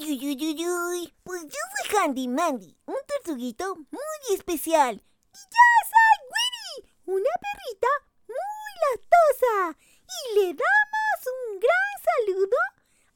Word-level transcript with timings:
uy, 0.00 0.26
uy, 0.26 0.36
uy, 0.40 0.68
uy, 0.68 1.14
pues 1.22 1.42
yo 1.42 1.50
soy 1.50 1.96
Handy 1.96 2.26
Mandy, 2.26 2.76
un 2.86 2.96
tortuguito 3.06 3.76
muy 3.76 4.34
especial. 4.34 4.96
Y 4.96 5.38
yo 5.38 5.68
soy 5.92 6.16
Winnie, 6.32 6.90
una 7.06 7.30
perrita 7.40 7.86
muy 8.26 8.72
latosa. 8.82 9.78
Y 10.08 10.34
le 10.34 10.46
damos 10.46 11.20
un 11.26 11.60
gran 11.60 11.94
saludo 12.08 12.58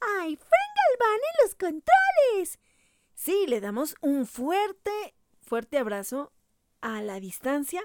a 0.00 0.26
Efraín 0.26 0.72
Galván 0.76 1.16
en 1.16 1.34
los 1.42 1.52
controles. 1.54 2.58
Sí, 3.14 3.46
le 3.48 3.60
damos 3.60 3.96
un 4.02 4.26
fuerte, 4.26 5.16
fuerte 5.40 5.78
abrazo 5.78 6.32
a 6.87 7.03
la 7.03 7.19
distancia 7.19 7.83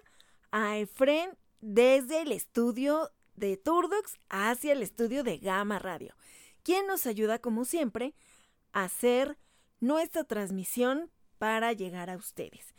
a 0.52 0.78
Efren 0.78 1.36
desde 1.60 2.22
el 2.22 2.32
estudio 2.32 3.10
de 3.36 3.58
Turdox 3.58 4.20
hacia 4.30 4.74
el 4.74 4.84
estudio 4.84 5.24
de 5.24 5.40
Gama 5.40 5.80
Radio, 5.80 6.14
quien 6.62 6.86
nos 6.86 7.08
ayuda 7.08 7.40
como 7.40 7.66
siempre 7.66 8.14
a 8.74 8.84
hacer 8.84 9.40
nuestra 9.80 10.24
transmisión 10.24 11.10
para 11.40 11.74
llegar 11.74 12.12
a 12.12 12.16
ustedes. 12.16 12.76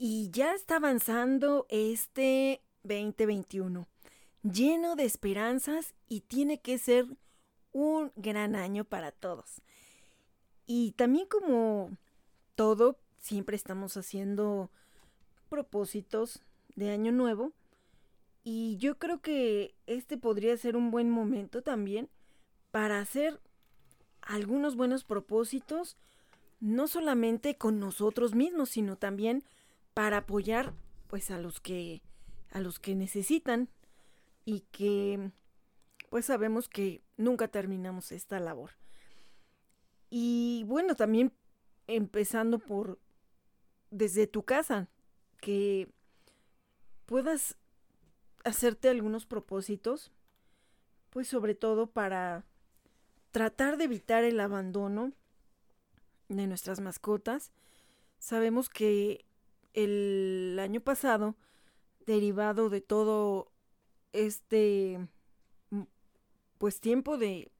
Y 0.00 0.30
ya 0.30 0.54
está 0.54 0.76
avanzando 0.76 1.66
este 1.70 2.62
2021, 2.84 3.88
lleno 4.44 4.94
de 4.94 5.04
esperanzas 5.04 5.92
y 6.08 6.20
tiene 6.20 6.60
que 6.60 6.78
ser 6.78 7.06
un 7.72 8.12
gran 8.14 8.54
año 8.54 8.84
para 8.84 9.10
todos. 9.10 9.60
Y 10.66 10.92
también 10.92 11.26
como 11.26 11.90
todo, 12.54 12.96
siempre 13.18 13.56
estamos 13.56 13.96
haciendo 13.96 14.70
propósitos 15.48 16.42
de 16.76 16.90
año 16.90 17.10
nuevo. 17.10 17.52
Y 18.44 18.76
yo 18.76 18.98
creo 18.98 19.20
que 19.20 19.74
este 19.86 20.16
podría 20.16 20.56
ser 20.56 20.76
un 20.76 20.92
buen 20.92 21.10
momento 21.10 21.62
también 21.62 22.08
para 22.70 23.00
hacer 23.00 23.40
algunos 24.22 24.76
buenos 24.76 25.02
propósitos, 25.02 25.96
no 26.60 26.86
solamente 26.86 27.56
con 27.56 27.80
nosotros 27.80 28.36
mismos, 28.36 28.70
sino 28.70 28.96
también 28.96 29.42
para 29.94 30.18
apoyar 30.18 30.74
pues 31.08 31.30
a 31.30 31.38
los 31.38 31.60
que 31.60 32.02
a 32.50 32.60
los 32.60 32.78
que 32.78 32.94
necesitan 32.94 33.68
y 34.44 34.60
que 34.72 35.30
pues 36.08 36.26
sabemos 36.26 36.68
que 36.68 37.02
nunca 37.16 37.48
terminamos 37.48 38.12
esta 38.12 38.40
labor. 38.40 38.70
Y 40.10 40.64
bueno, 40.66 40.94
también 40.94 41.32
empezando 41.86 42.58
por 42.58 42.98
desde 43.90 44.26
tu 44.26 44.44
casa, 44.44 44.88
que 45.40 45.88
puedas 47.06 47.56
hacerte 48.44 48.88
algunos 48.88 49.26
propósitos, 49.26 50.10
pues 51.10 51.28
sobre 51.28 51.54
todo 51.54 51.86
para 51.86 52.44
tratar 53.30 53.76
de 53.76 53.84
evitar 53.84 54.24
el 54.24 54.40
abandono 54.40 55.12
de 56.28 56.46
nuestras 56.46 56.80
mascotas. 56.80 57.52
Sabemos 58.18 58.68
que 58.68 59.24
el 59.74 60.58
año 60.60 60.80
pasado, 60.80 61.36
derivado 62.06 62.70
de 62.70 62.80
todo 62.80 63.50
este 64.12 64.98
pues 66.58 66.80
tiempo 66.80 67.18
de 67.18 67.52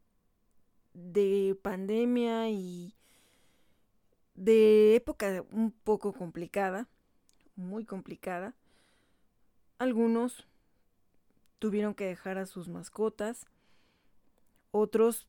de 0.98 1.56
pandemia 1.62 2.50
y 2.50 2.94
de 4.34 4.96
época 4.96 5.44
un 5.50 5.70
poco 5.70 6.12
complicada, 6.12 6.88
muy 7.56 7.84
complicada. 7.84 8.54
Algunos 9.78 10.46
tuvieron 11.58 11.94
que 11.94 12.06
dejar 12.06 12.38
a 12.38 12.46
sus 12.46 12.68
mascotas, 12.68 13.46
otros 14.70 15.28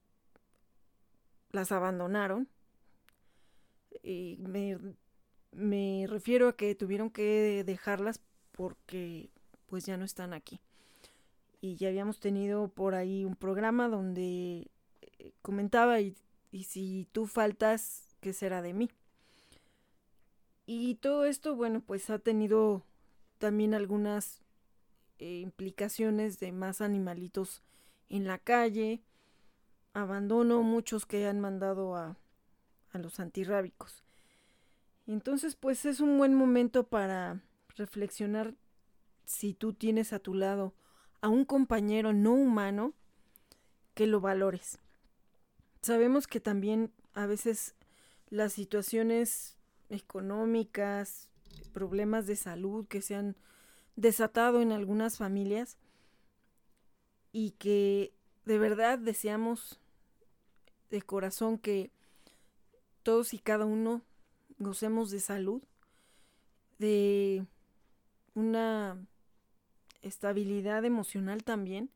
las 1.51 1.71
abandonaron. 1.71 2.47
Y 4.03 4.37
me, 4.39 4.77
me 5.51 6.05
refiero 6.07 6.47
a 6.49 6.55
que 6.55 6.75
tuvieron 6.75 7.09
que 7.09 7.63
dejarlas 7.65 8.21
porque 8.51 9.29
pues 9.67 9.85
ya 9.85 9.97
no 9.97 10.05
están 10.05 10.33
aquí. 10.33 10.59
Y 11.61 11.75
ya 11.75 11.89
habíamos 11.89 12.19
tenido 12.19 12.69
por 12.69 12.95
ahí 12.95 13.25
un 13.25 13.35
programa 13.35 13.89
donde 13.89 14.69
eh, 15.01 15.33
comentaba 15.41 15.99
y, 15.99 16.15
y 16.51 16.63
si 16.63 17.07
tú 17.11 17.27
faltas, 17.27 18.07
¿qué 18.21 18.33
será 18.33 18.61
de 18.61 18.73
mí? 18.73 18.89
Y 20.65 20.95
todo 20.95 21.25
esto, 21.25 21.55
bueno, 21.55 21.81
pues 21.81 22.09
ha 22.09 22.19
tenido 22.19 22.85
también 23.39 23.73
algunas 23.73 24.41
eh, 25.17 25.39
implicaciones 25.39 26.39
de 26.39 26.51
más 26.51 26.79
animalitos 26.79 27.63
en 28.07 28.25
la 28.25 28.37
calle, 28.37 29.01
abandono, 29.93 30.61
muchos 30.61 31.05
que 31.05 31.27
han 31.27 31.39
mandado 31.39 31.95
a, 31.95 32.17
a 32.91 32.97
los 32.99 33.19
antirrábicos. 33.19 34.03
Entonces, 35.09 35.55
pues 35.55 35.85
es 35.85 36.01
un 36.01 36.19
buen 36.19 36.35
momento 36.35 36.83
para 36.83 37.41
reflexionar 37.75 38.53
si 39.25 39.55
tú 39.55 39.73
tienes 39.73 40.13
a 40.13 40.19
tu 40.19 40.35
lado 40.35 40.75
a 41.19 41.29
un 41.29 41.45
compañero 41.45 42.13
no 42.13 42.33
humano, 42.33 42.93
que 43.95 44.05
lo 44.05 44.21
valores. 44.21 44.77
Sabemos 45.81 46.27
que 46.27 46.39
también 46.39 46.93
a 47.15 47.25
veces 47.25 47.73
las 48.29 48.53
situaciones 48.53 49.57
económicas, 49.89 51.31
problemas 51.73 52.27
de 52.27 52.35
salud 52.35 52.87
que 52.87 53.01
se 53.01 53.15
han 53.15 53.35
desatado 53.95 54.61
en 54.61 54.71
algunas 54.71 55.17
familias 55.17 55.79
y 57.31 57.53
que 57.57 58.13
de 58.45 58.59
verdad 58.59 58.99
deseamos 58.99 59.79
de 60.91 61.01
corazón 61.01 61.57
que 61.57 61.89
todos 63.01 63.33
y 63.33 63.39
cada 63.39 63.65
uno 63.65 64.03
gocemos 64.59 65.09
de 65.09 65.19
salud, 65.19 65.63
de 66.77 67.45
una 68.35 68.97
estabilidad 70.01 70.85
emocional 70.85 71.43
también, 71.43 71.89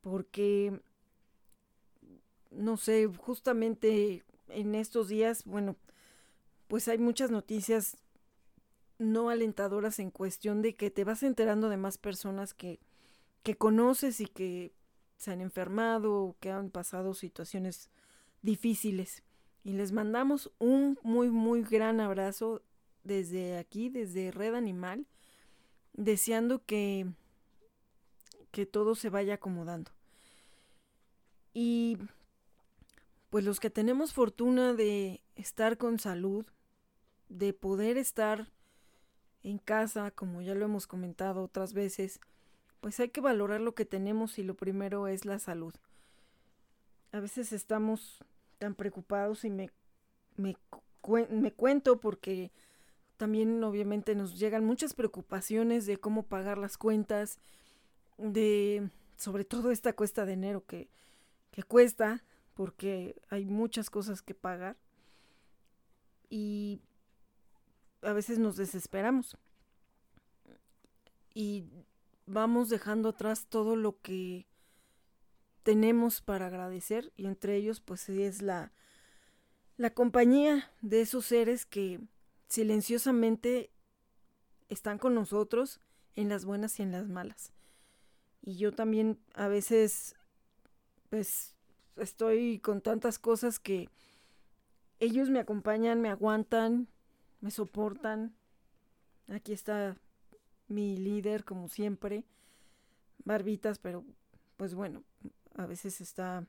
porque, 0.00 0.80
no 2.50 2.76
sé, 2.76 3.06
justamente 3.06 4.24
en 4.48 4.74
estos 4.74 5.08
días, 5.08 5.44
bueno, 5.44 5.76
pues 6.68 6.88
hay 6.88 6.98
muchas 6.98 7.30
noticias 7.30 7.96
no 8.98 9.28
alentadoras 9.28 9.98
en 9.98 10.10
cuestión 10.10 10.62
de 10.62 10.74
que 10.74 10.90
te 10.90 11.04
vas 11.04 11.22
enterando 11.22 11.68
de 11.68 11.76
más 11.76 11.98
personas 11.98 12.54
que, 12.54 12.80
que 13.42 13.56
conoces 13.56 14.20
y 14.20 14.26
que 14.26 14.72
se 15.16 15.32
han 15.32 15.40
enfermado 15.40 16.14
o 16.14 16.36
que 16.40 16.50
han 16.50 16.70
pasado 16.70 17.14
situaciones 17.14 17.90
difíciles. 18.42 19.22
Y 19.66 19.72
les 19.72 19.90
mandamos 19.90 20.52
un 20.60 20.96
muy, 21.02 21.28
muy 21.28 21.64
gran 21.64 21.98
abrazo 21.98 22.62
desde 23.02 23.58
aquí, 23.58 23.88
desde 23.88 24.30
Red 24.30 24.54
Animal, 24.54 25.08
deseando 25.92 26.64
que, 26.64 27.08
que 28.52 28.64
todo 28.64 28.94
se 28.94 29.10
vaya 29.10 29.34
acomodando. 29.34 29.90
Y 31.52 31.98
pues 33.28 33.44
los 33.44 33.58
que 33.58 33.68
tenemos 33.68 34.12
fortuna 34.12 34.72
de 34.72 35.20
estar 35.34 35.78
con 35.78 35.98
salud, 35.98 36.46
de 37.28 37.52
poder 37.52 37.98
estar 37.98 38.52
en 39.42 39.58
casa, 39.58 40.12
como 40.12 40.42
ya 40.42 40.54
lo 40.54 40.64
hemos 40.64 40.86
comentado 40.86 41.42
otras 41.42 41.72
veces, 41.72 42.20
pues 42.80 43.00
hay 43.00 43.08
que 43.08 43.20
valorar 43.20 43.60
lo 43.60 43.74
que 43.74 43.84
tenemos 43.84 44.38
y 44.38 44.44
lo 44.44 44.54
primero 44.54 45.08
es 45.08 45.24
la 45.24 45.40
salud. 45.40 45.74
A 47.10 47.18
veces 47.18 47.52
estamos 47.52 48.22
tan 48.58 48.74
preocupados 48.74 49.44
y 49.44 49.50
me, 49.50 49.70
me, 50.36 50.56
me 51.30 51.52
cuento 51.52 52.00
porque 52.00 52.52
también 53.16 53.62
obviamente 53.64 54.14
nos 54.14 54.38
llegan 54.38 54.64
muchas 54.64 54.94
preocupaciones 54.94 55.86
de 55.86 55.98
cómo 55.98 56.24
pagar 56.24 56.58
las 56.58 56.76
cuentas, 56.76 57.38
de 58.18 58.90
sobre 59.16 59.44
todo 59.44 59.70
esta 59.70 59.94
cuesta 59.94 60.26
de 60.26 60.34
enero 60.34 60.64
que, 60.66 60.90
que 61.50 61.62
cuesta, 61.62 62.22
porque 62.54 63.16
hay 63.30 63.46
muchas 63.46 63.90
cosas 63.90 64.22
que 64.22 64.34
pagar 64.34 64.76
y 66.28 66.80
a 68.02 68.12
veces 68.12 68.38
nos 68.38 68.56
desesperamos. 68.56 69.36
Y 71.34 71.64
vamos 72.26 72.68
dejando 72.68 73.10
atrás 73.10 73.46
todo 73.48 73.76
lo 73.76 74.00
que 74.00 74.46
tenemos 75.66 76.20
para 76.20 76.46
agradecer 76.46 77.12
y 77.16 77.26
entre 77.26 77.56
ellos 77.56 77.80
pues 77.80 78.08
es 78.08 78.40
la, 78.40 78.70
la 79.76 79.90
compañía 79.90 80.70
de 80.80 81.00
esos 81.00 81.26
seres 81.26 81.66
que 81.66 81.98
silenciosamente 82.46 83.72
están 84.68 84.98
con 84.98 85.16
nosotros 85.16 85.80
en 86.14 86.28
las 86.28 86.44
buenas 86.44 86.78
y 86.78 86.84
en 86.84 86.92
las 86.92 87.08
malas. 87.08 87.52
Y 88.42 88.58
yo 88.58 88.70
también 88.70 89.18
a 89.34 89.48
veces, 89.48 90.14
pues, 91.10 91.56
estoy 91.96 92.60
con 92.60 92.80
tantas 92.80 93.18
cosas 93.18 93.58
que 93.58 93.88
ellos 95.00 95.30
me 95.30 95.40
acompañan, 95.40 96.00
me 96.00 96.10
aguantan, 96.10 96.86
me 97.40 97.50
soportan. 97.50 98.36
Aquí 99.26 99.52
está 99.52 99.96
mi 100.68 100.96
líder, 100.96 101.44
como 101.44 101.68
siempre. 101.68 102.24
Barbitas, 103.24 103.80
pero 103.80 104.04
pues 104.56 104.74
bueno, 104.74 105.04
a 105.56 105.66
veces 105.66 106.00
está 106.00 106.44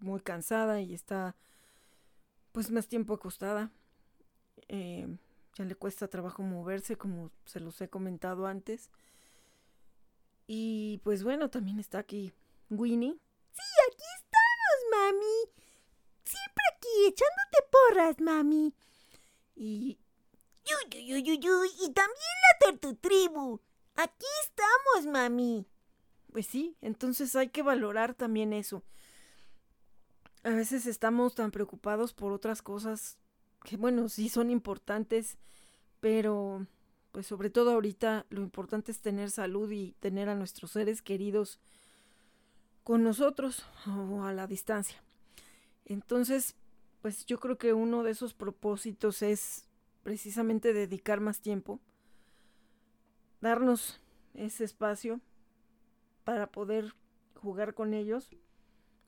muy 0.00 0.20
cansada 0.20 0.80
y 0.80 0.94
está 0.94 1.34
pues 2.52 2.70
más 2.70 2.88
tiempo 2.88 3.14
acostada. 3.14 3.70
Eh, 4.68 5.06
ya 5.54 5.64
le 5.64 5.74
cuesta 5.74 6.08
trabajo 6.08 6.42
moverse, 6.42 6.96
como 6.96 7.30
se 7.44 7.60
los 7.60 7.80
he 7.80 7.88
comentado 7.88 8.46
antes. 8.46 8.90
Y 10.46 11.00
pues 11.04 11.22
bueno, 11.22 11.50
también 11.50 11.78
está 11.78 11.98
aquí 11.98 12.32
Winnie. 12.70 13.18
Sí, 13.52 13.62
aquí 13.88 14.04
estamos, 14.16 14.90
mami. 14.90 15.62
Siempre 16.24 16.64
aquí, 16.74 17.06
echándote 17.06 17.68
porras, 17.70 18.20
mami. 18.20 18.74
Y... 19.56 19.98
Uy, 20.94 21.14
uy, 21.14 21.50
uy, 21.50 21.70
y 21.80 21.90
también 21.90 22.36
la 22.42 22.70
tortutribu. 22.70 23.60
Aquí 23.96 24.26
estamos, 24.44 25.12
mami. 25.12 25.66
Pues 26.32 26.46
sí, 26.46 26.76
entonces 26.80 27.36
hay 27.36 27.50
que 27.50 27.62
valorar 27.62 28.14
también 28.14 28.54
eso. 28.54 28.82
A 30.44 30.50
veces 30.50 30.86
estamos 30.86 31.34
tan 31.34 31.50
preocupados 31.50 32.14
por 32.14 32.32
otras 32.32 32.62
cosas 32.62 33.18
que, 33.62 33.76
bueno, 33.76 34.08
sí 34.08 34.30
son 34.30 34.50
importantes, 34.50 35.36
pero 36.00 36.66
pues 37.12 37.26
sobre 37.26 37.50
todo 37.50 37.72
ahorita 37.72 38.24
lo 38.30 38.40
importante 38.40 38.90
es 38.90 39.00
tener 39.00 39.30
salud 39.30 39.70
y 39.70 39.92
tener 40.00 40.30
a 40.30 40.34
nuestros 40.34 40.70
seres 40.70 41.02
queridos 41.02 41.60
con 42.82 43.04
nosotros 43.04 43.66
o 43.86 44.24
a 44.24 44.32
la 44.32 44.46
distancia. 44.46 45.04
Entonces, 45.84 46.54
pues 47.02 47.26
yo 47.26 47.38
creo 47.38 47.58
que 47.58 47.74
uno 47.74 48.02
de 48.02 48.12
esos 48.12 48.32
propósitos 48.32 49.20
es 49.20 49.66
precisamente 50.02 50.72
dedicar 50.72 51.20
más 51.20 51.42
tiempo, 51.42 51.78
darnos 53.42 54.00
ese 54.32 54.64
espacio 54.64 55.20
para 56.24 56.46
poder 56.46 56.94
jugar 57.34 57.74
con 57.74 57.94
ellos, 57.94 58.30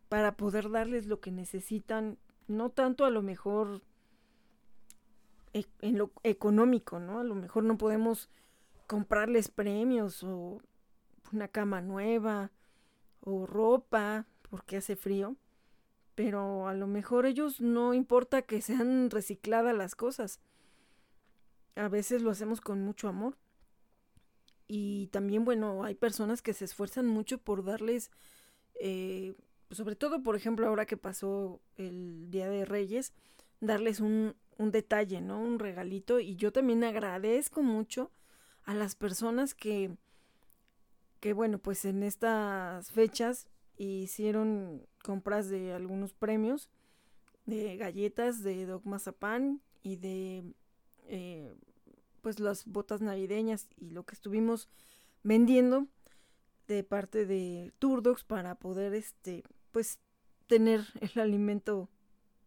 para 0.08 0.36
poder 0.36 0.70
darles 0.70 1.06
lo 1.06 1.20
que 1.20 1.30
necesitan, 1.30 2.18
no 2.46 2.70
tanto 2.70 3.04
a 3.04 3.10
lo 3.10 3.22
mejor 3.22 3.82
e, 5.52 5.66
en 5.80 5.98
lo 5.98 6.10
económico, 6.22 6.98
¿no? 6.98 7.20
A 7.20 7.24
lo 7.24 7.34
mejor 7.34 7.64
no 7.64 7.78
podemos 7.78 8.28
comprarles 8.86 9.48
premios 9.48 10.22
o 10.22 10.60
una 11.32 11.48
cama 11.48 11.80
nueva 11.80 12.50
o 13.20 13.46
ropa 13.46 14.26
porque 14.50 14.76
hace 14.76 14.96
frío, 14.96 15.36
pero 16.14 16.68
a 16.68 16.74
lo 16.74 16.86
mejor 16.86 17.26
ellos 17.26 17.60
no 17.60 17.94
importa 17.94 18.42
que 18.42 18.60
sean 18.60 19.10
recicladas 19.10 19.76
las 19.76 19.94
cosas. 19.94 20.40
A 21.76 21.88
veces 21.88 22.22
lo 22.22 22.30
hacemos 22.30 22.60
con 22.60 22.84
mucho 22.84 23.08
amor 23.08 23.36
y 24.66 25.08
también, 25.08 25.44
bueno, 25.44 25.84
hay 25.84 25.94
personas 25.94 26.42
que 26.42 26.54
se 26.54 26.64
esfuerzan 26.64 27.06
mucho 27.06 27.38
por 27.38 27.64
darles, 27.64 28.10
eh, 28.80 29.34
sobre 29.70 29.96
todo, 29.96 30.22
por 30.22 30.36
ejemplo, 30.36 30.66
ahora 30.66 30.86
que 30.86 30.96
pasó 30.96 31.60
el 31.76 32.30
Día 32.30 32.48
de 32.48 32.64
Reyes, 32.64 33.12
darles 33.60 34.00
un, 34.00 34.34
un 34.58 34.70
detalle, 34.70 35.20
¿no? 35.20 35.40
Un 35.40 35.58
regalito. 35.58 36.20
Y 36.20 36.36
yo 36.36 36.52
también 36.52 36.84
agradezco 36.84 37.62
mucho 37.62 38.10
a 38.64 38.74
las 38.74 38.94
personas 38.94 39.54
que, 39.54 39.96
que 41.20 41.32
bueno, 41.32 41.58
pues 41.58 41.84
en 41.84 42.02
estas 42.02 42.90
fechas 42.90 43.48
hicieron 43.76 44.86
compras 45.02 45.48
de 45.48 45.72
algunos 45.72 46.14
premios, 46.14 46.70
de 47.46 47.76
galletas, 47.76 48.42
de 48.42 48.64
dogmazapán 48.66 49.60
y 49.82 49.96
de 49.96 50.54
eh, 51.06 51.52
pues 52.24 52.40
las 52.40 52.64
botas 52.64 53.02
navideñas 53.02 53.68
y 53.76 53.90
lo 53.90 54.06
que 54.06 54.14
estuvimos 54.14 54.70
vendiendo 55.24 55.86
de 56.66 56.82
parte 56.82 57.26
de 57.26 57.70
Turdox 57.78 58.24
para 58.24 58.54
poder 58.54 58.94
este 58.94 59.44
pues 59.72 59.98
tener 60.46 60.86
el 61.02 61.20
alimento 61.20 61.90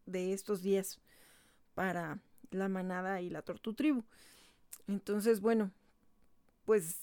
de 0.07 0.33
estos 0.33 0.63
días 0.63 0.99
para 1.75 2.17
la 2.49 2.69
manada 2.69 3.21
y 3.21 3.29
la 3.29 3.43
tortutribu. 3.43 4.03
Entonces, 4.87 5.41
bueno, 5.41 5.69
pues 6.65 7.01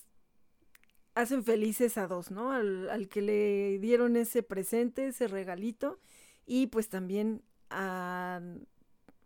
hacen 1.15 1.45
felices 1.45 1.97
a 1.97 2.09
dos, 2.09 2.33
¿no? 2.33 2.51
Al, 2.51 2.91
al, 2.91 3.09
que 3.09 3.23
le 3.23 3.79
dieron 3.79 4.17
ese 4.17 4.43
presente, 4.43 5.07
ese 5.07 5.29
regalito, 5.29 6.01
y 6.45 6.67
pues 6.67 6.89
también 6.89 7.41
a 7.71 8.41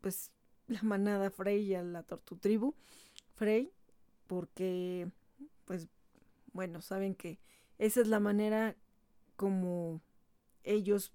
pues 0.03 0.33
la 0.67 0.83
manada 0.83 1.31
Frey 1.31 1.63
y 1.63 1.75
a 1.75 1.83
la 1.83 2.03
tortutribu. 2.03 2.75
Frey, 3.39 3.73
porque, 4.27 5.09
pues, 5.65 5.87
bueno, 6.53 6.83
saben 6.83 7.15
que 7.15 7.39
esa 7.79 8.01
es 8.01 8.09
la 8.09 8.19
manera 8.19 8.75
como 9.37 10.01
ellos 10.65 11.13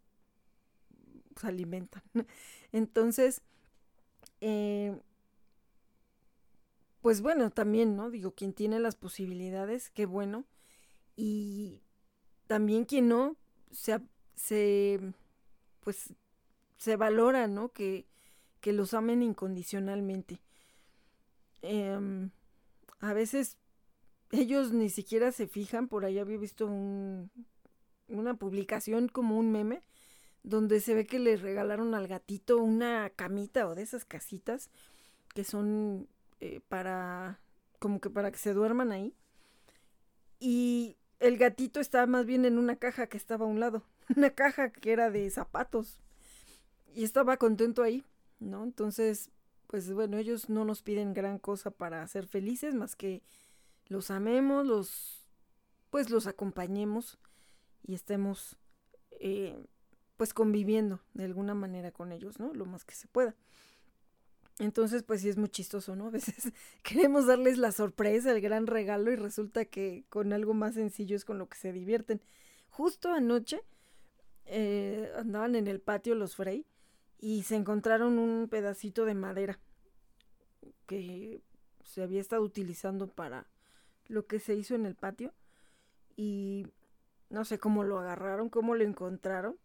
se 1.36 1.48
alimentan. 1.48 2.02
Entonces, 2.72 3.42
eh, 4.40 4.98
pues 7.02 7.22
bueno, 7.22 7.52
también, 7.52 7.98
¿no? 7.98 8.10
Digo, 8.10 8.32
quien 8.32 8.54
tiene 8.54 8.80
las 8.80 8.96
posibilidades, 8.96 9.90
qué 9.90 10.06
bueno. 10.06 10.46
Y 11.18 11.82
también 12.48 12.86
quien 12.86 13.10
no, 13.10 13.36
se, 13.72 14.00
se 14.36 15.14
pues, 15.82 16.14
se 16.78 16.96
valora, 16.96 17.48
¿no? 17.48 17.74
Que, 17.74 18.06
que 18.62 18.72
los 18.72 18.94
amen 18.94 19.22
incondicionalmente. 19.22 20.40
Em, 21.64 22.30
a 23.00 23.14
veces 23.14 23.58
ellos 24.32 24.72
ni 24.74 24.90
siquiera 24.90 25.32
se 25.32 25.48
fijan, 25.48 25.88
por 25.88 26.06
ahí 26.06 26.20
había 26.20 26.38
visto 26.38 26.68
un, 26.68 27.32
una 28.08 28.36
publicación 28.36 29.08
como 29.08 29.38
un 29.40 29.52
meme, 29.52 29.82
donde 30.44 30.82
se 30.82 30.94
ve 30.94 31.06
que 31.06 31.20
le 31.20 31.38
regalaron 31.38 31.96
al 31.96 32.08
gatito 32.08 32.58
una 32.58 33.10
camita 33.10 33.68
o 33.68 33.76
de 33.76 33.82
esas 33.82 34.04
casitas 34.04 34.70
que 35.34 35.46
son 35.46 36.10
eh, 36.42 36.60
para, 36.68 37.40
como 37.80 38.02
que 38.02 38.10
para 38.10 38.32
que 38.32 38.38
se 38.38 38.54
duerman 38.54 38.92
ahí. 38.92 39.16
Y 40.40 40.98
el 41.20 41.38
gatito 41.38 41.80
estaba 41.80 42.06
más 42.06 42.26
bien 42.26 42.44
en 42.44 42.58
una 42.58 42.76
caja 42.76 43.08
que 43.08 43.16
estaba 43.16 43.46
a 43.46 43.50
un 43.50 43.62
lado, 43.62 43.84
una 44.18 44.32
caja 44.32 44.70
que 44.70 44.92
era 44.92 45.10
de 45.10 45.30
zapatos. 45.30 46.00
Y 46.94 47.06
estaba 47.06 47.38
contento 47.38 47.82
ahí, 47.82 48.04
¿no? 48.40 48.64
Entonces, 48.64 49.32
pues 49.74 49.92
bueno, 49.92 50.20
ellos 50.20 50.50
no 50.50 50.66
nos 50.66 50.84
piden 50.84 51.16
gran 51.16 51.40
cosa 51.40 51.72
para 51.72 52.08
ser 52.08 52.28
felices, 52.28 52.76
más 52.76 52.96
que 52.96 53.24
los 53.88 54.12
amemos, 54.12 54.68
los, 54.68 55.28
pues 55.90 56.12
los 56.12 56.28
acompañemos 56.28 57.18
y 57.82 57.96
estemos, 57.96 58.56
eh, 59.20 59.66
pues 60.16 60.32
conviviendo 60.36 61.02
de 61.16 61.24
alguna 61.24 61.56
manera 61.56 61.90
con 61.90 62.12
ellos, 62.12 62.38
¿no? 62.38 62.54
Lo 62.54 62.68
más 62.68 62.86
que 62.86 62.94
se 62.94 63.08
pueda. 63.08 63.34
Entonces, 64.60 65.02
pues 65.02 65.22
sí 65.22 65.30
es 65.30 65.38
muy 65.38 65.50
chistoso, 65.50 65.96
¿no? 65.96 66.06
A 66.10 66.12
veces 66.12 66.54
queremos 66.84 67.26
darles 67.26 67.58
la 67.58 67.72
sorpresa, 67.72 68.32
el 68.32 68.42
gran 68.42 68.68
regalo 68.68 69.12
y 69.12 69.16
resulta 69.16 69.66
que 69.66 70.06
con 70.10 70.34
algo 70.34 70.54
más 70.54 70.76
sencillo 70.76 71.16
es 71.16 71.26
con 71.26 71.40
lo 71.40 71.50
que 71.50 71.58
se 71.58 71.74
divierten. 71.74 72.22
Justo 72.70 73.12
anoche 73.12 73.64
eh, 74.46 75.12
andaban 75.18 75.56
en 75.56 75.66
el 75.66 75.82
patio 75.82 76.14
los 76.14 76.36
Frey 76.36 76.68
y 77.20 77.44
se 77.44 77.56
encontraron 77.56 78.20
un 78.20 78.48
pedacito 78.50 79.06
de 79.06 79.14
madera 79.14 79.60
que 80.88 81.42
se 81.84 82.04
había 82.04 82.22
estado 82.22 82.42
utilizando 82.42 83.08
para 83.08 83.48
lo 84.08 84.26
que 84.28 84.40
se 84.40 84.56
hizo 84.56 84.76
en 84.76 84.86
el 84.86 84.96
patio 84.96 85.34
y 86.16 86.68
no 87.30 87.46
sé 87.46 87.58
cómo 87.60 87.84
lo 87.84 88.00
agarraron, 88.00 88.50
cómo 88.50 88.76
lo 88.76 88.84
encontraron 88.84 89.58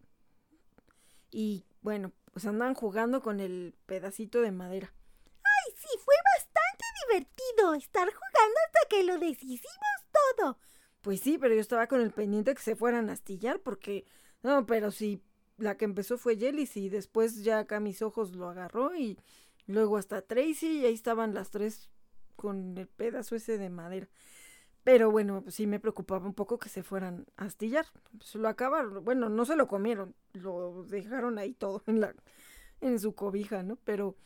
y 1.30 1.64
bueno, 1.82 2.12
pues 2.32 2.46
andaban 2.46 2.74
jugando 2.74 3.22
con 3.22 3.40
el 3.40 3.74
pedacito 3.86 4.40
de 4.40 4.52
madera. 4.52 4.92
¡Ay, 5.26 5.74
sí! 5.76 5.88
Fue 5.98 6.14
bastante 6.36 6.84
divertido 7.06 7.74
estar 7.74 8.08
jugando 8.08 8.56
hasta 8.66 8.88
que 8.88 9.04
lo 9.04 9.18
deshicimos 9.18 10.36
todo. 10.36 10.58
Pues 11.02 11.20
sí, 11.20 11.38
pero 11.38 11.54
yo 11.54 11.60
estaba 11.60 11.86
con 11.86 12.00
el 12.00 12.10
pendiente 12.10 12.54
que 12.54 12.62
se 12.62 12.76
fueran 12.76 13.10
a 13.10 13.12
astillar 13.12 13.60
porque... 13.60 14.06
No, 14.42 14.66
pero 14.66 14.90
si 14.90 15.22
la 15.58 15.76
que 15.76 15.84
empezó 15.84 16.18
fue 16.18 16.36
Jelly 16.36 16.68
y 16.74 16.88
después 16.88 17.42
ya 17.44 17.58
acá 17.58 17.80
mis 17.80 18.02
ojos 18.02 18.34
lo 18.34 18.48
agarró 18.48 18.96
y 18.96 19.18
luego 19.66 19.96
hasta 19.96 20.22
Tracy 20.22 20.78
y 20.78 20.86
ahí 20.86 20.94
estaban 20.94 21.34
las 21.34 21.50
tres 21.50 21.90
con 22.36 22.78
el 22.78 22.86
pedazo 22.86 23.36
ese 23.36 23.58
de 23.58 23.68
madera. 23.68 24.08
Pero 24.84 25.10
bueno, 25.10 25.42
pues 25.42 25.56
sí 25.56 25.66
me 25.66 25.80
preocupaba 25.80 26.26
un 26.26 26.34
poco 26.34 26.58
que 26.58 26.68
se 26.68 26.82
fueran 26.82 27.26
a 27.36 27.44
astillar. 27.44 27.86
Pues 28.16 28.34
lo 28.36 28.48
acabaron, 28.48 29.04
bueno, 29.04 29.28
no 29.28 29.44
se 29.44 29.56
lo 29.56 29.68
comieron, 29.68 30.14
lo 30.32 30.84
dejaron 30.84 31.38
ahí 31.38 31.52
todo 31.52 31.82
en 31.86 32.00
la 32.00 32.14
en 32.80 32.98
su 33.00 33.14
cobija, 33.14 33.62
¿no? 33.62 33.76
Pero 33.84 34.16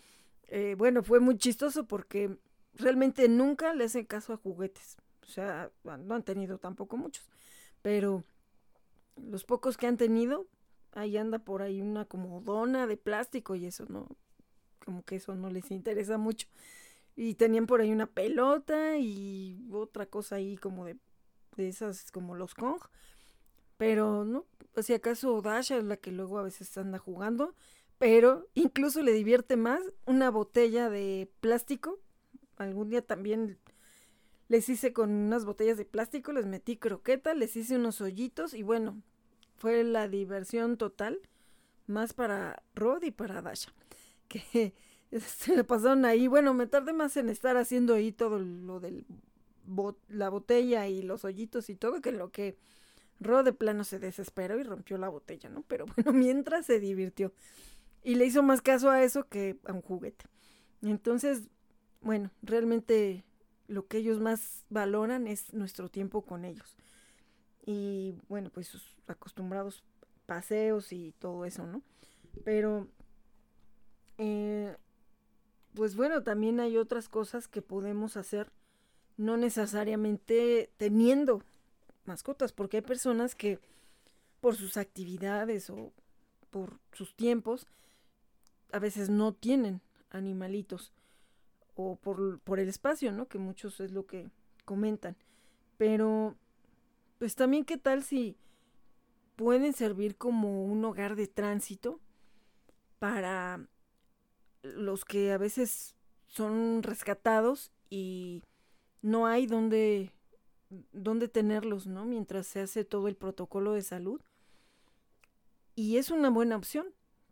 eh, 0.48 0.74
bueno, 0.76 1.02
fue 1.02 1.20
muy 1.20 1.36
chistoso 1.38 1.86
porque 1.88 2.36
realmente 2.74 3.28
nunca 3.28 3.74
le 3.74 3.84
hacen 3.84 4.04
caso 4.04 4.34
a 4.34 4.36
juguetes. 4.36 4.98
O 5.22 5.26
sea, 5.26 5.70
no 5.84 6.14
han 6.14 6.22
tenido 6.22 6.58
tampoco 6.58 6.96
muchos. 6.96 7.30
Pero 7.80 8.24
los 9.16 9.44
pocos 9.44 9.76
que 9.76 9.86
han 9.86 9.96
tenido, 9.96 10.46
ahí 10.92 11.16
anda 11.16 11.38
por 11.38 11.62
ahí 11.62 11.80
una 11.80 12.04
como 12.04 12.40
dona 12.40 12.86
de 12.86 12.96
plástico 12.96 13.54
y 13.54 13.66
eso 13.66 13.84
no, 13.88 14.08
como 14.84 15.02
que 15.04 15.16
eso 15.16 15.34
no 15.34 15.50
les 15.50 15.70
interesa 15.70 16.18
mucho. 16.18 16.48
Y 17.14 17.34
tenían 17.34 17.66
por 17.66 17.80
ahí 17.80 17.92
una 17.92 18.06
pelota 18.06 18.96
y 18.98 19.68
otra 19.72 20.06
cosa 20.06 20.36
ahí 20.36 20.56
como 20.56 20.86
de, 20.86 20.96
de 21.56 21.68
esas 21.68 22.10
como 22.10 22.34
los 22.34 22.54
Kong. 22.54 22.80
Pero 23.76 24.24
no, 24.24 24.46
si 24.80 24.94
acaso 24.94 25.42
Dasha 25.42 25.76
es 25.76 25.84
la 25.84 25.96
que 25.96 26.12
luego 26.12 26.38
a 26.38 26.42
veces 26.44 26.76
anda 26.78 26.98
jugando. 26.98 27.54
Pero 27.98 28.48
incluso 28.54 29.02
le 29.02 29.12
divierte 29.12 29.56
más 29.56 29.80
una 30.06 30.30
botella 30.30 30.90
de 30.90 31.30
plástico. 31.40 32.00
Algún 32.56 32.88
día 32.90 33.02
también 33.02 33.58
les 34.48 34.68
hice 34.68 34.92
con 34.92 35.10
unas 35.10 35.44
botellas 35.44 35.78
de 35.78 35.84
plástico, 35.84 36.32
les 36.32 36.46
metí 36.46 36.76
croqueta, 36.76 37.32
les 37.34 37.56
hice 37.56 37.76
unos 37.76 38.00
hoyitos 38.00 38.54
y 38.54 38.62
bueno, 38.62 39.02
fue 39.62 39.84
la 39.84 40.08
diversión 40.08 40.76
total. 40.76 41.20
Más 41.86 42.14
para 42.14 42.64
Rod 42.74 43.04
y 43.04 43.12
para 43.12 43.40
Dasha. 43.40 43.72
Que 44.28 44.72
se 45.20 45.54
le 45.54 45.62
pasaron 45.62 46.04
ahí. 46.04 46.26
Bueno, 46.26 46.52
me 46.52 46.66
tardé 46.66 46.92
más 46.92 47.16
en 47.16 47.28
estar 47.28 47.56
haciendo 47.56 47.94
ahí 47.94 48.10
todo 48.10 48.40
lo 48.40 48.80
del 48.80 49.06
la 50.08 50.28
botella 50.30 50.88
y 50.88 51.02
los 51.02 51.24
hoyitos 51.24 51.70
y 51.70 51.76
todo 51.76 52.00
que 52.00 52.10
lo 52.10 52.32
que 52.32 52.56
Ro 53.20 53.44
de 53.44 53.52
plano 53.52 53.84
se 53.84 54.00
desesperó 54.00 54.58
y 54.58 54.64
rompió 54.64 54.98
la 54.98 55.08
botella, 55.08 55.48
¿no? 55.48 55.62
Pero 55.68 55.86
bueno, 55.96 56.12
mientras 56.12 56.66
se 56.66 56.80
divirtió. 56.80 57.32
Y 58.02 58.16
le 58.16 58.26
hizo 58.26 58.42
más 58.42 58.62
caso 58.62 58.90
a 58.90 59.04
eso 59.04 59.28
que 59.28 59.58
a 59.64 59.72
un 59.72 59.82
juguete. 59.82 60.24
Entonces, 60.82 61.42
bueno, 62.00 62.32
realmente 62.42 63.24
lo 63.68 63.86
que 63.86 63.98
ellos 63.98 64.18
más 64.18 64.64
valoran 64.70 65.28
es 65.28 65.52
nuestro 65.52 65.88
tiempo 65.88 66.22
con 66.22 66.44
ellos. 66.44 66.76
Y 67.64 68.14
bueno, 68.28 68.50
pues 68.50 68.68
sus 68.68 68.96
acostumbrados 69.06 69.82
paseos 70.26 70.92
y 70.92 71.12
todo 71.18 71.44
eso, 71.44 71.66
¿no? 71.66 71.82
Pero, 72.44 72.88
eh, 74.18 74.76
pues 75.74 75.94
bueno, 75.94 76.22
también 76.22 76.60
hay 76.60 76.76
otras 76.76 77.08
cosas 77.08 77.48
que 77.48 77.62
podemos 77.62 78.16
hacer, 78.16 78.50
no 79.16 79.36
necesariamente 79.36 80.70
teniendo 80.76 81.42
mascotas, 82.04 82.52
porque 82.52 82.78
hay 82.78 82.82
personas 82.82 83.34
que 83.34 83.58
por 84.40 84.56
sus 84.56 84.76
actividades 84.76 85.70
o 85.70 85.92
por 86.50 86.80
sus 86.92 87.14
tiempos, 87.14 87.66
a 88.72 88.78
veces 88.78 89.08
no 89.08 89.32
tienen 89.32 89.80
animalitos 90.10 90.92
o 91.74 91.96
por, 91.96 92.40
por 92.40 92.58
el 92.60 92.68
espacio, 92.68 93.12
¿no? 93.12 93.26
Que 93.26 93.38
muchos 93.38 93.80
es 93.80 93.92
lo 93.92 94.06
que 94.06 94.30
comentan. 94.64 95.16
Pero, 95.78 96.36
pues 97.22 97.36
también 97.36 97.64
qué 97.64 97.78
tal 97.78 98.02
si 98.02 98.36
pueden 99.36 99.74
servir 99.74 100.16
como 100.16 100.64
un 100.64 100.84
hogar 100.84 101.14
de 101.14 101.28
tránsito 101.28 102.00
para 102.98 103.64
los 104.64 105.04
que 105.04 105.30
a 105.30 105.38
veces 105.38 105.94
son 106.26 106.82
rescatados 106.82 107.70
y 107.90 108.42
no 109.02 109.28
hay 109.28 109.46
donde, 109.46 110.10
donde 110.90 111.28
tenerlos, 111.28 111.86
¿no? 111.86 112.06
Mientras 112.06 112.48
se 112.48 112.58
hace 112.58 112.84
todo 112.84 113.06
el 113.06 113.14
protocolo 113.14 113.74
de 113.74 113.82
salud. 113.82 114.20
Y 115.76 115.98
es 115.98 116.10
una 116.10 116.28
buena 116.28 116.56
opción. 116.56 116.88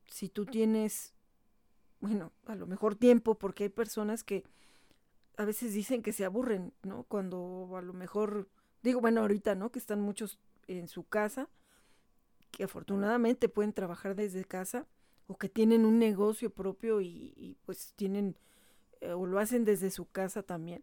Si 0.06 0.28
tú 0.28 0.46
tienes 0.46 1.14
bueno, 1.98 2.30
a 2.46 2.54
lo 2.54 2.68
mejor 2.68 2.94
tiempo, 2.94 3.34
porque 3.34 3.64
hay 3.64 3.70
personas 3.70 4.22
que 4.22 4.44
a 5.36 5.44
veces 5.44 5.74
dicen 5.74 6.00
que 6.00 6.12
se 6.12 6.24
aburren, 6.24 6.72
¿no? 6.84 7.02
Cuando 7.08 7.76
a 7.76 7.82
lo 7.82 7.92
mejor, 7.92 8.48
digo, 8.82 9.00
bueno, 9.00 9.20
ahorita, 9.22 9.54
¿no? 9.54 9.70
Que 9.70 9.78
están 9.78 10.00
muchos 10.00 10.38
en 10.66 10.88
su 10.88 11.04
casa, 11.04 11.48
que 12.50 12.64
afortunadamente 12.64 13.48
pueden 13.48 13.72
trabajar 13.72 14.14
desde 14.14 14.44
casa, 14.44 14.86
o 15.26 15.36
que 15.38 15.48
tienen 15.48 15.84
un 15.84 15.98
negocio 15.98 16.50
propio 16.50 17.00
y, 17.00 17.56
pues 17.64 17.92
tienen, 17.94 18.36
eh, 19.00 19.12
o 19.12 19.26
lo 19.26 19.38
hacen 19.38 19.64
desde 19.64 19.90
su 19.90 20.06
casa 20.10 20.42
también. 20.42 20.82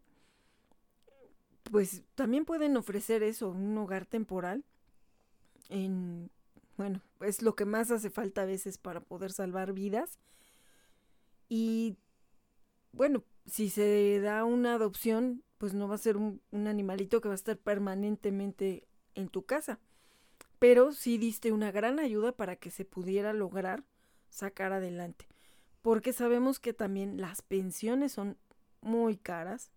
Pues 1.70 2.02
también 2.14 2.46
pueden 2.46 2.76
ofrecer 2.78 3.22
eso, 3.22 3.50
un 3.50 3.76
hogar 3.76 4.06
temporal 4.06 4.64
en, 5.68 6.30
bueno, 6.78 7.02
es 7.20 7.42
lo 7.42 7.54
que 7.54 7.66
más 7.66 7.90
hace 7.90 8.08
falta 8.08 8.42
a 8.42 8.46
veces 8.46 8.78
para 8.78 9.00
poder 9.00 9.32
salvar 9.32 9.74
vidas 9.74 10.18
y 11.50 11.98
bueno, 12.92 13.22
si 13.48 13.70
se 13.70 14.20
da 14.20 14.44
una 14.44 14.74
adopción, 14.74 15.42
pues 15.58 15.74
no 15.74 15.88
va 15.88 15.94
a 15.96 15.98
ser 15.98 16.16
un, 16.16 16.40
animalito 16.52 17.20
que 17.20 17.28
va 17.28 17.34
a 17.34 17.36
estar 17.36 17.56
permanentemente 17.56 18.86
en 19.14 19.28
tu 19.28 19.44
casa. 19.44 19.80
Pero 20.58 20.92
sí 20.92 21.18
diste 21.18 21.52
una 21.52 21.70
gran 21.70 21.98
ayuda 21.98 22.32
para 22.32 22.56
que 22.56 22.70
se 22.70 22.84
pudiera 22.84 23.32
lograr 23.32 23.84
sacar 24.28 24.72
adelante. 24.72 25.28
Porque 25.82 26.12
sabemos 26.12 26.60
que 26.60 26.72
también 26.72 27.20
las 27.20 27.42
pensiones 27.42 28.12
son 28.12 28.36
muy 28.80 29.16
caras. 29.16 29.70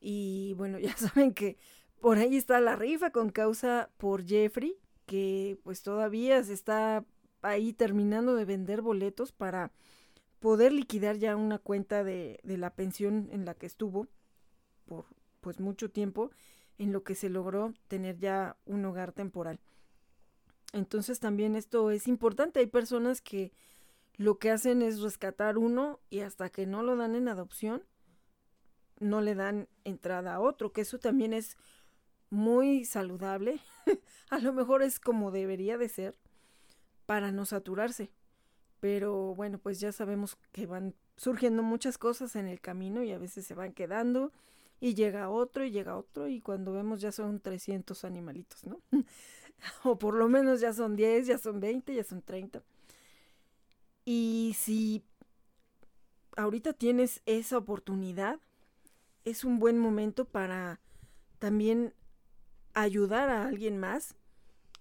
Y 0.00 0.54
bueno, 0.54 0.78
ya 0.78 0.96
saben 0.96 1.32
que 1.34 1.56
por 2.00 2.18
ahí 2.18 2.36
está 2.36 2.60
la 2.60 2.76
rifa 2.76 3.10
con 3.10 3.30
causa 3.30 3.90
por 3.96 4.24
Jeffrey, 4.24 4.76
que 5.06 5.58
pues 5.62 5.82
todavía 5.82 6.42
se 6.42 6.52
está 6.52 7.04
ahí 7.42 7.72
terminando 7.72 8.34
de 8.34 8.44
vender 8.44 8.82
boletos 8.82 9.32
para 9.32 9.72
poder 10.42 10.72
liquidar 10.72 11.18
ya 11.18 11.36
una 11.36 11.58
cuenta 11.58 12.02
de, 12.02 12.40
de 12.42 12.58
la 12.58 12.74
pensión 12.74 13.28
en 13.30 13.44
la 13.44 13.54
que 13.54 13.66
estuvo 13.66 14.08
por 14.84 15.06
pues 15.40 15.60
mucho 15.60 15.88
tiempo 15.88 16.32
en 16.78 16.92
lo 16.92 17.04
que 17.04 17.14
se 17.14 17.28
logró 17.28 17.72
tener 17.86 18.18
ya 18.18 18.56
un 18.66 18.84
hogar 18.84 19.12
temporal. 19.12 19.60
Entonces 20.72 21.20
también 21.20 21.54
esto 21.54 21.92
es 21.92 22.08
importante. 22.08 22.58
Hay 22.58 22.66
personas 22.66 23.20
que 23.20 23.52
lo 24.16 24.38
que 24.38 24.50
hacen 24.50 24.82
es 24.82 25.00
rescatar 25.00 25.58
uno 25.58 26.00
y 26.10 26.20
hasta 26.20 26.50
que 26.50 26.66
no 26.66 26.82
lo 26.82 26.96
dan 26.96 27.14
en 27.14 27.28
adopción, 27.28 27.84
no 28.98 29.20
le 29.20 29.36
dan 29.36 29.68
entrada 29.84 30.34
a 30.34 30.40
otro, 30.40 30.72
que 30.72 30.80
eso 30.80 30.98
también 30.98 31.32
es 31.32 31.56
muy 32.30 32.84
saludable. 32.84 33.60
a 34.30 34.38
lo 34.38 34.52
mejor 34.52 34.82
es 34.82 34.98
como 34.98 35.30
debería 35.30 35.78
de 35.78 35.88
ser 35.88 36.16
para 37.06 37.30
no 37.30 37.44
saturarse. 37.44 38.10
Pero 38.82 39.36
bueno, 39.36 39.58
pues 39.58 39.78
ya 39.78 39.92
sabemos 39.92 40.36
que 40.50 40.66
van 40.66 40.92
surgiendo 41.16 41.62
muchas 41.62 41.98
cosas 41.98 42.34
en 42.34 42.48
el 42.48 42.60
camino 42.60 43.04
y 43.04 43.12
a 43.12 43.18
veces 43.18 43.46
se 43.46 43.54
van 43.54 43.72
quedando 43.74 44.32
y 44.80 44.94
llega 44.94 45.30
otro 45.30 45.64
y 45.64 45.70
llega 45.70 45.96
otro 45.96 46.26
y 46.26 46.40
cuando 46.40 46.72
vemos 46.72 47.00
ya 47.00 47.12
son 47.12 47.38
300 47.38 48.04
animalitos, 48.04 48.66
¿no? 48.66 48.80
o 49.84 49.96
por 50.00 50.14
lo 50.14 50.28
menos 50.28 50.60
ya 50.60 50.72
son 50.72 50.96
10, 50.96 51.28
ya 51.28 51.38
son 51.38 51.60
20, 51.60 51.94
ya 51.94 52.02
son 52.02 52.22
30. 52.22 52.60
Y 54.04 54.56
si 54.58 55.04
ahorita 56.36 56.72
tienes 56.72 57.22
esa 57.24 57.58
oportunidad, 57.58 58.40
es 59.24 59.44
un 59.44 59.60
buen 59.60 59.78
momento 59.78 60.24
para 60.24 60.80
también 61.38 61.94
ayudar 62.74 63.28
a 63.28 63.46
alguien 63.46 63.78
más 63.78 64.16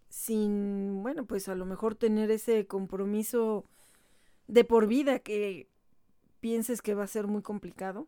sin, 0.09 1.03
bueno, 1.03 1.25
pues 1.25 1.47
a 1.49 1.53
lo 1.53 1.67
mejor 1.67 1.93
tener 1.93 2.31
ese 2.31 2.65
compromiso 2.65 3.67
de 4.47 4.63
por 4.63 4.87
vida 4.87 5.19
que 5.19 5.67
pienses 6.39 6.81
que 6.81 6.95
va 6.95 7.03
a 7.03 7.07
ser 7.07 7.27
muy 7.27 7.41
complicado, 7.41 8.07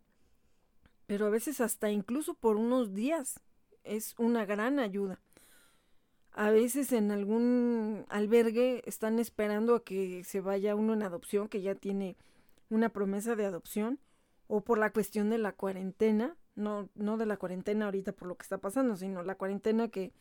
pero 1.06 1.28
a 1.28 1.30
veces 1.30 1.62
hasta 1.62 1.92
incluso 1.92 2.34
por 2.34 2.58
unos 2.58 2.94
días 2.94 3.40
es 3.84 4.16
una 4.18 4.46
gran 4.46 4.80
ayuda. 4.80 5.20
A 6.32 6.50
veces 6.50 6.92
en 6.92 7.12
algún 7.12 8.06
albergue 8.10 8.82
están 8.86 9.20
esperando 9.20 9.76
a 9.76 9.84
que 9.84 10.24
se 10.24 10.42
vaya 10.42 10.76
uno 10.76 10.94
en 10.94 11.04
adopción, 11.04 11.48
que 11.48 11.62
ya 11.62 11.76
tiene 11.76 12.18
una 12.70 12.90
promesa 12.90 13.36
de 13.36 13.46
adopción, 13.46 14.00
o 14.48 14.62
por 14.62 14.80
la 14.80 14.92
cuestión 14.92 15.30
de 15.30 15.38
la 15.38 15.52
cuarentena, 15.54 16.36
no, 16.56 16.90
no 16.96 17.18
de 17.18 17.28
la 17.28 17.38
cuarentena 17.38 17.86
ahorita 17.86 18.14
por 18.14 18.28
lo 18.28 18.36
que 18.36 18.44
está 18.44 18.58
pasando, 18.58 18.96
sino 18.96 19.22
la 19.22 19.36
cuarentena 19.36 19.90
que 19.90 20.12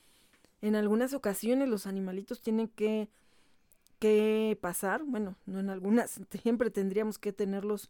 en 0.60 0.76
algunas 0.76 1.14
ocasiones 1.14 1.68
los 1.68 1.86
animalitos 1.86 2.40
tienen 2.40 2.68
que 2.68 3.08
que 4.02 4.58
pasar, 4.60 5.04
bueno, 5.04 5.36
no 5.46 5.60
en 5.60 5.70
algunas, 5.70 6.20
siempre 6.42 6.70
tendríamos 6.70 7.20
que 7.20 7.32
tenerlos 7.32 7.88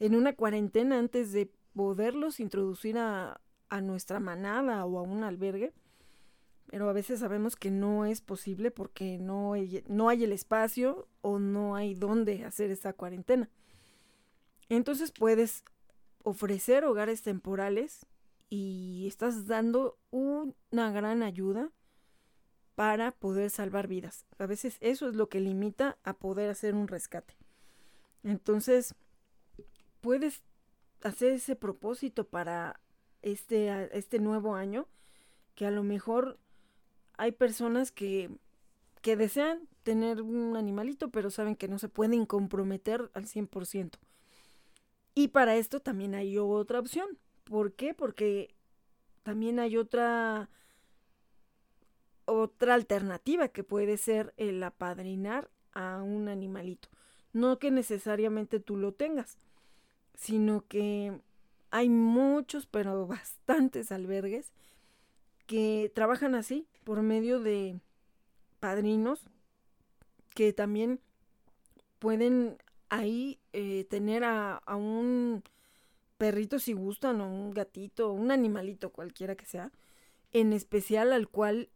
en 0.00 0.16
una 0.16 0.34
cuarentena 0.34 0.98
antes 0.98 1.30
de 1.30 1.52
poderlos 1.72 2.40
introducir 2.40 2.98
a, 2.98 3.40
a 3.68 3.80
nuestra 3.80 4.18
manada 4.18 4.84
o 4.84 4.98
a 4.98 5.02
un 5.02 5.22
albergue, 5.22 5.72
pero 6.66 6.88
a 6.88 6.92
veces 6.92 7.20
sabemos 7.20 7.54
que 7.54 7.70
no 7.70 8.04
es 8.06 8.20
posible 8.20 8.72
porque 8.72 9.18
no 9.18 9.52
hay, 9.52 9.84
no 9.86 10.08
hay 10.08 10.24
el 10.24 10.32
espacio 10.32 11.06
o 11.20 11.38
no 11.38 11.76
hay 11.76 11.94
dónde 11.94 12.44
hacer 12.44 12.72
esa 12.72 12.92
cuarentena. 12.92 13.48
Entonces 14.68 15.12
puedes 15.12 15.62
ofrecer 16.24 16.84
hogares 16.84 17.22
temporales 17.22 18.04
y 18.50 19.06
estás 19.06 19.46
dando 19.46 19.96
una 20.10 20.90
gran 20.90 21.22
ayuda 21.22 21.70
para 22.74 23.12
poder 23.12 23.50
salvar 23.50 23.86
vidas. 23.86 24.24
A 24.38 24.46
veces 24.46 24.78
eso 24.80 25.08
es 25.08 25.14
lo 25.14 25.28
que 25.28 25.40
limita 25.40 25.98
a 26.04 26.14
poder 26.14 26.50
hacer 26.50 26.74
un 26.74 26.88
rescate. 26.88 27.34
Entonces, 28.22 28.94
puedes 30.00 30.42
hacer 31.02 31.32
ese 31.32 31.56
propósito 31.56 32.24
para 32.24 32.80
este, 33.22 33.96
este 33.96 34.18
nuevo 34.18 34.54
año, 34.54 34.86
que 35.54 35.66
a 35.66 35.70
lo 35.70 35.82
mejor 35.82 36.38
hay 37.18 37.32
personas 37.32 37.92
que, 37.92 38.30
que 39.00 39.16
desean 39.16 39.68
tener 39.82 40.22
un 40.22 40.56
animalito, 40.56 41.10
pero 41.10 41.30
saben 41.30 41.56
que 41.56 41.68
no 41.68 41.78
se 41.78 41.88
pueden 41.88 42.24
comprometer 42.26 43.10
al 43.14 43.26
100%. 43.26 43.98
Y 45.14 45.28
para 45.28 45.56
esto 45.56 45.80
también 45.80 46.14
hay 46.14 46.38
otra 46.38 46.78
opción. 46.78 47.18
¿Por 47.44 47.74
qué? 47.74 47.92
Porque 47.92 48.54
también 49.22 49.58
hay 49.58 49.76
otra 49.76 50.48
otra 52.24 52.74
alternativa 52.74 53.48
que 53.48 53.64
puede 53.64 53.96
ser 53.96 54.32
el 54.36 54.62
apadrinar 54.62 55.50
a 55.72 56.02
un 56.02 56.28
animalito. 56.28 56.88
No 57.32 57.58
que 57.58 57.70
necesariamente 57.70 58.60
tú 58.60 58.76
lo 58.76 58.92
tengas, 58.92 59.38
sino 60.14 60.66
que 60.68 61.18
hay 61.70 61.88
muchos, 61.88 62.66
pero 62.66 63.06
bastantes 63.08 63.90
albergues 63.92 64.52
que 65.46 65.90
trabajan 65.94 66.34
así, 66.34 66.66
por 66.84 67.02
medio 67.02 67.40
de 67.40 67.80
padrinos, 68.60 69.24
que 70.34 70.52
también 70.52 71.00
pueden 71.98 72.58
ahí 72.88 73.38
eh, 73.52 73.84
tener 73.88 74.24
a, 74.24 74.56
a, 74.56 74.76
un 74.76 75.42
perrito 76.16 76.58
si 76.58 76.72
gustan, 76.72 77.20
o 77.20 77.26
un 77.26 77.50
gatito, 77.52 78.12
un 78.12 78.30
animalito 78.30 78.90
cualquiera 78.90 79.34
que 79.34 79.46
sea, 79.46 79.72
en 80.32 80.52
especial 80.52 81.12
al 81.12 81.28
cual 81.28 81.68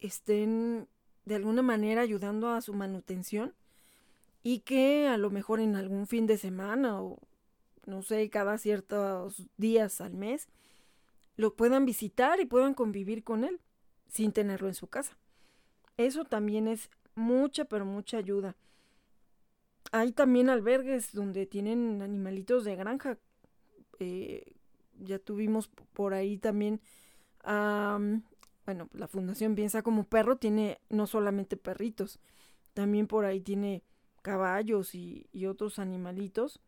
estén 0.00 0.88
de 1.24 1.34
alguna 1.34 1.62
manera 1.62 2.02
ayudando 2.02 2.48
a 2.50 2.60
su 2.60 2.72
manutención 2.74 3.54
y 4.42 4.60
que 4.60 5.08
a 5.08 5.18
lo 5.18 5.30
mejor 5.30 5.60
en 5.60 5.76
algún 5.76 6.06
fin 6.06 6.26
de 6.26 6.38
semana 6.38 7.00
o 7.02 7.18
no 7.86 8.02
sé, 8.02 8.28
cada 8.28 8.58
ciertos 8.58 9.46
días 9.56 10.00
al 10.00 10.14
mes, 10.14 10.48
lo 11.36 11.54
puedan 11.54 11.86
visitar 11.86 12.38
y 12.38 12.44
puedan 12.44 12.74
convivir 12.74 13.24
con 13.24 13.44
él 13.44 13.60
sin 14.08 14.32
tenerlo 14.32 14.68
en 14.68 14.74
su 14.74 14.88
casa. 14.88 15.16
Eso 15.96 16.24
también 16.24 16.68
es 16.68 16.90
mucha, 17.14 17.64
pero 17.64 17.86
mucha 17.86 18.18
ayuda. 18.18 18.56
Hay 19.90 20.12
también 20.12 20.50
albergues 20.50 21.12
donde 21.12 21.46
tienen 21.46 22.02
animalitos 22.02 22.64
de 22.64 22.76
granja. 22.76 23.18
Eh, 23.98 24.52
ya 25.00 25.18
tuvimos 25.18 25.68
por 25.92 26.12
ahí 26.12 26.38
también, 26.38 26.80
bueno, 28.68 28.90
la 28.92 29.08
Fundación 29.08 29.54
Piensa 29.54 29.80
como 29.80 30.04
Perro 30.04 30.36
tiene 30.36 30.78
no 30.90 31.06
solamente 31.06 31.56
perritos, 31.56 32.20
también 32.74 33.06
por 33.06 33.24
ahí 33.24 33.40
tiene 33.40 33.82
caballos 34.20 34.94
y, 34.94 35.26
y 35.32 35.46
otros 35.46 35.78
animalitos. 35.78 36.60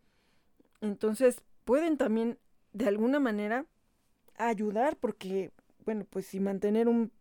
Entonces 0.81 1.43
pueden 1.63 1.97
también 1.97 2.39
de 2.73 2.87
alguna 2.87 3.19
manera 3.19 3.67
ayudar 4.35 4.97
porque, 4.97 5.51
bueno, 5.85 6.07
pues 6.09 6.25
si 6.25 6.39
mantener 6.39 6.87
un 6.87 7.11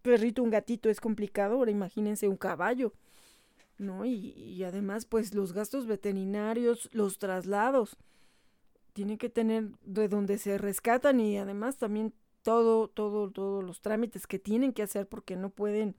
perrito, 0.00 0.42
un 0.42 0.48
gatito 0.48 0.88
es 0.88 0.98
complicado, 0.98 1.56
ahora 1.56 1.70
imagínense 1.70 2.26
un 2.26 2.38
caballo, 2.38 2.94
¿no? 3.76 4.06
Y, 4.06 4.64
además, 4.64 5.04
pues 5.04 5.34
los 5.34 5.52
gastos 5.52 5.86
veterinarios, 5.86 6.88
los 6.94 7.18
traslados, 7.18 7.98
tienen 8.94 9.18
que 9.18 9.28
tener 9.28 9.72
de 9.84 10.08
donde 10.08 10.38
se 10.38 10.56
rescatan 10.56 11.20
y 11.20 11.36
además 11.36 11.76
también 11.76 12.14
todo, 12.46 12.86
todo, 12.86 13.28
todos 13.28 13.64
los 13.64 13.80
trámites 13.80 14.28
que 14.28 14.38
tienen 14.38 14.72
que 14.72 14.84
hacer 14.84 15.08
porque 15.08 15.34
no 15.34 15.50
pueden 15.50 15.96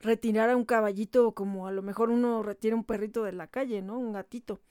retirar 0.00 0.48
a 0.48 0.56
un 0.56 0.64
caballito 0.64 1.32
como 1.32 1.66
a 1.66 1.70
lo 1.70 1.82
mejor 1.82 2.08
uno 2.08 2.42
retira 2.42 2.74
un 2.74 2.84
perrito 2.84 3.24
de 3.24 3.32
la 3.32 3.46
calle, 3.46 3.82
¿no? 3.82 3.98
Un 3.98 4.14
gatito. 4.14 4.62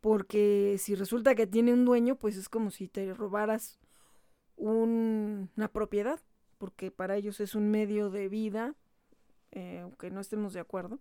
Porque 0.00 0.76
si 0.78 0.94
resulta 0.94 1.34
que 1.34 1.46
tiene 1.46 1.74
un 1.74 1.84
dueño, 1.84 2.16
pues 2.16 2.38
es 2.38 2.48
como 2.48 2.70
si 2.70 2.88
te 2.88 3.12
robaras 3.12 3.78
una 4.56 5.68
propiedad 5.74 6.20
porque 6.56 6.90
para 6.90 7.16
ellos 7.16 7.38
es 7.40 7.54
un 7.54 7.70
medio 7.70 8.08
de 8.08 8.30
vida, 8.30 8.74
eh, 9.52 9.80
aunque 9.82 10.10
no 10.10 10.22
estemos 10.22 10.54
de 10.54 10.60
acuerdo, 10.60 11.00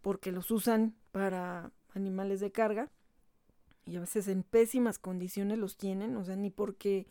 porque 0.00 0.30
los 0.30 0.52
usan 0.52 0.94
para 1.10 1.72
animales 1.92 2.38
de 2.38 2.52
carga 2.52 2.88
y 3.84 3.96
a 3.96 4.00
veces 4.00 4.28
en 4.28 4.44
pésimas 4.44 5.00
condiciones 5.00 5.58
los 5.58 5.76
tienen, 5.76 6.14
o 6.16 6.24
sea, 6.24 6.36
ni 6.36 6.50
porque 6.50 7.08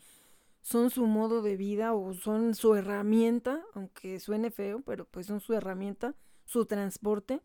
son 0.64 0.88
su 0.88 1.06
modo 1.06 1.42
de 1.42 1.58
vida 1.58 1.92
o 1.92 2.14
son 2.14 2.54
su 2.54 2.74
herramienta, 2.74 3.62
aunque 3.74 4.18
suene 4.18 4.50
feo, 4.50 4.80
pero 4.80 5.04
pues 5.04 5.26
son 5.26 5.40
su 5.40 5.52
herramienta, 5.52 6.14
su 6.46 6.64
transporte, 6.64 7.42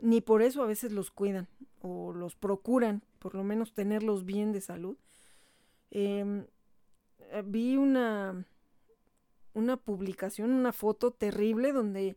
ni 0.00 0.22
por 0.22 0.40
eso 0.40 0.62
a 0.62 0.66
veces 0.66 0.92
los 0.92 1.10
cuidan 1.10 1.46
o 1.82 2.14
los 2.14 2.34
procuran, 2.34 3.04
por 3.18 3.34
lo 3.34 3.44
menos 3.44 3.74
tenerlos 3.74 4.24
bien 4.24 4.52
de 4.52 4.62
salud. 4.62 4.96
Em, 5.90 6.46
eh, 7.18 7.42
vi 7.44 7.76
una 7.76 8.46
una 9.52 9.76
publicación, 9.76 10.52
una 10.52 10.72
foto 10.72 11.10
terrible 11.10 11.72
donde 11.72 12.16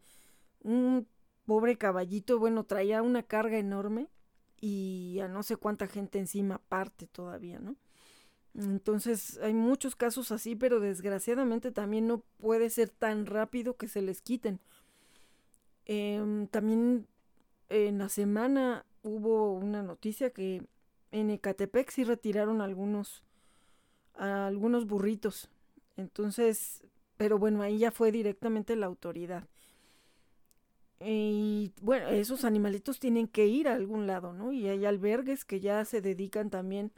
un 0.62 1.10
pobre 1.46 1.78
caballito, 1.78 2.40
bueno, 2.40 2.64
traía 2.64 3.02
una 3.02 3.24
carga 3.24 3.58
enorme 3.58 4.08
y 4.62 5.20
a 5.22 5.28
no 5.28 5.44
sé 5.44 5.58
cuánta 5.58 5.88
gente 5.88 6.20
encima 6.20 6.60
parte 6.70 7.06
todavía, 7.06 7.60
¿no? 7.60 7.76
Entonces 8.58 9.38
hay 9.42 9.54
muchos 9.54 9.96
casos 9.96 10.32
así, 10.32 10.56
pero 10.56 10.80
desgraciadamente 10.80 11.72
también 11.72 12.08
no 12.08 12.20
puede 12.38 12.70
ser 12.70 12.90
tan 12.90 13.26
rápido 13.26 13.76
que 13.76 13.88
se 13.88 14.02
les 14.02 14.22
quiten. 14.22 14.60
Em, 15.86 16.48
también 16.48 17.06
en 17.70 17.98
la 17.98 18.10
semana 18.10 18.86
hubo 19.04 19.54
una 19.54 19.84
noticia 19.84 20.32
que 20.32 20.64
en 21.12 21.30
Ecatepec 21.30 21.92
sí 21.92 22.04
retiraron 22.04 22.62
algunos, 22.62 23.24
algunos 24.14 24.88
burritos. 24.88 25.50
Entonces, 25.98 26.84
pero 27.18 27.38
bueno, 27.38 27.62
ahí 27.62 27.78
ya 27.78 27.92
fue 27.92 28.12
directamente 28.12 28.76
la 28.76 28.86
autoridad. 28.86 29.48
Y 31.02 31.74
bueno, 31.82 32.08
esos 32.08 32.46
animalitos 32.46 33.00
tienen 33.00 33.28
que 33.28 33.48
ir 33.48 33.68
a 33.68 33.74
algún 33.74 34.08
lado, 34.08 34.34
¿no? 34.34 34.54
Y 34.54 34.68
hay 34.68 34.86
albergues 34.86 35.44
que 35.44 35.60
ya 35.60 35.84
se 35.84 36.02
dedican 36.02 36.50
también 36.50 36.92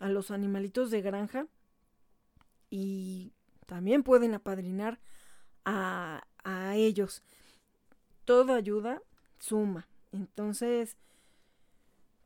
a 0.00 0.08
los 0.08 0.30
animalitos 0.32 0.90
de 0.90 1.02
granja 1.02 1.46
y 2.70 3.32
también 3.66 4.02
pueden 4.02 4.34
apadrinar 4.34 4.98
a, 5.64 6.24
a 6.42 6.74
ellos. 6.74 7.22
Toda 8.24 8.56
ayuda 8.56 9.02
suma. 9.38 9.86
Entonces, 10.12 10.96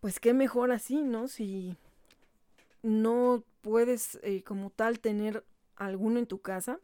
pues 0.00 0.20
qué 0.20 0.32
mejor 0.34 0.72
así, 0.72 1.02
¿no? 1.02 1.28
Si 1.28 1.76
no 2.82 3.44
puedes 3.62 4.18
eh, 4.22 4.42
como 4.42 4.70
tal 4.70 5.00
tener 5.00 5.44
alguno 5.76 6.18
en 6.18 6.26
tu 6.26 6.40
casa, 6.40 6.78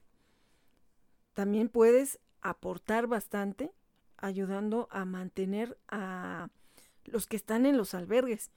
también 1.34 1.68
puedes 1.68 2.18
aportar 2.40 3.06
bastante 3.06 3.70
ayudando 4.16 4.88
a 4.90 5.04
mantener 5.04 5.78
a 5.88 6.48
los 7.04 7.26
que 7.26 7.36
están 7.36 7.66
en 7.66 7.76
los 7.76 7.94
albergues, 7.94 8.50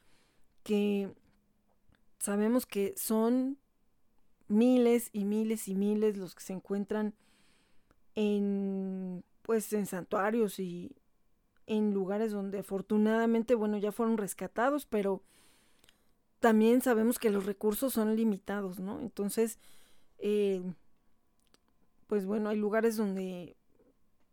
que 0.64 1.14
sabemos 2.24 2.66
que 2.66 2.94
son 2.98 3.58
miles 4.48 5.10
y 5.14 5.26
miles 5.26 5.68
y 5.68 5.76
miles 5.76 6.18
los 6.18 6.36
que 6.36 6.44
se 6.44 6.54
encuentran 6.54 7.14
en 8.16 9.24
pues 9.42 9.74
en 9.74 9.86
santuarios 9.86 10.60
y 10.60 10.96
en 11.66 11.94
lugares 11.94 12.32
donde 12.32 12.60
afortunadamente 12.60 13.56
bueno 13.56 13.78
ya 13.78 13.92
fueron 13.92 14.18
rescatados 14.18 14.86
pero 14.86 15.22
también 16.40 16.82
sabemos 16.82 17.20
que 17.20 17.30
los 17.30 17.46
recursos 17.46 17.94
son 17.94 18.16
limitados 18.16 18.80
no 18.80 19.00
entonces 19.00 19.60
eh, 20.20 20.62
pues 22.08 22.26
bueno, 22.28 22.50
hay 22.50 22.58
lugares 22.58 22.96
donde 22.96 23.58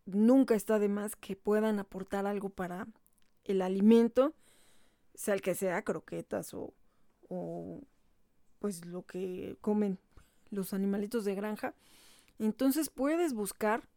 nunca 0.04 0.54
está 0.54 0.78
de 0.78 0.88
más 0.88 1.16
que 1.16 1.34
puedan 1.34 1.78
aportar 1.78 2.26
algo 2.26 2.50
para 2.50 2.86
el 3.44 3.62
alimento, 3.62 4.34
sea 5.14 5.32
el 5.32 5.40
que 5.40 5.54
sea, 5.54 5.82
croquetas 5.82 6.52
o, 6.52 6.74
o 7.30 7.80
pues 8.58 8.84
lo 8.84 9.06
que 9.06 9.56
comen 9.62 9.98
los 10.50 10.74
animalitos 10.74 11.24
de 11.24 11.34
granja. 11.34 11.74
Entonces 12.38 12.90
puedes 12.90 13.32
buscar, 13.32 13.88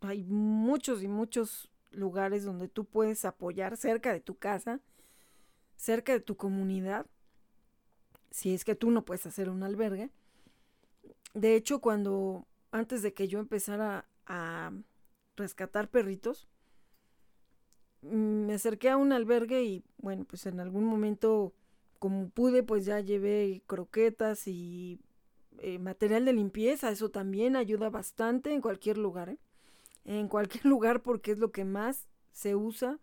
hay 0.00 0.22
muchos 0.24 1.02
y 1.02 1.08
muchos 1.08 1.70
lugares 1.90 2.44
donde 2.44 2.68
tú 2.68 2.84
puedes 2.84 3.24
apoyar 3.24 3.76
cerca 3.76 4.12
de 4.12 4.20
tu 4.20 4.36
casa, 4.36 4.80
cerca 5.76 6.12
de 6.12 6.20
tu 6.20 6.36
comunidad, 6.36 7.06
si 8.30 8.54
es 8.54 8.64
que 8.64 8.74
tú 8.74 8.90
no 8.90 9.04
puedes 9.04 9.26
hacer 9.26 9.48
un 9.48 9.62
albergue. 9.62 10.10
De 11.34 11.56
hecho, 11.56 11.80
cuando 11.80 12.46
antes 12.70 13.02
de 13.02 13.12
que 13.14 13.26
yo 13.26 13.38
empezara 13.38 14.06
a 14.26 14.72
rescatar 15.36 15.88
perritos, 15.88 16.48
me 18.02 18.54
acerqué 18.54 18.90
a 18.90 18.96
un 18.96 19.12
albergue 19.12 19.62
y 19.62 19.84
bueno, 19.98 20.24
pues 20.24 20.46
en 20.46 20.60
algún 20.60 20.84
momento, 20.84 21.54
como 22.02 22.30
pude, 22.30 22.64
pues 22.64 22.84
ya 22.84 22.98
llevé 22.98 23.62
croquetas 23.68 24.48
y 24.48 24.98
eh, 25.58 25.78
material 25.78 26.24
de 26.24 26.32
limpieza. 26.32 26.90
Eso 26.90 27.12
también 27.12 27.54
ayuda 27.54 27.90
bastante 27.90 28.52
en 28.52 28.60
cualquier 28.60 28.98
lugar, 28.98 29.28
¿eh? 29.28 29.38
En 30.04 30.26
cualquier 30.26 30.64
lugar 30.66 31.04
porque 31.04 31.30
es 31.30 31.38
lo 31.38 31.52
que 31.52 31.64
más 31.64 32.08
se 32.32 32.56
usa 32.56 32.98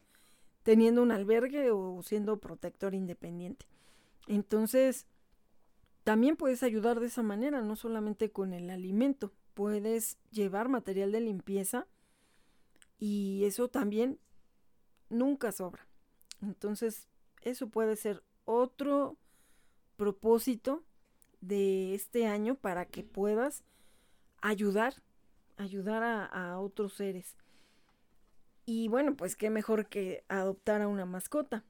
teniendo 0.63 1.01
un 1.01 1.11
albergue 1.11 1.71
o 1.71 2.03
siendo 2.03 2.41
protector 2.41 2.93
independiente. 2.93 3.67
Entonces, 4.27 5.07
también 6.03 6.35
puedes 6.35 6.61
ayudar 6.61 6.99
de 6.99 7.07
esa 7.07 7.23
manera, 7.23 7.61
no 7.61 7.77
solamente 7.77 8.31
con 8.31 8.51
el 8.51 8.69
alimento 8.69 9.31
puedes 9.53 10.17
llevar 10.29 10.67
material 10.67 11.13
de 11.13 11.21
limpieza 11.21 11.87
y 12.97 13.45
eso 13.45 13.69
también 13.69 14.19
nunca 15.07 15.53
sobra. 15.53 15.87
Entonces, 16.41 17.07
eso 17.43 17.69
puede 17.69 17.95
ser 17.95 18.23
otro 18.49 19.17
propósito 19.97 20.83
de 21.41 21.93
este 21.93 22.27
año 22.27 22.55
para 22.55 22.85
que 22.85 23.03
puedas 23.03 23.63
ayudar, 24.41 25.01
ayudar 25.57 26.03
a, 26.03 26.25
a, 26.25 26.59
otros 26.59 26.93
seres. 26.93 27.35
Y 28.65 28.87
bueno, 28.87 29.15
pues 29.15 29.35
qué 29.35 29.49
mejor 29.49 29.87
que 29.87 30.23
adoptar 30.27 30.81
a 30.81 30.87
una 30.87 31.05
mascota. 31.05 31.63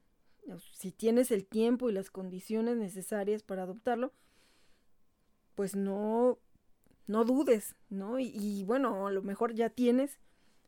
Si 0.74 0.92
tienes 0.92 1.32
el 1.32 1.46
tiempo 1.46 1.90
y 1.90 1.94
las 1.94 2.10
condiciones 2.10 2.78
necesarias 2.78 3.44
para 3.44 3.64
adoptarlo, 3.64 4.14
pues 5.56 5.76
no 5.76 6.40
no 7.10 7.26
dudes, 7.26 7.76
¿no? 7.90 8.20
Y, 8.20 8.64
bueno, 8.66 9.08
a 9.08 9.12
lo 9.12 9.24
mejor 9.24 9.56
ya 9.56 9.72
tienes 9.72 10.20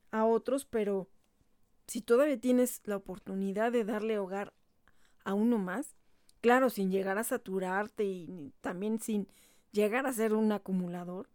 a 0.10 0.26
otros, 0.26 0.66
pero 0.66 1.08
si 1.86 2.02
todavía 2.02 2.40
tienes 2.40 2.82
la 2.86 2.98
oportunidad 2.98 3.72
de 3.72 3.86
darle 3.86 4.18
hogar 4.18 4.52
a 5.24 5.36
uno 5.36 5.60
más. 5.60 5.96
Claro, 6.42 6.72
sin 6.72 6.90
llegar 6.92 7.20
a 7.20 7.24
saturarte 7.24 8.04
y 8.04 8.52
también 8.62 9.00
sin 9.00 9.28
llegar 9.72 10.08
a 10.08 10.14
ser 10.14 10.34
un 10.34 10.52
acumulador. 10.52 11.30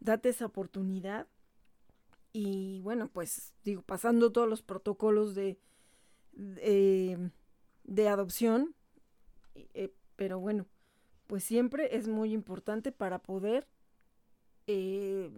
Date 0.00 0.28
esa 0.28 0.46
oportunidad. 0.46 1.26
Y 2.32 2.80
bueno, 2.82 3.08
pues 3.08 3.54
digo, 3.64 3.82
pasando 3.82 4.30
todos 4.30 4.48
los 4.48 4.62
protocolos 4.62 5.34
de, 5.34 5.58
de, 6.32 8.08
adopción. 8.08 8.76
Eh, 9.74 9.92
pero 10.14 10.38
bueno, 10.38 10.66
pues 11.26 11.42
siempre 11.42 11.96
es 11.96 12.06
muy 12.06 12.32
importante 12.32 12.92
para 12.92 13.18
poder 13.18 13.66
eh, 14.68 15.30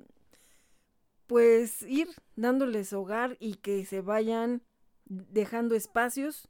pues 1.26 1.82
ir 1.82 2.08
dándoles 2.36 2.92
hogar 2.92 3.38
y 3.40 3.54
que 3.54 3.86
se 3.86 4.02
vayan 4.02 4.62
dejando 5.06 5.74
espacios 5.74 6.49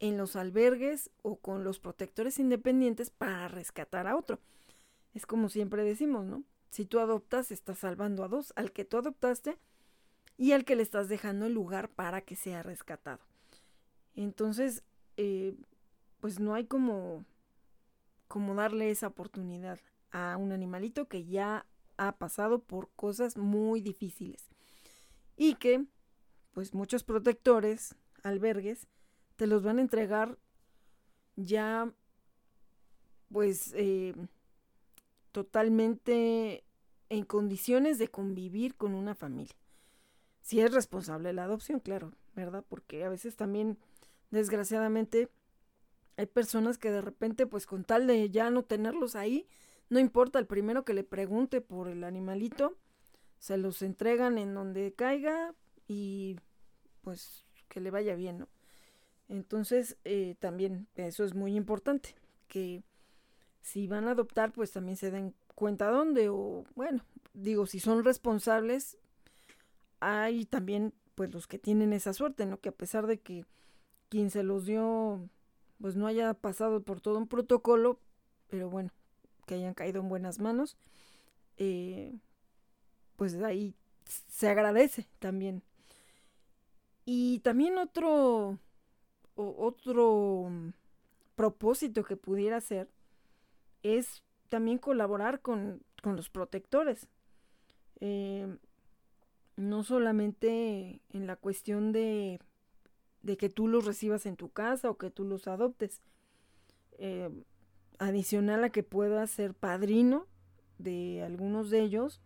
en 0.00 0.16
los 0.16 0.36
albergues 0.36 1.10
o 1.22 1.36
con 1.36 1.64
los 1.64 1.80
protectores 1.80 2.38
independientes 2.38 3.10
para 3.10 3.48
rescatar 3.48 4.06
a 4.06 4.16
otro. 4.16 4.38
Es 5.14 5.26
como 5.26 5.48
siempre 5.48 5.84
decimos, 5.84 6.24
¿no? 6.24 6.44
Si 6.70 6.84
tú 6.84 7.00
adoptas, 7.00 7.50
estás 7.50 7.78
salvando 7.78 8.24
a 8.24 8.28
dos, 8.28 8.52
al 8.56 8.72
que 8.72 8.84
tú 8.84 8.98
adoptaste 8.98 9.56
y 10.36 10.52
al 10.52 10.64
que 10.64 10.76
le 10.76 10.82
estás 10.82 11.08
dejando 11.08 11.46
el 11.46 11.54
lugar 11.54 11.88
para 11.88 12.20
que 12.20 12.36
sea 12.36 12.62
rescatado. 12.62 13.20
Entonces, 14.14 14.82
eh, 15.16 15.54
pues 16.20 16.40
no 16.40 16.54
hay 16.54 16.66
como, 16.66 17.24
como 18.28 18.54
darle 18.54 18.90
esa 18.90 19.08
oportunidad 19.08 19.80
a 20.10 20.36
un 20.36 20.52
animalito 20.52 21.08
que 21.08 21.24
ya 21.24 21.66
ha 21.96 22.12
pasado 22.12 22.60
por 22.60 22.90
cosas 22.94 23.36
muy 23.36 23.80
difíciles 23.80 24.48
y 25.36 25.54
que 25.54 25.84
pues 26.52 26.74
muchos 26.74 27.04
protectores, 27.04 27.94
albergues, 28.22 28.86
te 29.38 29.46
los 29.46 29.62
van 29.62 29.78
a 29.78 29.82
entregar 29.82 30.36
ya 31.36 31.92
pues 33.30 33.72
eh, 33.76 34.12
totalmente 35.30 36.64
en 37.08 37.24
condiciones 37.24 37.98
de 37.98 38.08
convivir 38.08 38.74
con 38.74 38.94
una 38.94 39.14
familia. 39.14 39.54
Si 40.40 40.60
es 40.60 40.72
responsable 40.72 41.32
la 41.32 41.44
adopción, 41.44 41.78
claro, 41.78 42.12
¿verdad? 42.34 42.64
Porque 42.68 43.04
a 43.04 43.10
veces 43.10 43.36
también, 43.36 43.78
desgraciadamente, 44.32 45.28
hay 46.16 46.26
personas 46.26 46.76
que 46.76 46.90
de 46.90 47.00
repente, 47.00 47.46
pues 47.46 47.64
con 47.64 47.84
tal 47.84 48.08
de 48.08 48.30
ya 48.30 48.50
no 48.50 48.64
tenerlos 48.64 49.14
ahí, 49.14 49.46
no 49.88 50.00
importa 50.00 50.40
el 50.40 50.46
primero 50.46 50.84
que 50.84 50.94
le 50.94 51.04
pregunte 51.04 51.60
por 51.60 51.86
el 51.86 52.02
animalito, 52.02 52.76
se 53.38 53.56
los 53.56 53.82
entregan 53.82 54.36
en 54.36 54.52
donde 54.52 54.92
caiga 54.94 55.54
y 55.86 56.40
pues 57.02 57.44
que 57.68 57.80
le 57.80 57.92
vaya 57.92 58.16
bien, 58.16 58.38
¿no? 58.40 58.48
Entonces, 59.28 59.98
eh, 60.04 60.36
también 60.38 60.88
eso 60.96 61.24
es 61.24 61.34
muy 61.34 61.54
importante, 61.54 62.14
que 62.48 62.82
si 63.60 63.86
van 63.86 64.08
a 64.08 64.12
adoptar, 64.12 64.52
pues 64.52 64.72
también 64.72 64.96
se 64.96 65.10
den 65.10 65.34
cuenta 65.54 65.90
dónde, 65.90 66.28
o 66.30 66.64
bueno, 66.74 67.04
digo, 67.34 67.66
si 67.66 67.80
son 67.80 68.04
responsables, 68.04 68.96
hay 70.00 70.44
también 70.46 70.94
pues 71.14 71.32
los 71.34 71.46
que 71.46 71.58
tienen 71.58 71.92
esa 71.92 72.12
suerte, 72.12 72.46
¿no? 72.46 72.60
Que 72.60 72.68
a 72.70 72.76
pesar 72.76 73.06
de 73.06 73.18
que 73.20 73.44
quien 74.08 74.30
se 74.30 74.42
los 74.42 74.64
dio, 74.64 75.28
pues 75.80 75.96
no 75.96 76.06
haya 76.06 76.32
pasado 76.34 76.82
por 76.82 77.00
todo 77.00 77.18
un 77.18 77.28
protocolo, 77.28 77.98
pero 78.48 78.70
bueno, 78.70 78.90
que 79.46 79.54
hayan 79.56 79.74
caído 79.74 80.00
en 80.00 80.08
buenas 80.08 80.38
manos, 80.38 80.76
eh, 81.56 82.18
pues 83.16 83.34
ahí 83.42 83.74
se 84.06 84.48
agradece 84.48 85.08
también. 85.18 85.62
Y 87.04 87.40
también 87.40 87.78
otro, 87.78 88.58
otro 89.38 90.50
propósito 91.34 92.04
que 92.04 92.16
pudiera 92.16 92.60
ser 92.60 92.88
es 93.82 94.22
también 94.48 94.78
colaborar 94.78 95.40
con, 95.40 95.82
los 96.02 96.30
protectores. 96.30 97.06
Eh, 98.00 98.56
no 99.56 99.82
solamente 99.82 101.00
en 101.10 101.26
la 101.26 101.36
cuestión 101.36 101.92
de, 101.92 102.40
de, 103.22 103.36
que 103.36 103.48
tú 103.48 103.66
los 103.66 103.84
recibas 103.84 104.24
en 104.26 104.36
tu 104.36 104.50
casa 104.50 104.90
o 104.90 104.98
que 104.98 105.10
tú 105.10 105.24
los 105.24 105.48
adoptes. 105.48 106.00
Eh, 106.98 107.30
adicional 107.98 108.64
a 108.64 108.70
que 108.70 108.82
pueda 108.82 109.26
ser 109.26 109.54
padrino 109.54 110.26
de 110.78 111.22
algunos 111.22 111.70
de 111.70 111.80
ellos, 111.80 112.20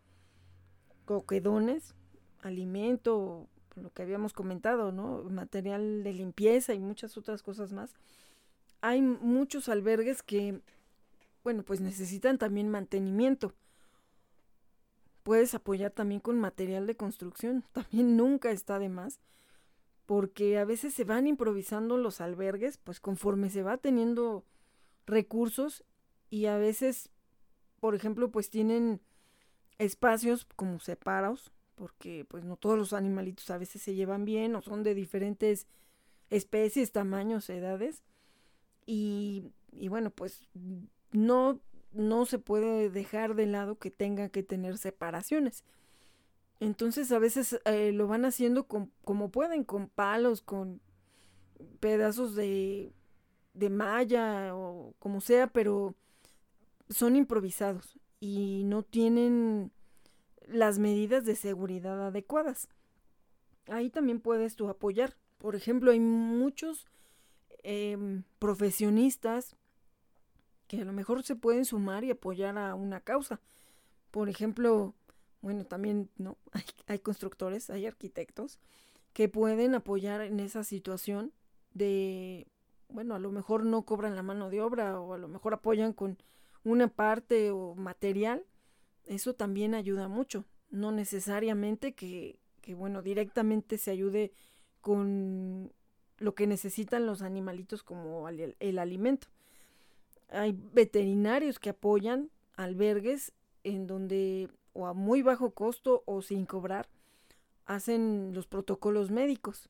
coquedones, 1.05 1.94
alimento, 2.40 3.48
lo 3.77 3.91
que 3.91 4.03
habíamos 4.03 4.33
comentado, 4.33 4.93
¿no? 4.93 5.25
Material 5.25 6.03
de 6.03 6.13
limpieza 6.13 6.75
y 6.75 6.81
muchas 6.81 7.17
otras 7.17 7.43
cosas 7.43 7.73
más. 7.73 7.95
Hay 8.81 9.01
muchos 9.01 9.69
albergues 9.69 10.23
que, 10.23 10.61
bueno, 11.45 11.63
pues 11.63 11.81
necesitan 11.81 12.39
también 12.39 12.69
mantenimiento. 12.69 13.55
Puedes 15.23 15.55
apoyar 15.55 15.93
también 15.93 16.21
con 16.21 16.41
material 16.41 16.87
de 16.87 16.97
construcción, 16.97 17.65
también 17.73 18.17
nunca 18.17 18.51
está 18.51 18.79
de 18.79 18.89
más, 18.89 19.21
porque 20.07 20.59
a 20.59 20.65
veces 20.65 20.95
se 20.95 21.05
van 21.05 21.27
improvisando 21.27 21.97
los 21.97 22.21
albergues, 22.21 22.79
pues 22.79 23.01
conforme 23.01 23.51
se 23.51 23.63
va 23.63 23.77
teniendo 23.77 24.45
recursos 25.07 25.85
y 26.29 26.47
a 26.47 26.57
veces, 26.57 27.11
por 27.81 27.95
ejemplo, 27.95 28.31
pues 28.31 28.51
tienen 28.51 29.01
espacios 29.79 30.47
como 30.57 30.81
separados, 30.81 31.53
porque 31.83 32.25
pues 32.29 32.45
no 32.45 32.57
todos 32.57 32.79
los 32.79 32.92
animalitos 32.92 33.51
a 33.51 33.59
veces 33.59 33.83
se 33.83 33.97
llevan 33.97 34.25
bien 34.25 34.55
o 34.55 34.62
son 34.62 34.85
de 34.85 34.95
diferentes 34.95 35.66
especies, 36.31 36.92
tamaños, 36.92 37.51
edades. 37.51 38.05
Y, 38.87 39.51
y 39.73 39.88
bueno, 39.88 40.11
pues 40.11 40.47
no, 41.11 41.59
no 41.90 42.25
se 42.25 42.38
puede 42.38 42.88
dejar 42.88 43.35
de 43.35 43.47
lado 43.47 43.81
que 43.81 43.90
tenga 43.90 44.29
que 44.29 44.45
tener 44.45 44.79
separaciones. 44.79 45.64
Entonces 46.61 47.11
a 47.11 47.18
veces 47.18 47.61
eh, 47.64 47.90
lo 47.90 48.07
van 48.07 48.27
haciendo 48.27 48.68
como 48.68 49.33
pueden, 49.33 49.64
con 49.64 49.88
palos, 49.88 50.40
con 50.40 50.81
pedazos 51.81 52.37
de 52.37 52.92
de 53.55 53.71
malla 53.71 54.55
o 54.55 54.95
como 55.01 55.21
sea, 55.21 55.49
pero 55.49 55.97
son 56.88 57.16
improvisados 57.16 57.99
y 58.21 58.62
no 58.66 58.85
tienen 58.85 59.73
las 60.55 60.79
medidas 60.79 61.25
de 61.25 61.37
seguridad 61.37 62.07
adecuadas. 62.07 62.69
Ahí 63.69 63.91
también 63.91 64.21
puedes 64.21 64.57
tú 64.57 64.69
apoyar. 64.69 65.17
Por 65.38 65.55
ejemplo, 65.55 65.91
hay 65.91 66.01
muchos 66.01 66.87
em, 67.62 68.25
profesionistas 68.38 69.57
que 70.67 70.81
a 70.81 70.85
lo 70.85 70.93
mejor 70.93 71.23
se 71.23 71.37
pueden 71.37 71.65
sumar 71.65 72.05
y 72.05 72.11
apoyar 72.11 72.59
a 72.59 72.75
una 72.75 73.01
causa. 73.01 73.41
Por 74.11 74.29
ejemplo, 74.29 74.95
bueno, 75.41 75.65
también 75.65 76.11
no 76.17 76.38
hay, 76.53 76.65
hay 76.87 76.99
constructores, 76.99 77.71
hay 77.71 77.87
arquitectos 77.87 78.59
que 79.12 79.29
pueden 79.29 79.75
apoyar 79.75 80.23
en 80.23 80.41
esa 80.41 80.65
situación 80.65 81.33
de 81.75 82.47
bueno, 82.93 83.15
a 83.15 83.19
lo 83.19 83.33
mejor 83.33 83.65
no 83.65 83.83
cobran 83.83 84.15
la 84.15 84.23
mano 84.23 84.51
de 84.51 84.61
obra 84.61 85.01
o 85.01 85.15
a 85.15 85.19
lo 85.19 85.29
mejor 85.29 85.55
apoyan 85.55 85.93
con 85.93 86.19
una 86.65 86.88
parte 86.88 87.51
o 87.51 87.75
material, 87.75 88.45
eso 89.07 89.35
también 89.35 89.75
ayuda 89.75 90.09
mucho. 90.09 90.45
No 90.71 90.93
necesariamente 90.93 91.95
que, 91.95 92.38
que 92.61 92.75
bueno, 92.75 93.03
directamente 93.03 93.79
se 93.79 93.91
ayude 93.91 94.33
con 94.81 95.73
lo 96.19 96.35
que 96.35 96.47
necesitan 96.47 97.05
los 97.05 97.23
animalitos 97.23 97.83
como 97.83 98.29
el, 98.29 98.79
alimento. 98.79 99.29
Hay 100.29 100.57
veterinarios 100.73 101.59
que 101.59 101.71
apoyan 101.71 102.31
albergues 102.57 103.33
en 103.65 103.87
donde 103.87 104.49
o 104.73 104.87
a 104.87 104.95
muy 104.95 105.23
bajo 105.23 105.51
costo 105.51 106.03
o 106.07 106.23
sin 106.23 106.47
cobrar 106.47 106.88
hacen 107.67 108.33
los 108.33 108.47
protocolos 108.47 109.11
médicos. 109.11 109.69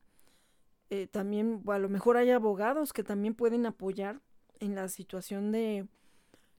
Eh, 0.91 1.07
también 1.07 1.63
a 1.67 1.79
lo 1.79 1.89
mejor 1.89 2.17
hay 2.17 2.31
abogados 2.31 2.93
que 2.93 3.03
también 3.03 3.35
pueden 3.35 3.67
apoyar 3.67 4.21
en 4.61 4.75
la 4.75 4.89
situación 4.89 5.51
de 5.51 5.89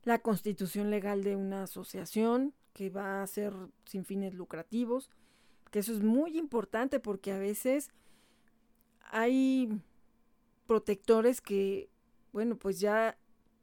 la 0.03 0.19
constitución 0.19 0.89
legal 0.89 1.23
de 1.23 1.35
una 1.35 1.63
asociación 1.63 2.53
que 2.73 2.89
va 2.89 3.21
a 3.21 3.27
ser 3.27 3.53
sin 3.85 4.05
fines 4.05 4.33
lucrativos, 4.33 5.09
que 5.71 5.79
eso 5.79 5.93
es 5.93 6.01
muy 6.01 6.37
importante 6.37 6.99
porque 6.99 7.31
a 7.31 7.37
veces 7.37 7.91
hay 9.11 9.81
protectores 10.67 11.41
que, 11.41 11.89
bueno, 12.31 12.57
pues 12.57 12.79
ya 12.79 13.17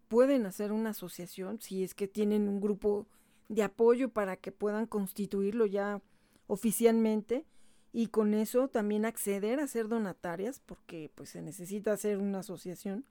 pueden 0.09 0.46
hacer 0.46 0.73
una 0.73 0.90
asociación 0.90 1.61
si 1.61 1.85
es 1.85 1.94
que 1.94 2.09
tienen 2.09 2.49
un 2.49 2.61
grupo 2.61 3.07
de 3.49 3.62
apoyo 3.62 4.11
para 4.11 4.37
que 4.37 4.53
puedan 4.53 4.87
constituirlo 4.87 5.66
ya 5.66 6.01
oficialmente 6.46 7.46
y 7.92 8.09
con 8.09 8.35
eso 8.35 8.68
también 8.68 9.05
acceder 9.05 9.61
a 9.61 9.66
ser 9.66 9.88
donatarias 9.88 10.61
porque 10.61 11.11
pues 11.14 11.31
se 11.31 11.42
necesita 11.42 11.92
hacer 11.92 12.18
una 12.18 12.40
asociación 12.40 13.05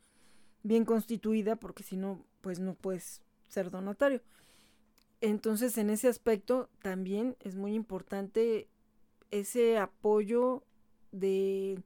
bien 0.63 0.85
constituida 0.85 1.57
porque 1.57 1.83
si 1.83 1.97
no 1.97 2.25
pues 2.41 2.59
no 2.59 2.75
puedes 2.75 3.21
ser 3.47 3.71
donatario. 3.71 4.21
Entonces 5.21 5.77
en 5.77 5.89
ese 5.89 6.07
aspecto 6.07 6.69
también 6.81 7.35
es 7.41 7.55
muy 7.55 7.73
importante 7.73 8.69
ese 9.31 9.77
apoyo 9.77 10.63
de 11.11 11.83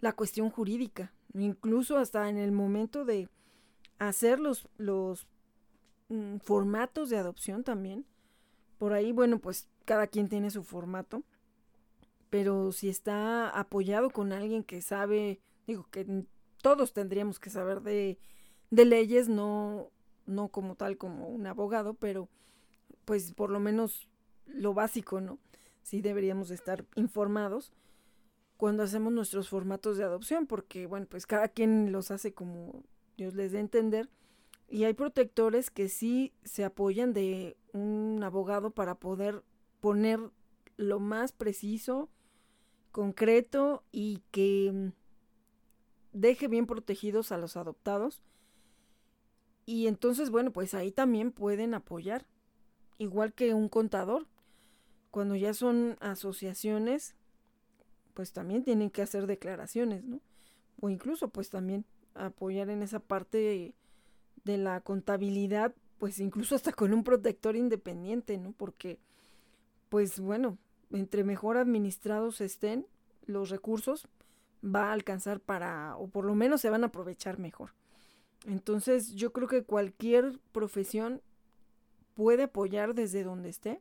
la 0.00 0.12
cuestión 0.12 0.50
jurídica, 0.50 1.12
incluso 1.34 1.96
hasta 1.96 2.28
en 2.28 2.36
el 2.36 2.52
momento 2.52 3.04
de 3.04 3.28
hacer 3.98 4.40
los, 4.40 4.68
los 4.76 5.26
mm, 6.08 6.38
formatos 6.38 7.08
de 7.08 7.18
adopción 7.18 7.64
también. 7.64 8.04
Por 8.78 8.92
ahí, 8.92 9.12
bueno, 9.12 9.38
pues 9.38 9.68
cada 9.84 10.06
quien 10.06 10.28
tiene 10.28 10.50
su 10.50 10.64
formato, 10.64 11.22
pero 12.30 12.72
si 12.72 12.88
está 12.88 13.48
apoyado 13.48 14.10
con 14.10 14.32
alguien 14.32 14.64
que 14.64 14.82
sabe, 14.82 15.40
digo 15.66 15.86
que 15.90 16.24
todos 16.60 16.92
tendríamos 16.92 17.38
que 17.38 17.50
saber 17.50 17.82
de, 17.82 18.18
de 18.70 18.84
leyes, 18.84 19.28
no, 19.28 19.90
no 20.26 20.48
como 20.48 20.74
tal 20.74 20.96
como 20.96 21.28
un 21.28 21.46
abogado, 21.46 21.94
pero 21.94 22.28
pues 23.04 23.32
por 23.32 23.50
lo 23.50 23.60
menos 23.60 24.08
lo 24.46 24.74
básico, 24.74 25.20
¿no? 25.20 25.38
Sí 25.82 26.00
deberíamos 26.00 26.50
estar 26.50 26.84
informados 26.94 27.72
cuando 28.56 28.84
hacemos 28.84 29.12
nuestros 29.12 29.48
formatos 29.48 29.96
de 29.96 30.04
adopción, 30.04 30.46
porque 30.46 30.86
bueno, 30.86 31.06
pues 31.10 31.26
cada 31.26 31.48
quien 31.48 31.90
los 31.90 32.10
hace 32.10 32.32
como 32.32 32.84
Dios 33.16 33.34
les 33.34 33.52
dé 33.52 33.58
a 33.58 33.62
entender. 33.62 34.08
Y 34.68 34.84
hay 34.84 34.94
protectores 34.94 35.70
que 35.70 35.88
sí 35.88 36.32
se 36.44 36.64
apoyan 36.64 37.12
de 37.12 37.56
un 37.72 38.22
abogado 38.22 38.70
para 38.70 38.94
poder 38.94 39.42
poner 39.80 40.20
lo 40.76 41.00
más 41.00 41.32
preciso, 41.32 42.08
concreto 42.90 43.82
y 43.90 44.22
que 44.30 44.92
deje 46.12 46.48
bien 46.48 46.66
protegidos 46.66 47.32
a 47.32 47.38
los 47.38 47.56
adoptados. 47.56 48.22
Y 49.64 49.86
entonces, 49.86 50.30
bueno, 50.30 50.52
pues 50.52 50.74
ahí 50.74 50.90
también 50.90 51.32
pueden 51.32 51.74
apoyar, 51.74 52.26
igual 52.98 53.32
que 53.32 53.54
un 53.54 53.68
contador. 53.68 54.26
Cuando 55.10 55.36
ya 55.36 55.54
son 55.54 55.96
asociaciones, 56.00 57.14
pues 58.14 58.32
también 58.32 58.64
tienen 58.64 58.90
que 58.90 59.02
hacer 59.02 59.26
declaraciones, 59.26 60.04
¿no? 60.04 60.20
O 60.80 60.88
incluso 60.88 61.28
pues 61.28 61.50
también 61.50 61.84
apoyar 62.14 62.70
en 62.70 62.82
esa 62.82 62.98
parte 62.98 63.74
de 64.44 64.58
la 64.58 64.80
contabilidad, 64.80 65.74
pues 65.98 66.18
incluso 66.18 66.54
hasta 66.54 66.72
con 66.72 66.92
un 66.92 67.04
protector 67.04 67.56
independiente, 67.56 68.36
¿no? 68.38 68.52
Porque, 68.52 68.98
pues 69.88 70.18
bueno, 70.18 70.58
entre 70.90 71.24
mejor 71.24 71.56
administrados 71.56 72.40
estén 72.40 72.86
los 73.26 73.50
recursos, 73.50 74.08
va 74.64 74.90
a 74.90 74.92
alcanzar 74.92 75.40
para, 75.40 75.96
o 75.96 76.08
por 76.08 76.24
lo 76.24 76.34
menos 76.34 76.60
se 76.60 76.70
van 76.70 76.84
a 76.84 76.88
aprovechar 76.88 77.38
mejor. 77.38 77.70
Entonces 78.46 79.14
yo 79.14 79.32
creo 79.32 79.48
que 79.48 79.64
cualquier 79.64 80.38
profesión 80.52 81.22
puede 82.14 82.44
apoyar 82.44 82.94
desde 82.94 83.24
donde 83.24 83.48
esté 83.48 83.80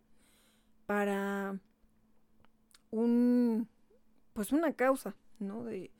para 0.86 1.60
un 2.91 3.67
pues 4.34 4.52
una 4.52 4.74
causa, 4.74 5.15
¿no? 5.39 5.63
De, 5.63 5.91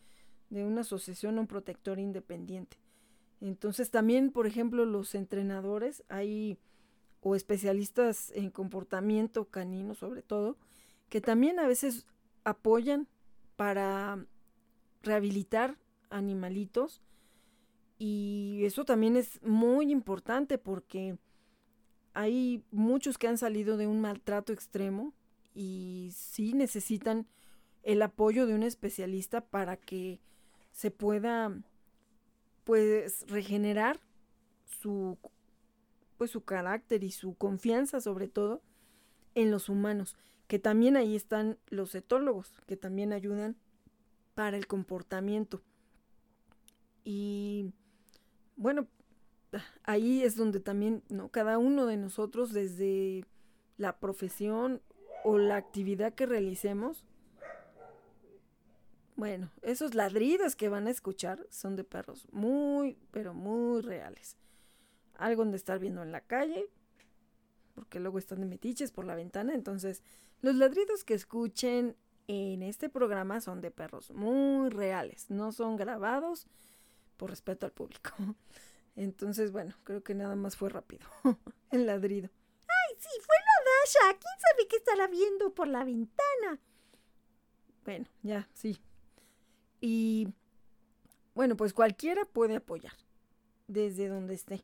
de 0.50 0.64
una 0.64 0.82
asociación 0.82 1.38
o 1.38 1.42
un 1.42 1.48
protector 1.48 2.00
independiente. 2.00 2.78
Entonces 3.42 3.90
también, 3.90 4.32
por 4.32 4.48
ejemplo, 4.48 4.86
los 4.86 5.16
entrenadores, 5.16 6.04
hay 6.08 6.58
o 7.22 7.36
especialistas 7.36 8.32
en 8.32 8.50
comportamiento 8.50 9.46
canino 9.46 9.94
sobre 9.96 10.22
todo, 10.22 10.58
que 11.10 11.22
también 11.22 11.60
a 11.60 11.68
veces 11.68 12.06
apoyan 12.44 13.08
para 13.56 14.26
rehabilitar 15.04 15.78
animalitos 16.10 17.02
y 18.04 18.66
eso 18.66 18.84
también 18.84 19.16
es 19.16 19.40
muy 19.44 19.92
importante 19.92 20.58
porque 20.58 21.20
hay 22.16 22.64
muchos 22.72 23.20
que 23.20 23.28
han 23.28 23.38
salido 23.38 23.78
de 23.78 23.86
un 23.86 24.02
maltrato 24.02 24.54
extremo 24.54 25.14
y 25.54 26.10
sí 26.16 26.54
necesitan 26.56 27.28
el 27.84 28.02
apoyo 28.02 28.48
de 28.48 28.56
un 28.56 28.64
especialista 28.64 29.42
para 29.42 29.78
que 29.78 30.20
se 30.72 30.90
pueda 30.90 31.56
pues 32.64 33.24
regenerar 33.28 34.00
su 34.66 35.20
pues 36.18 36.32
su 36.32 36.44
carácter 36.44 37.04
y 37.04 37.12
su 37.12 37.36
confianza 37.36 38.02
sobre 38.02 38.28
todo 38.28 38.64
en 39.36 39.52
los 39.52 39.70
humanos, 39.70 40.18
que 40.48 40.58
también 40.58 40.98
ahí 40.98 41.16
están 41.16 41.60
los 41.70 41.94
etólogos, 41.94 42.52
que 42.66 42.78
también 42.78 43.14
ayudan 43.14 43.58
para 44.34 44.58
el 44.58 44.66
comportamiento. 44.66 45.62
Y 47.04 47.74
bueno, 48.62 48.88
ahí 49.84 50.24
es 50.24 50.36
donde 50.36 50.60
también, 50.60 51.04
¿no? 51.10 51.30
Cada 51.30 51.58
uno 51.58 51.88
de 51.88 51.98
nosotros 51.98 52.54
desde 52.54 53.26
la 53.78 53.98
profesión 53.98 54.84
o 55.24 55.40
la 55.40 55.56
actividad 55.56 56.14
que 56.14 56.28
realicemos, 56.28 57.04
bueno, 59.16 59.50
esos 59.64 59.96
ladridos 59.96 60.56
que 60.56 60.70
van 60.70 60.86
a 60.86 60.92
escuchar 60.92 61.46
son 61.50 61.76
de 61.76 61.84
perros 61.84 62.28
muy, 62.32 63.00
pero 63.10 63.34
muy 63.34 63.82
reales. 63.82 64.38
Algo 65.16 65.44
de 65.44 65.58
estar 65.58 65.80
viendo 65.80 66.04
en 66.04 66.12
la 66.12 66.22
calle, 66.22 66.66
porque 67.74 68.00
luego 68.00 68.20
están 68.20 68.42
de 68.42 68.46
metiches 68.46 68.92
por 68.92 69.06
la 69.06 69.16
ventana. 69.16 69.56
Entonces, 69.56 70.04
los 70.42 70.56
ladridos 70.56 71.04
que 71.04 71.16
escuchen 71.16 71.96
en 72.28 72.62
este 72.62 72.90
programa 72.90 73.42
son 73.42 73.60
de 73.60 73.72
perros 73.72 74.12
muy 74.12 74.70
reales, 74.70 75.32
no 75.32 75.52
son 75.52 75.78
grabados 75.78 76.48
por 77.22 77.30
respeto 77.30 77.68
al 77.68 77.72
público. 77.72 78.10
Entonces, 78.96 79.52
bueno, 79.52 79.76
creo 79.84 80.04
que 80.04 80.16
nada 80.16 80.36
más 80.36 80.58
fue 80.58 80.70
rápido. 80.70 81.06
El 81.70 81.86
ladrido. 81.86 82.32
¡Ay, 82.64 82.96
sí! 82.98 83.10
Fue 83.22 83.36
la 83.38 83.72
Dasha. 83.72 84.20
¿Quién 84.20 84.34
sabe 84.40 84.68
qué 84.68 84.78
estará 84.78 85.06
viendo 85.06 85.54
por 85.54 85.68
la 85.68 85.84
ventana? 85.84 86.60
Bueno, 87.86 88.08
ya, 88.24 88.50
sí, 88.56 88.80
y 89.82 90.28
bueno, 91.34 91.58
pues 91.58 91.74
cualquiera 91.74 92.24
puede 92.26 92.56
apoyar 92.56 92.94
desde 93.68 94.08
donde 94.08 94.36
esté. 94.36 94.64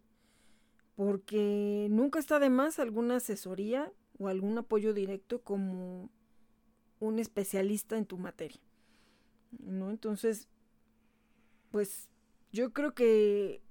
Porque 0.95 1.87
nunca 1.91 2.19
está 2.19 2.39
de 2.39 2.49
más 2.49 2.79
alguna 2.79 3.17
asesoría 3.17 3.91
o 4.17 4.29
algún 4.29 4.57
apoyo 4.57 4.93
directo 4.93 5.41
como 5.41 6.09
un 6.99 7.19
especialista 7.19 7.97
en 7.97 8.05
tu 8.05 8.17
materia. 8.17 8.61
¿No? 9.59 9.89
Entonces, 9.89 10.47
pues 11.71 12.07
yo 12.51 12.73
creo 12.73 12.93
que 12.93 13.61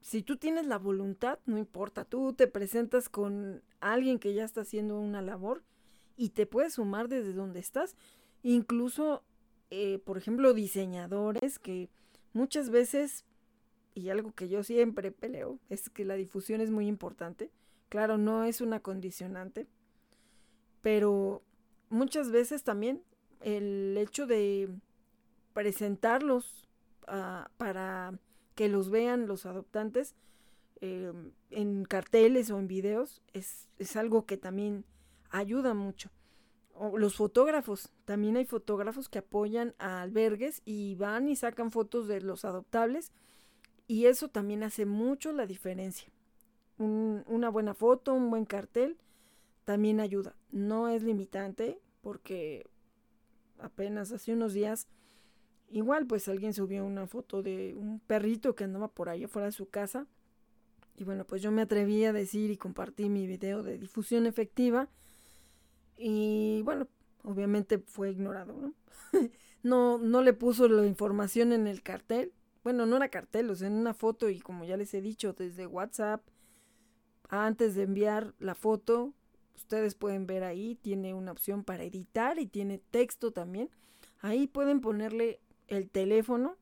si 0.00 0.22
tú 0.22 0.36
tienes 0.36 0.66
la 0.66 0.78
voluntad, 0.78 1.38
no 1.46 1.58
importa, 1.58 2.04
tú 2.04 2.32
te 2.32 2.46
presentas 2.46 3.08
con 3.08 3.62
alguien 3.80 4.18
que 4.18 4.34
ya 4.34 4.44
está 4.44 4.62
haciendo 4.62 4.98
una 4.98 5.22
labor 5.22 5.62
y 6.16 6.30
te 6.30 6.46
puedes 6.46 6.74
sumar 6.74 7.08
desde 7.08 7.32
donde 7.32 7.60
estás. 7.60 7.96
Incluso 8.42 9.22
eh, 9.70 10.00
por 10.04 10.18
ejemplo, 10.18 10.52
diseñadores 10.52 11.58
que 11.60 11.90
muchas 12.32 12.70
veces, 12.70 13.24
y 13.94 14.08
algo 14.08 14.32
que 14.34 14.48
yo 14.48 14.64
siempre 14.64 15.12
peleo, 15.12 15.60
es 15.68 15.88
que 15.88 16.04
la 16.04 16.14
difusión 16.14 16.60
es 16.60 16.70
muy 16.70 16.88
importante. 16.88 17.50
Claro, 17.88 18.18
no 18.18 18.44
es 18.44 18.60
una 18.60 18.80
condicionante, 18.80 19.68
pero 20.82 21.42
muchas 21.88 22.30
veces 22.30 22.64
también 22.64 23.02
el 23.40 23.96
hecho 23.96 24.26
de 24.26 24.68
presentarlos 25.54 26.68
ah, 27.10 27.50
para 27.56 28.18
que 28.54 28.68
los 28.68 28.90
vean 28.90 29.26
los 29.26 29.46
adoptantes 29.46 30.14
eh, 30.80 31.12
en 31.50 31.84
carteles 31.84 32.50
o 32.50 32.58
en 32.58 32.68
videos 32.68 33.22
es, 33.32 33.68
es 33.78 33.96
algo 33.96 34.24
que 34.24 34.36
también 34.36 34.84
ayuda 35.30 35.74
mucho 35.74 36.10
los 36.96 37.16
fotógrafos, 37.16 37.90
también 38.04 38.36
hay 38.36 38.46
fotógrafos 38.46 39.08
que 39.08 39.18
apoyan 39.18 39.74
a 39.78 40.00
albergues 40.00 40.62
y 40.64 40.94
van 40.94 41.28
y 41.28 41.36
sacan 41.36 41.70
fotos 41.70 42.08
de 42.08 42.22
los 42.22 42.44
adoptables 42.44 43.12
y 43.86 44.06
eso 44.06 44.28
también 44.28 44.62
hace 44.62 44.86
mucho 44.86 45.32
la 45.32 45.46
diferencia. 45.46 46.10
una 46.78 47.50
buena 47.50 47.74
foto, 47.74 48.14
un 48.14 48.30
buen 48.30 48.46
cartel, 48.46 48.96
también 49.64 50.00
ayuda. 50.00 50.34
No 50.50 50.88
es 50.88 51.02
limitante 51.02 51.78
porque 52.00 52.70
apenas 53.58 54.12
hace 54.12 54.32
unos 54.32 54.54
días, 54.54 54.88
igual 55.70 56.06
pues 56.06 56.28
alguien 56.28 56.52
subió 56.52 56.84
una 56.84 57.06
foto 57.06 57.42
de 57.42 57.74
un 57.74 58.00
perrito 58.00 58.54
que 58.54 58.64
andaba 58.64 58.88
por 58.88 59.08
ahí 59.08 59.24
afuera 59.24 59.46
de 59.46 59.52
su 59.52 59.68
casa. 59.68 60.06
Y 60.96 61.04
bueno, 61.04 61.24
pues 61.24 61.40
yo 61.40 61.50
me 61.50 61.62
atreví 61.62 62.04
a 62.04 62.12
decir 62.12 62.50
y 62.50 62.56
compartí 62.56 63.08
mi 63.08 63.26
video 63.26 63.62
de 63.62 63.78
difusión 63.78 64.26
efectiva 64.26 64.88
y 65.96 66.62
bueno, 66.62 66.88
obviamente 67.24 67.78
fue 67.78 68.10
ignorado, 68.10 68.54
¿no? 68.54 68.74
no, 69.62 69.98
no 69.98 70.22
le 70.22 70.32
puso 70.32 70.66
la 70.66 70.86
información 70.86 71.52
en 71.52 71.66
el 71.66 71.82
cartel. 71.82 72.32
Bueno, 72.64 72.86
no 72.86 72.96
era 72.96 73.08
cartel, 73.08 73.50
o 73.50 73.54
sea, 73.54 73.68
en 73.68 73.74
una 73.74 73.94
foto 73.94 74.30
y 74.30 74.40
como 74.40 74.64
ya 74.64 74.76
les 74.76 74.92
he 74.94 75.00
dicho, 75.00 75.34
desde 75.34 75.66
WhatsApp, 75.66 76.22
antes 77.28 77.74
de 77.74 77.82
enviar 77.82 78.34
la 78.38 78.54
foto, 78.54 79.14
ustedes 79.54 79.94
pueden 79.94 80.26
ver 80.26 80.42
ahí, 80.42 80.74
tiene 80.76 81.12
una 81.14 81.32
opción 81.32 81.64
para 81.64 81.84
editar 81.84 82.38
y 82.38 82.46
tiene 82.46 82.78
texto 82.78 83.30
también. 83.30 83.70
Ahí 84.20 84.46
pueden 84.46 84.80
ponerle 84.80 85.40
el 85.70 85.88
teléfono, 85.88 86.56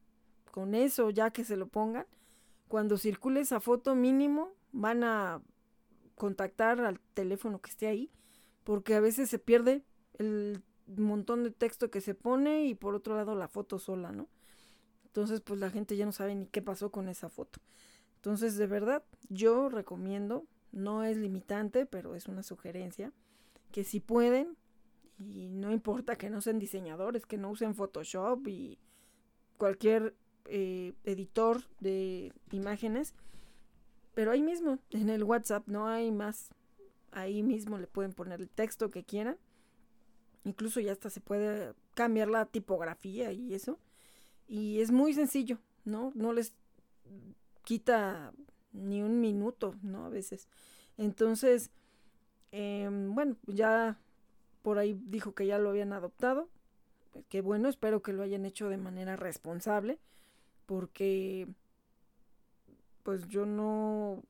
con 0.53 0.77
eso 0.77 1.11
ya 1.11 1.33
que 1.33 1.43
se 1.43 1.57
lo 1.57 1.67
pongan. 1.67 2.07
Cuando 2.69 2.97
circule 2.97 3.41
esa 3.41 3.59
foto 3.59 3.97
mínimo, 3.97 4.53
van 4.71 5.03
a 5.03 5.43
contactar 6.15 6.81
al 6.81 7.01
teléfono 7.15 7.61
que 7.61 7.71
esté 7.71 7.89
ahí 7.89 8.13
porque 8.69 8.95
a 8.95 9.01
veces 9.01 9.31
se 9.31 9.39
pierde 9.39 9.83
el 10.19 10.63
montón 10.87 11.43
de 11.43 11.51
texto 11.51 11.91
que 11.91 12.03
se 12.03 12.15
pone 12.15 12.67
y 12.67 12.75
por 12.75 12.95
otro 12.95 13.17
lado 13.17 13.35
la 13.35 13.49
foto 13.49 13.79
sola, 13.79 14.13
¿no? 14.13 14.29
Entonces, 15.07 15.41
pues 15.41 15.59
la 15.59 15.71
gente 15.71 15.97
ya 15.97 16.05
no 16.05 16.13
sabe 16.13 16.35
ni 16.35 16.45
qué 16.45 16.61
pasó 16.61 16.91
con 16.91 17.09
esa 17.09 17.31
foto. 17.31 17.61
Entonces, 18.17 18.59
de 18.59 18.67
verdad, 18.67 19.03
yo 19.31 19.71
recomiendo, 19.71 20.45
no 20.71 21.03
es 21.03 21.17
limitante, 21.17 21.87
pero 21.87 22.15
es 22.15 22.27
una 22.27 22.43
sugerencia, 22.43 23.11
que 23.73 23.85
si 23.85 24.01
pueden, 24.01 24.55
y 25.19 25.49
no 25.49 25.73
importa 25.73 26.17
que 26.17 26.29
no 26.29 26.43
sean 26.43 26.59
diseñadores, 26.59 27.25
que 27.25 27.39
no 27.39 27.51
usen 27.51 27.75
Photoshop 27.75 28.47
y 28.49 28.79
cualquier 29.59 30.15
eh, 30.47 30.95
editor 31.05 31.63
de 31.81 32.33
imágenes, 32.53 33.15
pero 34.15 34.33
ahí 34.33 34.43
mismo, 34.43 34.79
en 34.91 35.11
el 35.11 35.23
WhatsApp, 35.23 35.69
no 35.69 35.87
hay 35.87 36.11
más. 36.11 36.51
Ahí 37.11 37.43
mismo 37.43 37.79
le 37.79 37.87
pueden 37.87 38.13
poner 38.13 38.41
el 38.41 38.49
texto 38.49 38.91
que 38.91 39.05
quieran. 39.05 39.37
Incluso 40.45 40.81
ya 40.81 40.93
hasta 40.93 41.11
se 41.11 41.21
puede 41.21 41.75
cambiar 41.95 42.29
la 42.29 42.47
tipografía 42.47 43.33
y 43.33 43.55
eso. 43.55 43.79
Y 44.47 44.81
es 44.81 44.91
muy 44.91 45.13
sencillo, 45.13 45.59
¿no? 45.85 46.13
No 46.15 46.33
les 46.33 46.55
quita 47.65 48.33
ni 48.73 49.03
un 49.03 49.21
minuto, 49.21 49.75
¿no? 49.83 50.07
A 50.07 50.09
veces. 50.09 50.49
Entonces, 50.97 51.71
em, 52.51 53.15
bueno, 53.15 53.37
ya 53.47 53.99
por 54.63 54.79
ahí 54.79 54.99
dijo 55.07 55.35
que 55.35 55.47
ya 55.47 55.59
lo 55.59 55.71
habían 55.71 55.93
adoptado. 55.93 56.49
Qué 57.29 57.41
bueno, 57.41 57.69
espero 57.69 58.03
que 58.03 58.13
lo 58.13 58.23
hayan 58.23 58.45
hecho 58.45 58.69
de 58.69 58.77
manera 58.77 59.17
responsable, 59.17 59.99
porque 60.67 61.49
pues 63.03 63.27
yo 63.29 63.47
no, 63.47 64.23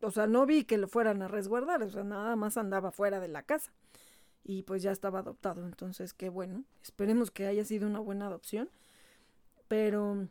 o 0.00 0.10
sea, 0.10 0.26
no 0.26 0.46
vi 0.46 0.64
que 0.64 0.78
lo 0.78 0.88
fueran 0.88 1.22
a 1.22 1.28
resguardar, 1.28 1.82
o 1.82 1.90
sea, 1.90 2.04
nada 2.04 2.36
más 2.36 2.56
andaba 2.56 2.90
fuera 2.90 3.20
de 3.20 3.28
la 3.28 3.42
casa 3.42 3.72
y 4.44 4.62
pues 4.62 4.82
ya 4.82 4.92
estaba 4.92 5.18
adoptado, 5.18 5.66
entonces 5.66 6.14
qué 6.14 6.30
bueno, 6.30 6.64
esperemos 6.82 7.30
que 7.30 7.46
haya 7.46 7.64
sido 7.64 7.86
una 7.86 8.00
buena 8.00 8.26
adopción, 8.26 8.70
pero 9.68 10.26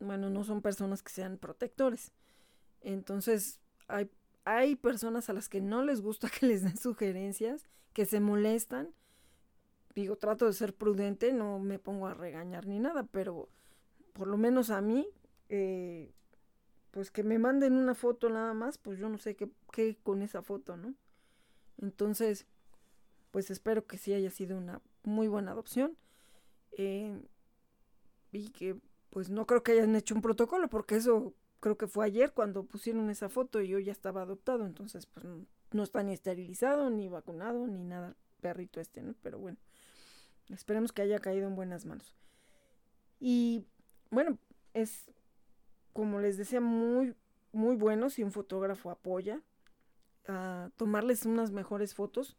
bueno, 0.00 0.28
no 0.28 0.44
son 0.44 0.60
personas 0.60 1.02
que 1.02 1.12
sean 1.12 1.38
protectores, 1.38 2.12
entonces 2.82 3.58
hay, 3.88 4.10
hay 4.44 4.76
personas 4.76 5.30
a 5.30 5.32
las 5.32 5.48
que 5.48 5.60
no 5.60 5.82
les 5.84 6.02
gusta 6.02 6.28
que 6.40 6.46
les 6.46 6.62
den 6.62 6.76
sugerencias, 6.76 7.64
que 7.94 8.04
se 8.04 8.20
molestan, 8.20 8.90
digo, 9.94 10.16
trato 10.16 10.46
de 10.46 10.52
ser 10.52 10.74
prudente, 10.74 11.32
no 11.32 11.58
me 11.58 11.78
pongo 11.78 12.06
a 12.06 12.14
regañar 12.14 12.66
ni 12.66 12.78
nada, 12.78 13.04
pero 13.04 13.48
por 14.12 14.28
lo 14.28 14.36
menos 14.36 14.70
a 14.70 14.80
mí, 14.80 15.08
eh, 15.48 16.12
pues 16.90 17.10
que 17.10 17.22
me 17.22 17.38
manden 17.38 17.74
una 17.74 17.94
foto 17.94 18.28
nada 18.28 18.54
más, 18.54 18.78
pues 18.78 18.98
yo 18.98 19.08
no 19.08 19.18
sé 19.18 19.36
qué, 19.36 19.50
qué 19.72 19.96
con 20.02 20.22
esa 20.22 20.42
foto, 20.42 20.76
¿no? 20.76 20.94
Entonces, 21.78 22.46
pues 23.30 23.50
espero 23.50 23.86
que 23.86 23.98
sí 23.98 24.12
haya 24.12 24.30
sido 24.30 24.56
una 24.56 24.80
muy 25.02 25.28
buena 25.28 25.52
adopción. 25.52 25.96
Eh, 26.72 27.20
y 28.32 28.50
que 28.50 28.76
pues 29.10 29.28
no 29.30 29.46
creo 29.46 29.62
que 29.62 29.72
hayan 29.72 29.94
hecho 29.94 30.14
un 30.14 30.22
protocolo, 30.22 30.68
porque 30.68 30.96
eso 30.96 31.34
creo 31.60 31.76
que 31.76 31.86
fue 31.86 32.06
ayer 32.06 32.32
cuando 32.32 32.64
pusieron 32.64 33.10
esa 33.10 33.28
foto 33.28 33.60
y 33.60 33.68
yo 33.68 33.78
ya 33.78 33.92
estaba 33.92 34.22
adoptado, 34.22 34.64
entonces 34.64 35.06
pues 35.06 35.26
no, 35.72 35.82
está 35.82 36.02
ni 36.02 36.12
esterilizado, 36.12 36.88
ni 36.90 37.08
vacunado, 37.08 37.66
ni 37.66 37.84
nada, 37.84 38.16
perrito 38.40 38.80
este, 38.80 39.02
¿no? 39.02 39.14
Pero 39.22 39.38
bueno, 39.38 39.58
esperemos 40.48 40.92
que 40.92 41.02
haya 41.02 41.18
caído 41.18 41.46
en 41.46 41.56
buenas 41.56 41.86
manos. 41.86 42.14
Y 43.20 43.64
bueno, 44.10 44.38
es 44.74 45.12
como 45.92 46.20
les 46.20 46.36
decía, 46.36 46.60
muy, 46.60 47.14
muy 47.52 47.76
bueno 47.76 48.10
si 48.10 48.22
un 48.22 48.32
fotógrafo 48.32 48.90
apoya 48.90 49.40
a 50.26 50.70
tomarles 50.76 51.26
unas 51.26 51.50
mejores 51.50 51.94
fotos. 51.94 52.36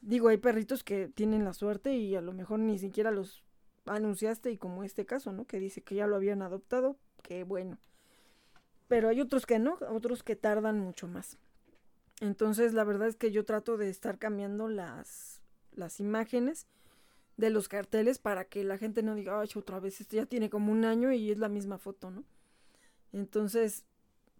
Digo, 0.00 0.28
hay 0.28 0.36
perritos 0.36 0.84
que 0.84 1.08
tienen 1.08 1.44
la 1.44 1.52
suerte 1.52 1.96
y 1.96 2.14
a 2.14 2.20
lo 2.20 2.32
mejor 2.32 2.60
ni 2.60 2.78
siquiera 2.78 3.10
los 3.10 3.42
anunciaste 3.86 4.50
y 4.52 4.58
como 4.58 4.84
este 4.84 5.06
caso, 5.06 5.32
¿no? 5.32 5.46
Que 5.46 5.58
dice 5.58 5.82
que 5.82 5.96
ya 5.96 6.06
lo 6.06 6.16
habían 6.16 6.42
adoptado, 6.42 6.96
que 7.22 7.44
bueno. 7.44 7.78
Pero 8.86 9.08
hay 9.08 9.20
otros 9.20 9.44
que 9.44 9.58
no, 9.58 9.78
otros 9.90 10.22
que 10.22 10.36
tardan 10.36 10.78
mucho 10.78 11.08
más. 11.08 11.38
Entonces, 12.20 12.74
la 12.74 12.84
verdad 12.84 13.08
es 13.08 13.16
que 13.16 13.32
yo 13.32 13.44
trato 13.44 13.76
de 13.76 13.90
estar 13.90 14.18
cambiando 14.18 14.68
las, 14.68 15.40
las 15.72 16.00
imágenes 16.00 16.66
de 17.38 17.50
los 17.50 17.68
carteles 17.68 18.18
para 18.18 18.44
que 18.44 18.64
la 18.64 18.76
gente 18.76 19.02
no 19.02 19.14
diga, 19.14 19.40
ay, 19.40 19.48
otra 19.54 19.78
vez, 19.80 20.00
esto 20.00 20.16
ya 20.16 20.26
tiene 20.26 20.50
como 20.50 20.72
un 20.72 20.84
año 20.84 21.12
y 21.12 21.30
es 21.30 21.38
la 21.38 21.48
misma 21.48 21.78
foto, 21.78 22.10
¿no? 22.10 22.24
Entonces, 23.12 23.86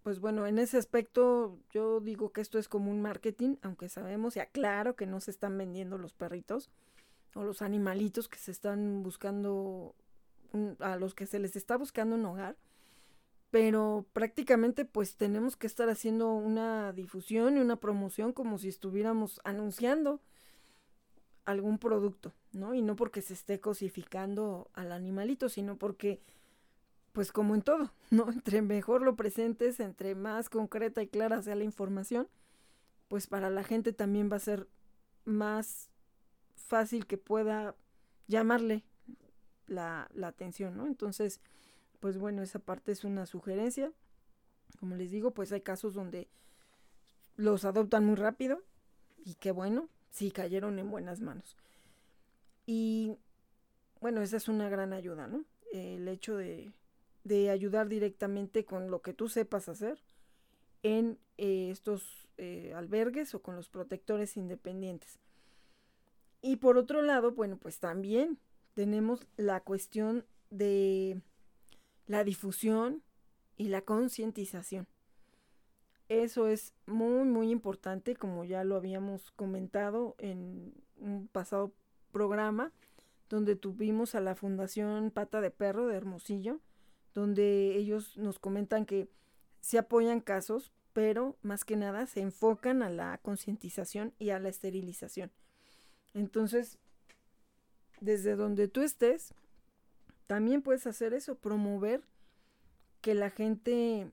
pues 0.03 0.19
bueno, 0.19 0.47
en 0.47 0.59
ese 0.59 0.79
aspecto 0.79 1.59
yo 1.71 2.01
digo 2.01 2.33
que 2.33 2.41
esto 2.41 2.59
es 2.59 2.69
como 2.69 2.91
un 2.91 3.01
marketing, 3.01 3.57
aunque 3.63 3.89
sabemos, 3.89 4.35
ya 4.35 4.47
claro 4.47 4.97
que 4.97 5.07
no 5.07 5.21
se 5.21 5.31
están 5.31 5.57
vendiendo 5.57 5.97
los 5.97 6.13
perritos 6.13 6.71
o 7.35 7.45
los 7.45 7.63
animalitos 7.63 8.29
que 8.29 8.39
se 8.39 8.51
están 8.51 9.05
buscando, 9.05 9.95
a 10.81 10.97
los 10.97 11.15
que 11.15 11.27
se 11.27 11.39
les 11.39 11.55
está 11.55 11.77
buscando 11.77 12.17
un 12.17 12.27
hogar, 12.27 12.57
pero 13.53 14.07
prácticamente 14.13 14.85
pues 14.85 15.17
tenemos 15.17 15.57
que 15.57 15.69
estar 15.69 15.89
haciendo 15.89 16.33
una 16.33 16.93
difusión 16.93 17.57
y 17.57 17.61
una 17.61 17.77
promoción 17.77 18.33
como 18.33 18.59
si 18.59 18.69
estuviéramos 18.69 19.41
anunciando 19.45 20.21
algún 21.49 21.79
producto, 21.79 22.35
¿no? 22.53 22.75
Y 22.75 22.83
no 22.83 22.95
porque 22.95 23.23
se 23.23 23.33
esté 23.33 23.59
cosificando 23.59 24.69
al 24.75 24.93
animalito, 24.93 25.49
sino 25.49 25.79
porque 25.79 26.21
pues 27.13 27.33
como 27.33 27.55
en 27.55 27.63
todo, 27.63 27.91
¿no? 28.11 28.31
Entre 28.31 28.61
mejor 28.61 29.01
lo 29.01 29.17
presentes, 29.17 29.81
entre 29.81 30.15
más 30.15 30.51
concreta 30.51 31.03
y 31.03 31.09
clara 31.09 31.41
sea 31.43 31.55
la 31.55 31.65
información, 31.65 32.29
pues 33.09 33.27
para 33.27 33.49
la 33.49 33.65
gente 33.65 33.95
también 33.95 34.29
va 34.31 34.37
a 34.37 34.41
ser 34.41 34.69
más 35.25 35.89
fácil 36.55 37.07
que 37.07 37.17
pueda 37.17 37.75
llamarle 38.27 38.85
la, 39.67 40.11
la 40.13 40.29
atención, 40.29 40.77
¿no? 40.77 40.87
Entonces, 40.87 41.41
pues 41.99 42.19
bueno, 42.19 42.43
esa 42.43 42.59
parte 42.59 42.93
es 42.93 43.05
una 43.05 43.25
sugerencia. 43.25 43.91
Como 44.79 44.97
les 44.97 45.11
digo, 45.11 45.33
pues 45.33 45.51
hay 45.53 45.63
casos 45.63 45.95
donde 45.95 46.29
los 47.37 47.65
adoptan 47.65 48.05
muy 48.05 48.17
rápido 48.17 48.63
y 49.25 49.37
qué 49.37 49.51
bueno, 49.51 49.89
sí 50.11 50.31
cayeron 50.31 50.79
en 50.79 50.91
buenas 50.91 51.21
manos. 51.21 51.57
Y 52.67 53.17
bueno, 54.01 54.23
esa 54.23 54.37
es 54.37 54.49
una 54.49 54.69
gran 54.69 54.93
ayuda, 54.93 55.27
¿no? 55.27 55.45
El 55.73 56.09
hecho 56.09 56.37
de, 56.37 56.73
de 57.25 57.51
ayudar 57.51 57.89
directamente 57.89 58.65
con 58.65 58.91
lo 58.91 59.03
que 59.03 59.13
tú 59.13 59.29
sepas 59.29 59.69
hacer 59.69 59.99
en 60.83 61.19
eh, 61.37 61.71
estos 61.71 62.29
eh, 62.37 62.73
albergues 62.75 63.35
o 63.35 63.43
con 63.43 63.57
los 63.57 63.69
protectores 63.69 64.37
independientes. 64.37 65.19
Y 66.41 66.57
por 66.57 66.77
otro 66.79 67.03
lado, 67.03 67.33
bueno, 67.33 67.59
pues 67.59 67.81
también 67.81 68.39
tenemos 68.75 69.27
la 69.37 69.61
cuestión 69.61 70.25
de 70.51 71.21
la 72.07 72.25
difusión 72.25 73.03
y 73.57 73.69
la 73.69 73.83
concientización. 73.83 74.87
Eso 76.09 76.49
es 76.49 76.73
muy, 76.87 77.25
muy 77.25 77.51
importante, 77.51 78.17
como 78.17 78.45
ya 78.45 78.65
lo 78.65 78.77
habíamos 78.77 79.31
comentado 79.33 80.15
en 80.19 80.73
un 80.97 81.29
pasado 81.29 81.73
programa, 82.13 82.73
donde 83.29 83.57
tuvimos 83.57 84.15
a 84.15 84.21
la 84.21 84.35
Fundación 84.35 85.11
Pata 85.11 85.41
de 85.41 85.51
Perro 85.51 85.87
de 85.87 85.97
Hermosillo, 85.97 86.61
donde 87.15 87.77
ellos 87.77 88.17
nos 88.17 88.39
comentan 88.39 88.87
que 88.87 89.09
se 89.61 89.79
apoyan 89.79 90.21
casos, 90.21 90.73
pero 90.95 91.37
más 91.43 91.65
que 91.65 91.77
nada 91.77 92.07
se 92.07 92.21
enfocan 92.21 92.83
a 92.83 92.89
la 92.89 93.19
concientización 93.19 94.15
y 94.19 94.31
a 94.31 94.39
la 94.39 94.49
esterilización. 94.49 95.31
Entonces, 96.15 96.79
desde 98.01 98.35
donde 98.35 98.69
tú 98.69 98.81
estés, 98.81 99.35
también 100.27 100.63
puedes 100.63 100.87
hacer 100.87 101.13
eso, 101.13 101.35
promover 101.35 102.03
que 103.01 103.15
la 103.15 103.31
gente 103.31 104.11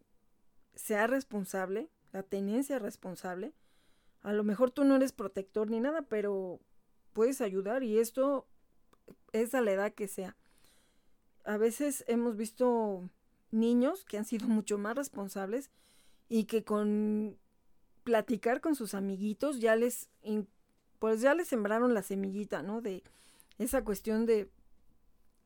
sea 0.76 1.08
responsable, 1.08 1.90
la 2.12 2.24
tenencia 2.24 2.80
responsable. 2.80 3.54
A 4.22 4.34
lo 4.34 4.44
mejor 4.44 4.72
tú 4.72 4.84
no 4.84 4.96
eres 4.96 5.12
protector 5.12 5.70
ni 5.70 5.80
nada, 5.80 6.04
pero 6.04 6.60
puedes 7.14 7.42
ayudar 7.42 7.84
y 7.84 8.00
esto 8.00 8.48
es 9.34 9.54
a 9.54 9.62
la 9.62 9.72
edad 9.72 9.94
que 9.94 10.08
sea 10.08 10.36
a 11.46 11.58
veces 11.58 12.04
hemos 12.08 12.36
visto 12.36 13.08
niños 13.52 14.04
que 14.04 14.18
han 14.18 14.26
sido 14.26 14.48
mucho 14.48 14.78
más 14.78 14.96
responsables 14.96 15.70
y 16.28 16.46
que 16.46 16.64
con 16.64 17.38
platicar 18.04 18.62
con 18.62 18.76
sus 18.76 18.94
amiguitos 18.94 19.60
ya 19.60 19.76
les 19.76 20.10
pues 21.00 21.22
ya 21.22 21.36
les 21.36 21.48
sembraron 21.48 21.94
la 21.94 22.02
semillita, 22.02 22.64
¿no? 22.64 22.82
De 22.82 23.04
esa 23.60 23.84
cuestión 23.84 24.26
de 24.26 24.50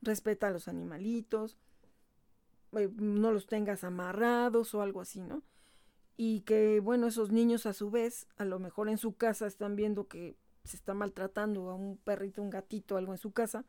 respeta 0.02 0.48
a 0.48 0.52
los 0.52 0.68
animalitos, 0.68 1.58
eh, 2.74 2.90
no 2.96 3.32
los 3.32 3.48
tengas 3.48 3.84
amarrados 3.84 4.74
o 4.74 4.82
algo 4.82 5.02
así, 5.02 5.22
¿no? 5.22 5.44
Y 6.18 6.42
que, 6.42 6.80
bueno, 6.80 7.08
esos 7.08 7.32
niños 7.32 7.66
a 7.66 7.74
su 7.74 7.90
vez, 7.92 8.28
a 8.38 8.46
lo 8.46 8.60
mejor 8.60 8.90
en 8.90 8.98
su 8.98 9.16
casa 9.16 9.48
están 9.48 9.76
viendo 9.76 10.08
que 10.08 10.36
se 10.64 10.76
está 10.76 10.94
maltratando 10.94 11.70
a 11.70 11.76
un 11.76 11.98
perrito, 11.98 12.42
un 12.42 12.50
gatito, 12.50 12.98
algo 12.98 13.14
en 13.14 13.18
su 13.18 13.32
casa, 13.32 13.66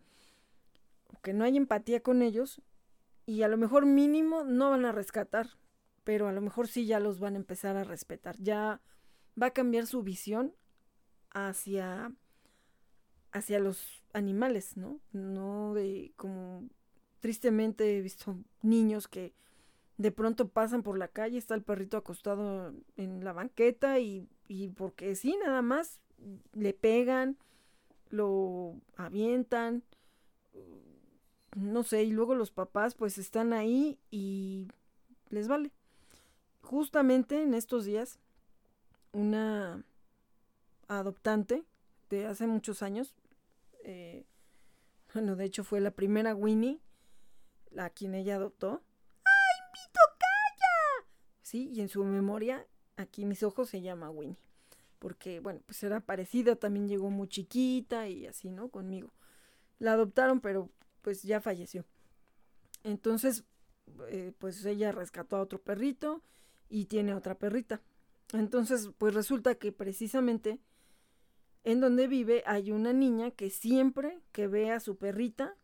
que 1.23 1.33
no 1.33 1.45
hay 1.45 1.57
empatía 1.57 2.03
con 2.03 2.23
ellos 2.23 2.61
y 3.27 3.43
a 3.43 3.49
lo 3.49 3.57
mejor 3.57 3.87
mínimo 3.87 4.45
no 4.45 4.71
van 4.71 4.85
a 4.85 4.93
rescatar, 4.93 5.49
pero 6.05 6.29
a 6.29 6.33
lo 6.33 6.41
mejor 6.41 6.67
sí 6.67 6.87
ya 6.87 6.99
los 6.99 7.21
van 7.21 7.35
a 7.35 7.39
empezar 7.39 7.77
a 7.77 7.85
respetar. 7.85 8.37
Ya 8.39 8.81
va 9.41 9.47
a 9.47 9.53
cambiar 9.53 9.87
su 9.87 10.03
visión 10.03 10.55
hacia 11.31 12.13
hacia 13.33 13.61
los 13.61 14.03
animales, 14.13 14.77
¿no? 14.77 15.01
No 15.13 15.75
de 15.75 16.13
como 16.17 16.69
tristemente 17.21 17.99
he 17.99 18.01
visto 18.01 18.37
niños 18.63 19.09
que 19.09 19.33
de 19.99 20.11
pronto 20.11 20.49
pasan 20.49 20.83
por 20.83 20.99
la 20.99 21.09
calle, 21.09 21.39
está 21.39 21.55
el 21.55 21.63
perrito 21.63 21.97
acostado 21.97 22.73
en 22.97 23.23
la 23.23 23.33
banqueta 23.33 23.99
y, 23.99 24.27
y 24.49 24.69
porque 24.69 25.15
sí, 25.15 25.37
nada 25.45 25.61
más 25.63 26.01
le 26.55 26.73
pegan, 26.73 27.37
lo 28.09 28.75
avientan, 28.97 29.83
no 31.57 31.83
sé, 31.83 32.05
y 32.05 32.13
luego 32.13 32.35
los 32.35 32.51
papás 32.51 32.95
pues 32.95 33.19
están 33.19 33.53
ahí 33.53 33.99
y 34.11 34.69
les 35.29 35.49
vale. 35.49 35.71
Justamente 36.63 37.43
en 37.43 37.55
estos 37.55 37.85
días, 37.85 38.19
una 39.13 39.85
adoptante 40.89 41.65
de 42.09 42.27
hace 42.27 42.47
muchos 42.47 42.83
años, 42.83 43.15
eh, 43.85 44.25
bueno, 45.13 45.37
de 45.37 45.45
hecho 45.45 45.65
fue 45.65 45.81
la 45.81 45.91
primera 45.91 46.35
Winnie, 46.35 46.81
a 47.77 47.91
quien 47.91 48.15
ella 48.15 48.37
adoptó. 48.37 48.83
¡Ay, 49.25 49.63
mi 49.73 49.93
tocaya! 49.93 51.11
Sí, 51.43 51.71
y 51.73 51.81
en 51.81 51.89
su 51.89 52.05
memoria, 52.05 52.67
aquí 52.97 53.25
mis 53.25 53.43
ojos 53.43 53.69
se 53.69 53.81
llama 53.81 54.11
Winnie. 54.11 54.39
Porque, 54.99 55.41
bueno, 55.41 55.61
pues 55.67 55.83
era 55.83 56.01
parecida, 56.01 56.57
también 56.57 56.89
llegó 56.89 57.11
muy 57.11 57.29
chiquita 57.29 58.09
y 58.09 58.27
así, 58.27 58.51
¿no? 58.51 58.69
Conmigo. 58.69 59.13
La 59.79 59.93
adoptaron, 59.93 60.41
pero 60.41 60.71
pues 61.01 61.23
ya 61.23 61.41
falleció. 61.41 61.87
Entonces, 62.85 63.45
eh, 64.09 64.33
pues 64.39 64.65
ella 64.65 64.93
rescató 64.93 65.37
a 65.37 65.43
otro 65.43 65.61
perrito 65.61 66.23
y 66.69 66.85
tiene 66.87 67.15
otra 67.15 67.35
perrita. 67.37 67.81
Entonces, 68.33 68.91
pues 68.99 69.15
resulta 69.15 69.55
que 69.57 69.73
precisamente 69.73 70.61
en 71.65 71.81
donde 71.81 72.09
vive 72.09 72.43
hay 72.47 72.71
una 72.71 72.93
niña 72.93 73.31
que 73.31 73.51
siempre 73.51 74.21
que 74.33 74.49
ve 74.49 74.71
a 74.71 74.81
su 74.81 74.97
perrita 74.97 75.57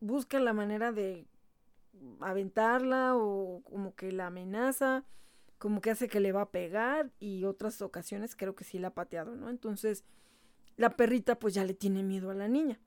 busca 0.00 0.40
la 0.40 0.52
manera 0.52 0.92
de 0.92 1.26
aventarla 2.20 3.16
o 3.16 3.62
como 3.62 3.94
que 3.94 4.12
la 4.12 4.28
amenaza, 4.28 5.04
como 5.58 5.80
que 5.80 5.90
hace 5.90 6.08
que 6.08 6.20
le 6.20 6.32
va 6.32 6.42
a 6.42 6.50
pegar 6.50 7.10
y 7.18 7.44
otras 7.44 7.80
ocasiones 7.82 8.36
creo 8.36 8.54
que 8.54 8.64
sí 8.64 8.78
la 8.78 8.88
ha 8.88 8.94
pateado, 8.94 9.36
¿no? 9.36 9.48
Entonces 9.50 10.04
la 10.76 10.96
perrita 10.96 11.38
pues 11.38 11.54
ya 11.54 11.64
le 11.64 11.74
tiene 11.74 12.02
miedo 12.02 12.30
a 12.30 12.34
la 12.34 12.48
niña. 12.48 12.78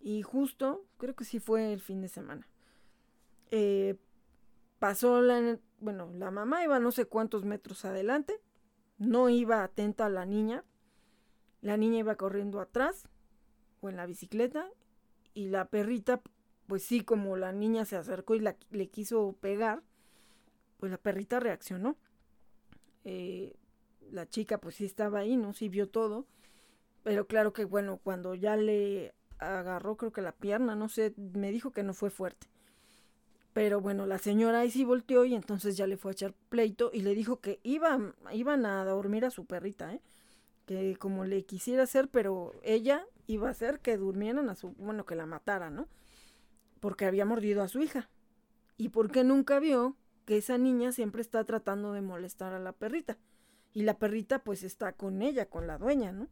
Y 0.00 0.22
justo, 0.22 0.86
creo 0.96 1.14
que 1.14 1.24
sí 1.24 1.40
fue 1.40 1.72
el 1.72 1.80
fin 1.80 2.00
de 2.00 2.08
semana. 2.08 2.48
Eh, 3.50 3.96
pasó 4.78 5.20
la, 5.20 5.58
bueno, 5.78 6.10
la 6.14 6.30
mamá 6.30 6.64
iba 6.64 6.78
no 6.78 6.90
sé 6.90 7.04
cuántos 7.04 7.44
metros 7.44 7.84
adelante, 7.84 8.40
no 8.98 9.28
iba 9.28 9.62
atenta 9.62 10.06
a 10.06 10.10
la 10.10 10.24
niña, 10.24 10.64
la 11.60 11.76
niña 11.76 11.98
iba 11.98 12.16
corriendo 12.16 12.60
atrás 12.60 13.08
o 13.80 13.88
en 13.88 13.96
la 13.96 14.06
bicicleta 14.06 14.68
y 15.34 15.48
la 15.48 15.66
perrita, 15.66 16.22
pues 16.70 16.84
sí, 16.84 17.00
como 17.00 17.36
la 17.36 17.50
niña 17.50 17.84
se 17.84 17.96
acercó 17.96 18.36
y 18.36 18.44
le 18.70 18.88
quiso 18.90 19.36
pegar, 19.40 19.82
pues 20.78 20.92
la 20.92 20.98
perrita 20.98 21.40
reaccionó. 21.40 21.96
Eh, 23.02 23.56
la 24.12 24.28
chica 24.28 24.58
pues 24.58 24.76
sí 24.76 24.84
estaba 24.84 25.18
ahí, 25.18 25.36
¿no? 25.36 25.52
Sí 25.52 25.68
vio 25.68 25.88
todo. 25.88 26.28
Pero 27.02 27.26
claro 27.26 27.52
que 27.52 27.64
bueno, 27.64 27.98
cuando 27.98 28.36
ya 28.36 28.56
le 28.56 29.12
agarró 29.40 29.96
creo 29.96 30.12
que 30.12 30.22
la 30.22 30.30
pierna, 30.30 30.76
no 30.76 30.88
sé, 30.88 31.12
me 31.16 31.50
dijo 31.50 31.72
que 31.72 31.82
no 31.82 31.92
fue 31.92 32.08
fuerte. 32.08 32.46
Pero 33.52 33.80
bueno, 33.80 34.06
la 34.06 34.18
señora 34.18 34.60
ahí 34.60 34.70
sí 34.70 34.84
volteó 34.84 35.24
y 35.24 35.34
entonces 35.34 35.76
ya 35.76 35.88
le 35.88 35.96
fue 35.96 36.12
a 36.12 36.14
echar 36.14 36.34
pleito 36.50 36.92
y 36.94 37.00
le 37.00 37.16
dijo 37.16 37.40
que 37.40 37.58
iban, 37.64 38.14
iban 38.32 38.64
a 38.64 38.84
dormir 38.84 39.24
a 39.24 39.32
su 39.32 39.44
perrita, 39.44 39.92
¿eh? 39.92 40.00
Que 40.66 40.94
como 40.96 41.24
le 41.24 41.42
quisiera 41.42 41.82
hacer, 41.82 42.06
pero 42.06 42.52
ella 42.62 43.04
iba 43.26 43.48
a 43.48 43.50
hacer 43.50 43.80
que 43.80 43.96
durmieran 43.96 44.48
a 44.48 44.54
su, 44.54 44.70
bueno, 44.74 45.04
que 45.04 45.16
la 45.16 45.26
matara, 45.26 45.68
¿no? 45.68 45.88
Porque 46.80 47.04
había 47.04 47.24
mordido 47.24 47.62
a 47.62 47.68
su 47.68 47.80
hija. 47.80 48.10
Y 48.76 48.88
porque 48.88 49.24
nunca 49.24 49.60
vio 49.60 49.96
que 50.24 50.38
esa 50.38 50.58
niña 50.58 50.92
siempre 50.92 51.22
está 51.22 51.44
tratando 51.44 51.92
de 51.92 52.00
molestar 52.00 52.52
a 52.52 52.58
la 52.58 52.72
perrita. 52.72 53.18
Y 53.72 53.82
la 53.82 53.98
perrita 53.98 54.42
pues 54.42 54.62
está 54.62 54.92
con 54.92 55.22
ella, 55.22 55.46
con 55.46 55.66
la 55.66 55.78
dueña, 55.78 56.12
¿no? 56.12 56.28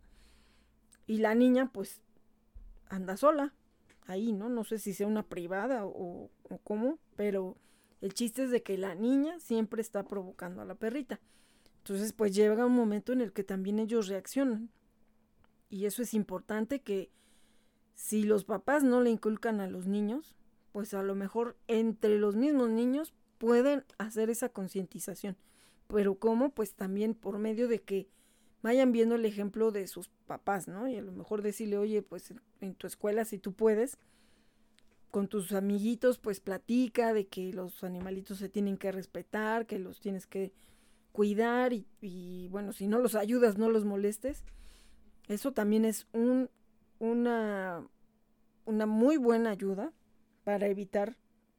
Y 1.07 1.19
la 1.19 1.35
niña 1.35 1.71
pues 1.73 2.03
anda 2.89 3.17
sola 3.17 3.55
ahí, 4.07 4.33
¿no? 4.33 4.49
No 4.49 4.65
sé 4.65 4.79
si 4.79 4.95
sea 4.95 5.07
una 5.07 5.23
privada 5.23 5.85
o, 5.85 6.31
o 6.43 6.59
cómo, 6.65 6.99
pero 7.17 7.57
el 8.01 8.15
chiste 8.15 8.45
es 8.45 8.51
de 8.51 8.63
que 8.63 8.79
la 8.79 8.95
niña 8.95 9.39
siempre 9.41 9.83
está 9.83 10.05
provocando 10.05 10.63
a 10.63 10.65
la 10.65 10.75
perrita. 10.75 11.21
Entonces, 11.79 12.13
pues 12.13 12.35
llega 12.35 12.67
un 12.67 12.75
momento 12.75 13.13
en 13.13 13.21
el 13.21 13.33
que 13.33 13.45
también 13.45 13.79
ellos 13.79 14.09
reaccionan. 14.09 14.71
Y 15.71 15.87
eso 15.87 16.03
es 16.03 16.15
importante 16.15 16.81
que 16.81 17.11
si 17.95 18.23
los 18.23 18.45
papás 18.45 18.85
no 18.85 19.01
le 19.01 19.11
inculcan 19.11 19.61
a 19.61 19.67
los 19.67 19.87
niños, 19.87 20.37
pues 20.73 20.95
a 20.95 21.03
lo 21.03 21.15
mejor 21.15 21.57
entre 21.67 22.19
los 22.19 22.37
mismos 22.37 22.71
niños 22.71 23.15
pueden 23.39 23.85
hacer 23.99 24.31
esa 24.31 24.49
concientización. 24.49 25.37
Pero 25.87 26.17
¿cómo? 26.17 26.51
Pues 26.51 26.75
también 26.75 27.15
por 27.15 27.39
medio 27.39 27.69
de 27.69 27.81
que 27.81 28.09
vayan 28.63 28.93
viendo 28.93 29.15
el 29.15 29.25
ejemplo 29.25 29.71
de 29.71 29.87
sus 29.87 30.09
papás, 30.27 30.69
¿no? 30.69 30.89
Y 30.89 30.97
a 30.97 31.03
lo 31.03 31.13
mejor 31.13 31.43
decirle, 31.43 31.79
oye, 31.79 32.03
pues 32.03 32.35
en 32.61 32.75
tu 32.75 32.87
escuela 32.87 33.25
si 33.25 33.39
tú 33.39 33.53
puedes, 33.53 33.99
con 35.11 35.29
tus 35.29 35.53
amiguitos, 35.53 36.19
pues 36.19 36.41
platica 36.41 37.15
de 37.15 37.27
que 37.27 37.53
los 37.53 37.83
animalitos 37.83 38.39
se 38.39 38.49
tienen 38.49 38.77
que 38.77 38.93
respetar, 38.93 39.67
que 39.67 39.79
los 39.79 40.01
tienes 40.01 40.27
que 40.27 40.53
cuidar 41.13 41.73
y, 41.73 42.49
bueno, 42.51 42.73
si 42.73 42.87
no 42.87 42.99
los 42.99 43.15
ayudas, 43.15 43.57
no 43.57 43.71
los 43.71 43.85
molestes. 43.85 44.45
Eso 45.29 45.53
también 45.53 45.85
es 45.85 46.07
un, 46.13 46.51
una, 46.99 47.87
una 48.67 48.87
muy 48.87 49.17
buena 49.17 49.51
ayuda 49.51 49.93
para 50.49 50.67
evitar 50.69 51.15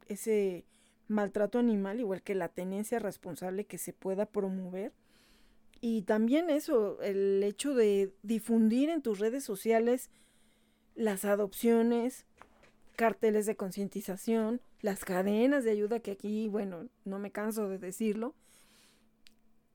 ese 0.08 0.66
maltrato 1.08 1.60
animal, 1.60 2.00
igual 2.00 2.24
que 2.24 2.34
la 2.34 2.50
tenencia 2.50 2.98
responsable 2.98 3.66
que 3.66 3.78
se 3.78 3.94
pueda 3.94 4.26
promover 4.26 4.94
y 5.80 6.02
también 6.02 6.50
eso, 6.50 7.00
el 7.04 7.44
hecho 7.44 7.76
de 7.76 8.12
difundir 8.24 8.90
en 8.90 9.04
tus 9.04 9.20
redes 9.20 9.44
sociales 9.44 10.10
las 10.96 11.24
adopciones, 11.24 12.26
carteles 12.96 13.46
de 13.46 13.56
concientización, 13.56 14.60
las 14.82 15.06
cadenas 15.06 15.64
de 15.66 15.70
ayuda 15.70 16.00
que 16.00 16.10
aquí, 16.10 16.48
bueno, 16.48 16.88
no 17.06 17.20
me 17.20 17.30
canso 17.30 17.70
de 17.70 17.78
decirlo. 17.78 18.34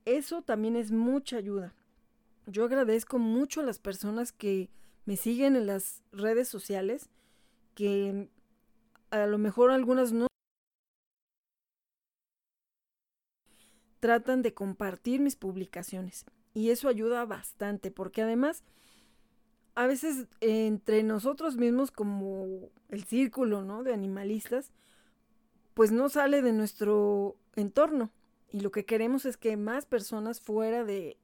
Eso 0.06 0.42
también 0.42 0.74
es 0.74 0.90
mucha 0.90 1.36
ayuda. 1.36 1.72
Yo 2.48 2.64
agradezco 2.64 3.20
mucho 3.20 3.60
a 3.60 3.64
las 3.64 3.78
personas 3.78 4.32
que 4.32 4.70
me 5.04 5.16
siguen 5.16 5.54
en 5.54 5.68
las 5.68 6.02
redes 6.10 6.48
sociales, 6.48 7.10
que 7.76 8.28
a 9.22 9.26
lo 9.26 9.38
mejor 9.38 9.70
algunas 9.70 10.12
no 10.12 10.26
tratan 14.00 14.42
de 14.42 14.52
compartir 14.52 15.20
mis 15.20 15.36
publicaciones. 15.36 16.26
Y 16.52 16.70
eso 16.70 16.88
ayuda 16.88 17.24
bastante, 17.24 17.90
porque 17.90 18.22
además, 18.22 18.62
a 19.74 19.86
veces 19.86 20.26
entre 20.40 21.02
nosotros 21.02 21.56
mismos, 21.56 21.90
como 21.90 22.70
el 22.90 23.04
círculo, 23.04 23.62
¿no? 23.62 23.82
De 23.82 23.94
animalistas, 23.94 24.72
pues 25.74 25.90
no 25.90 26.08
sale 26.08 26.42
de 26.42 26.52
nuestro 26.52 27.36
entorno. 27.56 28.10
Y 28.50 28.60
lo 28.60 28.70
que 28.70 28.84
queremos 28.84 29.24
es 29.24 29.36
que 29.36 29.56
más 29.56 29.86
personas 29.86 30.40
fuera 30.40 30.84
de 30.84 31.16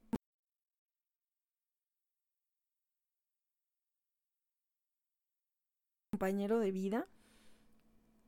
compañero 6.10 6.58
de 6.58 6.72
vida 6.72 7.06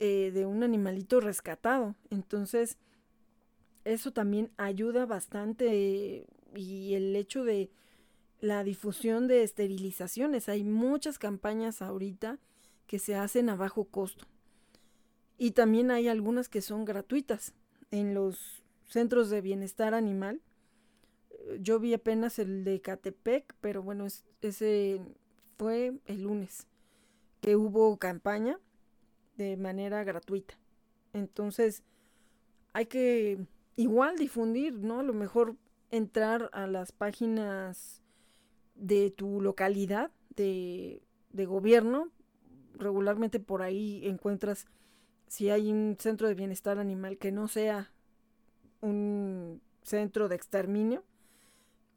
eh, 0.05 0.31
de 0.33 0.45
un 0.45 0.63
animalito 0.63 1.21
rescatado. 1.21 1.95
Entonces, 2.09 2.77
eso 3.85 4.11
también 4.11 4.51
ayuda 4.57 5.05
bastante 5.05 6.27
y 6.53 6.93
el 6.93 7.15
hecho 7.15 7.45
de 7.45 7.71
la 8.41 8.65
difusión 8.65 9.29
de 9.29 9.43
esterilizaciones. 9.43 10.49
Hay 10.49 10.65
muchas 10.65 11.17
campañas 11.17 11.81
ahorita 11.81 12.37
que 12.85 12.99
se 12.99 13.15
hacen 13.15 13.47
a 13.47 13.55
bajo 13.55 13.85
costo. 13.85 14.25
Y 15.37 15.51
también 15.51 15.89
hay 15.89 16.09
algunas 16.09 16.49
que 16.49 16.59
son 16.59 16.83
gratuitas 16.83 17.53
en 17.89 18.13
los 18.13 18.61
centros 18.89 19.29
de 19.29 19.39
bienestar 19.39 19.93
animal. 19.93 20.41
Yo 21.61 21.79
vi 21.79 21.93
apenas 21.93 22.39
el 22.39 22.65
de 22.65 22.81
Catepec, 22.81 23.55
pero 23.61 23.81
bueno, 23.81 24.05
ese 24.41 24.99
fue 25.57 25.93
el 26.07 26.23
lunes 26.23 26.67
que 27.39 27.55
hubo 27.55 27.95
campaña 27.95 28.59
de 29.37 29.57
manera 29.57 30.03
gratuita. 30.03 30.55
Entonces, 31.13 31.83
hay 32.73 32.85
que 32.87 33.45
igual 33.75 34.17
difundir, 34.17 34.73
¿no? 34.73 34.99
A 34.99 35.03
lo 35.03 35.13
mejor 35.13 35.55
entrar 35.91 36.49
a 36.53 36.67
las 36.67 36.91
páginas 36.91 38.01
de 38.75 39.11
tu 39.11 39.41
localidad 39.41 40.11
de, 40.35 41.03
de 41.31 41.45
gobierno. 41.45 42.09
Regularmente 42.75 43.39
por 43.39 43.61
ahí 43.61 44.01
encuentras 44.07 44.65
si 45.27 45.49
hay 45.49 45.71
un 45.71 45.95
centro 45.99 46.27
de 46.27 46.35
bienestar 46.35 46.79
animal 46.79 47.17
que 47.17 47.31
no 47.31 47.47
sea 47.47 47.91
un 48.81 49.61
centro 49.81 50.27
de 50.27 50.35
exterminio, 50.35 51.03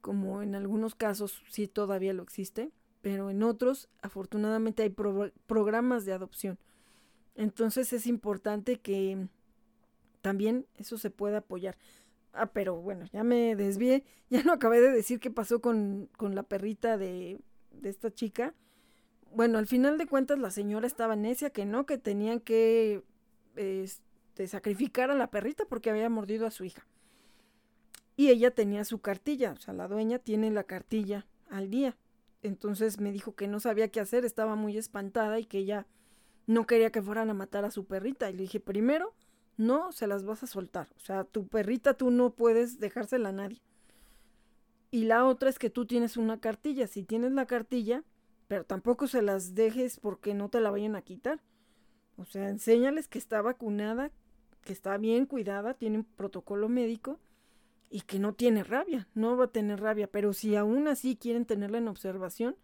como 0.01 0.41
en 0.41 0.55
algunos 0.55 0.95
casos 0.95 1.43
sí 1.49 1.67
todavía 1.67 2.13
lo 2.13 2.23
existe, 2.23 2.71
pero 3.01 3.29
en 3.29 3.43
otros 3.43 3.89
afortunadamente 4.01 4.83
hay 4.83 4.95
programas 5.45 6.05
de 6.05 6.13
adopción. 6.13 6.57
Entonces 7.37 7.93
es 7.93 8.07
importante 8.07 8.79
que 8.79 9.27
también 10.21 10.65
eso 10.75 10.97
se 10.97 11.11
pueda 11.11 11.37
apoyar. 11.37 11.77
Ah, 12.33 12.47
pero 12.47 12.75
bueno, 12.75 13.05
ya 13.13 13.23
me 13.23 13.55
desvié, 13.55 14.03
ya 14.29 14.43
no 14.43 14.51
acabé 14.51 14.81
de 14.81 14.91
decir 14.91 15.19
qué 15.19 15.31
pasó 15.31 15.61
con, 15.61 16.09
con 16.17 16.35
la 16.35 16.43
perrita 16.43 16.97
de, 16.97 17.39
de 17.71 17.89
esta 17.89 18.11
chica. 18.11 18.53
Bueno, 19.33 19.59
al 19.59 19.67
final 19.67 19.97
de 19.97 20.07
cuentas 20.07 20.39
la 20.39 20.51
señora 20.51 20.87
estaba 20.87 21.15
necia 21.15 21.51
que 21.51 21.65
no, 21.65 21.85
que 21.85 21.97
tenían 21.97 22.39
que 22.39 23.03
este, 23.55 24.47
sacrificar 24.47 25.11
a 25.11 25.15
la 25.15 25.29
perrita 25.29 25.65
porque 25.65 25.91
había 25.91 26.09
mordido 26.09 26.47
a 26.47 26.51
su 26.51 26.63
hija. 26.65 26.87
Y 28.15 28.29
ella 28.29 28.49
tenía 28.49 28.83
su 28.83 28.99
cartilla, 28.99 29.51
o 29.51 29.57
sea, 29.57 29.75
la 29.75 29.87
dueña 29.87 30.17
tiene 30.17 30.49
la 30.49 30.63
cartilla 30.63 31.27
al 31.49 31.69
día. 31.69 31.95
Entonces 32.41 32.99
me 32.99 33.11
dijo 33.11 33.35
que 33.35 33.47
no 33.47 33.59
sabía 33.59 33.89
qué 33.89 33.99
hacer, 33.99 34.25
estaba 34.25 34.55
muy 34.55 34.75
espantada 34.75 35.39
y 35.39 35.45
que 35.45 35.59
ella 35.59 35.85
no 36.47 36.65
quería 36.65 36.91
que 36.91 37.01
fueran 37.01 37.29
a 37.29 37.33
matar 37.33 37.65
a 37.65 37.71
su 37.71 37.85
perrita. 37.85 38.29
Y 38.29 38.33
le 38.33 38.43
dije, 38.43 38.59
primero, 38.59 39.13
no 39.57 39.91
se 39.91 40.07
las 40.07 40.25
vas 40.25 40.41
a 40.43 40.47
soltar. 40.47 40.87
O 40.95 40.99
sea, 40.99 41.23
tu 41.25 41.47
perrita 41.47 41.93
tú 41.93 42.09
no 42.09 42.31
puedes 42.31 42.79
dejársela 42.79 43.29
a 43.29 43.33
nadie. 43.33 43.61
Y 44.89 45.03
la 45.03 45.25
otra 45.25 45.49
es 45.49 45.59
que 45.59 45.69
tú 45.69 45.85
tienes 45.85 46.17
una 46.17 46.39
cartilla. 46.39 46.87
Si 46.87 47.03
tienes 47.03 47.33
la 47.33 47.45
cartilla, 47.45 48.03
pero 48.47 48.63
tampoco 48.63 49.07
se 49.07 49.21
las 49.21 49.53
dejes 49.53 49.99
porque 49.99 50.33
no 50.33 50.49
te 50.49 50.61
la 50.61 50.71
vayan 50.71 50.95
a 50.95 51.01
quitar. 51.01 51.41
O 52.15 52.25
sea, 52.25 52.49
enséñales 52.49 53.07
que 53.07 53.19
está 53.19 53.41
vacunada, 53.41 54.11
que 54.63 54.73
está 54.73 54.97
bien 54.97 55.25
cuidada, 55.25 55.73
tiene 55.73 56.03
protocolo 56.15 56.69
médico 56.69 57.19
y 57.89 58.01
que 58.01 58.19
no 58.19 58.33
tiene 58.33 58.63
rabia, 58.63 59.07
no 59.13 59.37
va 59.37 59.45
a 59.45 59.51
tener 59.51 59.81
rabia. 59.81 60.07
Pero 60.07 60.33
si 60.33 60.55
aún 60.55 60.87
así 60.87 61.15
quieren 61.15 61.45
tenerla 61.45 61.77
en 61.77 61.89
observación, 61.89 62.55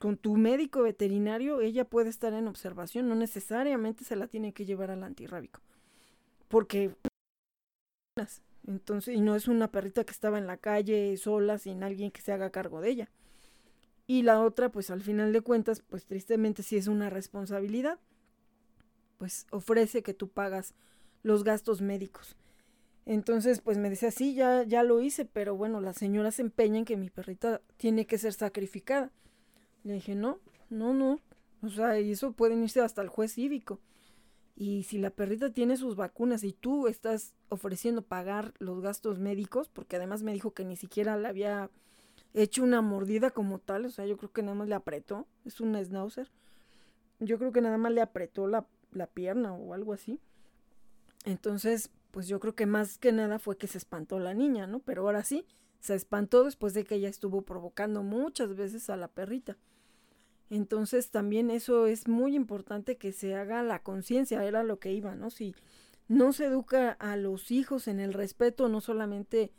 con 0.00 0.16
tu 0.16 0.36
médico 0.38 0.82
veterinario 0.82 1.60
ella 1.60 1.84
puede 1.84 2.08
estar 2.08 2.32
en 2.32 2.48
observación, 2.48 3.06
no 3.06 3.14
necesariamente 3.14 4.02
se 4.02 4.16
la 4.16 4.28
tiene 4.28 4.54
que 4.54 4.64
llevar 4.64 4.90
al 4.90 5.04
antirrábico. 5.04 5.60
Porque 6.48 6.96
entonces 8.66 9.14
y 9.14 9.20
no 9.20 9.36
es 9.36 9.46
una 9.46 9.70
perrita 9.70 10.04
que 10.04 10.12
estaba 10.12 10.38
en 10.38 10.46
la 10.46 10.56
calle 10.56 11.14
sola 11.18 11.58
sin 11.58 11.82
alguien 11.82 12.10
que 12.10 12.22
se 12.22 12.32
haga 12.32 12.48
cargo 12.48 12.80
de 12.80 12.88
ella. 12.88 13.10
Y 14.06 14.22
la 14.22 14.40
otra, 14.40 14.72
pues 14.72 14.90
al 14.90 15.02
final 15.02 15.34
de 15.34 15.42
cuentas, 15.42 15.82
pues 15.88 16.06
tristemente 16.06 16.62
sí 16.62 16.78
es 16.78 16.88
una 16.88 17.10
responsabilidad. 17.10 18.00
Pues 19.18 19.46
ofrece 19.50 20.02
que 20.02 20.14
tú 20.14 20.28
pagas 20.28 20.74
los 21.22 21.44
gastos 21.44 21.82
médicos. 21.82 22.36
Entonces, 23.04 23.60
pues 23.60 23.76
me 23.76 23.90
decía, 23.90 24.10
sí, 24.10 24.34
ya, 24.34 24.62
ya 24.64 24.82
lo 24.82 25.00
hice, 25.02 25.26
pero 25.26 25.56
bueno, 25.56 25.80
la 25.80 25.92
señora 25.92 26.30
se 26.30 26.42
empeña 26.42 26.78
en 26.78 26.86
que 26.86 26.96
mi 26.96 27.10
perrita 27.10 27.60
tiene 27.76 28.06
que 28.06 28.18
ser 28.18 28.32
sacrificada. 28.32 29.12
Le 29.84 29.94
dije, 29.94 30.14
no, 30.14 30.38
no, 30.68 30.94
no. 30.94 31.20
O 31.62 31.68
sea, 31.68 31.98
y 32.00 32.12
eso 32.12 32.32
pueden 32.32 32.62
irse 32.62 32.80
hasta 32.80 33.02
el 33.02 33.08
juez 33.08 33.34
cívico. 33.34 33.80
Y 34.56 34.82
si 34.82 34.98
la 34.98 35.10
perrita 35.10 35.50
tiene 35.50 35.76
sus 35.76 35.96
vacunas 35.96 36.44
y 36.44 36.52
tú 36.52 36.86
estás 36.86 37.34
ofreciendo 37.48 38.02
pagar 38.02 38.52
los 38.58 38.80
gastos 38.80 39.18
médicos, 39.18 39.68
porque 39.68 39.96
además 39.96 40.22
me 40.22 40.32
dijo 40.32 40.52
que 40.52 40.64
ni 40.64 40.76
siquiera 40.76 41.16
le 41.16 41.28
había 41.28 41.70
hecho 42.34 42.62
una 42.62 42.82
mordida 42.82 43.30
como 43.30 43.58
tal, 43.58 43.86
o 43.86 43.90
sea, 43.90 44.06
yo 44.06 44.16
creo 44.16 44.32
que 44.32 44.42
nada 44.42 44.54
más 44.54 44.68
le 44.68 44.74
apretó, 44.74 45.26
es 45.44 45.60
un 45.60 45.74
schnauzer, 45.82 46.30
yo 47.18 47.38
creo 47.38 47.52
que 47.52 47.60
nada 47.60 47.78
más 47.78 47.92
le 47.92 48.02
apretó 48.02 48.46
la, 48.46 48.66
la 48.92 49.06
pierna 49.06 49.54
o 49.54 49.74
algo 49.74 49.92
así. 49.92 50.20
Entonces, 51.24 51.90
pues 52.10 52.28
yo 52.28 52.40
creo 52.40 52.54
que 52.54 52.66
más 52.66 52.98
que 52.98 53.12
nada 53.12 53.38
fue 53.38 53.56
que 53.56 53.66
se 53.66 53.78
espantó 53.78 54.18
la 54.18 54.34
niña, 54.34 54.66
¿no? 54.66 54.80
Pero 54.80 55.02
ahora 55.02 55.24
sí, 55.24 55.46
se 55.80 55.94
espantó 55.94 56.44
después 56.44 56.74
de 56.74 56.84
que 56.84 56.96
ella 56.96 57.08
estuvo 57.08 57.42
provocando 57.42 58.02
muchas 58.02 58.54
veces 58.54 58.90
a 58.90 58.96
la 58.96 59.08
perrita. 59.08 59.56
Entonces 60.50 61.10
también 61.10 61.50
eso 61.50 61.86
es 61.86 62.08
muy 62.08 62.34
importante 62.34 62.96
que 62.96 63.12
se 63.12 63.36
haga 63.36 63.62
la 63.62 63.82
conciencia, 63.82 64.44
era 64.44 64.64
lo 64.64 64.80
que 64.80 64.92
iba, 64.92 65.14
¿no? 65.14 65.30
Si 65.30 65.54
no 66.08 66.32
se 66.32 66.46
educa 66.46 66.90
a 66.98 67.16
los 67.16 67.52
hijos 67.52 67.86
en 67.86 68.00
el 68.00 68.12
respeto, 68.12 68.68
no 68.68 68.80
solamente 68.80 69.52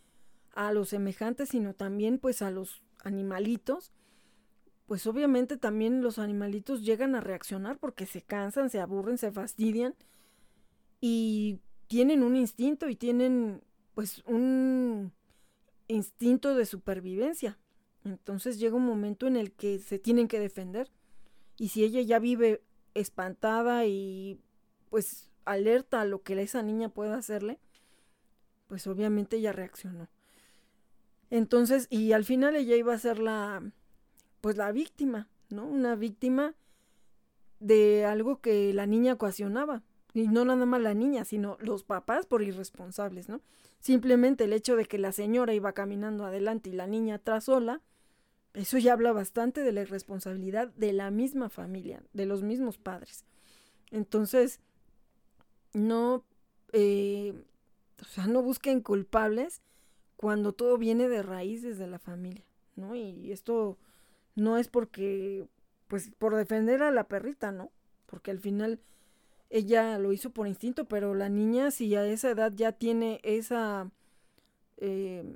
a 0.54 0.74
los 0.74 0.90
semejantes, 0.90 1.50
sino 1.50 1.74
también 1.74 2.20
pues 2.20 2.42
a 2.42 2.52
los 2.52 2.84
animalitos, 3.04 3.94
pues 4.86 5.08
obviamente 5.08 5.56
también 5.56 6.02
los 6.02 6.20
animalitos 6.20 6.84
llegan 6.84 7.16
a 7.16 7.22
reaccionar 7.22 7.78
porque 7.78 8.06
se 8.06 8.22
cansan, 8.22 8.70
se 8.70 8.82
aburren, 8.82 9.18
se 9.18 9.32
fastidian 9.32 9.96
y 11.00 11.62
tienen 11.88 12.22
un 12.22 12.36
instinto 12.36 12.90
y 12.90 12.98
tienen 12.98 13.64
pues 13.96 14.22
un 14.26 15.14
instinto 15.88 16.54
de 16.56 16.66
supervivencia. 16.66 17.58
Entonces 18.04 18.60
llega 18.60 18.76
un 18.76 18.86
momento 18.86 19.28
en 19.28 19.38
el 19.38 19.52
que 19.52 19.80
se 19.80 20.00
tienen 20.00 20.28
que 20.28 20.40
defender. 20.40 20.90
Y 21.58 21.70
si 21.70 21.84
ella 21.84 22.02
ya 22.02 22.20
vive 22.20 22.62
espantada 22.94 23.86
y 23.86 24.40
pues 24.90 25.30
alerta 25.46 26.02
a 26.02 26.06
lo 26.06 26.22
que 26.22 26.40
esa 26.42 26.62
niña 26.62 26.90
pueda 26.90 27.18
hacerle, 27.18 27.60
pues 28.68 28.88
obviamente 28.88 29.38
ella 29.38 29.52
reaccionó. 29.52 30.08
Entonces, 31.30 31.88
y 31.90 32.12
al 32.12 32.26
final 32.26 32.56
ella 32.56 32.76
iba 32.76 32.94
a 32.94 33.00
ser 33.00 33.20
la, 33.20 33.64
pues 34.42 34.58
la 34.58 34.72
víctima, 34.72 35.30
¿no? 35.50 35.66
Una 35.66 35.96
víctima 35.96 36.56
de 37.60 38.06
algo 38.06 38.42
que 38.42 38.74
la 38.74 38.86
niña 38.86 39.14
ocasionaba. 39.14 39.84
Y 40.14 40.28
no 40.28 40.44
nada 40.44 40.66
más 40.66 40.82
la 40.82 40.94
niña, 40.94 41.24
sino 41.24 41.58
los 41.62 41.84
papás 41.84 42.26
por 42.26 42.42
irresponsables, 42.42 43.30
¿no? 43.30 43.40
Simplemente 43.80 44.44
el 44.44 44.54
hecho 44.54 44.76
de 44.76 44.86
que 44.86 44.98
la 44.98 45.14
señora 45.14 45.54
iba 45.54 45.72
caminando 45.72 46.26
adelante 46.26 46.70
y 46.70 46.74
la 46.74 46.86
niña 46.86 47.16
atrás 47.16 47.46
sola, 47.46 47.82
eso 48.54 48.78
ya 48.78 48.94
habla 48.94 49.12
bastante 49.14 49.62
de 49.62 49.72
la 49.72 49.82
irresponsabilidad 49.82 50.70
de 50.76 50.94
la 50.94 51.12
misma 51.12 51.50
familia, 51.50 52.04
de 52.14 52.26
los 52.26 52.44
mismos 52.44 52.78
padres. 52.78 53.24
Entonces, 53.92 54.60
no, 55.74 56.24
eh, 56.74 57.34
o 58.02 58.06
sea, 58.06 58.28
no 58.28 58.42
busquen 58.42 58.82
culpables 58.82 59.62
cuando 60.18 60.54
todo 60.54 60.78
viene 60.78 61.08
de 61.08 61.24
raíz 61.24 61.62
desde 61.62 61.88
la 61.88 62.00
familia, 62.00 62.46
¿no? 62.76 62.96
Y 62.96 63.32
esto 63.32 63.78
no 64.36 64.58
es 64.58 64.68
porque, 64.68 65.48
pues, 65.88 66.12
por 66.18 66.36
defender 66.36 66.84
a 66.84 66.92
la 66.92 67.08
perrita, 67.08 67.52
¿no? 67.52 67.72
Porque 68.06 68.32
al 68.32 68.40
final 68.40 68.80
ella 69.50 69.98
lo 69.98 70.14
hizo 70.14 70.30
por 70.30 70.48
instinto, 70.48 70.86
pero 70.86 71.14
la 71.14 71.30
niña 71.30 71.72
si 71.72 71.96
a 71.96 72.06
esa 72.06 72.32
edad 72.32 72.54
ya 72.54 72.72
tiene 72.72 73.20
esa, 73.24 73.90
eh, 74.78 75.36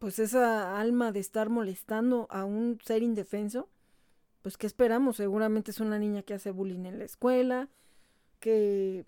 pues 0.00 0.18
esa 0.18 0.80
alma 0.80 1.12
de 1.12 1.20
estar 1.20 1.50
molestando 1.50 2.26
a 2.30 2.46
un 2.46 2.78
ser 2.82 3.02
indefenso, 3.02 3.68
pues 4.40 4.56
¿qué 4.56 4.66
esperamos? 4.66 5.18
Seguramente 5.18 5.70
es 5.70 5.78
una 5.78 5.98
niña 5.98 6.22
que 6.22 6.32
hace 6.32 6.50
bullying 6.50 6.86
en 6.86 6.98
la 6.98 7.04
escuela, 7.04 7.68
que 8.40 9.04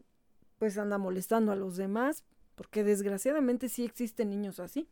pues 0.58 0.76
anda 0.76 0.98
molestando 0.98 1.50
a 1.50 1.56
los 1.56 1.78
demás, 1.78 2.24
porque 2.56 2.84
desgraciadamente 2.84 3.70
sí 3.70 3.86
existen 3.86 4.28
niños 4.28 4.60
así. 4.60 4.86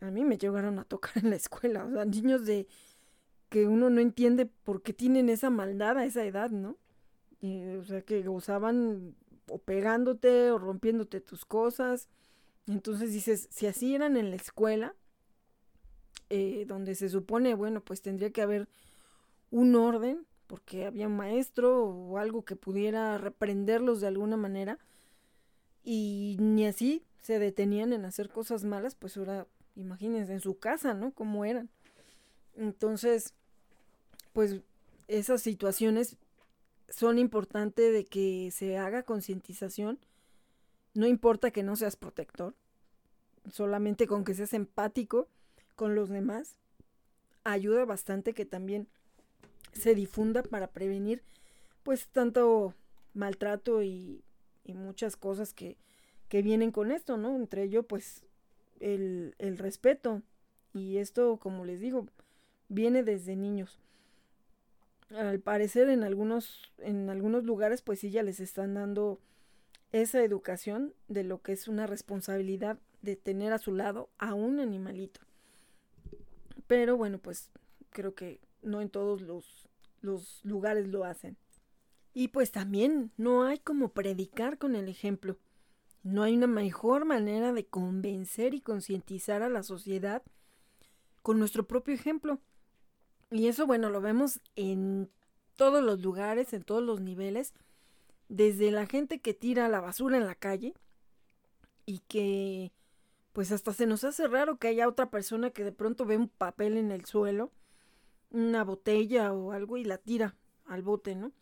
A 0.00 0.10
mí 0.10 0.24
me 0.24 0.38
llegaron 0.38 0.78
a 0.78 0.84
tocar 0.84 1.12
en 1.18 1.28
la 1.28 1.36
escuela, 1.36 1.84
o 1.84 1.90
sea, 1.92 2.06
niños 2.06 2.46
de 2.46 2.66
que 3.50 3.66
uno 3.66 3.90
no 3.90 4.00
entiende 4.00 4.46
por 4.46 4.80
qué 4.80 4.94
tienen 4.94 5.28
esa 5.28 5.50
maldad 5.50 5.98
a 5.98 6.06
esa 6.06 6.24
edad, 6.24 6.50
¿no? 6.50 6.78
o 7.42 7.84
sea, 7.84 8.00
que 8.00 8.22
gozaban 8.22 9.14
o 9.48 9.58
pegándote 9.58 10.50
o 10.50 10.58
rompiéndote 10.58 11.20
tus 11.20 11.44
cosas. 11.44 12.08
Entonces 12.66 13.12
dices, 13.12 13.48
si 13.50 13.66
así 13.66 13.94
eran 13.94 14.16
en 14.16 14.30
la 14.30 14.36
escuela, 14.36 14.94
eh, 16.30 16.64
donde 16.66 16.94
se 16.94 17.08
supone, 17.08 17.54
bueno, 17.54 17.80
pues 17.80 18.02
tendría 18.02 18.30
que 18.30 18.42
haber 18.42 18.68
un 19.50 19.76
orden, 19.76 20.26
porque 20.46 20.86
había 20.86 21.06
un 21.06 21.16
maestro 21.16 21.84
o 21.84 22.18
algo 22.18 22.44
que 22.44 22.56
pudiera 22.56 23.18
reprenderlos 23.18 24.00
de 24.00 24.08
alguna 24.08 24.36
manera, 24.36 24.78
y 25.84 26.36
ni 26.40 26.66
así 26.66 27.04
se 27.22 27.38
detenían 27.38 27.92
en 27.92 28.04
hacer 28.04 28.28
cosas 28.28 28.64
malas, 28.64 28.94
pues 28.94 29.16
ahora 29.16 29.46
imagínense 29.76 30.32
en 30.32 30.40
su 30.40 30.58
casa, 30.58 30.94
¿no? 30.94 31.12
Cómo 31.12 31.44
eran. 31.44 31.70
Entonces, 32.56 33.34
pues 34.32 34.60
esas 35.08 35.42
situaciones 35.42 36.16
son 36.88 37.18
importantes 37.18 37.92
de 37.92 38.04
que 38.04 38.50
se 38.52 38.78
haga 38.78 39.02
concientización. 39.02 39.98
No 40.96 41.06
importa 41.06 41.50
que 41.50 41.62
no 41.62 41.76
seas 41.76 41.94
protector, 41.94 42.54
solamente 43.52 44.06
con 44.06 44.24
que 44.24 44.32
seas 44.32 44.54
empático 44.54 45.28
con 45.74 45.94
los 45.94 46.08
demás, 46.08 46.56
ayuda 47.44 47.84
bastante 47.84 48.32
que 48.32 48.46
también 48.46 48.88
se 49.74 49.94
difunda 49.94 50.42
para 50.42 50.68
prevenir 50.68 51.22
pues 51.82 52.08
tanto 52.08 52.72
maltrato 53.12 53.82
y, 53.82 54.22
muchas 54.68 55.16
cosas 55.16 55.52
que, 55.52 55.76
que 56.28 56.42
vienen 56.42 56.72
con 56.72 56.90
esto, 56.90 57.16
¿no? 57.16 57.36
Entre 57.36 57.62
ello, 57.62 57.84
pues, 57.84 58.24
el, 58.80 59.36
el 59.38 59.58
respeto. 59.58 60.22
Y 60.74 60.96
esto, 60.96 61.36
como 61.36 61.64
les 61.64 61.78
digo, 61.78 62.08
viene 62.68 63.04
desde 63.04 63.36
niños. 63.36 63.78
Al 65.10 65.38
parecer 65.38 65.88
en 65.88 66.02
algunos, 66.02 66.72
en 66.78 67.10
algunos 67.10 67.44
lugares, 67.44 67.80
pues 67.80 68.00
sí 68.00 68.10
ya 68.10 68.24
les 68.24 68.40
están 68.40 68.74
dando 68.74 69.20
esa 70.02 70.22
educación 70.22 70.94
de 71.08 71.24
lo 71.24 71.42
que 71.42 71.52
es 71.52 71.68
una 71.68 71.86
responsabilidad 71.86 72.78
de 73.02 73.16
tener 73.16 73.52
a 73.52 73.58
su 73.58 73.74
lado 73.74 74.10
a 74.18 74.34
un 74.34 74.60
animalito. 74.60 75.20
Pero 76.66 76.96
bueno, 76.96 77.18
pues 77.18 77.50
creo 77.90 78.14
que 78.14 78.40
no 78.62 78.80
en 78.80 78.90
todos 78.90 79.20
los, 79.22 79.68
los 80.00 80.44
lugares 80.44 80.88
lo 80.88 81.04
hacen. 81.04 81.36
Y 82.12 82.28
pues 82.28 82.50
también 82.50 83.12
no 83.16 83.44
hay 83.44 83.58
como 83.58 83.90
predicar 83.90 84.58
con 84.58 84.74
el 84.74 84.88
ejemplo. 84.88 85.38
No 86.02 86.22
hay 86.22 86.36
una 86.36 86.46
mejor 86.46 87.04
manera 87.04 87.52
de 87.52 87.66
convencer 87.66 88.54
y 88.54 88.60
concientizar 88.60 89.42
a 89.42 89.48
la 89.48 89.62
sociedad 89.62 90.22
con 91.22 91.38
nuestro 91.38 91.66
propio 91.66 91.94
ejemplo. 91.94 92.40
Y 93.30 93.48
eso, 93.48 93.66
bueno, 93.66 93.90
lo 93.90 94.00
vemos 94.00 94.40
en 94.54 95.10
todos 95.56 95.82
los 95.82 96.00
lugares, 96.00 96.52
en 96.52 96.62
todos 96.62 96.82
los 96.82 97.00
niveles, 97.00 97.54
desde 98.28 98.70
la 98.70 98.86
gente 98.86 99.20
que 99.20 99.34
tira 99.34 99.68
la 99.68 99.80
basura 99.80 100.16
en 100.16 100.26
la 100.26 100.34
calle 100.34 100.74
y 101.84 102.00
que 102.00 102.72
pues 103.32 103.52
hasta 103.52 103.72
se 103.72 103.86
nos 103.86 104.02
hace 104.04 104.26
raro 104.28 104.56
que 104.56 104.68
haya 104.68 104.88
otra 104.88 105.10
persona 105.10 105.50
que 105.50 105.62
de 105.62 105.72
pronto 105.72 106.06
ve 106.06 106.16
un 106.16 106.28
papel 106.28 106.78
en 106.78 106.90
el 106.90 107.04
suelo, 107.04 107.52
una 108.30 108.64
botella 108.64 109.32
o 109.32 109.52
algo 109.52 109.76
y 109.76 109.84
la 109.84 109.98
tira 109.98 110.34
al 110.64 110.82
bote, 110.82 111.14
¿no? 111.14 111.32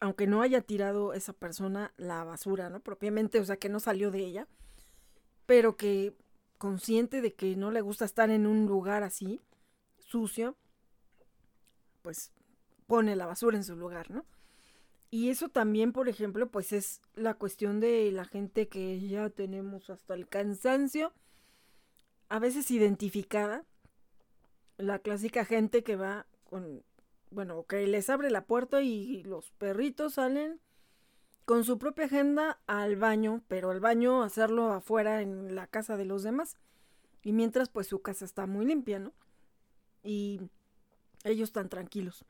Aunque 0.00 0.26
no 0.26 0.42
haya 0.42 0.60
tirado 0.60 1.14
esa 1.14 1.32
persona 1.32 1.94
la 1.96 2.24
basura, 2.24 2.68
¿no? 2.68 2.80
Propiamente, 2.80 3.40
o 3.40 3.44
sea, 3.44 3.56
que 3.56 3.70
no 3.70 3.80
salió 3.80 4.10
de 4.10 4.18
ella, 4.18 4.48
pero 5.46 5.76
que 5.76 6.14
consciente 6.58 7.22
de 7.22 7.32
que 7.32 7.56
no 7.56 7.70
le 7.70 7.80
gusta 7.80 8.04
estar 8.04 8.30
en 8.30 8.46
un 8.46 8.66
lugar 8.66 9.02
así, 9.02 9.40
sucio, 9.98 10.56
pues 12.02 12.32
pone 12.86 13.16
la 13.16 13.26
basura 13.26 13.56
en 13.56 13.64
su 13.64 13.76
lugar, 13.76 14.10
¿no? 14.10 14.24
Y 15.14 15.28
eso 15.28 15.50
también, 15.50 15.92
por 15.92 16.08
ejemplo, 16.08 16.50
pues 16.50 16.72
es 16.72 17.02
la 17.14 17.34
cuestión 17.34 17.80
de 17.80 18.10
la 18.12 18.24
gente 18.24 18.68
que 18.68 18.98
ya 18.98 19.28
tenemos 19.28 19.90
hasta 19.90 20.14
el 20.14 20.26
cansancio, 20.26 21.12
a 22.30 22.38
veces 22.38 22.70
identificada, 22.70 23.66
la 24.78 25.00
clásica 25.00 25.44
gente 25.44 25.84
que 25.84 25.96
va 25.96 26.24
con, 26.44 26.82
bueno, 27.30 27.66
que 27.66 27.86
les 27.86 28.08
abre 28.08 28.30
la 28.30 28.46
puerta 28.46 28.80
y 28.80 29.22
los 29.24 29.50
perritos 29.50 30.14
salen 30.14 30.62
con 31.44 31.64
su 31.64 31.78
propia 31.78 32.06
agenda 32.06 32.62
al 32.66 32.96
baño, 32.96 33.42
pero 33.48 33.70
al 33.70 33.80
baño 33.80 34.22
hacerlo 34.22 34.72
afuera 34.72 35.20
en 35.20 35.54
la 35.54 35.66
casa 35.66 35.98
de 35.98 36.06
los 36.06 36.22
demás. 36.22 36.56
Y 37.22 37.34
mientras 37.34 37.68
pues 37.68 37.86
su 37.86 38.00
casa 38.00 38.24
está 38.24 38.46
muy 38.46 38.64
limpia, 38.64 38.98
¿no? 38.98 39.12
Y 40.02 40.40
ellos 41.22 41.50
están 41.50 41.68
tranquilos. 41.68 42.24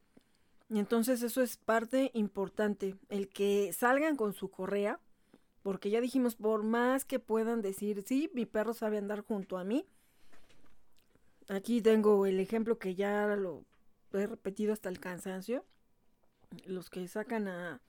Entonces 0.79 1.23
eso 1.23 1.43
es 1.43 1.57
parte 1.59 2.11
importante, 2.15 2.97
el 3.11 3.29
que 3.29 3.73
salgan 3.73 4.17
con 4.17 4.33
su 4.33 4.51
correa, 4.51 5.01
porque 5.63 5.91
ya 5.91 6.01
dijimos, 6.01 6.35
por 6.35 6.63
más 6.63 7.05
que 7.05 7.19
puedan 7.19 7.61
decir, 7.61 8.03
sí, 8.07 8.31
mi 8.35 8.47
perro 8.47 8.73
sabe 8.73 8.99
andar 8.99 9.21
junto 9.23 9.59
a 9.59 9.65
mí. 9.65 9.85
Aquí 11.49 11.83
tengo 11.83 12.25
el 12.27 12.41
ejemplo 12.41 12.79
que 12.79 12.95
ya 12.95 13.27
lo 13.37 13.65
he 14.13 14.27
repetido 14.27 14.73
hasta 14.73 14.89
el 14.89 14.99
cansancio. 14.99 15.65
Los 16.65 16.91
que 16.91 17.07
sacan 17.07 17.49
a 17.49 17.81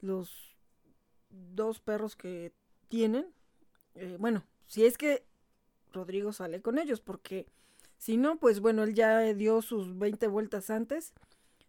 los 0.00 0.56
dos 1.30 1.80
perros 1.80 2.16
que 2.16 2.52
tienen. 2.88 3.26
Eh, 3.94 4.16
bueno, 4.18 4.44
si 4.66 4.86
es 4.86 4.96
que 4.96 5.24
Rodrigo 5.92 6.32
sale 6.32 6.62
con 6.62 6.78
ellos, 6.78 7.00
porque 7.00 7.46
si 7.98 8.16
no, 8.16 8.38
pues 8.38 8.60
bueno, 8.60 8.82
él 8.82 8.94
ya 8.94 9.20
dio 9.34 9.62
sus 9.62 9.98
20 9.98 10.26
vueltas 10.26 10.70
antes 10.70 11.12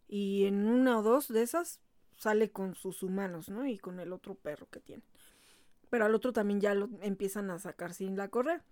y 0.07 0.45
en 0.45 0.67
una 0.67 0.99
o 0.99 1.03
dos 1.03 1.27
de 1.27 1.41
esas 1.41 1.79
sale 2.17 2.51
con 2.51 2.75
sus 2.75 3.03
humanos, 3.03 3.49
¿no? 3.49 3.65
Y 3.65 3.77
con 3.77 3.99
el 3.99 4.13
otro 4.13 4.35
perro 4.35 4.67
que 4.69 4.79
tiene. 4.79 5.03
Pero 5.89 6.05
al 6.05 6.15
otro 6.15 6.33
también 6.33 6.61
ya 6.61 6.73
lo 6.73 6.89
empiezan 7.01 7.51
a 7.51 7.59
sacar 7.59 7.93
sin 7.93 8.15
la 8.15 8.29
correa. 8.29 8.63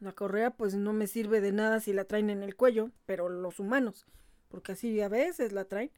La 0.00 0.12
correa 0.12 0.50
pues 0.50 0.74
no 0.74 0.92
me 0.92 1.06
sirve 1.06 1.40
de 1.40 1.52
nada 1.52 1.80
si 1.80 1.92
la 1.92 2.04
traen 2.04 2.30
en 2.30 2.42
el 2.42 2.56
cuello, 2.56 2.90
pero 3.06 3.28
los 3.28 3.60
humanos, 3.60 4.06
porque 4.48 4.72
así 4.72 5.00
a 5.00 5.08
veces 5.08 5.52
la 5.52 5.64
traen. 5.64 5.90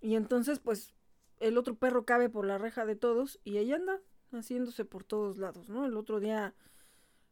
Y 0.00 0.16
entonces 0.16 0.58
pues 0.58 0.94
el 1.40 1.58
otro 1.58 1.74
perro 1.74 2.04
cabe 2.04 2.28
por 2.28 2.46
la 2.46 2.58
reja 2.58 2.84
de 2.84 2.96
todos 2.96 3.40
y 3.44 3.58
ella 3.58 3.76
anda 3.76 4.00
haciéndose 4.32 4.84
por 4.84 5.04
todos 5.04 5.38
lados, 5.38 5.68
¿no? 5.68 5.86
El 5.86 5.96
otro 5.96 6.20
día 6.20 6.54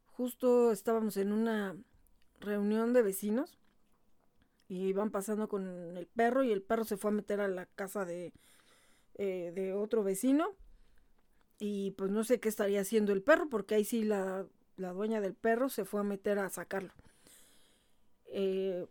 justo 0.07 0.71
estábamos 0.71 1.17
en 1.17 1.31
una 1.31 1.75
reunión 2.39 2.93
de 2.93 3.01
vecinos 3.01 3.57
y 4.67 4.87
iban 4.87 5.11
pasando 5.11 5.47
con 5.47 5.97
el 5.97 6.07
perro 6.07 6.43
y 6.43 6.51
el 6.51 6.61
perro 6.61 6.85
se 6.85 6.97
fue 6.97 7.11
a 7.11 7.13
meter 7.13 7.41
a 7.41 7.47
la 7.47 7.65
casa 7.65 8.05
de, 8.05 8.33
eh, 9.15 9.51
de 9.53 9.73
otro 9.73 10.03
vecino 10.03 10.55
y 11.59 11.91
pues 11.91 12.11
no 12.11 12.23
sé 12.23 12.39
qué 12.39 12.49
estaría 12.49 12.81
haciendo 12.81 13.13
el 13.13 13.21
perro 13.21 13.47
porque 13.49 13.75
ahí 13.75 13.85
sí 13.85 14.03
la, 14.03 14.45
dueña 14.75 15.21
del 15.21 15.35
perro 15.35 15.69
se 15.69 15.85
fue 15.85 16.01
a 16.01 16.03
meter 16.03 16.39
a 16.39 16.49
sacarlo. 16.49 16.91
Eh, 18.25 18.87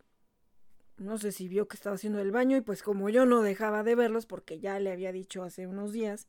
no 0.97 1.19
sé 1.19 1.33
si 1.33 1.49
vio 1.49 1.67
que 1.67 1.77
estaba 1.77 1.97
haciendo 1.97 2.21
el 2.21 2.31
baño 2.31 2.57
y 2.57 2.61
pues 2.61 2.83
como 2.83 3.09
yo 3.09 3.27
no 3.27 3.43
dejaba 3.43 3.83
de 3.83 3.97
verlos 3.97 4.27
porque 4.27 4.61
ya 4.61 4.79
le 4.79 4.93
había 4.93 5.11
dicho 5.11 5.43
hace 5.43 5.67
unos 5.67 5.93
días 5.93 6.29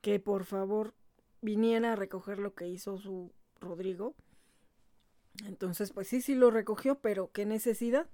que 0.00 0.18
por 0.18 0.44
favor 0.44 0.94
viniera 1.42 1.92
a 1.92 1.96
recoger 1.96 2.38
lo 2.38 2.54
que 2.54 2.66
hizo 2.66 2.98
su 2.98 3.32
Rodrigo. 3.60 4.14
Entonces 5.44 5.92
pues 5.92 6.08
sí, 6.08 6.22
sí 6.22 6.34
lo 6.34 6.50
recogió, 6.50 6.98
pero 7.00 7.30
qué 7.30 7.44
necesidad 7.44 8.08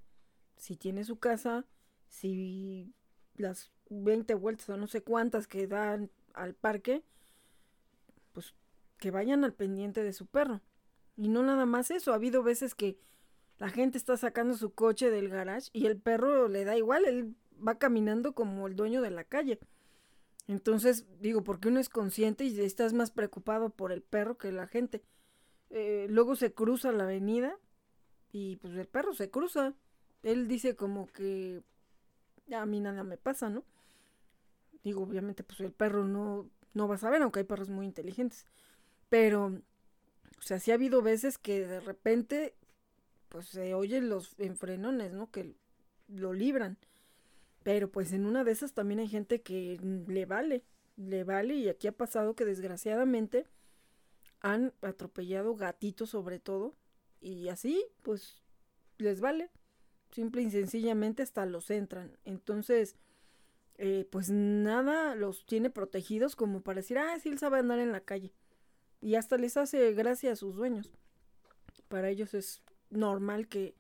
si 0.57 0.77
tiene 0.77 1.05
su 1.05 1.19
casa, 1.19 1.67
si 2.09 2.93
las 3.37 3.71
20 3.91 4.35
vueltas 4.35 4.69
o 4.71 4.77
no 4.77 4.87
sé 4.87 5.03
cuántas 5.03 5.47
que 5.47 5.67
dan 5.67 6.11
al 6.35 6.55
parque, 6.55 7.03
pues 8.33 8.55
que 8.99 9.11
vayan 9.11 9.45
al 9.45 9.55
pendiente 9.55 10.03
de 10.03 10.13
su 10.13 10.27
perro. 10.27 10.61
Y 11.17 11.29
no 11.29 11.43
nada 11.43 11.67
más 11.67 11.91
eso, 11.91 12.13
ha 12.13 12.17
habido 12.17 12.43
veces 12.43 12.75
que 12.75 12.99
la 13.59 13.69
gente 13.69 13.99
está 13.99 14.17
sacando 14.17 14.55
su 14.55 14.73
coche 14.73 15.11
del 15.11 15.29
garage 15.29 15.71
y 15.73 15.87
el 15.87 15.97
perro 15.97 16.49
le 16.49 16.65
da 16.65 16.77
igual, 16.77 17.05
él 17.05 17.37
va 17.67 17.79
caminando 17.79 18.35
como 18.35 18.67
el 18.67 18.77
dueño 18.77 19.03
de 19.03 19.11
la 19.11 19.25
calle. 19.25 19.59
Entonces, 20.49 21.07
digo, 21.21 21.45
porque 21.45 21.69
uno 21.69 21.79
es 21.79 21.89
consciente 21.89 22.45
y 22.45 22.61
estás 22.61 22.93
más 22.93 23.11
preocupado 23.11 23.71
por 23.71 23.93
el 23.93 24.03
perro 24.03 24.37
que 24.37 24.51
la 24.53 24.67
gente. 24.67 25.03
Eh, 25.71 26.07
luego 26.11 26.35
se 26.37 26.53
cruza 26.53 26.93
la 26.93 27.05
avenida 27.05 27.57
y 28.33 28.57
pues 28.57 28.75
el 28.75 28.89
perro 28.89 29.15
se 29.15 29.31
cruza 29.31 29.75
él 30.23 30.49
dice 30.49 30.77
como 30.77 31.07
que 31.07 31.63
a 32.53 32.67
mí 32.67 32.81
nada 32.81 33.05
me 33.05 33.17
pasa, 33.17 33.49
¿no? 33.49 33.65
Digo, 34.85 35.03
obviamente, 35.03 35.43
pues 35.43 35.61
el 35.61 35.73
perro 35.73 36.05
no, 36.05 36.49
no 36.75 36.89
va 36.89 36.97
a 36.97 36.99
saber, 36.99 37.23
aunque 37.23 37.41
hay 37.41 37.45
perros 37.45 37.71
muy 37.71 37.87
inteligentes. 37.87 38.47
Pero, 39.09 39.47
o 39.47 40.43
sea, 40.43 40.59
sí 40.59 40.71
ha 40.71 40.75
habido 40.75 41.03
veces 41.03 41.39
que 41.39 41.67
de 41.67 41.81
repente, 41.81 42.55
pues 43.29 43.47
se 43.47 43.75
oyen 43.75 44.09
los 44.09 44.35
enfrenones, 44.39 45.13
¿no? 45.13 45.31
Que 45.31 45.55
lo 46.09 46.33
libran. 46.33 46.79
Pero 47.63 47.91
pues 47.91 48.13
en 48.13 48.27
una 48.27 48.45
de 48.45 48.53
esas 48.53 48.75
también 48.75 49.01
hay 49.01 49.09
gente 49.09 49.43
que 49.43 49.79
le 50.09 50.27
vale, 50.27 50.65
le 50.97 51.25
vale 51.25 51.55
y 51.55 51.69
aquí 51.69 51.87
ha 51.87 51.93
pasado 51.93 52.35
que 52.35 52.45
desgraciadamente 52.45 53.47
han 54.41 54.73
atropellado 54.83 55.55
gatitos 55.55 56.11
sobre 56.11 56.41
todo 56.41 56.75
y 57.21 57.49
así 57.49 57.85
pues 58.03 58.43
les 58.99 59.21
vale 59.21 59.51
simple 60.13 60.43
y 60.43 60.51
sencillamente 60.51 61.23
hasta 61.23 61.47
los 61.47 61.71
entran. 61.71 62.17
Entonces, 62.25 62.97
eh, 63.79 64.07
pues 64.11 64.31
nada 64.31 65.15
los 65.15 65.45
tiene 65.47 65.71
protegidos 65.71 66.37
como 66.37 66.61
para 66.61 66.77
decir, 66.77 66.99
ah, 66.99 67.19
sí, 67.19 67.31
él 67.31 67.39
sabe 67.39 67.59
andar 67.59 67.79
en 67.79 67.93
la 67.93 68.01
calle. 68.01 68.33
Y 69.01 69.17
hasta 69.17 69.37
les 69.37 69.57
hace 69.57 69.93
gracia 69.95 70.33
a 70.33 70.37
sus 70.37 70.55
dueños. 70.55 70.93
Para 71.89 72.11
ellos 72.11 72.35
es 72.35 72.63
normal 72.91 73.49
que 73.49 73.75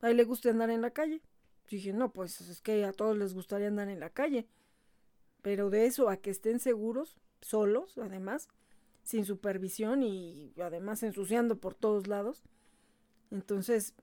a 0.00 0.10
él 0.10 0.16
le 0.16 0.24
guste 0.24 0.50
andar 0.50 0.70
en 0.70 0.82
la 0.82 0.90
calle. 0.90 1.22
Dije, 1.70 1.92
no, 1.92 2.12
pues 2.12 2.40
es 2.40 2.60
que 2.60 2.84
a 2.84 2.92
todos 2.92 3.16
les 3.16 3.34
gustaría 3.34 3.68
andar 3.68 3.88
en 3.88 4.00
la 4.00 4.10
calle. 4.10 4.46
Pero 5.42 5.70
de 5.70 5.86
eso 5.86 6.08
a 6.08 6.16
que 6.16 6.30
estén 6.30 6.60
seguros, 6.60 7.16
solos, 7.40 7.96
además, 7.98 8.48
sin 9.02 9.24
supervisión 9.24 10.02
y 10.02 10.52
además 10.60 11.02
ensuciando 11.02 11.58
por 11.58 11.74
todos 11.74 12.06
lados. 12.06 12.42
Entonces, 13.30 13.94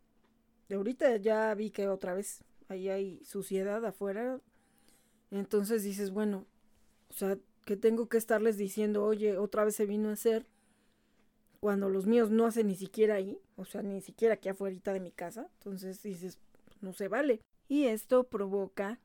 ahorita 0.74 1.18
ya 1.18 1.54
vi 1.54 1.70
que 1.70 1.88
otra 1.88 2.14
vez 2.14 2.44
ahí 2.68 2.90
hay 2.90 3.24
suciedad 3.24 3.86
afuera. 3.86 4.40
Entonces 5.32 5.84
dices, 5.84 6.12
bueno, 6.12 6.46
o 7.10 7.14
sea, 7.14 7.38
que 7.66 7.78
tengo 7.78 8.08
que 8.10 8.18
estarles 8.18 8.58
diciendo, 8.58 9.04
oye, 9.04 9.38
otra 9.38 9.66
vez 9.66 9.76
se 9.76 9.86
vino 9.86 10.10
a 10.10 10.14
hacer 10.14 10.46
cuando 11.60 11.90
los 11.90 12.06
míos 12.06 12.30
no 12.30 12.46
hacen 12.46 12.68
ni 12.68 12.76
siquiera 12.76 13.16
ahí, 13.16 13.40
o 13.56 13.66
sea, 13.66 13.82
ni 13.82 14.02
siquiera 14.02 14.36
aquí 14.36 14.50
afuera 14.50 14.94
de 14.94 15.00
mi 15.00 15.12
casa. 15.12 15.50
Entonces 15.58 16.02
dices, 16.04 16.38
no 16.82 16.94
se 16.94 17.08
vale. 17.08 17.42
Y 17.68 17.86
esto 17.86 18.26
provoca 18.26 19.00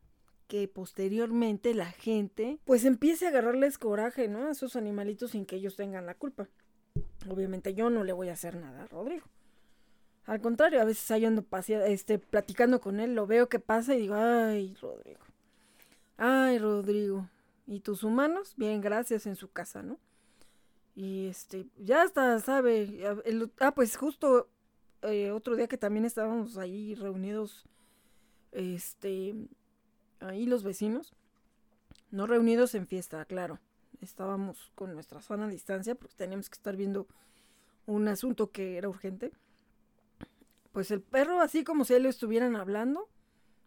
que 0.46 0.68
posteriormente 0.68 1.74
la 1.74 1.90
gente 1.90 2.58
pues 2.64 2.84
empiece 2.84 3.24
a 3.24 3.28
agarrarles 3.28 3.78
coraje, 3.78 4.28
¿no? 4.28 4.48
A 4.48 4.50
esos 4.50 4.76
animalitos 4.76 5.30
sin 5.30 5.46
que 5.46 5.56
ellos 5.56 5.76
tengan 5.76 6.06
la 6.06 6.14
culpa. 6.14 6.48
Obviamente 7.28 7.72
yo 7.72 7.88
no 7.88 8.04
le 8.04 8.12
voy 8.12 8.28
a 8.28 8.32
hacer 8.32 8.56
nada 8.56 8.82
a 8.82 8.86
Rodrigo. 8.88 9.24
Al 10.30 10.40
contrario, 10.40 10.80
a 10.80 10.84
veces 10.84 11.10
hay 11.10 11.24
ando 11.24 11.44
este, 11.88 12.20
platicando 12.20 12.80
con 12.80 13.00
él, 13.00 13.16
lo 13.16 13.26
veo 13.26 13.48
que 13.48 13.58
pasa 13.58 13.96
y 13.96 14.02
digo, 14.02 14.14
ay, 14.14 14.76
Rodrigo. 14.80 15.18
Ay, 16.16 16.56
Rodrigo. 16.60 17.28
¿Y 17.66 17.80
tus 17.80 18.04
humanos? 18.04 18.54
Bien, 18.56 18.80
gracias 18.80 19.26
en 19.26 19.34
su 19.34 19.50
casa, 19.50 19.82
¿no? 19.82 19.98
Y 20.94 21.26
este, 21.26 21.66
ya 21.78 22.04
está, 22.04 22.38
sabe. 22.38 23.02
ah, 23.58 23.74
pues 23.74 23.96
justo 23.96 24.48
eh, 25.02 25.32
otro 25.32 25.56
día 25.56 25.66
que 25.66 25.76
también 25.76 26.04
estábamos 26.04 26.58
ahí 26.58 26.94
reunidos, 26.94 27.64
este, 28.52 29.34
ahí 30.20 30.46
los 30.46 30.62
vecinos, 30.62 31.12
No 32.12 32.28
reunidos 32.28 32.76
en 32.76 32.86
fiesta, 32.86 33.24
claro. 33.24 33.58
Estábamos 34.00 34.70
con 34.76 34.94
nuestra 34.94 35.20
sana 35.22 35.48
distancia 35.48 35.96
porque 35.96 36.14
teníamos 36.14 36.48
que 36.48 36.54
estar 36.54 36.76
viendo 36.76 37.08
un 37.86 38.06
asunto 38.06 38.52
que 38.52 38.76
era 38.76 38.88
urgente. 38.88 39.32
Pues 40.72 40.90
el 40.90 41.00
perro, 41.00 41.40
así 41.40 41.64
como 41.64 41.84
si 41.84 41.94
él 41.94 42.06
estuvieran 42.06 42.56
hablando, 42.56 43.08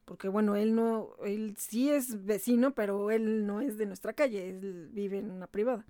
porque 0.05 0.27
bueno, 0.27 0.55
él 0.55 0.75
no, 0.75 1.15
él 1.23 1.55
sí 1.57 1.89
es 1.89 2.25
vecino, 2.25 2.73
pero 2.73 3.11
él 3.11 3.45
no 3.45 3.61
es 3.61 3.77
de 3.77 3.85
nuestra 3.85 4.13
calle, 4.13 4.49
él 4.49 4.89
vive 4.91 5.19
en 5.19 5.31
una 5.31 5.47
privada. 5.47 5.85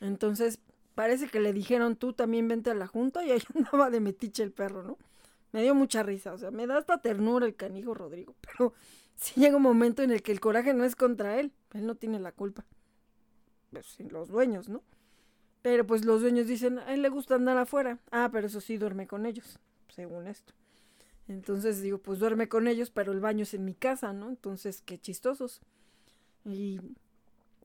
Entonces, 0.00 0.60
parece 0.94 1.28
que 1.28 1.40
le 1.40 1.52
dijeron, 1.52 1.96
tú 1.96 2.12
también 2.12 2.48
vente 2.48 2.70
a 2.70 2.74
la 2.74 2.86
junta 2.86 3.24
y 3.24 3.30
ahí 3.30 3.42
andaba 3.54 3.90
de 3.90 4.00
metiche 4.00 4.42
el 4.42 4.52
perro, 4.52 4.82
¿no? 4.82 4.98
Me 5.52 5.62
dio 5.62 5.74
mucha 5.74 6.02
risa, 6.02 6.32
o 6.32 6.38
sea, 6.38 6.50
me 6.50 6.66
da 6.66 6.78
hasta 6.78 6.98
ternura 6.98 7.46
el 7.46 7.54
canijo 7.54 7.94
Rodrigo, 7.94 8.34
pero 8.40 8.72
sí 9.14 9.40
llega 9.40 9.56
un 9.56 9.62
momento 9.62 10.02
en 10.02 10.10
el 10.10 10.22
que 10.22 10.32
el 10.32 10.40
coraje 10.40 10.74
no 10.74 10.84
es 10.84 10.96
contra 10.96 11.38
él, 11.38 11.52
él 11.74 11.86
no 11.86 11.94
tiene 11.94 12.18
la 12.18 12.32
culpa. 12.32 12.64
Pues 13.70 13.98
los 14.10 14.28
dueños, 14.28 14.68
¿no? 14.68 14.82
Pero 15.62 15.86
pues 15.86 16.04
los 16.04 16.20
dueños 16.20 16.46
dicen, 16.46 16.78
a 16.78 16.92
él 16.92 17.02
le 17.02 17.08
gusta 17.08 17.36
andar 17.36 17.56
afuera. 17.56 17.98
Ah, 18.10 18.28
pero 18.30 18.46
eso 18.46 18.60
sí 18.60 18.76
duerme 18.76 19.06
con 19.06 19.26
ellos, 19.26 19.58
según 19.94 20.26
esto. 20.26 20.52
Entonces 21.28 21.80
digo, 21.80 21.98
pues 21.98 22.18
duerme 22.18 22.48
con 22.48 22.68
ellos, 22.68 22.90
pero 22.90 23.12
el 23.12 23.20
baño 23.20 23.44
es 23.44 23.54
en 23.54 23.64
mi 23.64 23.74
casa, 23.74 24.12
¿no? 24.12 24.28
Entonces, 24.28 24.82
qué 24.84 24.98
chistosos. 24.98 25.62
Y 26.44 26.80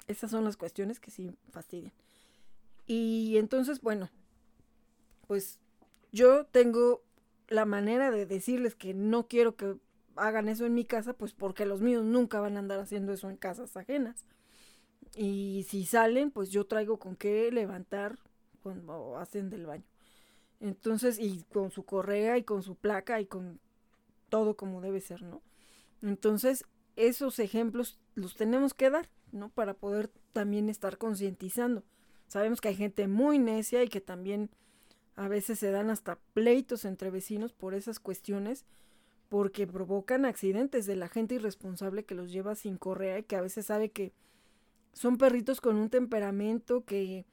esas 0.08 0.32
son 0.32 0.46
las 0.46 0.56
cuestiones 0.56 1.00
que 1.00 1.12
sí 1.12 1.36
fastidian. 1.52 1.92
Y 2.88 3.38
entonces, 3.38 3.82
bueno, 3.82 4.10
pues 5.28 5.60
yo 6.12 6.46
tengo 6.46 7.04
la 7.50 7.66
manera 7.66 8.12
de 8.12 8.26
decirles 8.26 8.76
que 8.76 8.94
no 8.94 9.28
quiero 9.28 9.56
que 9.56 9.76
hagan 10.16 10.50
eso 10.50 10.66
en 10.66 10.74
mi 10.74 10.86
casa, 10.86 11.14
pues 11.14 11.34
porque 11.34 11.66
los 11.66 11.82
míos 11.82 12.04
nunca 12.04 12.40
van 12.40 12.56
a 12.56 12.60
andar 12.60 12.80
haciendo 12.80 13.12
eso 13.12 13.30
en 13.30 13.38
casas 13.38 13.76
ajenas. 13.76 14.26
Y 15.16 15.66
si 15.70 15.86
salen, 15.86 16.32
pues 16.32 16.50
yo 16.50 16.66
traigo 16.66 16.98
con 16.98 17.16
qué 17.16 17.52
levantar 17.52 18.18
cuando 18.62 19.18
hacen 19.18 19.50
del 19.50 19.66
baño. 19.66 19.89
Entonces, 20.60 21.20
y 21.20 21.44
con 21.52 21.72
su 21.72 21.84
correa 21.84 22.38
y 22.38 22.44
con 22.44 22.64
su 22.64 22.76
placa 22.76 23.22
y 23.22 23.26
con 23.26 23.60
todo 24.30 24.56
como 24.56 24.82
debe 24.82 25.02
ser, 25.02 25.24
¿no? 25.24 25.42
Entonces, 26.02 26.66
esos 26.96 27.40
ejemplos 27.40 28.00
los 28.16 28.36
tenemos 28.36 28.74
que 28.74 28.90
dar, 28.90 29.10
¿no? 29.32 29.50
Para 29.50 29.74
poder 29.74 30.12
también 30.34 30.70
estar 30.70 30.98
concientizando. 30.98 31.84
Sabemos 32.28 32.62
que 32.62 32.68
hay 32.68 32.76
gente 32.76 33.08
muy 33.08 33.40
necia 33.40 33.84
y 33.84 33.88
que 33.88 34.02
también 34.02 34.50
a 35.16 35.28
veces 35.28 35.60
se 35.60 35.72
dan 35.72 35.90
hasta 35.90 36.20
pleitos 36.34 36.86
entre 36.86 37.10
vecinos 37.10 37.54
por 37.54 37.74
esas 37.74 38.00
cuestiones 38.00 38.66
porque 39.30 39.68
provocan 39.68 40.26
accidentes 40.26 40.86
de 40.86 40.96
la 40.96 41.08
gente 41.08 41.36
irresponsable 41.36 42.04
que 42.04 42.16
los 42.16 42.32
lleva 42.32 42.56
sin 42.56 42.78
correa 42.78 43.20
y 43.20 43.24
que 43.24 43.36
a 43.36 43.42
veces 43.42 43.68
sabe 43.68 43.92
que 43.92 44.14
son 44.94 45.18
perritos 45.18 45.62
con 45.62 45.76
un 45.76 45.90
temperamento 45.90 46.84
que 46.84 47.26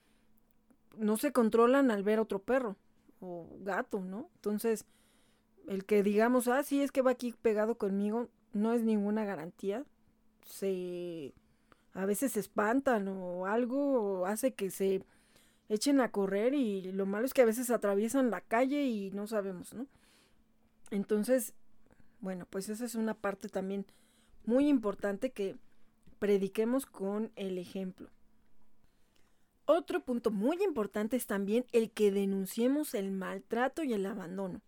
no 0.96 1.16
se 1.16 1.32
controlan 1.32 1.90
al 1.90 2.02
ver 2.02 2.20
otro 2.20 2.42
perro 2.42 2.76
o 3.20 3.48
gato, 3.60 4.00
¿no? 4.00 4.30
Entonces, 4.36 4.84
el 5.68 5.84
que 5.84 6.02
digamos, 6.02 6.48
ah, 6.48 6.62
sí, 6.62 6.82
es 6.82 6.92
que 6.92 7.02
va 7.02 7.12
aquí 7.12 7.34
pegado 7.42 7.76
conmigo, 7.76 8.28
no 8.52 8.72
es 8.72 8.82
ninguna 8.82 9.24
garantía. 9.24 9.84
Se 10.44 11.34
a 11.92 12.04
veces 12.04 12.32
se 12.32 12.40
espantan 12.40 13.08
o 13.08 13.46
algo 13.46 14.26
hace 14.26 14.52
que 14.52 14.70
se 14.70 15.02
echen 15.68 16.00
a 16.00 16.12
correr 16.12 16.54
y 16.54 16.92
lo 16.92 17.06
malo 17.06 17.24
es 17.24 17.32
que 17.32 17.42
a 17.42 17.46
veces 17.46 17.70
atraviesan 17.70 18.30
la 18.30 18.42
calle 18.42 18.84
y 18.84 19.10
no 19.12 19.26
sabemos, 19.26 19.72
¿no? 19.74 19.86
Entonces, 20.90 21.54
bueno, 22.20 22.46
pues 22.50 22.68
esa 22.68 22.84
es 22.84 22.94
una 22.94 23.14
parte 23.14 23.48
también 23.48 23.86
muy 24.44 24.68
importante 24.68 25.30
que 25.30 25.56
prediquemos 26.18 26.86
con 26.86 27.32
el 27.36 27.58
ejemplo. 27.58 28.10
Otro 29.66 30.04
punto 30.04 30.30
muy 30.30 30.62
importante 30.62 31.16
es 31.16 31.26
también 31.26 31.66
el 31.72 31.90
que 31.90 32.12
denunciemos 32.12 32.94
el 32.94 33.10
maltrato 33.10 33.82
y 33.82 33.92
el 33.92 34.06
abandono. 34.06 34.60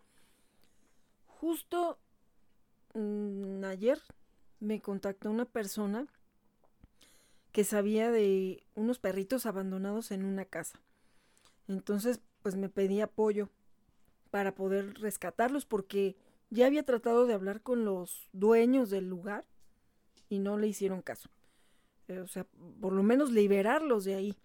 Justo 1.27 1.99
mm, 2.95 3.65
ayer 3.65 4.01
me 4.59 4.81
contactó 4.81 5.31
una 5.31 5.45
persona 5.45 6.09
que 7.53 7.63
sabía 7.63 8.11
de 8.11 8.65
unos 8.75 8.99
perritos 8.99 9.47
abandonados 9.47 10.11
en 10.11 10.25
una 10.25 10.45
casa. 10.45 10.81
Entonces, 11.69 12.21
pues 12.43 12.57
me 12.57 12.69
pedí 12.69 13.01
apoyo 13.01 13.51
para 14.31 14.55
poder 14.55 14.95
rescatarlos 14.99 15.65
porque 15.65 16.17
ya 16.51 16.67
había 16.67 16.83
tratado 16.83 17.27
de 17.27 17.35
hablar 17.35 17.63
con 17.63 17.85
los 17.85 18.29
dueños 18.33 18.91
del 18.91 19.09
lugar 19.09 19.45
y 20.29 20.41
no 20.41 20.59
le 20.59 20.67
hicieron 20.67 21.03
caso. 21.03 21.29
Eh, 22.09 22.19
o 22.19 22.27
sea, 22.27 22.47
por 22.81 22.93
lo 22.93 23.03
menos 23.03 23.31
liberarlos 23.31 24.05
de 24.05 24.15
ahí. 24.15 24.37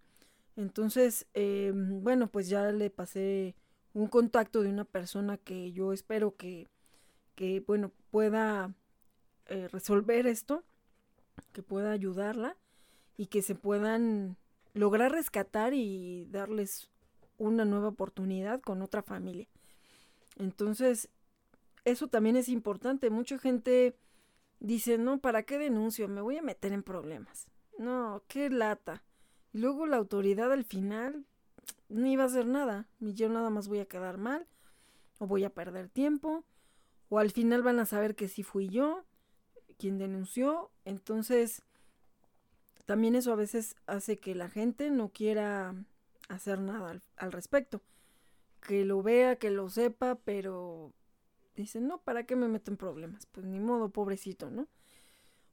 Entonces, 0.56 1.28
em, 1.34 2.04
bueno, 2.04 2.28
pues 2.28 2.49
ya 2.49 2.72
le 2.72 2.89
pasé 2.89 3.56
un 3.93 4.08
contacto 4.08 4.62
de 4.62 4.70
una 4.70 4.86
persona 4.86 5.38
que 5.38 5.72
yo 5.72 5.93
espero 5.93 6.36
que, 6.36 6.68
que 7.36 7.60
bueno, 7.62 7.91
pueda 8.12 8.74
eh, 9.47 9.68
resolver 9.70 10.28
esto, 10.28 10.64
que 11.51 11.64
pueda 11.64 11.91
ayudarla 11.91 12.58
y 13.18 13.28
que 13.28 13.41
se 13.41 13.56
puedan 13.56 14.38
lograr 14.74 15.12
rescatar 15.12 15.74
y 15.74 16.26
darles 16.32 16.89
una 17.38 17.66
nueva 17.66 17.89
oportunidad 17.89 18.62
con 18.62 18.82
otra 18.82 19.04
familia. 19.04 19.47
Entonces, 20.38 21.10
eso 21.86 22.08
también 22.08 22.36
es 22.36 22.49
importante. 22.49 23.10
Mucha 23.10 23.38
gente 23.38 23.95
dice, 24.60 24.97
no, 24.97 25.20
¿para 25.20 25.43
qué 25.43 25.58
denuncio? 25.58 26.08
Me 26.08 26.22
voy 26.22 26.38
a 26.38 26.41
meter 26.41 26.74
en 26.74 26.84
problemas. 26.84 27.47
No, 27.78 28.24
qué 28.28 28.49
lata. 28.49 29.04
Y 29.54 29.60
luego 29.60 29.86
la 29.86 29.97
autoridad 29.97 30.51
al 30.51 30.66
final 30.66 31.26
ni 31.89 32.16
va 32.16 32.24
a 32.24 32.28
hacer 32.28 32.47
nada. 32.47 32.88
Y 32.99 33.14
yo 33.14 33.30
nada 33.30 33.49
más 33.49 33.68
voy 33.68 33.80
a 33.80 33.86
quedar 33.86 34.18
mal. 34.18 34.47
O 35.20 35.28
voy 35.28 35.43
a 35.43 35.54
perder 35.54 35.89
tiempo. 35.89 36.43
O 37.10 37.20
al 37.20 37.32
final 37.32 37.62
van 37.62 37.80
a 37.80 37.86
saber 37.86 38.16
que 38.16 38.28
sí 38.28 38.43
fui 38.43 38.70
yo 38.70 39.06
quien 39.78 39.97
denunció. 39.97 40.72
Entonces, 40.86 41.62
también 42.86 43.16
eso 43.16 43.32
a 43.32 43.36
veces 43.36 43.76
hace 43.86 44.18
que 44.18 44.36
la 44.36 44.49
gente 44.49 44.89
no 44.89 45.10
quiera 45.10 45.76
hacer 46.30 46.60
nada 46.60 46.99
al, 47.18 47.32
respecto. 47.32 47.82
Que 48.62 48.86
lo 48.86 49.04
vea, 49.04 49.36
que 49.38 49.51
lo 49.51 49.70
sepa, 49.70 50.16
pero 50.16 50.93
dicen, 51.56 51.88
no, 51.88 52.01
¿para 52.01 52.26
qué 52.26 52.36
me 52.36 52.47
meto 52.47 52.72
en 52.72 52.78
problemas? 52.78 53.26
Pues 53.28 53.45
ni 53.45 53.60
modo, 53.60 53.89
pobrecito, 53.89 54.49
¿no? 54.49 54.68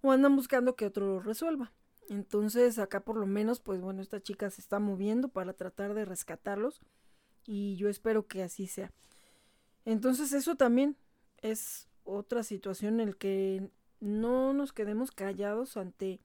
O 0.03 0.13
andan 0.13 0.37
buscando 0.37 0.77
que 0.77 0.87
otro 0.87 1.07
lo 1.07 1.21
resuelva. 1.21 1.73
Entonces 2.11 2.79
acá 2.81 3.01
por 3.01 3.17
lo 3.17 3.27
menos, 3.27 3.61
pues 3.61 3.81
bueno, 3.81 4.03
esta 4.03 4.21
chica 4.21 4.51
se 4.51 4.61
está 4.61 4.81
moviendo 4.81 5.29
para 5.29 5.53
tratar 5.53 5.95
de 5.95 6.05
rescatarlos 6.05 6.83
y 7.47 7.77
yo 7.77 7.89
espero 7.89 8.27
que 8.27 8.43
así 8.43 8.67
sea. 8.67 8.93
Entonces 9.85 10.33
eso 10.33 10.57
también 10.57 10.97
es 11.41 11.89
otra 12.03 12.43
situación 12.43 12.99
en 12.99 13.11
la 13.11 13.15
que 13.15 13.71
no 14.01 14.53
nos 14.53 14.73
quedemos 14.73 15.13
callados 15.13 15.77
ante 15.77 16.21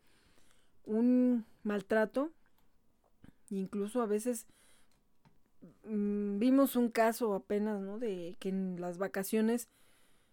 un 0.85 1.45
maltrato. 1.61 2.31
Incluso 3.51 4.01
a 4.01 4.07
veces 4.07 4.47
mm, 5.83 6.39
vimos 6.39 6.75
un 6.75 6.89
caso 6.89 7.35
apenas, 7.35 7.79
¿no? 7.79 7.99
De 7.99 8.35
que 8.39 8.49
en 8.49 8.81
las 8.81 8.97
vacaciones 8.97 9.69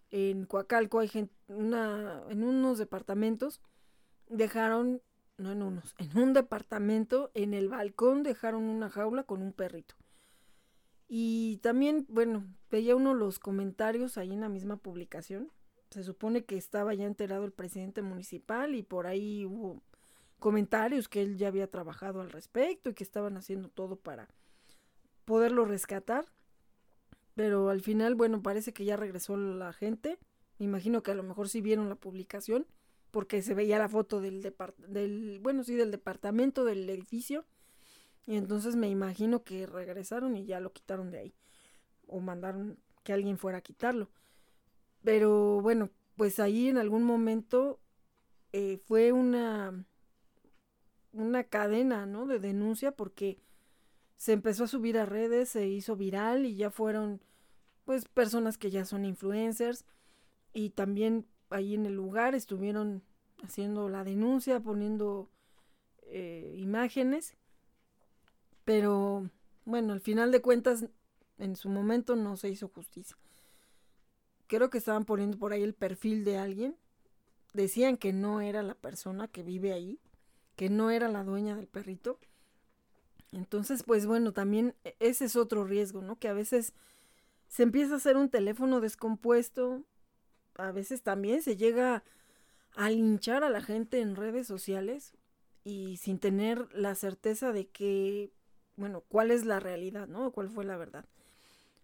en 0.09 0.45
Coacalco 0.45 0.99
hay 0.99 1.09
gente, 1.09 1.33
una, 1.47 2.23
en 2.29 2.43
unos 2.43 2.79
departamentos 2.79 3.61
dejaron, 4.29 4.99
no 5.43 5.51
en 5.51 5.61
unos, 5.61 5.93
en 5.99 6.17
un 6.17 6.33
departamento, 6.33 7.29
en 7.33 7.53
el 7.53 7.69
balcón 7.69 8.23
dejaron 8.23 8.63
una 8.63 8.89
jaula 8.89 9.23
con 9.23 9.41
un 9.41 9.53
perrito. 9.53 9.95
Y 11.07 11.57
también, 11.57 12.05
bueno, 12.09 12.47
veía 12.71 12.95
uno 12.95 13.13
los 13.13 13.37
comentarios 13.37 14.17
ahí 14.17 14.31
en 14.33 14.41
la 14.41 14.49
misma 14.49 14.77
publicación. 14.77 15.51
Se 15.91 16.03
supone 16.03 16.45
que 16.45 16.57
estaba 16.57 16.93
ya 16.95 17.05
enterado 17.05 17.45
el 17.45 17.51
presidente 17.51 18.01
municipal 18.01 18.73
y 18.73 18.81
por 18.81 19.05
ahí 19.05 19.45
hubo 19.45 19.83
comentarios 20.39 21.07
que 21.07 21.21
él 21.21 21.37
ya 21.37 21.49
había 21.49 21.69
trabajado 21.69 22.21
al 22.21 22.31
respecto 22.31 22.89
y 22.89 22.93
que 22.95 23.03
estaban 23.03 23.37
haciendo 23.37 23.69
todo 23.69 23.97
para 23.97 24.27
poderlo 25.25 25.65
rescatar. 25.65 26.25
Pero 27.35 27.69
al 27.69 27.81
final, 27.81 28.15
bueno, 28.15 28.41
parece 28.41 28.73
que 28.73 28.85
ya 28.85 28.97
regresó 28.97 29.37
la 29.37 29.71
gente. 29.73 30.17
Me 30.57 30.65
imagino 30.65 31.03
que 31.03 31.11
a 31.11 31.15
lo 31.15 31.23
mejor 31.23 31.49
sí 31.49 31.61
vieron 31.61 31.89
la 31.89 31.95
publicación 31.95 32.65
porque 33.13 33.43
se 33.43 33.53
veía 33.53 33.77
la 33.77 33.87
foto 33.87 34.21
del, 34.21 34.41
del 34.87 35.39
bueno, 35.39 35.63
sí, 35.63 35.75
del 35.75 35.91
departamento 35.91 36.65
del 36.65 36.89
edificio. 36.89 37.45
Y 38.25 38.37
entonces 38.37 38.75
me 38.75 38.89
imagino 38.89 39.43
que 39.43 39.67
regresaron 39.67 40.35
y 40.35 40.45
ya 40.45 40.59
lo 40.59 40.73
quitaron 40.73 41.11
de 41.11 41.19
ahí. 41.19 41.35
O 42.07 42.21
mandaron 42.21 42.79
que 43.03 43.13
alguien 43.13 43.37
fuera 43.37 43.59
a 43.59 43.61
quitarlo. 43.61 44.09
Pero 45.03 45.61
bueno, 45.61 45.91
pues 46.17 46.39
ahí 46.39 46.69
en 46.69 46.79
algún 46.79 47.03
momento 47.03 47.79
eh, 48.51 48.79
fue 48.83 49.11
una 49.11 49.85
una 51.11 51.43
cadena, 51.43 52.07
¿no? 52.07 52.25
De 52.25 52.39
denuncia 52.39 52.93
porque 52.93 53.37
se 54.17 54.33
empezó 54.33 54.63
a 54.63 54.67
subir 54.67 54.97
a 54.97 55.05
redes, 55.05 55.49
se 55.49 55.67
hizo 55.67 55.95
viral 55.95 56.47
y 56.47 56.55
ya 56.55 56.71
fueron 56.71 57.21
pues 57.85 58.05
personas 58.05 58.57
que 58.57 58.71
ya 58.71 58.85
son 58.85 59.05
influencers 59.05 59.85
y 60.51 60.71
también 60.71 61.27
ahí 61.53 61.75
en 61.75 61.85
el 61.85 61.93
lugar 61.93 62.35
estuvieron 62.35 63.03
haciendo 63.43 63.89
la 63.89 64.03
denuncia, 64.03 64.59
poniendo 64.59 65.29
eh, 66.03 66.55
imágenes, 66.57 67.35
pero 68.65 69.29
bueno, 69.65 69.93
al 69.93 70.01
final 70.01 70.31
de 70.31 70.41
cuentas, 70.41 70.85
en 71.37 71.55
su 71.55 71.69
momento 71.69 72.15
no 72.15 72.37
se 72.37 72.49
hizo 72.49 72.69
justicia. 72.69 73.17
Creo 74.47 74.69
que 74.69 74.77
estaban 74.77 75.05
poniendo 75.05 75.37
por 75.37 75.53
ahí 75.53 75.63
el 75.63 75.73
perfil 75.73 76.23
de 76.23 76.37
alguien. 76.37 76.77
Decían 77.53 77.97
que 77.97 78.13
no 78.13 78.41
era 78.41 78.63
la 78.63 78.75
persona 78.75 79.27
que 79.27 79.43
vive 79.43 79.73
ahí, 79.73 79.99
que 80.55 80.69
no 80.69 80.91
era 80.91 81.07
la 81.07 81.23
dueña 81.23 81.55
del 81.55 81.67
perrito. 81.67 82.19
Entonces, 83.31 83.83
pues 83.83 84.05
bueno, 84.05 84.31
también 84.31 84.75
e, 84.83 84.95
ese 84.99 85.25
es 85.25 85.35
otro 85.35 85.63
riesgo, 85.63 86.01
¿no? 86.01 86.17
Que 86.19 86.27
a 86.27 86.33
veces 86.33 86.73
se 87.47 87.63
empieza 87.63 87.93
a 87.93 87.97
hacer 87.97 88.17
un 88.17 88.29
teléfono 88.29 88.79
descompuesto, 88.79 89.83
a 90.55 90.71
veces 90.71 91.01
también 91.01 91.41
se 91.41 91.57
llega 91.57 92.03
a 92.75 92.89
linchar 92.89 93.43
a 93.43 93.49
la 93.49 93.61
gente 93.61 94.01
en 94.01 94.15
redes 94.15 94.47
sociales 94.47 95.13
y 95.63 95.97
sin 95.97 96.19
tener 96.19 96.67
la 96.73 96.95
certeza 96.95 97.51
de 97.51 97.67
que, 97.67 98.31
bueno, 98.75 99.01
cuál 99.07 99.31
es 99.31 99.45
la 99.45 99.59
realidad, 99.59 100.07
¿no? 100.07 100.31
¿Cuál 100.31 100.49
fue 100.49 100.65
la 100.65 100.77
verdad? 100.77 101.05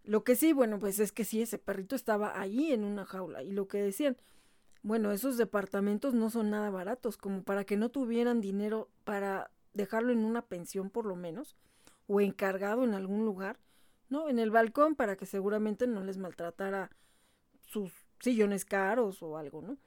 Lo 0.04 0.24
que 0.24 0.36
sí, 0.36 0.54
bueno, 0.54 0.80
pues 0.80 1.00
es 1.00 1.12
que 1.12 1.24
sí, 1.24 1.42
ese 1.42 1.60
perrito 1.60 1.96
estaba 1.96 2.40
allí 2.40 2.72
en 2.72 2.84
una 2.84 3.06
jaula 3.06 3.44
y 3.44 3.52
lo 3.52 3.68
que 3.68 3.82
decían, 3.82 4.18
bueno, 4.82 5.12
esos 5.12 5.38
departamentos 5.38 6.14
no 6.14 6.30
son 6.30 6.50
nada 6.50 6.70
baratos, 6.70 7.18
como 7.18 7.44
para 7.44 7.66
que 7.66 7.78
no 7.78 7.90
tuvieran 7.90 8.42
dinero 8.42 8.90
para 9.04 9.52
dejarlo 9.74 10.12
en 10.12 10.26
una 10.26 10.42
pensión 10.42 10.90
por 10.90 11.06
lo 11.06 11.16
menos, 11.16 11.56
o 12.08 12.22
encargado 12.22 12.84
en 12.84 12.96
algún 12.96 13.26
lugar, 13.26 13.60
¿no? 14.10 14.30
En 14.30 14.40
el 14.40 14.52
balcón 14.52 14.96
para 14.96 15.16
que 15.16 15.26
seguramente 15.26 15.86
no 15.86 16.04
les 16.04 16.18
maltratara 16.18 16.90
sus 17.66 17.92
sillones 18.20 18.66
caros 18.66 19.22
o 19.24 19.38
algo, 19.38 19.62
¿no? 19.62 19.78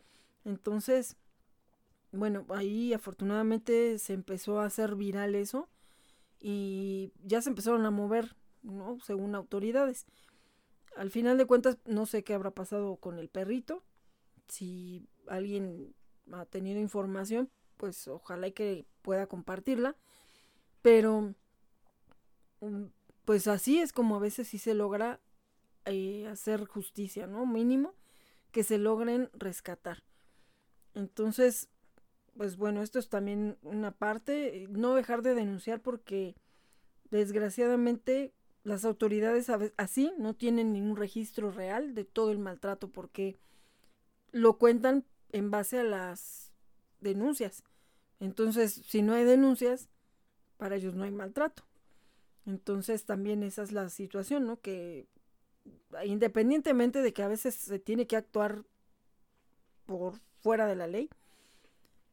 Entonces, 0.45 1.17
bueno, 2.13 2.45
ahí 2.51 2.93
afortunadamente 2.93 3.99
se 3.99 4.13
empezó 4.13 4.61
a 4.61 4.67
hacer 4.67 4.97
viral 4.97 5.35
eso 5.35 5.69
y 6.41 7.13
ya 7.25 7.41
se 7.41 7.51
empezaron 7.51 7.87
a 7.87 7.91
mover, 7.91 8.37
¿no? 8.63 8.99
Según 9.01 9.35
autoridades. 9.35 10.07
Al 10.97 11.11
final 11.11 11.39
de 11.39 11.47
cuentas, 11.47 11.79
no 11.87 12.05
sé 12.07 12.23
qué 12.23 12.35
habrá 12.35 12.51
pasado 12.51 12.97
con 12.97 13.19
el 13.19 13.29
perrito. 13.29 13.83
Si 14.49 15.09
alguien 15.27 15.95
ha 16.33 16.45
tenido 16.45 16.81
información, 16.81 17.51
pues 17.79 18.07
ojalá 18.09 18.49
y 18.49 18.53
que 18.53 18.87
pueda 19.01 19.27
compartirla. 19.27 19.97
Pero, 20.83 21.35
mm, 22.61 22.85
pues 23.25 23.47
así 23.49 23.79
es 23.79 23.93
como 23.93 24.17
a 24.17 24.19
veces 24.19 24.49
sí 24.49 24.59
se 24.59 24.75
logra 24.75 25.21
eh, 25.87 26.27
hacer 26.29 26.67
justicia, 26.67 27.27
¿no? 27.27 27.47
Mínimo 27.47 27.95
que 28.53 28.63
se 28.63 28.79
logren 28.79 29.31
rescatar. 29.33 30.03
Entonces, 30.95 31.69
pues 32.37 32.57
bueno, 32.57 32.83
esto 32.83 32.99
es 32.99 33.09
también 33.09 33.59
una 33.63 33.91
parte, 33.91 34.67
no 34.71 34.95
dejar 34.95 35.23
de 35.23 35.35
denunciar 35.35 35.81
porque 35.81 36.37
desgraciadamente 37.11 38.33
las 38.63 38.85
autoridades 38.85 39.51
así 39.77 40.13
no 40.19 40.35
tienen 40.35 40.73
ningún 40.73 40.97
registro 40.97 41.51
real 41.51 41.95
de 41.95 42.05
todo 42.05 42.31
el 42.31 42.39
maltrato 42.39 42.89
porque 42.89 43.37
lo 44.31 44.57
cuentan 44.57 45.05
en 45.31 45.51
base 45.51 45.81
a 45.81 45.85
las 45.85 46.53
denuncias. 47.01 47.65
Entonces, 48.21 48.83
si 48.87 49.03
no 49.03 49.15
hay 49.15 49.25
denuncias, 49.25 49.89
para 50.57 50.77
ellos 50.77 50.95
no 50.95 51.05
hay 51.05 51.11
maltrato. 51.11 51.65
Entonces, 52.47 53.05
también 53.05 53.43
esa 53.43 53.63
es 53.63 53.73
la 53.73 53.89
situación, 53.89 54.47
¿no? 54.47 54.61
Que 54.61 55.09
independientemente 56.05 57.03
de 57.03 57.13
que 57.13 57.23
a 57.23 57.29
veces 57.29 57.55
se 57.55 57.79
tiene 57.79 58.07
que 58.07 58.17
actuar 58.17 58.65
por 59.87 60.15
fuera 60.41 60.67
de 60.67 60.77
la 60.77 60.87
ley, 60.87 61.11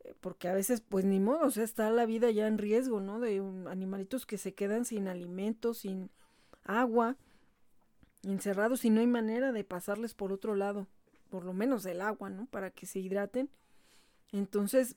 eh, 0.02 0.14
porque 0.20 0.48
a 0.48 0.54
veces 0.54 0.82
pues 0.82 1.06
ni 1.06 1.20
modo, 1.20 1.48
o 1.48 1.52
sea, 1.52 1.64
está 1.64 1.90
la 1.92 2.06
vida 2.06 2.30
ya 2.32 2.48
en 2.48 2.58
riesgo, 2.58 3.00
¿no? 3.00 3.20
De 3.20 3.38
animalitos 3.70 4.26
que 4.26 4.38
se 4.38 4.54
quedan 4.54 4.86
sin 4.86 5.08
alimento, 5.08 5.74
sin 5.74 6.10
agua, 6.64 7.16
encerrados 8.24 8.86
y 8.86 8.90
no 8.90 9.00
hay 9.00 9.08
manera 9.08 9.52
de 9.52 9.64
pasarles 9.64 10.14
por 10.14 10.32
otro 10.32 10.56
lado, 10.56 10.88
por 11.30 11.46
lo 11.46 11.54
menos 11.54 11.86
el 11.86 12.02
agua, 12.02 12.30
¿no? 12.30 12.46
Para 12.48 12.72
que 12.72 12.86
se 12.86 13.00
hidraten. 13.00 13.50
Entonces, 14.32 14.96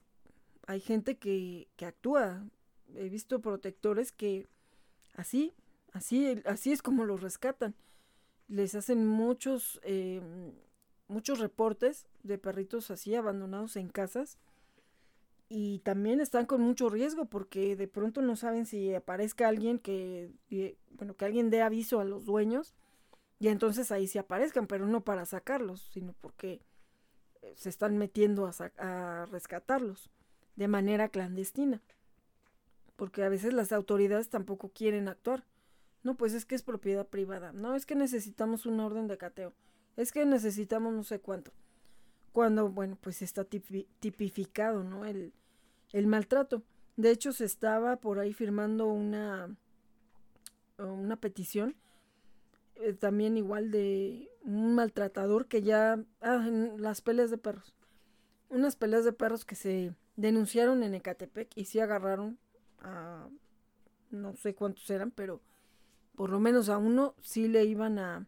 hay 0.67 0.81
gente 0.81 1.17
que, 1.17 1.69
que 1.77 1.87
actúa. 1.87 2.45
He 2.95 3.09
visto 3.09 3.41
protectores 3.41 4.13
que 4.13 4.47
así, 5.15 5.55
así, 5.93 6.43
así 6.45 6.73
es 6.73 6.83
como 6.83 7.05
los 7.05 7.23
rescatan 7.23 7.75
les 8.49 8.75
hacen 8.75 9.07
muchos, 9.07 9.81
eh, 9.83 10.21
muchos 11.09 11.39
reportes 11.39 12.07
de 12.23 12.39
perritos 12.39 12.91
así 12.91 13.15
abandonados 13.15 13.77
en 13.77 13.89
casas 13.89 14.39
y 15.49 15.81
también 15.81 16.21
están 16.21 16.47
con 16.47 16.63
mucho 16.63 16.89
riesgo 16.89 17.27
porque 17.27 17.77
de 17.77 17.87
pronto 17.87 18.23
no 18.23 18.37
saben 18.37 18.65
si 18.65 18.95
aparezca 18.95 19.49
alguien 19.49 19.79
que, 19.79 20.33
eh, 20.51 20.79
bueno, 20.93 21.15
que 21.15 21.27
alguien 21.27 21.51
dé 21.51 21.61
aviso 21.61 22.01
a 22.01 22.05
los 22.05 22.25
dueños 22.25 22.75
y 23.39 23.49
entonces 23.49 23.93
ahí 23.93 24.07
sí 24.07 24.19
aparezcan, 24.19 24.67
pero 24.67 24.87
no 24.87 25.05
para 25.05 25.27
sacarlos, 25.27 25.91
sino 25.93 26.15
porque 26.21 26.63
eh, 27.43 27.53
se 27.57 27.69
están 27.69 27.99
metiendo 27.99 28.47
a, 28.47 28.53
a 28.79 29.27
rescatarlos 29.27 30.11
de 30.57 30.69
manera 30.69 31.09
clandestina. 31.09 31.83
Porque 32.97 33.25
a 33.25 33.29
veces 33.29 33.53
las 33.53 33.73
autoridades 33.73 34.29
tampoco 34.29 34.69
quieren 34.69 35.09
actuar. 35.09 35.45
No, 36.03 36.17
pues 36.17 36.35
es 36.35 36.45
que 36.45 36.55
es 36.55 36.63
propiedad 36.63 37.07
privada. 37.07 37.53
No, 37.53 37.75
es 37.75 37.87
que 37.87 37.95
necesitamos 37.95 38.67
un 38.67 38.81
orden 38.81 39.07
de 39.07 39.19
cateo. 39.19 39.53
Es 39.97 40.13
que 40.13 40.25
necesitamos 40.27 40.93
no 40.93 41.05
sé 41.05 41.21
cuánto. 41.21 41.53
Cuando, 42.33 42.69
bueno, 42.71 42.97
pues 43.01 43.23
está 43.23 43.45
tipificado, 43.45 44.83
¿no? 44.83 45.05
El, 45.05 45.33
el 45.93 46.07
maltrato. 46.07 46.63
De 46.97 47.11
hecho, 47.11 47.33
se 47.33 47.45
estaba 47.45 47.97
por 47.97 48.19
ahí 48.19 48.33
firmando 48.33 48.87
una, 48.87 49.55
una 50.79 51.17
petición, 51.17 51.77
eh, 52.77 52.93
también 52.95 53.37
igual 53.37 53.71
de 53.71 54.31
un 54.43 54.75
maltratador 54.75 55.47
que 55.47 55.63
ya, 55.63 56.03
ah, 56.21 56.45
en 56.47 56.83
las 56.83 57.01
peleas 57.01 57.31
de 57.31 57.39
perros. 57.39 57.75
Unas 58.49 58.77
peleas 58.77 59.05
de 59.05 59.13
perros 59.13 59.45
que 59.45 59.55
se 59.55 59.95
denunciaron 60.17 60.83
en 60.83 60.95
Ecatepec 60.95 61.51
y 61.57 61.65
sí 61.65 61.81
agarraron 61.81 62.39
a, 62.81 63.29
no 64.11 64.37
sé 64.37 64.55
cuántos 64.55 64.89
eran, 64.91 65.11
pero 65.11 65.41
por 66.15 66.31
lo 66.31 66.41
menos 66.41 66.69
a 66.69 66.79
uno 66.79 67.15
sí 67.21 67.49
le 67.49 67.65
iban 67.65 67.99
a, 67.99 68.27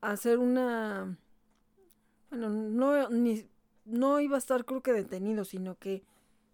hacer 0.00 0.38
una, 0.38 1.16
bueno, 2.30 2.48
no, 2.50 3.08
ni, 3.10 3.48
no 3.84 4.20
iba 4.20 4.36
a 4.36 4.38
estar 4.38 4.64
creo 4.64 4.82
que 4.82 4.92
detenido, 4.92 5.44
sino 5.44 5.78
que 5.78 6.02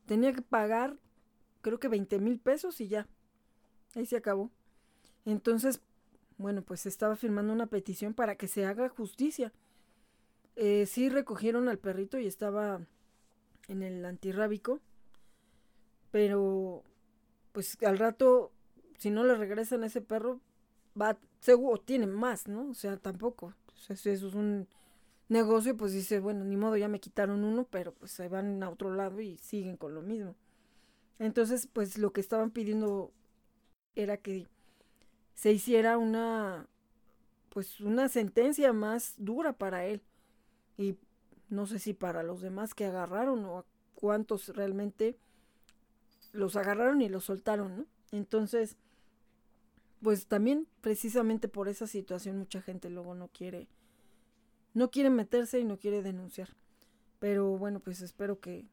tenía 0.06 0.32
que 0.32 0.42
pagar 0.42 0.96
creo 1.62 1.78
que 1.78 1.88
20 1.88 2.18
mil 2.18 2.38
pesos 2.38 2.80
y 2.80 2.88
ya, 2.88 3.06
ahí 3.94 4.06
se 4.06 4.16
acabó. 4.16 4.50
Entonces, 5.24 5.80
bueno, 6.38 6.62
pues 6.62 6.86
estaba 6.86 7.16
firmando 7.16 7.52
una 7.52 7.66
petición 7.66 8.14
para 8.14 8.36
que 8.36 8.48
se 8.48 8.64
haga 8.64 8.88
justicia. 8.88 9.52
Eh, 10.56 10.86
sí 10.86 11.09
recogieron 11.09 11.68
al 11.68 11.78
perrito 11.78 12.18
y 12.18 12.26
estaba 12.26 12.80
en 13.68 13.82
el 13.82 14.04
antirrábico, 14.04 14.80
pero 16.11 16.82
pues 17.52 17.76
al 17.82 17.98
rato 17.98 18.52
si 18.99 19.11
no 19.11 19.24
le 19.24 19.34
regresan 19.34 19.82
a 19.82 19.86
ese 19.86 20.01
perro, 20.01 20.40
va, 21.01 21.18
seguro, 21.40 21.80
tiene 21.80 22.07
más, 22.07 22.49
¿no? 22.49 22.70
O 22.70 22.74
sea, 22.74 22.96
tampoco. 22.96 23.55
O 23.68 23.94
si 23.94 24.11
eso 24.11 24.28
es 24.28 24.34
un 24.34 24.68
negocio, 25.28 25.76
pues 25.76 25.92
dice, 25.92 26.20
bueno, 26.20 26.44
ni 26.44 26.57
modo, 26.57 26.76
ya 26.76 26.88
me 26.88 27.01
quitaron 27.01 27.44
uno, 27.44 27.66
pero 27.70 27.92
pues 27.94 28.11
se 28.11 28.28
van 28.28 28.62
a 28.62 28.70
otro 28.70 28.94
lado 28.94 29.20
y 29.20 29.38
siguen 29.38 29.76
con 29.76 29.94
lo 29.94 30.03
mismo. 30.03 30.34
Entonces, 31.18 31.68
pues 31.72 31.99
lo 31.99 32.12
que 32.12 32.20
estaban 32.20 32.51
pidiendo 32.51 33.12
era 33.94 34.16
que 34.16 34.46
se 35.34 35.53
hiciera 35.53 35.99
una, 35.99 36.66
pues 37.51 37.80
una 37.80 38.09
sentencia 38.09 38.72
más 38.72 39.14
dura 39.16 39.53
para 39.53 39.84
él. 39.84 40.03
Y 40.76 40.96
no 41.49 41.66
sé 41.66 41.78
si 41.78 41.94
para 41.94 42.22
los 42.22 42.40
demás 42.40 42.74
que 42.74 42.86
agarraron 42.86 43.44
o 43.44 43.59
a 43.59 43.64
cuántos 43.94 44.49
realmente 44.49 45.16
los 46.32 46.57
agarraron 46.57 47.03
y 47.03 47.09
los 47.09 47.24
soltaron, 47.24 47.76
¿no? 47.78 47.86
Entonces, 48.12 48.76
pues 50.03 50.26
también 50.26 50.66
precisamente 50.80 51.49
por 51.49 51.68
esa 51.68 51.86
situación 51.86 52.38
mucha 52.38 52.62
gente 52.62 52.90
luego 52.90 53.14
no 53.14 53.28
quiere 53.28 53.68
no 54.74 54.90
quiere 54.90 55.11
meterse 55.11 55.59
y 55.59 55.64
no 55.64 55.78
quiere 55.78 56.03
denunciar. 56.03 56.51
Pero 57.18 57.57
bueno, 57.59 57.80
pues 57.80 58.01
espero 58.01 58.38
que, 58.38 58.68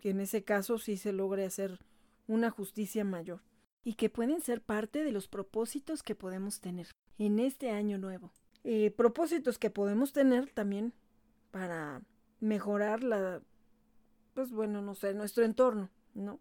que 0.00 0.10
en 0.10 0.20
ese 0.20 0.42
caso 0.44 0.78
sí 0.78 0.96
se 0.96 1.12
logre 1.12 1.44
hacer 1.44 1.78
una 2.26 2.50
justicia 2.50 3.04
mayor 3.04 3.42
y 3.84 3.94
que 3.94 4.10
pueden 4.10 4.40
ser 4.40 4.60
parte 4.60 5.04
de 5.04 5.12
los 5.12 5.28
propósitos 5.28 6.02
que 6.02 6.16
podemos 6.16 6.60
tener 6.60 6.88
en 7.18 7.38
este 7.38 7.70
año 7.70 7.98
nuevo. 7.98 8.32
Eh, 8.64 8.90
propósitos 8.90 9.58
que 9.58 9.70
podemos 9.70 10.12
tener 10.12 10.50
también 10.50 10.92
para 11.52 12.02
mejorar 12.40 13.04
la, 13.04 13.40
pues 14.34 14.50
bueno, 14.50 14.82
no 14.82 14.96
sé, 14.96 15.14
nuestro 15.14 15.44
entorno, 15.44 15.88
¿no? 16.14 16.40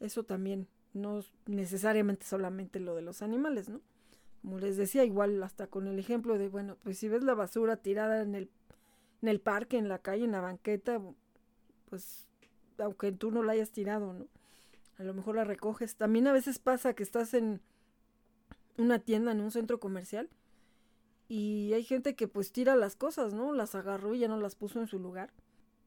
Eso 0.00 0.24
también 0.24 0.68
no 0.98 1.22
necesariamente 1.46 2.26
solamente 2.26 2.80
lo 2.80 2.94
de 2.94 3.02
los 3.02 3.22
animales, 3.22 3.68
¿no? 3.68 3.80
Como 4.42 4.58
les 4.58 4.76
decía, 4.76 5.04
igual 5.04 5.42
hasta 5.42 5.66
con 5.66 5.88
el 5.88 5.98
ejemplo 5.98 6.38
de, 6.38 6.48
bueno, 6.48 6.76
pues 6.82 6.98
si 6.98 7.08
ves 7.08 7.22
la 7.22 7.34
basura 7.34 7.76
tirada 7.76 8.22
en 8.22 8.34
el, 8.34 8.50
en 9.22 9.28
el 9.28 9.40
parque, 9.40 9.78
en 9.78 9.88
la 9.88 9.98
calle, 9.98 10.24
en 10.24 10.32
la 10.32 10.40
banqueta, 10.40 11.00
pues 11.88 12.28
aunque 12.78 13.12
tú 13.12 13.30
no 13.30 13.42
la 13.42 13.52
hayas 13.52 13.70
tirado, 13.70 14.12
¿no? 14.12 14.26
a 14.98 15.04
lo 15.04 15.14
mejor 15.14 15.36
la 15.36 15.44
recoges. 15.44 15.96
También 15.96 16.26
a 16.26 16.32
veces 16.32 16.58
pasa 16.58 16.94
que 16.94 17.02
estás 17.02 17.34
en 17.34 17.60
una 18.76 18.98
tienda, 18.98 19.32
en 19.32 19.40
un 19.40 19.50
centro 19.50 19.80
comercial, 19.80 20.28
y 21.28 21.72
hay 21.74 21.84
gente 21.84 22.16
que 22.16 22.26
pues 22.26 22.52
tira 22.52 22.74
las 22.74 22.96
cosas, 22.96 23.34
¿no? 23.34 23.52
Las 23.52 23.74
agarró 23.74 24.14
y 24.14 24.20
ya 24.20 24.28
no 24.28 24.40
las 24.40 24.54
puso 24.54 24.80
en 24.80 24.88
su 24.88 24.98
lugar. 24.98 25.32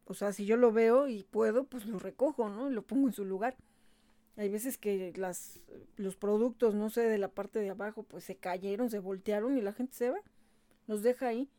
O 0.06 0.14
sea, 0.14 0.34
si 0.34 0.46
yo 0.46 0.56
lo 0.56 0.72
veo 0.72 1.08
y 1.08 1.24
puedo, 1.24 1.66
pues 1.66 1.86
lo 1.86 2.00
recojo, 2.00 2.50
¿no? 2.50 2.70
Y 2.70 2.74
lo 2.74 2.84
pongo 2.84 3.08
en 3.08 3.14
su 3.14 3.26
lugar. 3.26 3.58
Hay 4.38 4.50
veces 4.50 4.78
que 4.78 5.14
las, 5.16 5.60
los 5.98 6.16
productos, 6.16 6.74
no 6.74 6.90
sé, 6.90 7.02
de 7.02 7.18
la 7.18 7.28
parte 7.28 7.60
de 7.60 7.70
abajo, 7.70 8.04
pues 8.04 8.24
se 8.24 8.36
cayeron, 8.36 8.90
se 8.90 9.00
voltearon 9.00 9.58
y 9.58 9.62
la 9.62 9.74
gente 9.74 9.94
se 9.94 10.10
va. 10.10 10.20
Los 10.88 11.04
deja 11.04 11.28
ahí. 11.28 11.50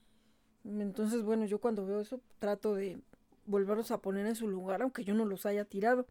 Entonces, 0.64 1.22
bueno, 1.22 1.44
yo 1.44 1.60
cuando 1.60 1.84
veo 1.84 2.00
eso 2.00 2.20
trato 2.38 2.74
de 2.74 2.98
volverlos 3.46 3.90
a 3.90 3.98
poner 3.98 4.26
en 4.26 4.36
su 4.36 4.48
lugar, 4.48 4.82
aunque 4.82 5.04
yo 5.04 5.14
no 5.14 5.24
los 5.24 5.46
haya 5.46 5.64
tirado. 5.64 6.06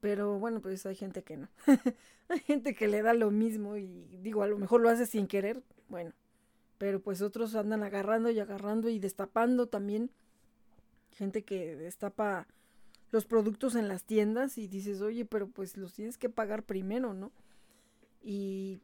Pero 0.00 0.38
bueno, 0.38 0.60
pues 0.60 0.84
hay 0.86 0.94
gente 0.94 1.22
que 1.22 1.36
no. 1.36 1.48
hay 2.28 2.40
gente 2.40 2.74
que 2.74 2.88
le 2.88 3.02
da 3.02 3.14
lo 3.14 3.30
mismo 3.30 3.76
y 3.76 4.06
digo, 4.22 4.42
a 4.42 4.48
lo 4.48 4.58
mejor 4.58 4.80
lo 4.80 4.90
hace 4.90 5.06
sin 5.06 5.26
querer, 5.26 5.62
bueno. 5.88 6.12
Pero 6.78 7.00
pues 7.00 7.22
otros 7.22 7.56
andan 7.56 7.82
agarrando 7.82 8.30
y 8.30 8.38
agarrando 8.38 8.88
y 8.88 8.98
destapando 8.98 9.66
también. 9.66 10.10
Gente 11.10 11.42
que 11.42 11.74
destapa 11.74 12.46
los 13.10 13.24
productos 13.24 13.74
en 13.74 13.88
las 13.88 14.04
tiendas 14.04 14.58
y 14.58 14.68
dices, 14.68 15.00
oye, 15.00 15.24
pero 15.24 15.48
pues 15.48 15.76
los 15.76 15.94
tienes 15.94 16.18
que 16.18 16.28
pagar 16.28 16.62
primero, 16.64 17.14
¿no? 17.14 17.32
Y 18.22 18.80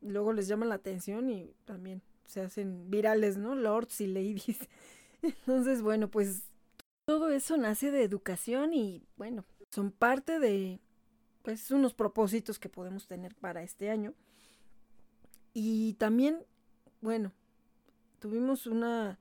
luego 0.00 0.32
les 0.32 0.48
llama 0.48 0.66
la 0.66 0.74
atención 0.74 1.30
y 1.30 1.54
también 1.64 2.02
se 2.26 2.40
hacen 2.40 2.90
virales, 2.90 3.36
¿no? 3.36 3.54
Lords 3.54 4.00
y 4.00 4.06
ladies. 4.06 4.68
Entonces, 5.22 5.82
bueno, 5.82 6.08
pues 6.08 6.42
todo 7.04 7.30
eso 7.30 7.56
nace 7.56 7.90
de 7.90 8.02
educación 8.02 8.74
y 8.74 9.02
bueno, 9.16 9.44
son 9.70 9.92
parte 9.92 10.38
de 10.38 10.80
pues 11.42 11.70
unos 11.70 11.94
propósitos 11.94 12.58
que 12.58 12.68
podemos 12.68 13.06
tener 13.06 13.34
para 13.34 13.62
este 13.62 13.90
año. 13.90 14.14
Y 15.54 15.94
también, 15.94 16.44
bueno, 17.00 17.32
tuvimos 18.18 18.66
una, 18.66 19.18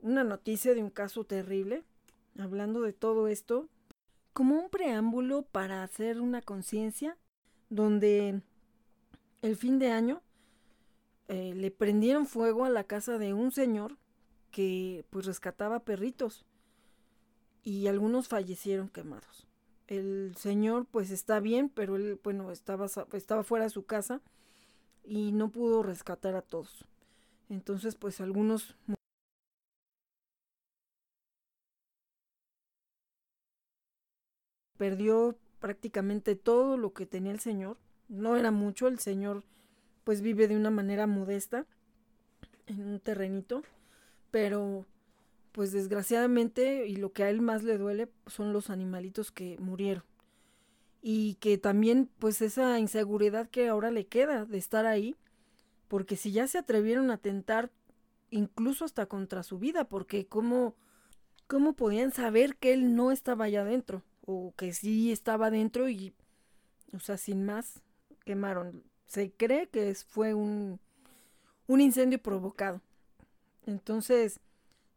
una 0.00 0.24
noticia 0.24 0.74
de 0.74 0.82
un 0.82 0.90
caso 0.90 1.24
terrible, 1.24 1.84
hablando 2.38 2.80
de 2.80 2.92
todo 2.92 3.28
esto, 3.28 3.68
como 4.32 4.54
un 4.54 4.70
preámbulo 4.70 5.42
para 5.42 5.82
hacer 5.82 6.20
una 6.20 6.40
conciencia, 6.40 7.18
donde 7.68 8.40
el 9.42 9.56
fin 9.56 9.78
de 9.78 9.90
año 9.90 10.22
eh, 11.28 11.52
le 11.54 11.70
prendieron 11.70 12.26
fuego 12.26 12.64
a 12.64 12.70
la 12.70 12.84
casa 12.84 13.18
de 13.18 13.34
un 13.34 13.52
señor 13.52 13.98
que 14.50 15.04
pues 15.10 15.26
rescataba 15.26 15.80
perritos 15.80 16.46
y 17.62 17.86
algunos 17.86 18.28
fallecieron 18.28 18.88
quemados 18.88 19.48
el 19.88 20.34
señor 20.36 20.86
pues 20.86 21.10
está 21.10 21.40
bien, 21.40 21.70
pero 21.70 21.96
él, 21.96 22.20
bueno, 22.22 22.52
estaba, 22.52 22.86
estaba 23.12 23.42
fuera 23.42 23.64
de 23.64 23.70
su 23.70 23.84
casa 23.86 24.20
y 25.02 25.32
no 25.32 25.50
pudo 25.50 25.82
rescatar 25.82 26.36
a 26.36 26.42
todos. 26.42 26.84
Entonces 27.48 27.96
pues 27.96 28.20
algunos 28.20 28.76
perdió 34.78 35.36
prácticamente 35.58 36.36
todo 36.36 36.78
lo 36.78 36.94
que 36.94 37.04
tenía 37.04 37.32
el 37.32 37.40
señor. 37.40 37.76
No 38.08 38.36
era 38.36 38.50
mucho, 38.50 38.88
el 38.88 38.98
señor 38.98 39.44
pues 40.04 40.22
vive 40.22 40.48
de 40.48 40.56
una 40.56 40.70
manera 40.70 41.06
modesta 41.06 41.66
en 42.66 42.82
un 42.82 43.00
terrenito, 43.00 43.62
pero 44.30 44.86
pues 45.52 45.72
desgraciadamente 45.72 46.86
y 46.86 46.96
lo 46.96 47.12
que 47.12 47.24
a 47.24 47.30
él 47.30 47.42
más 47.42 47.62
le 47.62 47.76
duele 47.76 48.08
son 48.26 48.54
los 48.54 48.70
animalitos 48.70 49.30
que 49.30 49.58
murieron. 49.58 50.04
Y 51.02 51.34
que 51.34 51.58
también 51.58 52.08
pues 52.18 52.40
esa 52.40 52.78
inseguridad 52.78 53.50
que 53.50 53.68
ahora 53.68 53.90
le 53.90 54.06
queda 54.06 54.46
de 54.46 54.56
estar 54.56 54.86
ahí, 54.86 55.16
porque 55.88 56.16
si 56.16 56.32
ya 56.32 56.46
se 56.46 56.58
atrevieron 56.58 57.10
a 57.10 57.14
atentar 57.14 57.70
incluso 58.30 58.84
hasta 58.84 59.06
contra 59.06 59.42
su 59.42 59.58
vida, 59.58 59.84
porque 59.84 60.26
cómo, 60.26 60.74
cómo 61.46 61.74
podían 61.74 62.12
saber 62.12 62.56
que 62.56 62.72
él 62.72 62.94
no 62.94 63.10
estaba 63.10 63.44
allá 63.44 63.62
adentro, 63.62 64.02
o 64.30 64.52
que 64.58 64.74
sí 64.74 65.10
estaba 65.10 65.46
adentro 65.46 65.88
y, 65.88 66.12
o 66.92 67.00
sea, 67.00 67.16
sin 67.16 67.46
más, 67.46 67.80
quemaron. 68.26 68.84
Se 69.06 69.32
cree 69.32 69.68
que 69.68 69.94
fue 69.94 70.34
un, 70.34 70.80
un 71.66 71.80
incendio 71.80 72.22
provocado. 72.22 72.82
Entonces, 73.64 74.40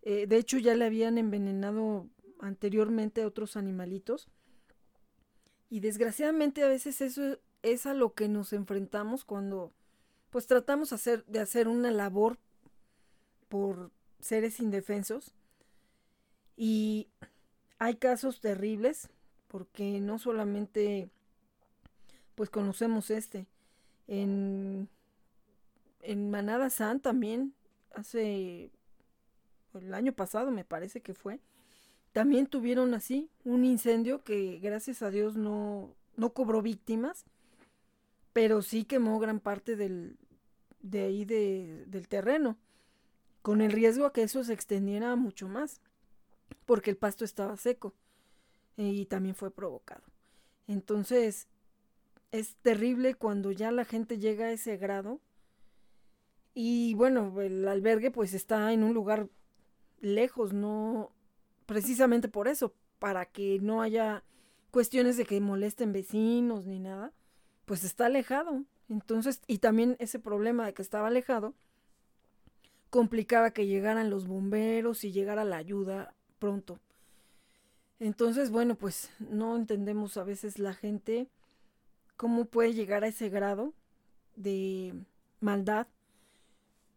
eh, 0.02 0.28
de 0.28 0.36
hecho, 0.36 0.58
ya 0.58 0.76
le 0.76 0.84
habían 0.84 1.18
envenenado 1.18 2.10
anteriormente 2.42 3.22
a 3.22 3.28
otros 3.28 3.56
animalitos. 3.56 4.28
Y 5.70 5.80
desgraciadamente 5.80 6.62
a 6.66 6.68
veces 6.68 7.00
eso 7.00 7.40
es 7.62 7.86
a 7.86 7.94
lo 7.94 8.14
que 8.14 8.28
nos 8.28 8.52
enfrentamos 8.52 9.24
cuando 9.24 9.72
pues 10.30 10.46
tratamos 10.46 10.92
hacer, 10.92 11.24
de 11.28 11.40
hacer 11.40 11.70
una 11.70 11.90
labor 11.90 12.38
por 13.48 13.92
seres 14.20 14.60
indefensos. 14.60 15.32
Y 16.58 17.08
hay 17.80 17.96
casos 17.96 18.42
terribles, 18.42 19.10
porque 19.52 20.00
no 20.00 20.18
solamente 20.18 21.10
pues 22.36 22.50
conocemos 22.50 23.12
este. 23.12 23.48
En, 24.08 24.88
en 26.00 26.32
Manada 26.32 26.70
San 26.70 27.02
también 27.02 27.54
hace 27.94 28.72
el 29.74 29.94
año 29.94 30.14
pasado 30.14 30.52
me 30.52 30.64
parece 30.64 31.02
que 31.02 31.14
fue, 31.14 31.42
también 32.14 32.48
tuvieron 32.48 32.94
así 32.94 33.30
un 33.44 33.66
incendio 33.66 34.24
que 34.24 34.58
gracias 34.60 35.02
a 35.02 35.12
Dios 35.12 35.36
no, 35.36 35.94
no 36.16 36.32
cobró 36.32 36.62
víctimas, 36.62 37.26
pero 38.32 38.62
sí 38.62 38.86
quemó 38.86 39.20
gran 39.20 39.42
parte 39.42 39.76
del, 39.76 40.18
de 40.82 41.02
ahí 41.02 41.26
de, 41.26 41.86
del 41.88 42.08
terreno, 42.08 42.58
con 43.42 43.60
el 43.60 43.74
riesgo 43.74 44.06
a 44.06 44.14
que 44.14 44.24
eso 44.24 44.46
se 44.46 44.54
extendiera 44.54 45.18
mucho 45.18 45.50
más, 45.50 45.82
porque 46.66 46.90
el 46.90 46.98
pasto 46.98 47.26
estaba 47.26 47.58
seco 47.58 47.94
y 48.78 49.06
también 49.06 49.36
fue 49.36 49.52
provocado. 49.52 50.04
Entonces, 50.68 51.48
es 52.32 52.56
terrible 52.58 53.16
cuando 53.16 53.52
ya 53.52 53.72
la 53.72 53.86
gente 53.86 54.18
llega 54.18 54.46
a 54.46 54.52
ese 54.52 54.78
grado. 54.78 55.20
Y 56.54 56.94
bueno, 56.96 57.40
el 57.42 57.68
albergue 57.68 58.12
pues 58.12 58.34
está 58.34 58.74
en 58.74 58.84
un 58.84 58.94
lugar 58.94 59.30
lejos, 60.00 60.54
no 60.54 61.12
precisamente 61.66 62.28
por 62.28 62.48
eso, 62.48 62.74
para 63.00 63.26
que 63.26 63.60
no 63.62 63.82
haya 63.82 64.24
cuestiones 64.72 65.18
de 65.18 65.26
que 65.26 65.40
molesten 65.40 65.94
vecinos 65.94 66.66
ni 66.66 66.80
nada, 66.80 67.14
pues 67.66 67.84
está 67.84 68.08
alejado. 68.08 68.66
Entonces, 68.90 69.42
y 69.48 69.60
también 69.60 69.96
ese 70.00 70.20
problema 70.20 70.66
de 70.66 70.74
que 70.74 70.82
estaba 70.82 71.08
alejado 71.08 71.54
complicaba 72.90 73.52
que 73.52 73.68
llegaran 73.68 74.10
los 74.10 74.28
bomberos 74.28 75.06
y 75.06 75.12
llegara 75.14 75.46
la 75.46 75.58
ayuda 75.58 76.14
pronto. 76.40 76.80
Entonces, 78.02 78.50
bueno, 78.50 78.74
pues 78.74 79.12
no 79.20 79.56
entendemos 79.56 80.18
a 80.18 80.24
veces 80.24 80.58
la 80.58 80.74
gente 80.74 81.30
cómo 82.18 82.46
puede 82.46 82.74
llegar 82.74 83.04
a 83.04 83.10
ese 83.10 83.30
grado 83.30 83.76
de 84.36 84.96
maldad 85.40 85.86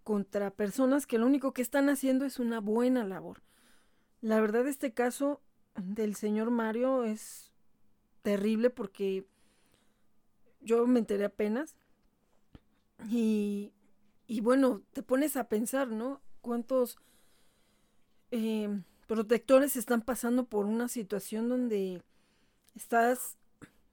contra 0.02 0.50
personas 0.50 1.06
que 1.06 1.18
lo 1.18 1.26
único 1.26 1.52
que 1.52 1.60
están 1.60 1.90
haciendo 1.90 2.24
es 2.24 2.38
una 2.38 2.58
buena 2.60 3.04
labor. 3.04 3.42
La 4.22 4.40
verdad 4.40 4.66
este 4.66 4.94
caso 4.94 5.42
del 5.76 6.14
señor 6.14 6.50
Mario 6.50 7.04
es 7.04 7.52
terrible 8.22 8.70
porque 8.70 9.26
yo 10.62 10.86
me 10.86 11.00
enteré 11.00 11.26
apenas 11.26 11.76
y, 13.10 13.74
y 14.26 14.40
bueno, 14.40 14.80
te 14.94 15.02
pones 15.02 15.36
a 15.36 15.50
pensar, 15.50 15.88
¿no? 15.88 16.22
¿Cuántos 16.40 16.96
eh, 18.30 18.70
protectores 19.14 19.76
están 19.76 20.02
pasando 20.02 20.44
por 20.44 20.66
una 20.66 20.88
situación 20.88 21.48
donde 21.48 22.02
estás 22.74 23.36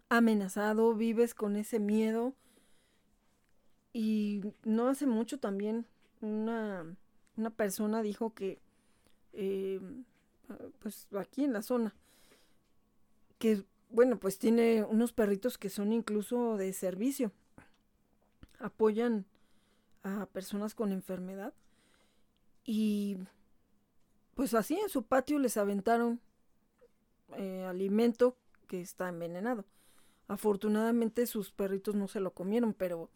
amenazado, 0.09 0.95
vives 0.95 1.35
con 1.35 1.55
ese 1.57 1.79
miedo? 1.79 2.33
Y 3.93 4.41
no 4.63 4.87
hace 4.87 5.05
mucho 5.05 5.39
también 5.39 5.85
una, 6.21 6.87
una 7.37 7.49
persona 7.51 8.01
dijo 8.01 8.33
que, 8.33 8.57
eh, 9.33 9.79
pues 10.79 11.07
aquí 11.15 11.43
en 11.43 11.53
la 11.53 11.61
zona, 11.61 11.93
que, 13.37 13.63
bueno, 13.91 14.17
pues 14.17 14.39
tiene 14.39 14.83
unos 14.83 15.13
perritos 15.13 15.59
que 15.59 15.69
son 15.69 15.93
incluso 15.93 16.57
de 16.57 16.73
servicio, 16.73 17.31
apoyan 18.57 19.25
a 20.01 20.25
personas 20.25 20.73
con 20.73 20.91
enfermedad 20.91 21.53
y 22.65 23.17
pues 24.35 24.53
así 24.53 24.75
en 24.75 24.89
su 24.89 25.03
patio 25.03 25.39
les 25.39 25.57
aventaron 25.57 26.19
eh, 27.37 27.65
alimento 27.67 28.37
que 28.67 28.81
está 28.81 29.09
envenenado. 29.09 29.65
Afortunadamente 30.27 31.25
sus 31.25 31.51
perritos 31.51 31.95
no 31.95 32.07
se 32.07 32.19
lo 32.19 32.31
comieron, 32.31 32.73
pero 32.73 33.09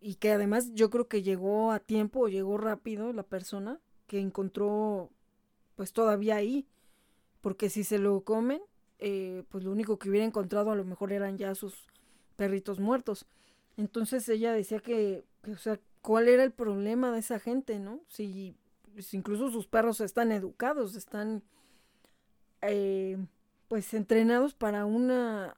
y 0.00 0.14
que 0.14 0.32
además 0.32 0.72
yo 0.74 0.90
creo 0.90 1.08
que 1.08 1.22
llegó 1.22 1.72
a 1.72 1.78
tiempo 1.78 2.28
llegó 2.28 2.56
rápido 2.56 3.12
la 3.12 3.22
persona 3.22 3.80
que 4.06 4.18
encontró 4.18 5.10
pues 5.76 5.92
todavía 5.92 6.36
ahí, 6.36 6.66
porque 7.40 7.70
si 7.70 7.84
se 7.84 7.98
lo 7.98 8.22
comen, 8.22 8.60
eh, 8.98 9.44
pues 9.48 9.64
lo 9.64 9.72
único 9.72 9.98
que 9.98 10.10
hubiera 10.10 10.26
encontrado 10.26 10.70
a 10.70 10.76
lo 10.76 10.84
mejor 10.84 11.12
eran 11.12 11.38
ya 11.38 11.54
sus 11.54 11.86
perritos 12.36 12.80
muertos. 12.80 13.26
Entonces 13.76 14.28
ella 14.28 14.52
decía 14.52 14.80
que, 14.80 15.24
o 15.50 15.56
sea, 15.56 15.80
¿cuál 16.02 16.28
era 16.28 16.44
el 16.44 16.52
problema 16.52 17.12
de 17.12 17.20
esa 17.20 17.38
gente, 17.38 17.78
no? 17.78 18.00
Si, 18.08 18.54
pues, 19.00 19.14
incluso 19.14 19.50
sus 19.50 19.66
perros 19.66 20.02
están 20.02 20.30
educados, 20.30 20.94
están 20.94 21.42
eh, 22.60 23.16
pues 23.66 23.94
entrenados 23.94 24.52
para 24.52 24.84
una 24.84 25.56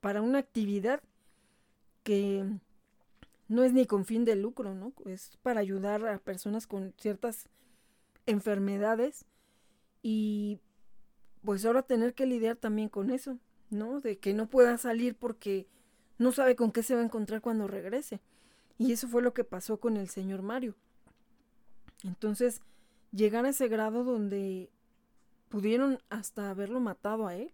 para 0.00 0.22
una 0.22 0.38
actividad 0.38 1.02
que 2.04 2.44
no 3.48 3.64
es 3.64 3.72
ni 3.72 3.86
con 3.86 4.04
fin 4.04 4.24
de 4.24 4.36
lucro, 4.36 4.72
¿no? 4.72 4.92
Es 5.04 5.36
para 5.42 5.58
ayudar 5.58 6.06
a 6.06 6.18
personas 6.18 6.68
con 6.68 6.94
ciertas 6.96 7.48
enfermedades 8.24 9.24
y 10.00 10.60
pues 11.44 11.66
ahora 11.66 11.82
tener 11.82 12.14
que 12.14 12.24
lidiar 12.24 12.56
también 12.56 12.88
con 12.88 13.10
eso, 13.10 13.36
¿no? 13.68 14.00
De 14.00 14.18
que 14.18 14.32
no 14.32 14.48
pueda 14.48 14.78
salir 14.78 15.16
porque 15.16 15.66
no 16.18 16.30
sabe 16.30 16.54
con 16.54 16.70
qué 16.70 16.84
se 16.84 16.94
va 16.94 17.00
a 17.00 17.04
encontrar 17.04 17.40
cuando 17.40 17.66
regrese. 17.66 18.20
Y 18.78 18.92
eso 18.92 19.08
fue 19.08 19.22
lo 19.22 19.34
que 19.34 19.42
pasó 19.42 19.80
con 19.80 19.96
el 19.96 20.08
señor 20.08 20.42
Mario. 20.42 20.76
Entonces, 22.04 22.60
llegar 23.12 23.46
a 23.46 23.50
ese 23.50 23.68
grado 23.68 24.04
donde 24.04 24.70
pudieron 25.48 25.98
hasta 26.10 26.50
haberlo 26.50 26.80
matado 26.80 27.26
a 27.26 27.34
él. 27.34 27.52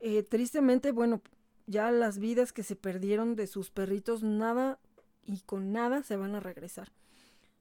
Eh, 0.00 0.22
tristemente, 0.22 0.90
bueno, 0.92 1.22
ya 1.66 1.90
las 1.90 2.18
vidas 2.18 2.52
que 2.52 2.62
se 2.62 2.74
perdieron 2.74 3.36
de 3.36 3.46
sus 3.46 3.70
perritos, 3.70 4.22
nada 4.22 4.78
y 5.24 5.40
con 5.40 5.72
nada 5.72 6.02
se 6.02 6.16
van 6.16 6.34
a 6.34 6.40
regresar. 6.40 6.92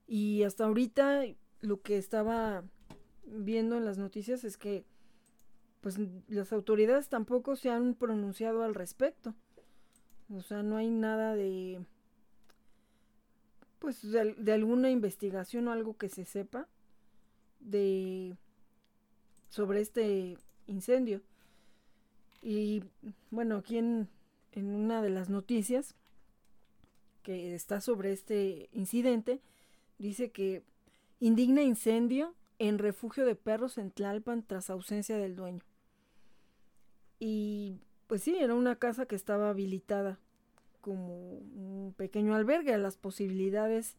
Y 0.07 0.43
hasta 0.43 0.65
ahorita 0.65 1.23
lo 1.61 1.81
que 1.81 1.97
estaba 1.97 2.63
viendo 3.25 3.77
en 3.77 3.85
las 3.85 3.97
noticias 3.97 4.43
es 4.43 4.57
que 4.57 4.83
pues 5.81 5.97
las 6.27 6.53
autoridades 6.53 7.09
tampoco 7.09 7.55
se 7.55 7.69
han 7.69 7.95
pronunciado 7.95 8.63
al 8.63 8.75
respecto. 8.75 9.33
O 10.29 10.41
sea, 10.41 10.63
no 10.63 10.77
hay 10.77 10.89
nada 10.89 11.35
de 11.35 11.83
pues 13.81 13.99
de, 14.03 14.53
alguna 14.53 14.91
investigación 14.91 15.67
o 15.67 15.71
algo 15.71 15.97
que 15.97 16.07
se 16.07 16.23
sepa 16.23 16.67
de 17.59 18.37
sobre 19.49 19.81
este 19.81 20.37
incendio. 20.67 21.21
Y 22.43 22.83
bueno, 23.31 23.57
aquí 23.57 23.79
en, 23.79 24.07
en 24.51 24.69
una 24.75 25.01
de 25.01 25.09
las 25.09 25.29
noticias 25.29 25.95
que 27.23 27.55
está 27.55 27.81
sobre 27.81 28.11
este 28.11 28.69
incidente, 28.71 29.41
dice 29.97 30.31
que 30.31 30.63
indigna 31.19 31.63
incendio 31.63 32.35
en 32.59 32.77
refugio 32.77 33.25
de 33.25 33.35
perros 33.35 33.79
en 33.79 33.89
Tlalpan 33.89 34.43
tras 34.43 34.69
ausencia 34.69 35.17
del 35.17 35.35
dueño. 35.35 35.63
Y 37.17 37.79
pues 38.05 38.21
sí, 38.21 38.37
era 38.37 38.53
una 38.53 38.75
casa 38.75 39.07
que 39.07 39.15
estaba 39.15 39.49
habilitada 39.49 40.19
como 40.81 41.37
un 41.37 41.93
pequeño 41.95 42.35
albergue 42.35 42.73
a 42.73 42.77
las 42.77 42.97
posibilidades 42.97 43.95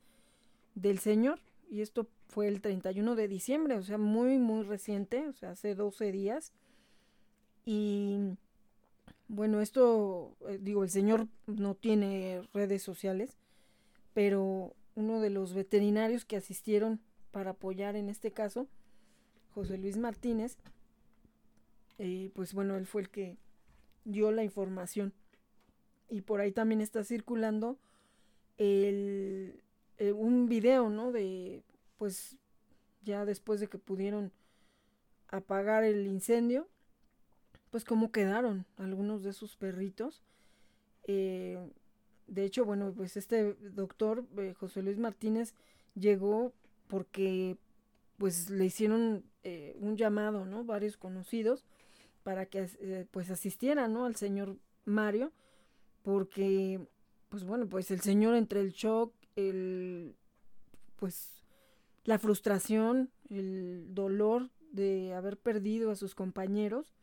del 0.75 0.99
Señor. 0.99 1.41
Y 1.71 1.81
esto 1.81 2.07
fue 2.29 2.49
el 2.49 2.61
31 2.61 3.15
de 3.15 3.29
diciembre, 3.29 3.77
o 3.77 3.83
sea, 3.83 3.99
muy, 3.99 4.39
muy 4.39 4.63
reciente, 4.65 5.27
o 5.29 5.33
sea, 5.33 5.53
hace 5.53 5.75
12 5.75 6.13
días. 6.13 6.53
Y 7.65 8.19
bueno, 9.29 9.61
esto, 9.61 10.37
eh, 10.49 10.59
digo, 10.61 10.83
el 10.83 10.91
Señor 10.91 11.29
no 11.47 11.75
tiene 11.75 12.43
redes 12.53 12.83
sociales, 12.83 13.39
pero 14.13 14.75
uno 14.95 15.21
de 15.21 15.31
los 15.31 15.55
veterinarios 15.55 16.25
que 16.25 16.37
asistieron 16.37 17.01
para 17.31 17.53
apoyar 17.53 17.97
en 17.97 18.11
este 18.11 18.33
caso, 18.33 18.67
José 19.55 19.79
Luis 19.79 19.97
Martínez, 19.97 20.59
eh, 21.99 22.31
pues 22.35 22.53
bueno, 22.53 22.77
él 22.77 22.87
fue 22.87 23.03
el 23.03 23.11
que 23.11 23.37
dio 24.05 24.31
la 24.33 24.45
información. 24.45 25.13
Y 26.13 26.21
por 26.21 26.41
ahí 26.41 26.53
también 26.53 26.83
está 26.83 27.05
circulando 27.05 27.79
el, 28.59 29.63
eh, 29.97 30.13
un 30.13 30.47
video, 30.47 30.91
¿no? 30.91 31.11
De, 31.11 31.63
pues, 31.97 32.37
ya 33.03 33.25
después 33.25 33.61
de 33.61 33.69
que 33.69 33.79
pudieron 33.79 34.31
apagar 35.29 35.85
el 35.85 36.07
incendio, 36.07 36.69
pues 37.71 37.85
cómo 37.85 38.13
quedaron 38.13 38.67
algunos 38.77 39.23
de 39.23 39.33
sus 39.33 39.57
perritos. 39.57 40.23
Eh, 41.05 41.59
de 42.27 42.45
hecho, 42.45 42.67
bueno, 42.67 42.93
pues 42.95 43.17
este 43.17 43.55
doctor, 43.55 44.27
José 44.61 44.83
Luis 44.83 44.99
Martínez, 44.99 45.55
llegó 45.95 46.53
porque 46.89 47.57
pues 48.19 48.51
le 48.51 48.67
hicieron 48.67 49.25
eh, 49.45 49.75
un 49.81 49.97
llamado, 49.97 50.45
¿no? 50.45 50.63
Varios 50.63 50.99
conocidos 50.99 51.65
para 52.23 52.45
que 52.45 52.69
eh, 52.81 53.07
pues 53.11 53.31
asistieran, 53.31 53.95
¿no? 53.95 54.05
Al 54.05 54.17
señor 54.17 54.59
Mario, 54.85 55.33
porque 56.03 56.81
pues 57.29 57.45
bueno, 57.45 57.69
pues 57.69 57.91
el 57.91 58.01
señor 58.01 58.35
entre 58.35 58.61
el 58.61 58.73
shock, 58.73 59.15
el 59.37 60.15
pues 60.97 61.43
la 62.05 62.19
frustración, 62.19 63.11
el 63.31 63.95
dolor 63.95 64.51
de 64.73 65.15
haber 65.15 65.39
perdido 65.39 65.91
a 65.91 65.97
sus 65.97 66.15
compañeros, 66.15 66.95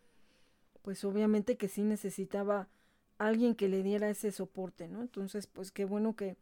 pues 0.81 1.03
obviamente 1.03 1.57
que 1.57 1.67
sí 1.67 1.83
necesitaba 1.83 2.67
alguien 3.17 3.55
que 3.55 3.67
le 3.67 3.83
diera 3.83 4.09
ese 4.09 4.31
soporte, 4.31 4.87
¿no? 4.87 5.01
Entonces, 5.01 5.47
pues 5.47 5.71
qué 5.71 5.85
bueno 5.85 6.15
que 6.15 6.37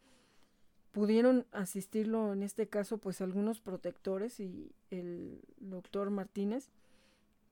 pudieron 0.91 1.45
asistirlo 1.51 2.33
en 2.33 2.43
este 2.43 2.67
caso 2.67 2.97
pues 2.97 3.21
algunos 3.21 3.59
protectores 3.59 4.39
y 4.39 4.71
el 4.89 5.41
doctor 5.57 6.09
Martínez 6.09 6.71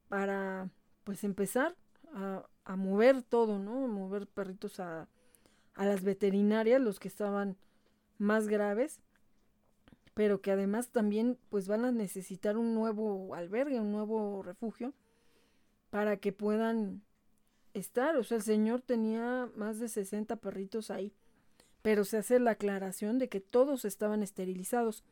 para 0.09 0.69
pues 1.03 1.23
empezar 1.23 1.75
a, 2.13 2.47
mover 2.75 3.21
todo, 3.21 3.59
¿no? 3.59 3.87
mover 3.87 4.27
perritos 4.27 4.79
a, 4.79 5.07
a 5.75 5.85
las 5.85 6.03
veterinarias, 6.03 6.81
los 6.81 6.99
que 6.99 7.07
estaban 7.07 7.57
más 8.17 8.47
graves, 8.47 9.01
pero 10.13 10.41
que 10.41 10.51
además 10.51 10.89
también 10.89 11.37
pues 11.49 11.67
van 11.67 11.85
a 11.85 11.91
necesitar 11.91 12.57
un 12.57 12.73
nuevo 12.73 13.35
albergue, 13.35 13.79
un 13.79 13.91
nuevo 13.91 14.41
refugio 14.41 14.93
para 15.91 16.17
que 16.17 16.31
puedan 16.31 17.03
estar. 17.73 18.17
O 18.17 18.23
sea, 18.23 18.37
el 18.37 18.43
señor 18.43 18.81
tenía 18.81 19.49
más 19.55 19.79
de 19.79 19.89
60 19.89 20.37
perritos 20.37 20.89
ahí 20.89 21.13
pero 21.85 22.03
se 22.03 22.17
hace 22.17 22.39
la 22.39 22.49
aclaración 22.49 23.19
de 23.19 23.29
que 23.29 23.39
todos 23.39 23.85
estaban 23.85 24.23
esterilizados, 24.23 25.03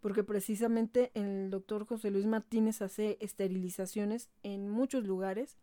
porque 0.00 0.24
precisamente 0.24 1.12
el 1.14 1.50
doctor 1.50 1.86
José 1.86 2.10
Luis 2.10 2.26
Martínez 2.26 2.82
hace 2.82 3.16
esterilizaciones 3.20 4.28
en 4.42 4.68
muchos 4.68 5.04
lugares. 5.04 5.56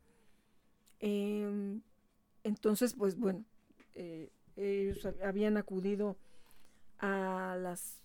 Em, 0.99 1.81
entonces, 2.43 2.93
pues 2.93 3.17
bueno, 3.17 3.43
eh, 3.95 4.31
ellos 4.55 5.07
habían 5.23 5.57
acudido 5.57 6.17
a 6.99 7.57
las, 7.59 8.01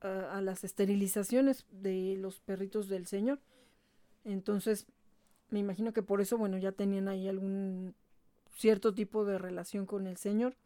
a, 0.00 0.38
a 0.38 0.42
las 0.42 0.64
esterilizaciones 0.64 1.66
de 1.70 2.16
los 2.18 2.40
perritos 2.40 2.88
del 2.88 3.06
Señor. 3.06 3.40
Entonces, 4.24 4.86
me 5.50 5.60
imagino 5.60 5.92
que 5.92 6.02
por 6.02 6.20
eso, 6.20 6.36
bueno, 6.36 6.58
ya 6.58 6.72
tenían 6.72 7.08
ahí 7.08 7.28
algún 7.28 7.94
cierto 8.56 8.94
tipo 8.94 9.24
de 9.24 9.38
relación 9.38 9.86
con 9.86 10.06
el 10.06 10.16
Señor. 10.16 10.56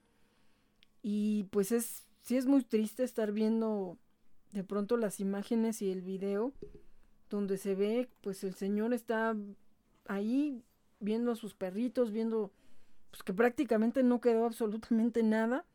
Y 1.03 1.45
pues 1.51 1.73
es, 1.73 2.07
sí 2.23 2.37
es 2.37 2.47
muy 2.47 2.63
triste 2.63 3.03
estar 3.05 3.33
viendo 3.33 3.99
de 4.53 4.65
pronto 4.65 4.97
las 4.97 5.21
imágenes 5.21 5.83
y 5.83 5.91
el 5.91 6.03
video 6.03 6.53
donde 7.31 7.57
se 7.57 7.75
ve, 7.75 8.09
pues 8.21 8.45
el 8.45 8.55
señor 8.55 8.93
está 8.93 9.35
ahí 10.07 10.63
viendo 11.03 11.33
a 11.33 11.37
sus 11.37 11.55
perritos, 11.55 12.11
viendo 12.11 12.51
pues 13.11 13.23
que 13.23 13.35
prácticamente 13.35 14.03
no 14.03 14.21
quedó 14.21 14.47
absolutamente 14.47 15.23
nada. 15.23 15.67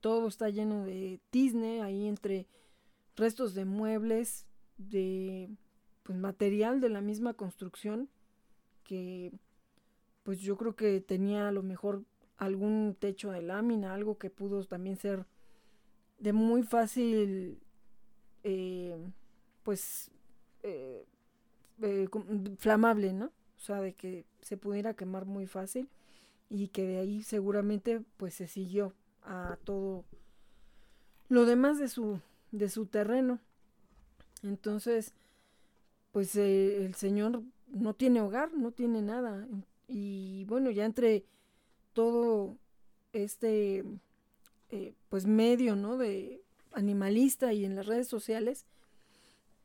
Todo 0.00 0.28
está 0.28 0.48
lleno 0.48 0.84
de 0.84 1.20
tizne 1.30 1.82
ahí 1.82 2.06
entre 2.06 2.46
restos 3.16 3.54
de 3.54 3.64
muebles, 3.64 4.46
de 4.78 5.50
pues 6.02 6.18
material 6.18 6.80
de 6.80 6.88
la 6.88 7.00
misma 7.00 7.34
construcción 7.34 8.08
que 8.84 9.32
pues 10.22 10.40
yo 10.40 10.56
creo 10.56 10.74
que 10.74 11.00
tenía 11.00 11.48
a 11.48 11.52
lo 11.52 11.62
mejor 11.62 12.04
algún 12.36 12.96
techo 12.98 13.30
de 13.30 13.42
lámina, 13.42 13.94
algo 13.94 14.18
que 14.18 14.30
pudo 14.30 14.64
también 14.64 14.96
ser 14.96 15.26
de 16.18 16.32
muy 16.32 16.62
fácil, 16.62 17.58
eh, 18.42 18.96
pues, 19.62 20.10
eh, 20.62 21.04
eh, 21.82 22.08
flamable, 22.58 23.12
¿no? 23.12 23.30
O 23.64 23.66
sea, 23.66 23.80
de 23.80 23.94
que 23.94 24.26
se 24.42 24.58
pudiera 24.58 24.92
quemar 24.92 25.24
muy 25.24 25.46
fácil 25.46 25.88
y 26.50 26.68
que 26.68 26.86
de 26.86 26.98
ahí 26.98 27.22
seguramente 27.22 28.02
pues 28.18 28.34
se 28.34 28.46
siguió 28.46 28.92
a 29.22 29.56
todo 29.64 30.04
lo 31.30 31.46
demás 31.46 31.78
de 31.78 31.88
su, 31.88 32.20
de 32.52 32.68
su 32.68 32.84
terreno. 32.84 33.38
Entonces, 34.42 35.14
pues 36.12 36.36
el 36.36 36.94
señor 36.94 37.42
no 37.68 37.94
tiene 37.94 38.20
hogar, 38.20 38.52
no 38.52 38.70
tiene 38.70 39.00
nada. 39.00 39.48
Y 39.88 40.44
bueno, 40.44 40.70
ya 40.70 40.84
entre 40.84 41.24
todo 41.94 42.58
este 43.14 43.82
eh, 44.72 44.92
pues 45.08 45.24
medio 45.24 45.74
no 45.74 45.96
de 45.96 46.42
animalista 46.72 47.54
y 47.54 47.64
en 47.64 47.76
las 47.76 47.86
redes 47.86 48.08
sociales 48.08 48.66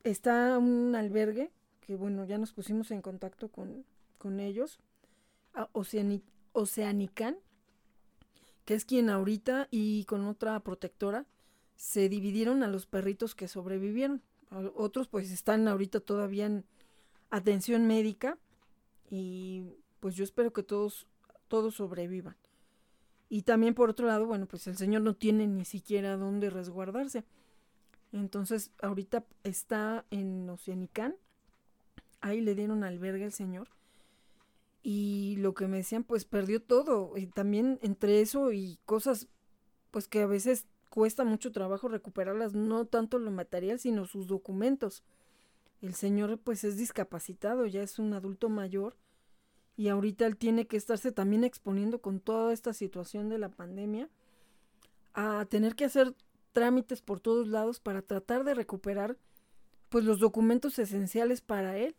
está 0.05 0.57
un 0.57 0.95
albergue 0.95 1.51
que 1.90 1.95
bueno, 1.95 2.24
ya 2.24 2.38
nos 2.38 2.53
pusimos 2.53 2.91
en 2.91 3.02
contacto 3.02 3.48
con, 3.48 3.84
con 4.20 4.40
ellos, 4.40 4.80
a 5.56 5.72
Oceanican, 5.74 7.40
que 8.64 8.76
es 8.76 8.86
quien 8.86 9.10
ahorita 9.10 9.68
y 9.72 10.06
con 10.06 10.28
otra 10.28 10.60
protectora 10.60 11.26
se 11.78 12.07
dividieron 12.07 12.61
a 12.61 12.68
los 12.68 12.86
perritos 12.86 13.34
que 13.34 13.48
sobrevivieron. 13.48 14.22
Otros 14.76 15.07
pues 15.07 15.32
están 15.32 15.68
ahorita 15.68 15.99
todavía 15.99 16.45
en 16.45 16.64
atención 17.32 17.88
médica 17.88 18.38
y 19.10 19.64
pues 19.99 20.14
yo 20.14 20.24
espero 20.24 20.53
que 20.53 20.61
todos, 20.61 21.07
todos 21.48 21.74
sobrevivan. 21.74 22.36
Y 23.30 23.41
también 23.41 23.74
por 23.74 23.90
otro 23.90 24.06
lado, 24.06 24.28
bueno, 24.28 24.45
pues 24.45 24.68
el 24.68 24.78
señor 24.78 25.02
no 25.02 25.16
tiene 25.16 25.48
ni 25.48 25.66
siquiera 25.66 26.18
dónde 26.18 26.52
resguardarse. 26.52 27.24
Entonces, 28.11 28.70
ahorita 28.80 29.26
está 29.44 30.06
en 30.11 30.48
Oceanicán. 30.52 31.16
Ahí 32.21 32.41
le 32.41 32.55
dieron 32.55 32.83
albergue 32.83 33.25
al 33.25 33.31
señor. 33.31 33.69
Y 34.81 35.35
lo 35.37 35.53
que 35.53 35.67
me 35.67 35.77
decían, 35.77 36.03
pues 36.03 36.25
perdió 36.25 36.61
todo. 36.61 37.17
Y 37.17 37.27
también 37.27 37.79
entre 37.81 38.21
eso 38.21 38.51
y 38.51 38.79
cosas, 38.85 39.27
pues 39.91 40.07
que 40.07 40.21
a 40.21 40.27
veces 40.27 40.65
cuesta 40.89 41.23
mucho 41.23 41.51
trabajo 41.51 41.87
recuperarlas, 41.87 42.53
no 42.53 42.85
tanto 42.85 43.19
lo 43.19 43.31
material, 43.31 43.79
sino 43.79 44.05
sus 44.05 44.27
documentos. 44.27 45.03
El 45.81 45.95
señor, 45.95 46.39
pues 46.39 46.63
es 46.63 46.77
discapacitado, 46.77 47.65
ya 47.65 47.81
es 47.81 47.99
un 47.99 48.13
adulto 48.13 48.49
mayor 48.49 48.97
y 49.79 49.87
ahorita 49.87 50.25
él 50.25 50.35
tiene 50.35 50.67
que 50.67 50.75
estarse 50.75 51.13
también 51.13 51.45
exponiendo 51.45 52.01
con 52.01 52.19
toda 52.19 52.51
esta 52.51 52.73
situación 52.73 53.29
de 53.29 53.37
la 53.37 53.47
pandemia 53.47 54.09
a 55.13 55.45
tener 55.45 55.73
que 55.75 55.85
hacer 55.85 56.13
trámites 56.51 57.01
por 57.01 57.21
todos 57.21 57.47
lados 57.47 57.79
para 57.79 58.01
tratar 58.01 58.43
de 58.43 58.55
recuperar 58.55 59.15
pues 59.87 60.03
los 60.03 60.19
documentos 60.19 60.77
esenciales 60.79 61.39
para 61.39 61.77
él 61.77 61.95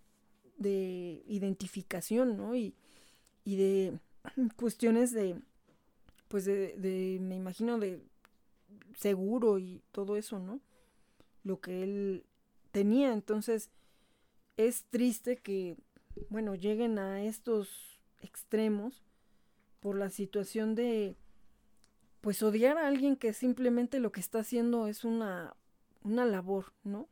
de 0.61 1.25
identificación, 1.27 2.37
¿no? 2.37 2.55
Y, 2.55 2.77
y 3.45 3.57
de 3.57 3.99
cuestiones 4.57 5.11
de 5.13 5.37
pues 6.29 6.45
de, 6.45 6.77
de, 6.77 7.19
me 7.21 7.35
imagino 7.35 7.77
de 7.81 8.01
seguro 8.97 9.59
y 9.59 9.83
todo 9.91 10.17
eso, 10.17 10.39
¿no? 10.39 10.61
Lo 11.43 11.61
que 11.61 11.83
él 11.83 12.25
tenía, 12.71 13.13
entonces 13.13 13.71
es 14.57 14.85
triste 14.85 15.39
que 15.39 15.77
bueno, 16.29 16.55
lleguen 16.55 16.99
a 16.99 17.23
estos 17.23 18.01
extremos 18.21 19.03
por 19.81 19.97
la 19.97 20.11
situación 20.11 20.75
de, 20.75 21.17
pues, 22.21 22.43
odiar 22.43 22.77
a 22.79 22.87
alguien 22.87 23.17
que 23.17 23.33
simplemente 23.33 23.99
lo 23.99 24.13
que 24.13 24.21
está 24.21 24.41
haciendo 24.41 24.87
es 24.87 25.05
una, 25.05 25.57
una 26.03 26.25
labor, 26.27 26.73
¿no? 26.85 27.09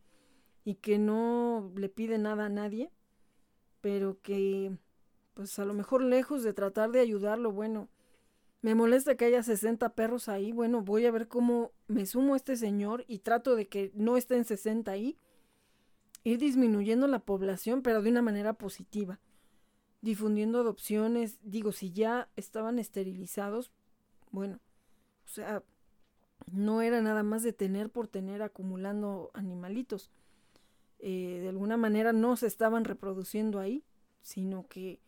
Y 0.64 0.74
que 0.74 0.98
no 0.98 1.72
le 1.76 1.88
pide 1.88 2.18
nada 2.18 2.46
a 2.46 2.50
nadie, 2.50 2.90
pero 3.80 4.20
que, 4.20 4.76
pues, 5.34 5.58
a 5.58 5.64
lo 5.64 5.74
mejor 5.74 6.02
lejos 6.02 6.42
de 6.42 6.52
tratar 6.52 6.90
de 6.90 7.00
ayudarlo, 7.00 7.52
bueno, 7.52 7.88
me 8.60 8.74
molesta 8.74 9.16
que 9.16 9.26
haya 9.26 9.42
60 9.42 9.94
perros 9.94 10.28
ahí, 10.28 10.52
bueno, 10.52 10.82
voy 10.82 11.06
a 11.06 11.10
ver 11.10 11.28
cómo 11.28 11.72
me 11.86 12.06
sumo 12.06 12.34
a 12.34 12.36
este 12.36 12.56
señor 12.56 13.04
y 13.06 13.20
trato 13.20 13.54
de 13.54 13.68
que 13.68 13.92
no 13.94 14.16
estén 14.16 14.44
60 14.44 14.90
ahí 14.90 15.16
ir 16.24 16.38
disminuyendo 16.38 17.06
la 17.06 17.20
población, 17.20 17.82
pero 17.82 18.02
de 18.02 18.10
una 18.10 18.22
manera 18.22 18.54
positiva, 18.54 19.20
difundiendo 20.00 20.60
adopciones, 20.60 21.38
digo, 21.42 21.72
si 21.72 21.92
ya 21.92 22.28
estaban 22.36 22.78
esterilizados, 22.78 23.70
bueno, 24.30 24.60
o 25.24 25.28
sea, 25.28 25.62
no 26.50 26.82
era 26.82 27.00
nada 27.00 27.22
más 27.22 27.42
de 27.42 27.52
tener 27.52 27.90
por 27.90 28.08
tener 28.08 28.42
acumulando 28.42 29.30
animalitos. 29.34 30.10
Eh, 31.00 31.38
de 31.42 31.48
alguna 31.48 31.76
manera 31.76 32.12
no 32.12 32.36
se 32.36 32.46
estaban 32.46 32.84
reproduciendo 32.84 33.60
ahí, 33.60 33.84
sino 34.22 34.66
que 34.68 35.00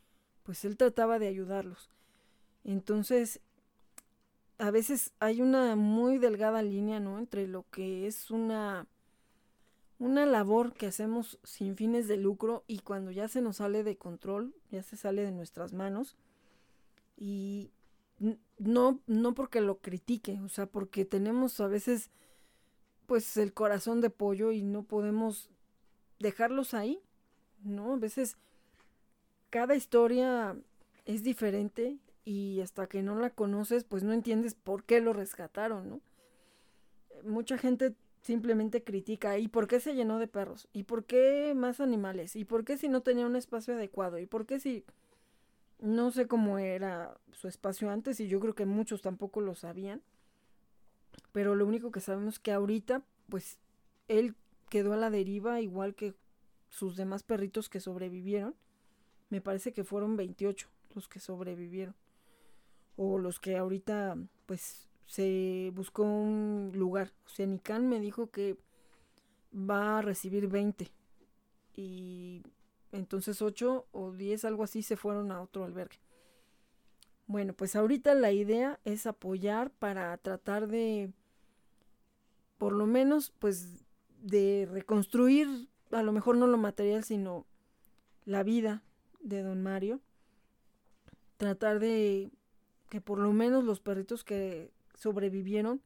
pues 0.42 0.64
él 0.64 0.76
trataba 0.76 1.18
de 1.18 1.28
ayudarlos. 1.28 1.90
Entonces, 2.64 3.40
a 4.58 4.70
veces 4.70 5.12
hay 5.20 5.40
una 5.40 5.74
muy 5.76 6.18
delgada 6.18 6.62
línea, 6.62 7.00
¿no? 7.00 7.18
Entre 7.18 7.48
lo 7.48 7.64
que 7.70 8.06
es 8.06 8.30
una 8.30 8.86
una 9.98 10.24
labor 10.24 10.72
que 10.72 10.86
hacemos 10.86 11.38
sin 11.44 11.76
fines 11.76 12.08
de 12.08 12.16
lucro 12.16 12.64
y 12.66 12.78
cuando 12.78 13.10
ya 13.10 13.28
se 13.28 13.42
nos 13.42 13.56
sale 13.58 13.84
de 13.84 13.98
control, 13.98 14.54
ya 14.70 14.82
se 14.82 14.96
sale 14.96 15.22
de 15.22 15.30
nuestras 15.30 15.74
manos 15.74 16.16
y 17.16 17.70
no 18.58 19.00
no 19.06 19.34
porque 19.34 19.60
lo 19.60 19.78
critique, 19.78 20.40
o 20.40 20.48
sea, 20.48 20.66
porque 20.66 21.04
tenemos 21.04 21.60
a 21.60 21.68
veces 21.68 22.10
pues 23.06 23.36
el 23.36 23.52
corazón 23.52 24.00
de 24.00 24.10
pollo 24.10 24.52
y 24.52 24.62
no 24.62 24.84
podemos 24.84 25.50
dejarlos 26.20 26.74
ahí, 26.74 27.00
¿no? 27.64 27.94
A 27.94 27.96
veces 27.96 28.36
cada 29.50 29.74
historia 29.74 30.56
es 31.06 31.24
diferente 31.24 31.98
y 32.24 32.60
hasta 32.60 32.86
que 32.86 33.02
no 33.02 33.16
la 33.16 33.30
conoces, 33.30 33.82
pues 33.82 34.04
no 34.04 34.12
entiendes 34.12 34.54
por 34.54 34.84
qué 34.84 35.00
lo 35.00 35.12
rescataron, 35.12 35.88
¿no? 35.88 36.00
Mucha 37.24 37.58
gente 37.58 37.94
simplemente 38.22 38.84
critica, 38.84 39.38
¿y 39.38 39.48
por 39.48 39.66
qué 39.66 39.80
se 39.80 39.94
llenó 39.94 40.18
de 40.18 40.28
perros? 40.28 40.68
¿Y 40.72 40.84
por 40.84 41.04
qué 41.04 41.54
más 41.56 41.80
animales? 41.80 42.36
¿Y 42.36 42.44
por 42.44 42.64
qué 42.64 42.76
si 42.76 42.88
no 42.88 43.00
tenía 43.02 43.26
un 43.26 43.36
espacio 43.36 43.74
adecuado? 43.74 44.18
¿Y 44.18 44.26
por 44.26 44.46
qué 44.46 44.60
si 44.60 44.84
no 45.78 46.10
sé 46.10 46.26
cómo 46.26 46.58
era 46.58 47.18
su 47.32 47.48
espacio 47.48 47.90
antes 47.90 48.20
y 48.20 48.28
yo 48.28 48.38
creo 48.40 48.54
que 48.54 48.66
muchos 48.66 49.00
tampoco 49.00 49.40
lo 49.40 49.54
sabían? 49.54 50.02
Pero 51.32 51.54
lo 51.54 51.66
único 51.66 51.90
que 51.90 52.00
sabemos 52.00 52.34
es 52.34 52.40
que 52.40 52.52
ahorita, 52.52 53.02
pues, 53.28 53.58
él 54.08 54.34
quedó 54.70 54.94
a 54.94 54.96
la 54.96 55.10
deriva 55.10 55.60
igual 55.60 55.94
que 55.94 56.14
sus 56.70 56.96
demás 56.96 57.22
perritos 57.22 57.68
que 57.68 57.80
sobrevivieron. 57.80 58.54
Me 59.28 59.42
parece 59.42 59.72
que 59.72 59.84
fueron 59.84 60.16
28 60.16 60.68
los 60.94 61.08
que 61.08 61.20
sobrevivieron. 61.20 61.94
O 62.96 63.18
los 63.18 63.38
que 63.38 63.56
ahorita, 63.56 64.16
pues, 64.46 64.88
se 65.06 65.72
buscó 65.74 66.04
un 66.04 66.72
lugar. 66.74 67.12
O 67.26 67.28
sea, 67.28 67.46
Nican 67.46 67.88
me 67.88 68.00
dijo 68.00 68.30
que 68.30 68.56
va 69.52 69.98
a 69.98 70.02
recibir 70.02 70.48
20. 70.48 70.90
Y 71.76 72.42
entonces 72.92 73.42
8 73.42 73.86
o 73.90 74.12
10, 74.12 74.44
algo 74.44 74.64
así, 74.64 74.82
se 74.82 74.96
fueron 74.96 75.32
a 75.32 75.42
otro 75.42 75.64
albergue. 75.64 75.98
Bueno, 77.26 77.52
pues 77.52 77.76
ahorita 77.76 78.14
la 78.14 78.32
idea 78.32 78.80
es 78.84 79.06
apoyar 79.06 79.70
para 79.70 80.16
tratar 80.18 80.66
de, 80.66 81.12
por 82.58 82.72
lo 82.72 82.86
menos, 82.86 83.32
pues, 83.38 83.84
de 84.22 84.68
reconstruir, 84.70 85.68
a 85.90 86.02
lo 86.02 86.12
mejor 86.12 86.36
no 86.36 86.46
lo 86.46 86.58
material, 86.58 87.04
sino 87.04 87.46
la 88.24 88.42
vida 88.42 88.82
de 89.20 89.42
don 89.42 89.62
Mario. 89.62 90.00
Tratar 91.36 91.78
de 91.80 92.30
que 92.88 93.00
por 93.00 93.18
lo 93.18 93.32
menos 93.32 93.64
los 93.64 93.80
perritos 93.80 94.24
que 94.24 94.70
sobrevivieron 94.94 95.80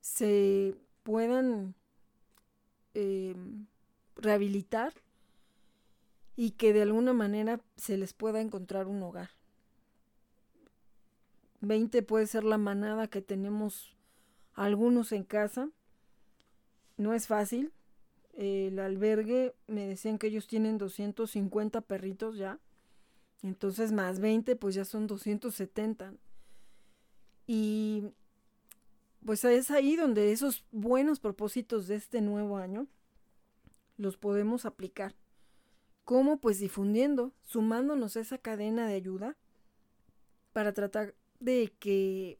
se 0.00 0.76
puedan 1.02 1.74
eh, 2.94 3.34
rehabilitar 4.16 4.92
y 6.36 6.52
que 6.52 6.72
de 6.72 6.82
alguna 6.82 7.12
manera 7.12 7.60
se 7.76 7.96
les 7.96 8.12
pueda 8.14 8.40
encontrar 8.40 8.86
un 8.86 9.02
hogar. 9.02 9.30
20 11.60 12.02
puede 12.02 12.26
ser 12.26 12.44
la 12.44 12.58
manada 12.58 13.08
que 13.08 13.20
tenemos 13.20 13.96
algunos 14.54 15.12
en 15.12 15.24
casa. 15.24 15.68
No 17.00 17.14
es 17.14 17.28
fácil. 17.28 17.72
El 18.36 18.78
albergue 18.78 19.54
me 19.66 19.86
decían 19.86 20.18
que 20.18 20.26
ellos 20.26 20.46
tienen 20.46 20.76
250 20.76 21.80
perritos 21.80 22.36
ya. 22.36 22.58
Entonces 23.42 23.90
más 23.90 24.20
20 24.20 24.54
pues 24.56 24.74
ya 24.74 24.84
son 24.84 25.06
270. 25.06 26.12
Y 27.46 28.04
pues 29.24 29.42
es 29.44 29.70
ahí 29.70 29.96
donde 29.96 30.30
esos 30.30 30.66
buenos 30.72 31.20
propósitos 31.20 31.88
de 31.88 31.94
este 31.94 32.20
nuevo 32.20 32.58
año 32.58 32.86
los 33.96 34.18
podemos 34.18 34.66
aplicar. 34.66 35.14
¿Cómo? 36.04 36.38
Pues 36.38 36.58
difundiendo, 36.58 37.32
sumándonos 37.40 38.18
a 38.18 38.20
esa 38.20 38.36
cadena 38.36 38.86
de 38.86 38.96
ayuda 38.96 39.38
para 40.52 40.74
tratar 40.74 41.14
de 41.38 41.72
que 41.78 42.38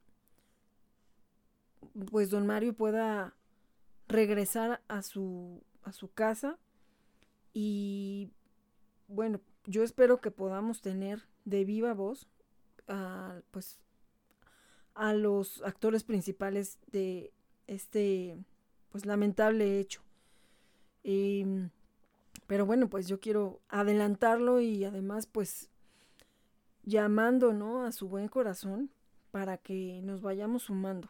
pues 2.11 2.29
don 2.29 2.47
Mario 2.47 2.75
pueda 2.75 3.35
regresar 4.11 4.83
a 4.89 5.03
su 5.03 5.63
a 5.83 5.93
su 5.93 6.13
casa 6.13 6.59
y 7.53 8.31
bueno, 9.09 9.41
yo 9.67 9.83
espero 9.83 10.21
que 10.21 10.31
podamos 10.31 10.81
tener 10.81 11.27
de 11.45 11.65
viva 11.65 11.95
voz 11.95 12.29
a, 12.87 13.41
pues 13.51 13.79
a 14.95 15.15
los 15.15 15.63
actores 15.63 16.05
principales 16.05 16.79
de 16.93 17.33
este 17.67 18.39
pues 18.91 19.07
lamentable 19.07 19.81
hecho. 19.81 20.03
pero 22.47 22.67
bueno, 22.67 22.89
pues 22.89 23.07
yo 23.09 23.21
quiero 23.21 23.61
adelantarlo 23.69 24.61
y 24.61 24.85
además 24.85 25.27
pues 25.27 25.71
llamando, 26.83 27.53
¿no? 27.53 27.85
A 27.85 27.93
su 27.93 28.09
buen 28.09 28.29
corazón 28.29 28.91
para 29.31 29.57
que 29.57 30.01
nos 30.03 30.21
vayamos 30.21 30.65
sumando. 30.65 31.09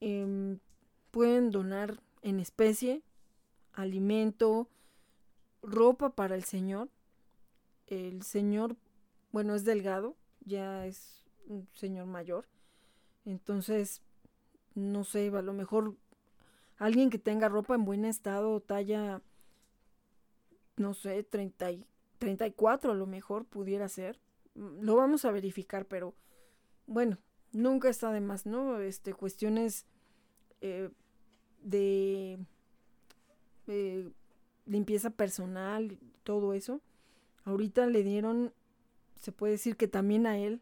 Em, 0.00 0.58
pueden 1.18 1.50
donar 1.50 2.00
en 2.22 2.38
especie, 2.38 3.02
alimento, 3.72 4.68
ropa 5.62 6.10
para 6.10 6.36
el 6.36 6.44
señor. 6.44 6.90
El 7.88 8.22
señor, 8.22 8.76
bueno, 9.32 9.56
es 9.56 9.64
delgado, 9.64 10.14
ya 10.44 10.86
es 10.86 11.24
un 11.48 11.66
señor 11.74 12.06
mayor. 12.06 12.46
Entonces, 13.24 14.00
no 14.76 15.02
sé, 15.02 15.26
a 15.34 15.42
lo 15.42 15.52
mejor 15.52 15.96
alguien 16.76 17.10
que 17.10 17.18
tenga 17.18 17.48
ropa 17.48 17.74
en 17.74 17.84
buen 17.84 18.04
estado, 18.04 18.60
talla, 18.60 19.20
no 20.76 20.94
sé, 20.94 21.24
30 21.24 21.72
y, 21.72 21.84
34 22.20 22.92
a 22.92 22.94
lo 22.94 23.06
mejor 23.06 23.44
pudiera 23.44 23.88
ser. 23.88 24.20
Mm, 24.54 24.82
lo 24.82 24.94
vamos 24.94 25.24
a 25.24 25.32
verificar, 25.32 25.84
pero 25.84 26.14
bueno, 26.86 27.18
nunca 27.50 27.88
está 27.88 28.12
de 28.12 28.20
más, 28.20 28.46
¿no? 28.46 28.78
Este, 28.78 29.14
cuestiones 29.14 29.84
eh, 30.60 30.90
de 31.68 32.38
eh, 33.66 34.10
limpieza 34.66 35.10
personal, 35.10 35.98
todo 36.24 36.54
eso. 36.54 36.80
Ahorita 37.44 37.86
le 37.86 38.02
dieron, 38.02 38.52
se 39.20 39.32
puede 39.32 39.52
decir 39.52 39.76
que 39.76 39.88
también 39.88 40.26
a 40.26 40.38
él, 40.38 40.60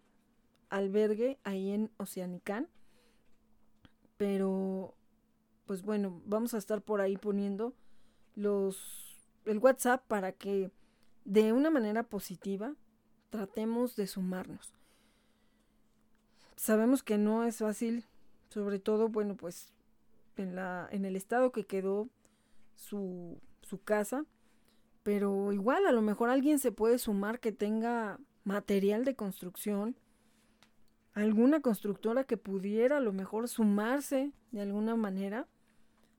albergue 0.68 1.38
ahí 1.44 1.70
en 1.70 1.90
Oceanicán. 1.98 2.68
Pero, 4.16 4.94
pues 5.66 5.82
bueno, 5.82 6.20
vamos 6.24 6.54
a 6.54 6.58
estar 6.58 6.82
por 6.82 7.00
ahí 7.00 7.16
poniendo 7.16 7.74
los, 8.34 9.16
el 9.44 9.58
WhatsApp 9.58 10.04
para 10.06 10.32
que 10.32 10.70
de 11.24 11.52
una 11.52 11.70
manera 11.70 12.02
positiva 12.02 12.74
tratemos 13.30 13.94
de 13.94 14.06
sumarnos. 14.06 14.72
Sabemos 16.56 17.02
que 17.02 17.18
no 17.18 17.44
es 17.44 17.58
fácil, 17.58 18.04
sobre 18.48 18.78
todo, 18.78 19.08
bueno, 19.08 19.36
pues 19.36 19.75
en, 20.36 20.54
la, 20.54 20.88
en 20.90 21.04
el 21.04 21.16
estado 21.16 21.52
que 21.52 21.64
quedó 21.64 22.08
su, 22.74 23.40
su 23.62 23.82
casa, 23.82 24.24
pero 25.02 25.52
igual 25.52 25.86
a 25.86 25.92
lo 25.92 26.02
mejor 26.02 26.30
alguien 26.30 26.58
se 26.58 26.72
puede 26.72 26.98
sumar 26.98 27.40
que 27.40 27.52
tenga 27.52 28.18
material 28.44 29.04
de 29.04 29.16
construcción, 29.16 29.96
alguna 31.12 31.60
constructora 31.60 32.24
que 32.24 32.36
pudiera 32.36 32.98
a 32.98 33.00
lo 33.00 33.12
mejor 33.12 33.48
sumarse 33.48 34.32
de 34.50 34.60
alguna 34.60 34.96
manera, 34.96 35.46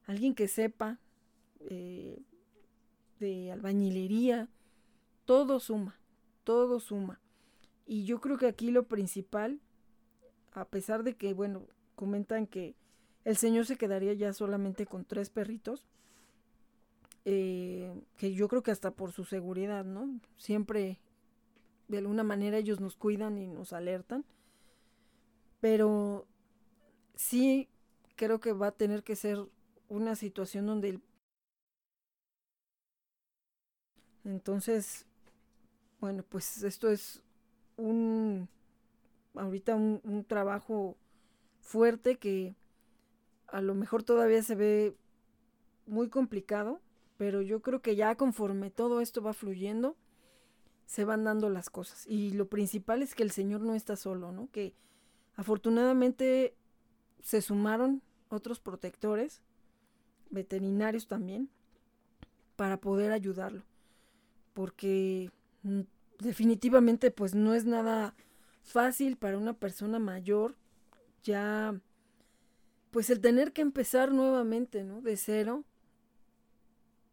alguien 0.06 0.34
que 0.34 0.48
sepa 0.48 0.99
eh, 1.60 2.22
de 3.19 3.52
albañilería, 3.52 4.49
todo 5.26 5.60
suma, 5.60 5.99
todo 6.44 6.80
suma. 6.80 7.19
Y 7.85 8.06
yo 8.06 8.19
creo 8.19 8.38
que 8.38 8.48
aquí 8.48 8.72
lo 8.72 8.88
principal, 8.88 9.60
a 10.52 10.65
pesar 10.65 11.03
de 11.03 11.15
que, 11.15 11.34
bueno, 11.34 11.68
comentan 11.95 12.48
que 12.48 12.76
el 13.28 13.36
señor 13.36 13.66
se 13.66 13.76
quedaría 13.76 14.14
ya 14.14 14.32
solamente 14.32 14.86
con 14.86 15.04
tres 15.04 15.30
perritos, 15.30 15.84
eh, 17.26 17.94
que 18.16 18.34
yo 18.34 18.48
creo 18.48 18.64
que 18.64 18.72
hasta 18.72 18.91
por 18.91 19.12
su 19.12 19.26
seguridad, 19.26 19.84
¿no? 19.84 20.18
Siempre, 20.38 20.98
de 21.90 21.98
alguna 21.98 22.24
manera, 22.24 22.58
ellos 22.58 22.80
nos 22.80 22.95
cuidan 22.95 23.38
y 23.38 23.45
nos 23.45 23.74
alertan. 23.74 24.24
Pero 25.60 26.26
sí 27.16 27.68
creo 28.16 28.40
que 28.40 28.54
va 28.54 28.68
a 28.68 28.78
tener 28.78 29.04
que 29.04 29.18
ser 29.18 29.45
una 29.90 30.16
situación 30.16 30.66
donde 30.66 30.88
el... 30.88 31.02
Entonces, 34.24 35.06
bueno, 35.99 36.24
pues 36.24 36.64
esto 36.64 36.90
es 36.90 37.22
un, 37.76 38.48
ahorita 39.36 39.76
un, 39.76 39.99
un 40.06 40.24
trabajo 40.24 40.95
fuerte 41.60 42.16
que 42.16 42.56
a 43.48 43.61
lo 43.61 43.76
mejor 43.76 44.03
todavía 44.03 44.44
se 44.44 44.56
ve 44.56 44.95
muy 45.86 46.10
complicado, 46.10 46.82
pero 47.18 47.41
yo 47.41 47.61
creo 47.61 47.82
que 47.82 47.95
ya 47.95 48.15
conforme 48.15 48.69
todo 48.69 49.02
esto 49.02 49.22
va 49.22 49.34
fluyendo, 49.34 49.95
se 50.86 51.06
van 51.06 51.24
dando 51.24 51.49
las 51.49 51.69
cosas. 51.69 52.06
Y 52.07 52.32
lo 52.32 52.48
principal 52.48 53.02
es 53.02 53.15
que 53.15 53.24
el 53.24 53.32
Señor 53.32 53.61
no 53.61 53.74
está 53.76 53.95
solo, 53.95 54.32
¿no? 54.32 54.49
Que 54.52 54.74
afortunadamente 55.36 56.56
se 57.22 57.41
sumaron 57.41 58.02
otros 58.30 58.60
protectores, 58.60 59.41
veterinarios 60.30 61.07
también, 61.07 61.49
para 62.56 62.78
poder 62.78 63.11
ayudarlo. 63.11 63.64
Porque 64.53 65.32
definitivamente 66.19 67.11
pues 67.11 67.36
no 67.36 67.53
es 67.53 67.65
nada 67.65 68.15
fácil 68.64 69.18
para 69.18 69.38
una 69.38 69.53
persona 69.53 69.99
mayor 69.99 70.56
ya 71.24 71.80
pues 72.98 73.11
el 73.11 73.22
tener 73.22 73.53
que 73.53 73.61
empezar 73.61 74.11
nuevamente, 74.11 74.84
¿no? 74.84 75.02
De 75.03 75.18
cero, 75.18 75.64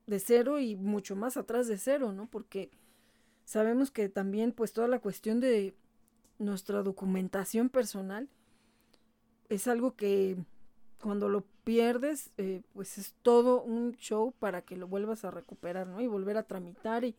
de 0.06 0.18
cero 0.18 0.58
y 0.58 0.76
mucho 0.76 1.14
más 1.14 1.36
atrás 1.36 1.68
de 1.68 1.76
cero, 1.76 2.10
¿no? 2.10 2.26
Porque 2.30 2.70
sabemos 3.44 3.90
que 3.90 4.08
también 4.08 4.52
pues 4.52 4.72
toda 4.72 4.88
la 4.88 5.00
cuestión 5.00 5.40
de 5.40 5.74
nuestra 6.38 6.82
documentación 6.82 7.68
personal 7.68 8.30
es 9.50 9.68
algo 9.68 9.94
que 9.94 10.38
cuando 11.02 11.28
lo 11.28 11.44
pierdes 11.64 12.30
eh, 12.38 12.62
pues 12.72 12.96
es 12.96 13.14
todo 13.20 13.62
un 13.62 13.94
show 13.96 14.32
para 14.38 14.62
que 14.62 14.78
lo 14.78 14.88
vuelvas 14.88 15.26
a 15.26 15.30
recuperar, 15.30 15.86
¿no? 15.86 16.00
Y 16.00 16.06
volver 16.06 16.38
a 16.38 16.44
tramitar 16.44 17.04
y 17.04 17.14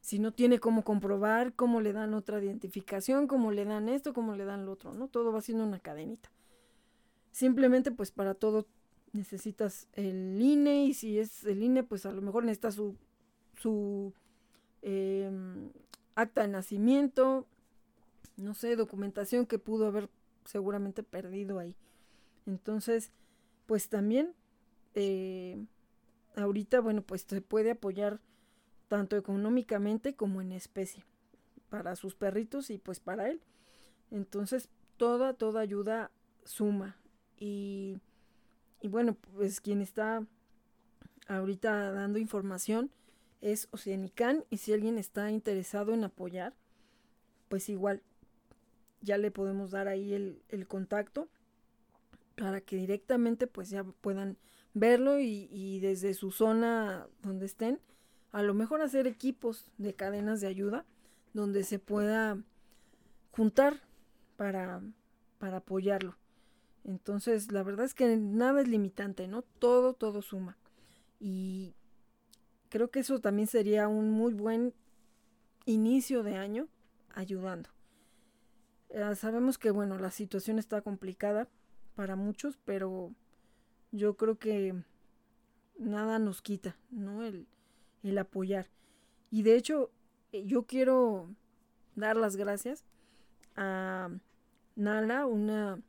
si 0.00 0.18
no 0.18 0.32
tiene 0.32 0.60
cómo 0.60 0.82
comprobar, 0.82 1.52
cómo 1.52 1.82
le 1.82 1.92
dan 1.92 2.14
otra 2.14 2.42
identificación, 2.42 3.26
cómo 3.26 3.52
le 3.52 3.66
dan 3.66 3.90
esto, 3.90 4.14
cómo 4.14 4.34
le 4.34 4.46
dan 4.46 4.64
lo 4.64 4.72
otro, 4.72 4.94
¿no? 4.94 5.08
Todo 5.08 5.30
va 5.30 5.42
siendo 5.42 5.62
una 5.64 5.78
cadenita. 5.78 6.30
Simplemente 7.32 7.90
pues 7.90 8.10
para 8.10 8.34
todo 8.34 8.66
necesitas 9.12 9.88
el 9.92 10.40
INE 10.40 10.84
y 10.84 10.94
si 10.94 11.18
es 11.18 11.44
el 11.44 11.62
INE, 11.62 11.82
pues 11.82 12.06
a 12.06 12.12
lo 12.12 12.22
mejor 12.22 12.44
necesitas 12.44 12.74
su, 12.74 12.96
su 13.56 14.12
em, 14.82 15.70
acta 16.14 16.42
de 16.42 16.48
nacimiento, 16.48 17.46
no 18.36 18.54
sé, 18.54 18.76
documentación 18.76 19.46
que 19.46 19.58
pudo 19.58 19.86
haber 19.86 20.08
seguramente 20.44 21.02
perdido 21.02 21.58
ahí. 21.58 21.74
Entonces, 22.46 23.10
pues 23.66 23.88
también, 23.88 24.34
eh, 24.94 25.64
ahorita, 26.36 26.80
bueno, 26.80 27.02
pues 27.02 27.26
se 27.28 27.40
puede 27.40 27.72
apoyar 27.72 28.20
tanto 28.88 29.16
económicamente 29.16 30.14
como 30.14 30.40
en 30.40 30.52
especie 30.52 31.04
para 31.68 31.96
sus 31.96 32.14
perritos 32.14 32.70
y 32.70 32.78
pues 32.78 33.00
para 33.00 33.28
él. 33.28 33.42
Entonces, 34.10 34.70
toda, 34.96 35.34
toda 35.34 35.60
ayuda 35.60 36.10
suma. 36.44 36.96
Y 37.40 38.00
bueno, 38.82 39.16
pues 39.34 39.60
quien 39.60 39.80
está 39.80 40.26
ahorita 41.26 41.92
dando 41.92 42.18
información 42.18 42.90
es 43.40 43.68
Oceanican 43.70 44.44
y 44.50 44.58
si 44.58 44.72
alguien 44.72 44.98
está 44.98 45.30
interesado 45.30 45.94
en 45.94 46.04
apoyar, 46.04 46.54
pues 47.48 47.68
igual 47.68 48.02
ya 49.00 49.18
le 49.18 49.30
podemos 49.30 49.70
dar 49.70 49.88
ahí 49.88 50.14
el, 50.14 50.42
el 50.48 50.66
contacto 50.66 51.28
para 52.36 52.60
que 52.60 52.76
directamente 52.76 53.46
pues 53.46 53.70
ya 53.70 53.84
puedan 53.84 54.36
verlo 54.74 55.18
y, 55.18 55.48
y, 55.50 55.80
desde 55.80 56.14
su 56.14 56.30
zona 56.30 57.06
donde 57.22 57.46
estén, 57.46 57.80
a 58.32 58.42
lo 58.42 58.54
mejor 58.54 58.80
hacer 58.80 59.06
equipos 59.06 59.70
de 59.78 59.94
cadenas 59.94 60.40
de 60.40 60.46
ayuda 60.46 60.84
donde 61.32 61.64
se 61.64 61.78
pueda 61.78 62.38
juntar 63.32 63.80
para, 64.36 64.82
para 65.38 65.58
apoyarlo. 65.58 66.16
Entonces, 66.88 67.52
la 67.52 67.62
verdad 67.62 67.84
es 67.84 67.92
que 67.92 68.16
nada 68.16 68.62
es 68.62 68.66
limitante, 68.66 69.28
¿no? 69.28 69.42
Todo, 69.42 69.92
todo 69.92 70.22
suma. 70.22 70.56
Y 71.20 71.74
creo 72.70 72.90
que 72.90 73.00
eso 73.00 73.20
también 73.20 73.46
sería 73.46 73.88
un 73.88 74.10
muy 74.10 74.32
buen 74.32 74.72
inicio 75.66 76.22
de 76.22 76.36
año 76.36 76.66
ayudando. 77.14 77.68
Eh, 78.88 79.14
sabemos 79.16 79.58
que, 79.58 79.70
bueno, 79.70 79.98
la 79.98 80.10
situación 80.10 80.58
está 80.58 80.80
complicada 80.80 81.46
para 81.94 82.16
muchos, 82.16 82.56
pero 82.64 83.12
yo 83.92 84.16
creo 84.16 84.38
que 84.38 84.74
nada 85.78 86.18
nos 86.18 86.40
quita, 86.40 86.78
¿no? 86.90 87.22
El, 87.22 87.46
el 88.02 88.16
apoyar. 88.16 88.66
Y 89.30 89.42
de 89.42 89.56
hecho, 89.56 89.90
eh, 90.32 90.46
yo 90.46 90.62
quiero 90.62 91.28
dar 91.96 92.16
las 92.16 92.36
gracias 92.36 92.82
a 93.56 94.08
Nala, 94.74 95.26
una 95.26 95.82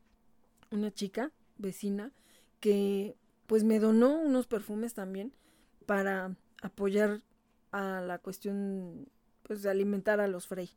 una 0.72 0.92
chica 0.92 1.32
vecina 1.58 2.12
que 2.60 3.16
pues 3.48 3.64
me 3.64 3.80
donó 3.80 4.20
unos 4.20 4.48
perfumes 4.48 4.94
también 4.94 5.34
para 5.86 6.36
apoyar 6.62 7.22
a 7.72 8.02
la 8.02 8.20
cuestión 8.20 9.08
pues 9.44 9.64
de 9.64 9.70
alimentar 9.70 10.20
a 10.20 10.28
los 10.28 10.48
Frey. 10.48 10.70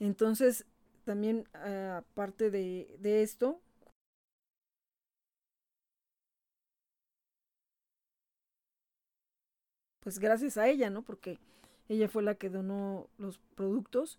Entonces, 0.00 0.64
también 1.04 1.46
aparte 1.54 2.50
de, 2.50 2.96
de 3.00 3.22
esto, 3.22 3.60
pues 10.00 10.18
gracias 10.18 10.56
a 10.56 10.68
ella, 10.68 10.90
¿no? 10.90 11.02
Porque 11.02 11.38
ella 11.88 12.08
fue 12.08 12.22
la 12.22 12.34
que 12.34 12.48
donó 12.50 13.08
los 13.18 13.38
productos 13.56 14.18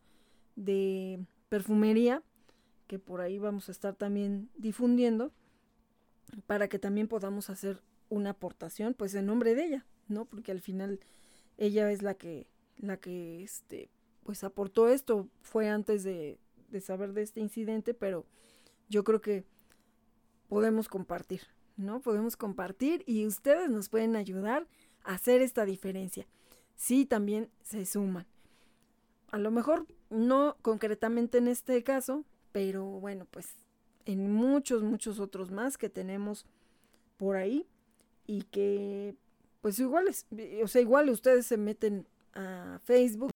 de 0.55 1.19
perfumería 1.49 2.21
que 2.89 2.97
por 2.97 3.21
ahí 3.21 3.37
vamos 3.37 3.69
a 3.69 3.71
estar 3.71 3.95
también 3.95 4.49
difundiendo 4.57 5.31
para 6.47 6.67
que 6.67 6.79
también 6.79 7.07
podamos 7.07 7.51
hacer 7.51 7.83
una 8.09 8.31
aportación 8.31 8.95
pues 8.95 9.13
en 9.13 9.27
nombre 9.27 9.53
de 9.53 9.63
ella, 9.63 9.85
¿no? 10.07 10.25
Porque 10.25 10.51
al 10.51 10.59
final 10.59 10.99
ella 11.59 11.91
es 11.91 12.01
la 12.01 12.15
que, 12.15 12.47
la 12.77 12.97
que, 12.97 13.43
este, 13.43 13.91
pues 14.23 14.43
aportó 14.43 14.89
esto, 14.89 15.29
fue 15.43 15.69
antes 15.69 16.01
de, 16.01 16.39
de 16.71 16.81
saber 16.81 17.13
de 17.13 17.21
este 17.21 17.41
incidente, 17.41 17.93
pero 17.93 18.25
yo 18.89 19.03
creo 19.03 19.21
que 19.21 19.45
podemos 20.47 20.89
compartir, 20.89 21.41
¿no? 21.77 22.01
Podemos 22.01 22.37
compartir 22.37 23.03
y 23.05 23.27
ustedes 23.27 23.69
nos 23.69 23.87
pueden 23.87 24.15
ayudar 24.15 24.67
a 25.03 25.13
hacer 25.13 25.43
esta 25.43 25.63
diferencia. 25.63 26.25
Sí, 26.75 27.05
también 27.05 27.51
se 27.61 27.85
suman. 27.85 28.25
A 29.29 29.37
lo 29.37 29.51
mejor 29.51 29.85
no 30.09 30.57
concretamente 30.63 31.37
en 31.37 31.49
este 31.49 31.83
caso, 31.83 32.25
pero 32.51 32.85
bueno, 32.85 33.25
pues 33.29 33.53
en 34.05 34.31
muchos, 34.31 34.83
muchos 34.83 35.19
otros 35.19 35.51
más 35.51 35.77
que 35.77 35.89
tenemos 35.89 36.45
por 37.17 37.35
ahí 37.35 37.67
y 38.25 38.43
que 38.43 39.15
pues 39.61 39.77
igual 39.79 40.07
o 40.63 40.67
sea, 40.67 40.81
igual 40.81 41.09
ustedes 41.09 41.45
se 41.45 41.57
meten 41.57 42.07
a 42.33 42.79
Facebook 42.83 43.31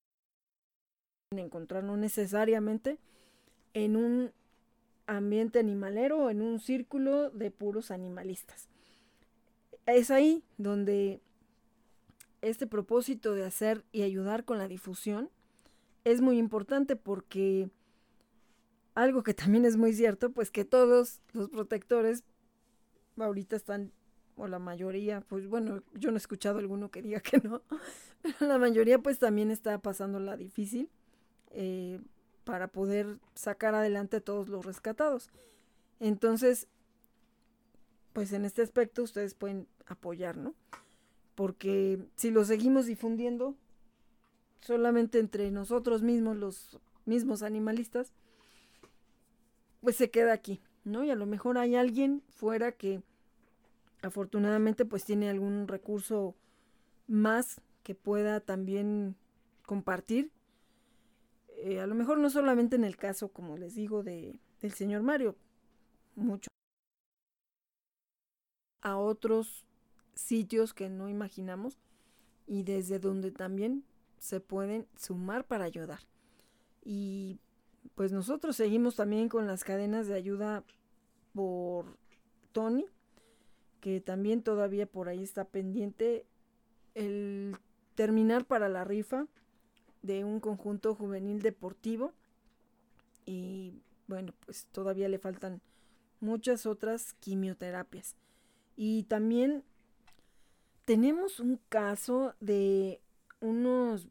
encontrar 1.31 1.83
no 1.83 1.97
necesariamente 1.97 2.99
en 3.73 3.95
un 3.95 4.31
ambiente 5.07 5.59
animalero 5.59 6.25
o 6.25 6.29
en 6.29 6.41
un 6.41 6.59
círculo 6.59 7.29
de 7.31 7.51
puros 7.51 7.91
animalistas. 7.91 8.69
Es 9.85 10.11
ahí 10.11 10.43
donde 10.57 11.19
este 12.41 12.67
propósito 12.67 13.33
de 13.33 13.45
hacer 13.45 13.83
y 13.91 14.03
ayudar 14.03 14.45
con 14.45 14.57
la 14.57 14.67
difusión 14.67 15.29
es 16.03 16.21
muy 16.21 16.37
importante 16.37 16.95
porque 16.95 17.69
algo 18.95 19.23
que 19.23 19.33
también 19.33 19.65
es 19.65 19.77
muy 19.77 19.93
cierto, 19.93 20.31
pues 20.31 20.51
que 20.51 20.65
todos 20.65 21.21
los 21.33 21.49
protectores 21.49 22.23
ahorita 23.17 23.55
están, 23.55 23.91
o 24.35 24.47
la 24.47 24.59
mayoría, 24.59 25.21
pues 25.21 25.47
bueno, 25.47 25.83
yo 25.93 26.11
no 26.11 26.17
he 26.17 26.19
escuchado 26.19 26.59
alguno 26.59 26.89
que 26.89 27.01
diga 27.01 27.19
que 27.19 27.37
no, 27.37 27.61
pero 28.21 28.35
la 28.47 28.57
mayoría 28.57 28.99
pues 28.99 29.19
también 29.19 29.51
está 29.51 29.77
pasando 29.79 30.19
la 30.19 30.37
difícil 30.37 30.89
eh, 31.51 31.99
para 32.43 32.67
poder 32.67 33.19
sacar 33.35 33.75
adelante 33.75 34.17
a 34.17 34.21
todos 34.21 34.49
los 34.49 34.65
rescatados. 34.65 35.29
Entonces, 35.99 36.67
pues 38.11 38.33
en 38.33 38.45
este 38.45 38.61
aspecto 38.61 39.03
ustedes 39.03 39.33
pueden 39.33 39.67
apoyar, 39.85 40.37
¿no? 40.37 40.53
Porque 41.35 41.99
si 42.15 42.31
lo 42.31 42.45
seguimos 42.45 42.85
difundiendo 42.85 43.55
solamente 44.61 45.19
entre 45.19 45.51
nosotros 45.51 46.03
mismos, 46.03 46.37
los 46.37 46.79
mismos 47.05 47.43
animalistas, 47.43 48.13
pues 49.83 49.95
se 49.97 50.09
queda 50.09 50.33
aquí, 50.33 50.61
¿no? 50.83 51.03
Y 51.03 51.11
a 51.11 51.15
lo 51.15 51.27
mejor 51.27 51.59
hay 51.59 51.75
alguien 51.75 52.23
fuera 52.29 52.71
que 52.71 53.03
afortunadamente 54.01 54.85
pues 54.85 55.05
tiene 55.05 55.29
algún 55.29 55.67
recurso 55.67 56.35
más 57.07 57.61
que 57.83 57.93
pueda 57.93 58.39
también 58.39 59.15
compartir 59.65 60.31
eh, 61.65 61.79
a 61.79 61.87
lo 61.87 61.95
mejor 61.95 62.17
no 62.17 62.29
solamente 62.29 62.75
en 62.75 62.83
el 62.83 62.97
caso, 62.97 63.29
como 63.29 63.55
les 63.57 63.73
digo, 63.73 64.03
de, 64.03 64.37
del 64.59 64.73
señor 64.73 65.01
Mario, 65.01 65.37
mucho 66.13 66.49
a 68.81 68.97
otros 68.97 69.65
sitios 70.13 70.73
que 70.73 70.89
no 70.89 71.07
imaginamos 71.07 71.79
y 72.47 72.63
desde 72.63 72.99
donde 72.99 73.31
también 73.31 73.85
se 74.19 74.41
pueden 74.41 74.87
sumar 74.97 75.45
para 75.45 75.63
ayudar. 75.63 76.01
Y 76.83 77.39
pues 77.95 78.11
nosotros 78.11 78.55
seguimos 78.55 78.95
también 78.95 79.29
con 79.29 79.47
las 79.47 79.63
cadenas 79.63 80.07
de 80.07 80.15
ayuda 80.15 80.63
por 81.33 81.97
Tony, 82.51 82.85
que 83.79 84.01
también 84.01 84.43
todavía 84.43 84.85
por 84.85 85.09
ahí 85.09 85.23
está 85.23 85.45
pendiente 85.45 86.25
el 86.95 87.57
terminar 87.95 88.45
para 88.45 88.69
la 88.69 88.83
rifa 88.83 89.27
de 90.01 90.23
un 90.23 90.39
conjunto 90.39 90.95
juvenil 90.95 91.41
deportivo 91.41 92.13
y 93.25 93.81
bueno, 94.07 94.33
pues 94.45 94.67
todavía 94.71 95.07
le 95.07 95.19
faltan 95.19 95.61
muchas 96.19 96.65
otras 96.65 97.13
quimioterapias. 97.13 98.15
Y 98.75 99.03
también 99.03 99.63
tenemos 100.85 101.39
un 101.39 101.59
caso 101.69 102.35
de 102.39 103.01
unos 103.39 104.09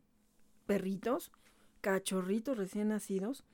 perritos, 0.67 1.33
cachorritos 1.81 2.57
recién 2.57 2.89
nacidos. 2.89 3.45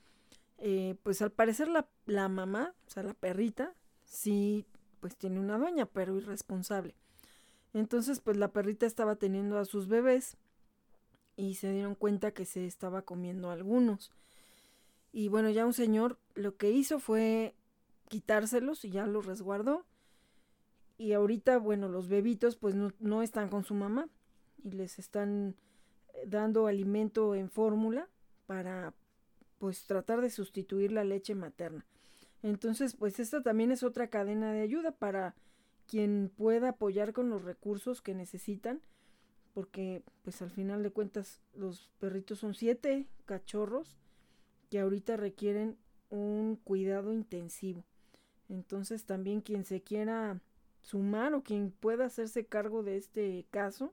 Eh, 0.59 0.97
pues 1.03 1.23
al 1.23 1.31
parecer 1.31 1.69
la, 1.69 1.89
la 2.07 2.29
mamá, 2.29 2.75
o 2.87 2.91
sea, 2.91 3.03
la 3.03 3.15
perrita, 3.15 3.75
sí, 4.05 4.67
pues 5.01 5.17
tiene 5.17 5.39
una 5.41 5.59
dueña, 5.59 5.87
pero 5.87 6.17
irresponsable. 6.17 6.95
Entonces, 7.75 8.21
pues 8.21 8.37
la 8.37 8.53
perrita 8.53 8.87
estaba 8.87 9.17
teniendo 9.17 9.59
a 9.59 9.65
sus 9.65 9.89
bebés 9.89 10.37
y 11.37 11.55
se 11.55 11.71
dieron 11.71 11.95
cuenta 11.95 12.33
que 12.33 12.45
se 12.45 12.67
estaba 12.67 13.03
comiendo 13.03 13.51
algunos. 13.51 14.11
Y 15.13 15.29
bueno, 15.29 15.51
ya 15.51 15.67
un 15.67 15.73
señor 15.73 16.19
lo 16.35 16.57
que 16.57 16.71
hizo 16.71 16.99
fue 16.99 17.55
quitárselos 18.09 18.85
y 18.85 18.91
ya 18.91 19.07
los 19.07 19.27
resguardó. 19.27 19.85
Y 20.97 21.13
ahorita, 21.13 21.59
bueno, 21.59 21.89
los 21.89 22.09
bebitos 22.09 22.57
pues 22.57 22.75
no, 22.75 22.93
no 22.99 23.23
están 23.23 23.49
con 23.49 23.65
su 23.65 23.75
mamá 23.75 24.09
y 24.65 24.73
les 24.73 24.99
están 24.99 25.55
eh, 26.15 26.25
dando 26.27 26.67
alimento 26.67 27.37
en 27.37 27.51
fórmula 27.51 28.09
para 28.47 28.95
pues 29.59 29.85
tratar 29.85 30.21
de 30.21 30.31
sustituir 30.31 30.93
la 30.93 31.05
leche 31.05 31.35
materna. 31.35 31.85
Entonces, 32.43 32.95
pues 32.95 33.19
esta 33.19 33.43
también 33.43 33.73
es 33.73 33.83
otra 33.83 34.09
cadena 34.09 34.53
de 34.53 34.61
ayuda 34.61 34.93
para 34.93 35.35
quien 35.87 36.31
pueda 36.37 36.71
apoyar 36.71 37.13
con 37.13 37.31
los 37.31 37.43
recursos 37.43 38.01
que 38.01 38.15
necesitan 38.15 38.81
porque 39.59 40.05
pues 40.23 40.41
al 40.41 40.53
final 40.53 40.85
de 40.85 40.93
cuentas 40.93 41.41
los 41.53 41.91
perritos 41.99 42.39
son 42.39 42.55
siete 42.55 43.09
cachorros 43.25 43.99
que 44.71 44.79
ahorita 44.79 45.17
requieren 45.17 45.77
un 46.11 46.55
cuidado 46.63 47.13
intensivo. 47.13 47.85
Entonces 48.49 49.05
también 49.05 49.41
quien 49.41 49.65
se 49.65 49.83
quiera 49.83 50.41
sumar 50.81 51.35
o 51.35 51.43
quien 51.43 51.73
pueda 51.73 52.05
hacerse 52.05 52.47
cargo 52.47 52.85
de 52.85 52.99
este 52.99 53.47
caso 53.51 53.93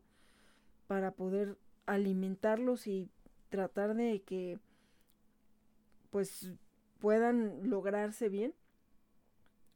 para 0.86 1.16
poder 1.16 1.58
alimentarlos 1.88 2.86
y 2.86 3.10
tratar 3.50 3.96
de 3.96 4.22
que 4.22 4.60
pues 6.16 6.50
puedan 7.02 7.70
lograrse 7.70 8.30
bien 8.30 8.54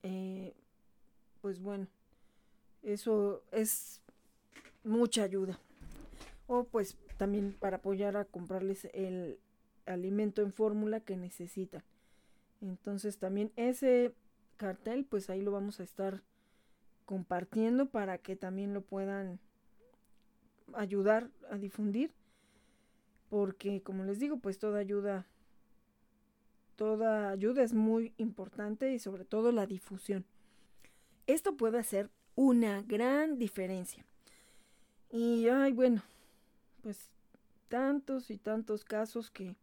eh, 0.04 0.56
pues 1.42 1.60
bueno 1.60 1.86
eso 2.82 3.44
es 3.52 4.00
mucha 4.86 5.24
ayuda 5.24 5.60
o 6.48 6.64
pues 6.64 6.96
también 7.18 7.58
para 7.60 7.76
apoyar 7.76 8.16
a 8.16 8.24
comprarles 8.24 8.86
el 8.94 9.38
alimento 9.86 10.42
en 10.42 10.54
fórmula 10.54 11.02
que 11.02 11.18
necesitan. 11.18 11.84
Entonces 12.62 13.18
también 13.18 13.52
ese 13.58 14.14
cartel 14.56 15.04
pues 15.04 15.30
ahí 15.30 15.42
lo 15.42 15.52
vamos 15.52 15.82
a 15.82 15.84
estar 15.84 16.24
compartiendo 17.06 17.88
para 17.90 18.18
que 18.18 18.38
también 18.38 18.74
lo 18.74 18.80
puedan 18.80 19.42
ayudar 20.74 21.32
a 21.52 21.58
difundir 21.58 22.14
porque 23.30 23.82
como 23.84 24.06
les 24.06 24.20
digo 24.20 24.40
pues 24.40 24.58
toda 24.58 24.80
ayuda 24.80 25.28
toda 26.80 27.30
ayuda 27.32 27.62
es 27.62 27.74
muy 27.74 28.14
importante 28.16 28.94
y 28.94 29.00
sobre 29.00 29.26
todo 29.26 29.52
la 29.52 29.66
difusión 29.66 30.24
esto 31.28 31.58
puede 31.58 31.78
hacer 31.78 32.10
una 32.36 32.82
gran 32.84 33.38
diferencia 33.38 34.06
y 35.12 35.50
ay 35.50 35.74
bueno 35.74 36.02
pues 36.82 37.10
tantos 37.68 38.32
y 38.32 38.38
tantos 38.38 38.86
casos 38.86 39.30
que 39.30 39.58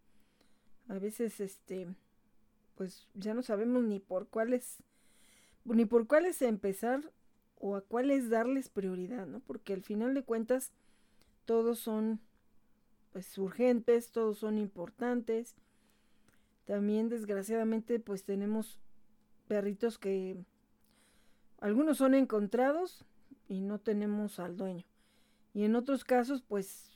a 0.88 0.98
veces 0.98 1.40
este 1.40 1.88
pues 2.74 3.08
ya 3.14 3.32
no 3.32 3.42
sabemos 3.42 3.82
ni 3.82 3.98
por 3.98 4.28
cuáles 4.28 4.82
ni 5.64 5.86
por 5.86 6.06
cuáles 6.06 6.42
empezar 6.42 7.10
o 7.58 7.76
a 7.76 7.80
cuáles 7.80 8.28
darles 8.28 8.68
prioridad, 8.68 9.26
¿no? 9.26 9.40
Porque 9.40 9.72
al 9.72 9.82
final 9.82 10.12
de 10.12 10.22
cuentas 10.22 10.70
todos 11.46 11.78
son 11.78 12.20
pues 13.10 13.38
urgentes, 13.38 14.10
todos 14.10 14.36
son 14.36 14.58
importantes. 14.58 15.56
También 16.66 17.08
desgraciadamente 17.08 17.98
pues 18.00 18.24
tenemos 18.24 18.78
perritos 19.48 19.98
que 19.98 20.36
algunos 21.60 21.98
son 21.98 22.14
encontrados 22.14 23.04
y 23.48 23.60
no 23.60 23.78
tenemos 23.78 24.38
al 24.40 24.56
dueño. 24.56 24.84
Y 25.54 25.64
en 25.64 25.76
otros 25.76 26.04
casos 26.04 26.42
pues 26.42 26.90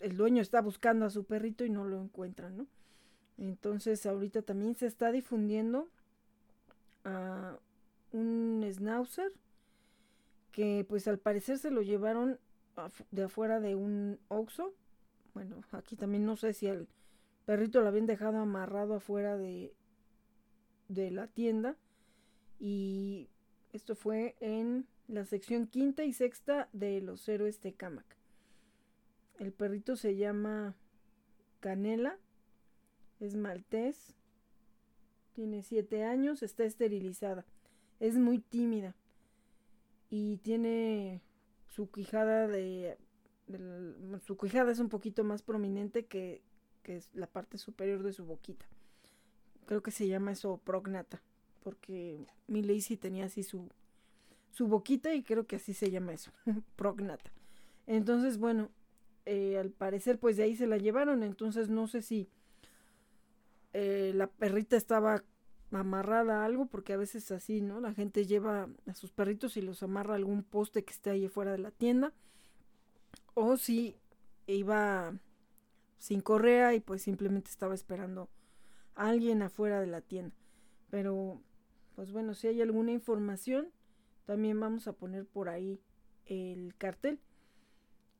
el 0.00 0.16
dueño 0.16 0.42
está 0.42 0.60
buscando 0.60 1.06
a 1.06 1.10
su 1.10 1.24
perrito 1.24 1.64
y 1.64 1.70
no 1.70 1.84
lo 1.84 2.00
encuentra, 2.02 2.50
¿no? 2.50 2.66
Entonces 3.38 4.04
ahorita 4.04 4.42
también 4.42 4.74
se 4.74 4.86
está 4.86 5.12
difundiendo 5.12 5.88
a 7.04 7.56
un 8.12 8.68
schnauzer 8.68 9.32
que 10.50 10.84
pues 10.88 11.06
al 11.06 11.18
parecer 11.18 11.58
se 11.58 11.70
lo 11.70 11.82
llevaron 11.82 12.38
de 13.12 13.22
afuera 13.22 13.60
de 13.60 13.76
un 13.76 14.18
oxo. 14.26 14.74
Bueno, 15.34 15.62
aquí 15.70 15.94
también 15.94 16.26
no 16.26 16.36
sé 16.36 16.52
si 16.52 16.66
el 16.66 16.88
perrito 17.48 17.80
lo 17.80 17.88
habían 17.88 18.04
dejado 18.04 18.36
amarrado 18.36 18.92
afuera 18.92 19.38
de, 19.38 19.74
de 20.88 21.10
la 21.10 21.28
tienda. 21.28 21.78
Y 22.60 23.30
esto 23.72 23.96
fue 23.96 24.36
en 24.40 24.86
la 25.06 25.24
sección 25.24 25.66
quinta 25.66 26.04
y 26.04 26.12
sexta 26.12 26.68
de 26.74 27.00
los 27.00 27.26
héroes 27.26 27.62
de 27.62 27.72
Camac. 27.72 28.18
El 29.38 29.52
perrito 29.52 29.96
se 29.96 30.14
llama 30.14 30.76
Canela, 31.60 32.18
es 33.18 33.34
maltés, 33.34 34.14
tiene 35.32 35.62
siete 35.62 36.04
años, 36.04 36.42
está 36.42 36.64
esterilizada, 36.64 37.46
es 37.98 38.16
muy 38.16 38.40
tímida 38.40 38.94
y 40.10 40.36
tiene 40.38 41.22
su 41.66 41.90
quijada 41.90 42.46
de, 42.46 42.98
su 44.26 44.36
quijada 44.36 44.70
es 44.70 44.80
un 44.80 44.90
poquito 44.90 45.24
más 45.24 45.40
prominente 45.40 46.04
que, 46.04 46.42
que 46.82 46.96
es 46.96 47.10
la 47.14 47.26
parte 47.26 47.58
superior 47.58 48.02
de 48.02 48.12
su 48.12 48.24
boquita. 48.24 48.66
Creo 49.66 49.82
que 49.82 49.90
se 49.90 50.08
llama 50.08 50.32
eso 50.32 50.60
prognata, 50.64 51.22
porque 51.62 52.26
mi 52.46 52.62
Lacey 52.62 52.96
tenía 52.96 53.26
así 53.26 53.42
su, 53.42 53.68
su 54.50 54.66
boquita 54.66 55.14
y 55.14 55.22
creo 55.22 55.46
que 55.46 55.56
así 55.56 55.74
se 55.74 55.90
llama 55.90 56.12
eso, 56.12 56.32
prognata. 56.76 57.30
Entonces, 57.86 58.38
bueno, 58.38 58.70
eh, 59.26 59.58
al 59.58 59.70
parecer 59.70 60.18
pues 60.18 60.36
de 60.36 60.44
ahí 60.44 60.56
se 60.56 60.66
la 60.66 60.78
llevaron, 60.78 61.22
entonces 61.22 61.68
no 61.68 61.86
sé 61.86 62.02
si 62.02 62.28
eh, 63.74 64.12
la 64.14 64.26
perrita 64.26 64.76
estaba 64.76 65.22
amarrada 65.70 66.40
a 66.40 66.44
algo, 66.46 66.66
porque 66.66 66.94
a 66.94 66.96
veces 66.96 67.30
así, 67.30 67.60
¿no? 67.60 67.80
La 67.80 67.92
gente 67.92 68.26
lleva 68.26 68.68
a 68.86 68.94
sus 68.94 69.12
perritos 69.12 69.56
y 69.56 69.62
los 69.62 69.82
amarra 69.82 70.14
a 70.14 70.16
algún 70.16 70.42
poste 70.42 70.84
que 70.84 70.92
esté 70.92 71.10
ahí 71.10 71.28
fuera 71.28 71.52
de 71.52 71.58
la 71.58 71.70
tienda, 71.70 72.12
o 73.34 73.56
si 73.56 73.96
iba 74.46 75.12
sin 75.98 76.20
correa 76.20 76.74
y 76.74 76.80
pues 76.80 77.02
simplemente 77.02 77.50
estaba 77.50 77.74
esperando 77.74 78.28
a 78.94 79.08
alguien 79.08 79.42
afuera 79.42 79.80
de 79.80 79.86
la 79.86 80.00
tienda. 80.00 80.34
Pero, 80.90 81.40
pues 81.94 82.12
bueno, 82.12 82.34
si 82.34 82.48
hay 82.48 82.62
alguna 82.62 82.92
información, 82.92 83.70
también 84.24 84.58
vamos 84.58 84.88
a 84.88 84.92
poner 84.92 85.26
por 85.26 85.48
ahí 85.48 85.80
el 86.26 86.74
cartel. 86.76 87.20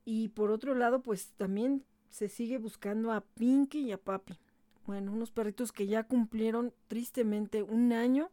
Y 0.05 0.29
por 0.29 0.51
otro 0.51 0.75
lado, 0.75 1.01
pues 1.01 1.33
también 1.37 1.85
se 2.09 2.29
sigue 2.29 2.57
buscando 2.57 3.11
a 3.11 3.21
Pinky 3.21 3.79
y 3.81 3.91
a 3.91 3.97
Papi. 3.97 4.39
Bueno, 4.85 5.11
unos 5.11 5.31
perritos 5.31 5.71
que 5.71 5.87
ya 5.87 6.03
cumplieron 6.03 6.73
tristemente 6.87 7.61
un 7.61 7.93
año 7.93 8.31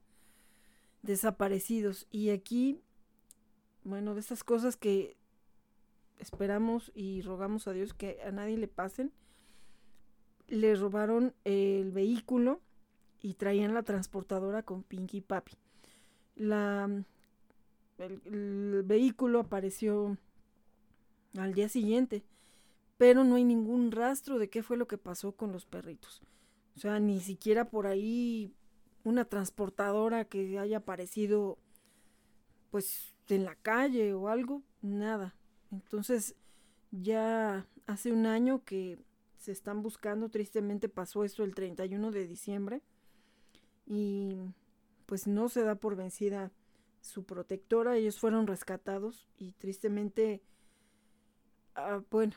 desaparecidos. 1.02 2.06
Y 2.10 2.30
aquí, 2.30 2.80
bueno, 3.84 4.14
de 4.14 4.20
esas 4.20 4.42
cosas 4.42 4.76
que 4.76 5.16
esperamos 6.18 6.92
y 6.94 7.20
rogamos 7.22 7.68
a 7.68 7.72
Dios 7.72 7.92
que 7.92 8.22
a 8.22 8.30
nadie 8.30 8.56
le 8.56 8.68
pasen, 8.68 9.12
le 10.48 10.74
robaron 10.74 11.34
el 11.44 11.90
vehículo 11.90 12.60
y 13.20 13.34
traían 13.34 13.74
la 13.74 13.82
transportadora 13.82 14.62
con 14.62 14.82
Pinky 14.82 15.18
y 15.18 15.20
Papi. 15.20 15.52
La, 16.36 16.88
el 17.98 18.82
vehículo 18.84 19.40
apareció 19.40 20.16
al 21.36 21.54
día 21.54 21.68
siguiente, 21.68 22.22
pero 22.98 23.24
no 23.24 23.36
hay 23.36 23.44
ningún 23.44 23.90
rastro 23.90 24.38
de 24.38 24.48
qué 24.48 24.62
fue 24.62 24.76
lo 24.76 24.86
que 24.86 24.98
pasó 24.98 25.32
con 25.32 25.52
los 25.52 25.66
perritos. 25.66 26.22
O 26.76 26.80
sea, 26.80 27.00
ni 27.00 27.20
siquiera 27.20 27.70
por 27.70 27.86
ahí 27.86 28.52
una 29.04 29.24
transportadora 29.24 30.24
que 30.24 30.58
haya 30.58 30.78
aparecido 30.78 31.58
pues 32.70 33.14
en 33.28 33.44
la 33.44 33.54
calle 33.54 34.12
o 34.14 34.28
algo, 34.28 34.62
nada. 34.82 35.34
Entonces 35.70 36.34
ya 36.90 37.66
hace 37.86 38.12
un 38.12 38.26
año 38.26 38.62
que 38.64 38.98
se 39.46 39.52
están 39.52 39.82
buscando, 39.82 40.28
tristemente 40.28 40.88
pasó 40.88 41.24
esto 41.24 41.44
el 41.44 41.54
31 41.54 42.10
de 42.10 42.26
diciembre 42.26 42.82
y 43.86 44.36
pues 45.06 45.26
no 45.26 45.48
se 45.48 45.62
da 45.62 45.76
por 45.76 45.96
vencida 45.96 46.50
su 47.00 47.24
protectora, 47.24 47.96
ellos 47.96 48.18
fueron 48.18 48.46
rescatados 48.46 49.28
y 49.38 49.52
tristemente 49.52 50.42
Ah, 51.76 52.02
bueno, 52.10 52.32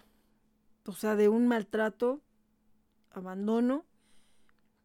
o 0.86 0.92
sea, 0.92 1.16
de 1.16 1.30
un 1.30 1.48
maltrato, 1.48 2.22
abandono, 3.12 3.86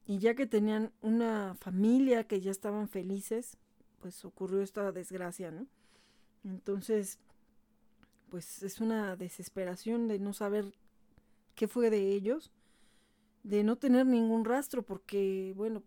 y 0.06 0.18
ya 0.18 0.36
que 0.36 0.46
tenían 0.46 0.92
una 1.02 1.56
familia 1.56 2.24
que 2.24 2.40
ya 2.40 2.52
estaban 2.52 2.88
felices, 2.88 3.59
pues 4.01 4.24
ocurrió 4.24 4.62
esta 4.62 4.92
desgracia, 4.92 5.51
¿no? 5.51 5.66
Entonces, 6.44 7.18
pues 8.30 8.62
es 8.62 8.80
una 8.80 9.16
desesperación 9.16 10.06
de 10.06 10.20
no 10.20 10.32
saber 10.34 10.72
qué 11.55 11.68
fue 11.68 11.90
de 11.90 12.12
ellos, 12.12 12.51
de 13.43 13.62
no 13.62 13.76
tener 13.76 14.06
ningún 14.06 14.44
rastro, 14.44 14.82
porque, 14.82 15.52
bueno, 15.56 15.82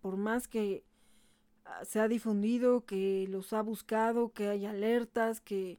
por 0.00 0.16
más 0.16 0.48
que 0.48 0.84
ah, 1.64 1.84
se 1.84 2.00
ha 2.00 2.08
difundido, 2.08 2.84
que 2.84 3.26
los 3.28 3.52
ha 3.52 3.62
buscado, 3.62 4.32
que 4.32 4.48
hay 4.48 4.66
alertas, 4.66 5.40
que, 5.40 5.78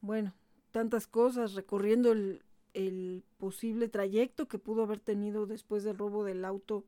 bueno, 0.00 0.34
tantas 0.70 1.06
cosas, 1.06 1.54
recorriendo 1.54 2.12
el, 2.12 2.42
posible 3.38 3.88
trayecto 3.88 4.46
que 4.46 4.58
pudo 4.58 4.84
haber 4.84 5.00
tenido 5.00 5.46
después 5.46 5.82
del 5.82 5.98
robo 5.98 6.22
del 6.22 6.44
auto, 6.44 6.84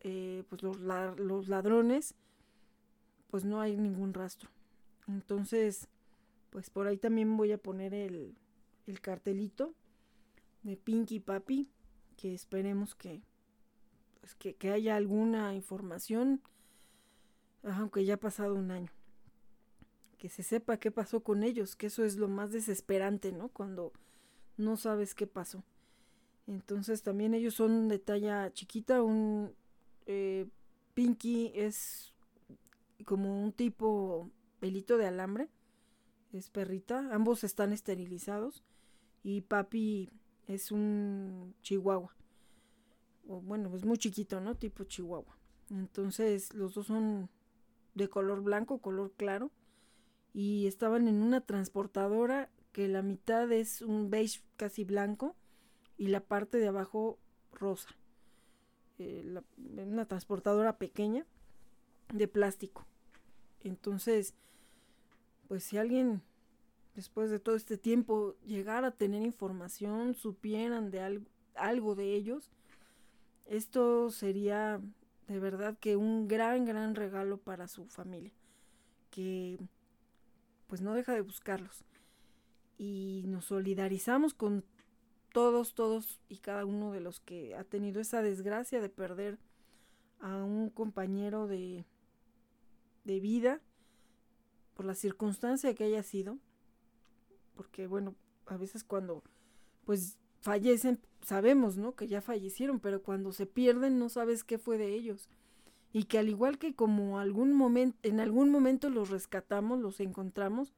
eh, 0.00 0.44
pues 0.48 0.62
los, 0.62 0.78
los 0.78 1.48
ladrones, 1.48 2.14
pues 3.30 3.44
no 3.44 3.60
hay 3.60 3.76
ningún 3.76 4.14
rastro. 4.14 4.48
Entonces, 5.06 5.88
pues 6.50 6.70
por 6.70 6.86
ahí 6.86 6.96
también 6.96 7.36
voy 7.36 7.52
a 7.52 7.58
poner 7.58 7.92
el, 7.92 8.34
el 8.86 9.00
cartelito 9.00 9.74
de 10.62 10.76
Pinky 10.76 11.20
Papi, 11.20 11.68
que 12.16 12.34
esperemos 12.34 12.94
que, 12.94 13.22
pues 14.20 14.34
que, 14.34 14.54
que 14.54 14.70
haya 14.70 14.96
alguna 14.96 15.54
información, 15.54 16.42
aunque 17.62 18.04
ya 18.04 18.14
ha 18.14 18.20
pasado 18.20 18.54
un 18.54 18.70
año 18.70 18.92
que 20.18 20.28
se 20.28 20.42
sepa 20.42 20.78
qué 20.78 20.90
pasó 20.90 21.22
con 21.22 21.42
ellos, 21.42 21.76
que 21.76 21.86
eso 21.86 22.04
es 22.04 22.16
lo 22.16 22.28
más 22.28 22.50
desesperante, 22.50 23.32
¿no? 23.32 23.48
Cuando 23.48 23.92
no 24.56 24.76
sabes 24.76 25.14
qué 25.14 25.26
pasó. 25.26 25.64
Entonces 26.46 27.02
también 27.02 27.34
ellos 27.34 27.54
son 27.54 27.88
de 27.88 27.98
talla 27.98 28.52
chiquita, 28.52 29.02
un 29.02 29.54
eh, 30.06 30.46
Pinky 30.94 31.52
es 31.54 32.12
como 33.04 33.42
un 33.42 33.52
tipo 33.52 34.30
pelito 34.58 34.98
de 34.98 35.06
alambre, 35.06 35.48
es 36.32 36.50
perrita, 36.50 37.08
ambos 37.14 37.44
están 37.44 37.72
esterilizados 37.72 38.64
y 39.22 39.42
Papi 39.42 40.10
es 40.48 40.72
un 40.72 41.54
chihuahua, 41.62 42.16
o 43.28 43.40
bueno, 43.40 43.74
es 43.76 43.84
muy 43.84 43.98
chiquito, 43.98 44.40
¿no? 44.40 44.56
Tipo 44.56 44.84
chihuahua. 44.84 45.36
Entonces 45.70 46.54
los 46.54 46.74
dos 46.74 46.86
son 46.86 47.28
de 47.94 48.08
color 48.08 48.42
blanco, 48.42 48.78
color 48.78 49.12
claro 49.16 49.50
y 50.32 50.66
estaban 50.66 51.08
en 51.08 51.22
una 51.22 51.40
transportadora 51.42 52.50
que 52.72 52.88
la 52.88 53.02
mitad 53.02 53.50
es 53.52 53.82
un 53.82 54.10
beige 54.10 54.40
casi 54.56 54.84
blanco 54.84 55.36
y 55.96 56.08
la 56.08 56.20
parte 56.20 56.58
de 56.58 56.68
abajo 56.68 57.18
rosa. 57.52 57.90
Eh, 58.98 59.40
una 59.56 60.06
transportadora 60.06 60.78
pequeña 60.78 61.26
de 62.12 62.28
plástico. 62.28 62.86
Entonces, 63.60 64.34
pues 65.48 65.64
si 65.64 65.76
alguien 65.76 66.22
después 66.98 67.30
de 67.30 67.38
todo 67.38 67.54
este 67.54 67.78
tiempo 67.78 68.34
llegara 68.44 68.88
a 68.88 68.90
tener 68.90 69.22
información, 69.22 70.16
supieran 70.16 70.90
de 70.90 71.00
algo, 71.00 71.26
algo 71.54 71.94
de 71.94 72.16
ellos, 72.16 72.50
esto 73.46 74.10
sería 74.10 74.80
de 75.28 75.38
verdad 75.38 75.78
que 75.78 75.94
un 75.94 76.26
gran, 76.26 76.64
gran 76.64 76.96
regalo 76.96 77.38
para 77.38 77.68
su 77.68 77.86
familia. 77.86 78.32
Que 79.12 79.60
pues 80.66 80.80
no 80.80 80.92
deja 80.92 81.14
de 81.14 81.20
buscarlos. 81.20 81.84
Y 82.78 83.22
nos 83.28 83.44
solidarizamos 83.44 84.34
con 84.34 84.64
todos, 85.32 85.74
todos 85.74 86.18
y 86.28 86.38
cada 86.38 86.64
uno 86.64 86.90
de 86.90 86.98
los 86.98 87.20
que 87.20 87.54
ha 87.54 87.62
tenido 87.62 88.00
esa 88.00 88.22
desgracia 88.22 88.80
de 88.80 88.88
perder 88.88 89.38
a 90.18 90.42
un 90.42 90.68
compañero 90.68 91.46
de, 91.46 91.84
de 93.04 93.20
vida 93.20 93.60
por 94.74 94.84
la 94.84 94.96
circunstancia 94.96 95.76
que 95.76 95.84
haya 95.84 96.02
sido. 96.02 96.38
Porque 97.58 97.88
bueno, 97.88 98.14
a 98.46 98.56
veces 98.56 98.84
cuando 98.84 99.24
pues 99.84 100.16
fallecen, 100.40 101.00
sabemos, 101.22 101.76
¿no? 101.76 101.96
Que 101.96 102.06
ya 102.06 102.20
fallecieron, 102.20 102.78
pero 102.78 103.02
cuando 103.02 103.32
se 103.32 103.46
pierden 103.46 103.98
no 103.98 104.08
sabes 104.08 104.44
qué 104.44 104.58
fue 104.58 104.78
de 104.78 104.94
ellos 104.94 105.28
y 105.92 106.04
que 106.04 106.20
al 106.20 106.28
igual 106.28 106.56
que 106.58 106.72
como 106.72 107.18
algún 107.18 107.52
momento, 107.52 107.98
en 108.04 108.20
algún 108.20 108.50
momento 108.50 108.90
los 108.90 109.10
rescatamos, 109.10 109.80
los 109.80 109.98
encontramos, 109.98 110.72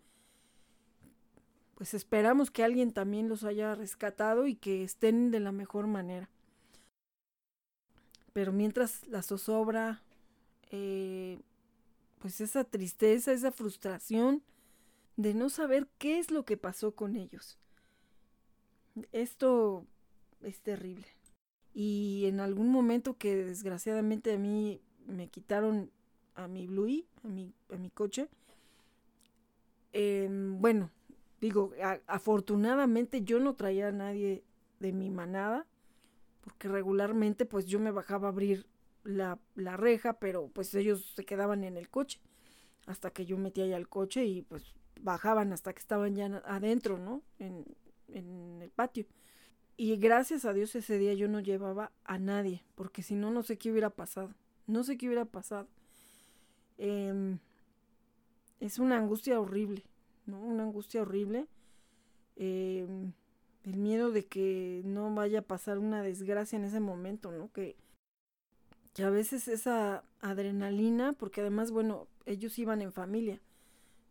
pues 1.75 1.93
esperamos 1.93 2.51
que 2.51 2.65
alguien 2.65 2.93
también 2.93 3.29
los 3.29 3.45
haya 3.45 3.75
rescatado 3.75 4.47
y 4.47 4.55
que 4.55 4.83
estén 4.83 5.31
de 5.31 5.41
la 5.41 5.53
mejor 5.53 5.87
manera. 5.87 6.31
Pero 8.33 8.53
mientras 8.53 9.07
la 9.07 9.21
zozobra, 9.21 10.03
eh, 10.71 11.41
pues 12.21 12.41
esa 12.41 12.65
tristeza, 12.65 13.33
esa 13.33 13.53
frustración 13.53 14.43
de 15.21 15.35
no 15.35 15.51
saber 15.51 15.87
qué 15.99 16.19
es 16.19 16.31
lo 16.31 16.45
que 16.45 16.57
pasó 16.57 16.95
con 16.95 17.15
ellos. 17.15 17.59
Esto 19.13 19.87
es 20.43 20.61
terrible. 20.61 21.07
Y 21.75 22.25
en 22.27 22.41
algún 22.41 22.71
momento 22.71 23.19
que 23.19 23.37
desgraciadamente 23.37 24.33
a 24.33 24.39
mí 24.39 24.81
me 25.07 25.29
quitaron 25.29 25.91
a 26.35 26.49
mi 26.49 26.67
Bluey, 26.67 27.07
a 27.23 27.29
mi, 27.29 27.53
a 27.71 27.77
mi 27.77 27.91
coche. 27.91 28.29
Em, 29.93 30.61
bueno, 30.61 30.91
digo, 31.41 31.73
afortunadamente 32.07 33.23
yo 33.23 33.41
no 33.41 33.55
traía 33.55 33.89
a 33.89 33.93
nadie 33.93 34.43
de 34.79 34.93
mi 34.93 35.11
manada, 35.11 35.67
porque 36.41 36.69
regularmente 36.69 37.45
pues 37.45 37.67
yo 37.67 37.79
me 37.79 37.91
bajaba 37.91 38.29
a 38.29 38.31
abrir 38.31 38.67
la, 39.05 39.39
la 39.55 39.77
reja, 39.77 40.15
pero 40.15 40.49
pues 40.49 40.75
ellos 40.75 41.13
se 41.15 41.25
quedaban 41.25 41.65
en 41.65 41.77
el 41.77 41.91
coche 41.91 42.21
hasta 42.87 43.11
que 43.11 43.27
yo 43.27 43.37
metía 43.37 43.67
ya 43.67 43.77
el 43.77 43.89
coche 43.89 44.25
y 44.25 44.43
pues 44.43 44.75
bajaban 45.03 45.53
hasta 45.53 45.73
que 45.73 45.81
estaban 45.81 46.15
ya 46.15 46.43
adentro, 46.47 46.99
¿no? 46.99 47.23
En, 47.39 47.65
en 48.09 48.61
el 48.63 48.71
patio. 48.71 49.07
Y 49.77 49.97
gracias 49.97 50.45
a 50.45 50.53
Dios 50.53 50.75
ese 50.75 50.99
día 50.99 51.15
yo 51.15 51.27
no 51.27 51.41
llevaba 51.41 51.93
a 52.05 52.19
nadie, 52.19 52.63
porque 52.75 53.03
si 53.03 53.15
no, 53.15 53.31
no 53.31 53.43
sé 53.43 53.57
qué 53.57 53.71
hubiera 53.71 53.91
pasado. 53.91 54.35
No 54.67 54.85
sé 54.85 54.97
qué 54.99 55.07
hubiera 55.07 55.25
pasado. 55.25 55.69
Em, 56.77 57.39
es 58.61 58.79
una 58.79 58.99
angustia 58.99 59.41
horrible, 59.41 59.85
¿no? 60.27 60.41
Una 60.41 60.65
angustia 60.65 61.03
horrible. 61.03 61.47
Em, 62.37 63.13
el 63.65 63.77
miedo 63.77 64.11
de 64.11 64.27
que 64.27 64.83
no 64.85 65.15
vaya 65.15 65.41
a 65.41 65.43
pasar 65.43 65.79
una 65.79 66.03
desgracia 66.03 66.57
en 66.57 66.65
ese 66.65 66.81
momento, 66.81 67.33
¿no? 67.33 67.51
Que, 67.53 67.77
que 68.95 69.03
a 69.03 69.11
veces 69.11 69.49
esa 69.49 70.05
adrenalina, 70.21 71.15
porque 71.15 71.41
además, 71.41 71.71
bueno, 71.71 72.07
ellos 72.27 72.59
iban 72.59 72.83
en 72.83 72.93
familia, 72.93 73.41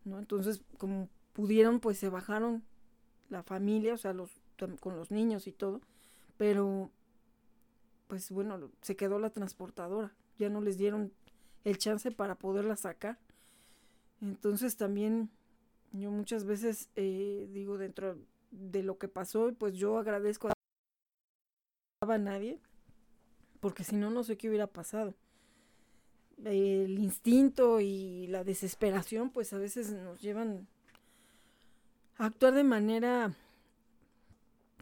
¿no? 0.06 0.20
Entonces, 0.20 0.62
como 0.78 1.10
pudieron, 1.34 1.80
pues 1.80 1.98
se 1.98 2.10
bajaron 2.10 2.64
la 3.30 3.44
familia, 3.44 3.94
o 3.94 3.98
sea, 3.98 4.14
los 4.14 4.30
con 4.82 4.98
los 4.98 5.10
niños 5.12 5.48
y 5.48 5.54
todo, 5.54 5.82
pero 6.38 6.92
pues 8.08 8.32
bueno, 8.32 8.72
se 8.82 8.96
quedó 8.96 9.20
la 9.20 9.30
transportadora, 9.30 10.14
ya 10.38 10.50
no 10.50 10.62
les 10.62 10.78
dieron 10.78 11.14
el 11.64 11.78
chance 11.78 12.12
para 12.12 12.36
poderla 12.36 12.76
sacar. 12.76 13.20
Entonces 14.20 14.76
también 14.76 15.30
yo 15.92 16.12
muchas 16.12 16.44
veces 16.44 16.90
eh, 16.96 17.48
digo 17.52 17.78
dentro 17.78 18.18
de 18.52 18.84
lo 18.84 18.98
que 18.98 19.08
pasó, 19.08 19.54
pues 19.58 19.76
yo 19.76 19.98
agradezco 19.98 20.50
a 20.50 22.18
nadie, 22.18 22.60
porque 23.60 23.84
si 23.84 23.96
no, 23.96 24.10
no 24.10 24.24
sé 24.24 24.38
qué 24.38 24.50
hubiera 24.50 24.68
pasado. 24.68 25.14
El 26.46 27.00
instinto 27.00 27.82
y 27.82 28.28
la 28.28 28.44
desesperación, 28.44 29.30
pues 29.30 29.52
a 29.54 29.58
veces 29.58 29.92
nos 29.92 30.22
llevan 30.22 30.68
a 32.18 32.26
actuar 32.26 32.54
de 32.54 32.64
manera 32.64 33.34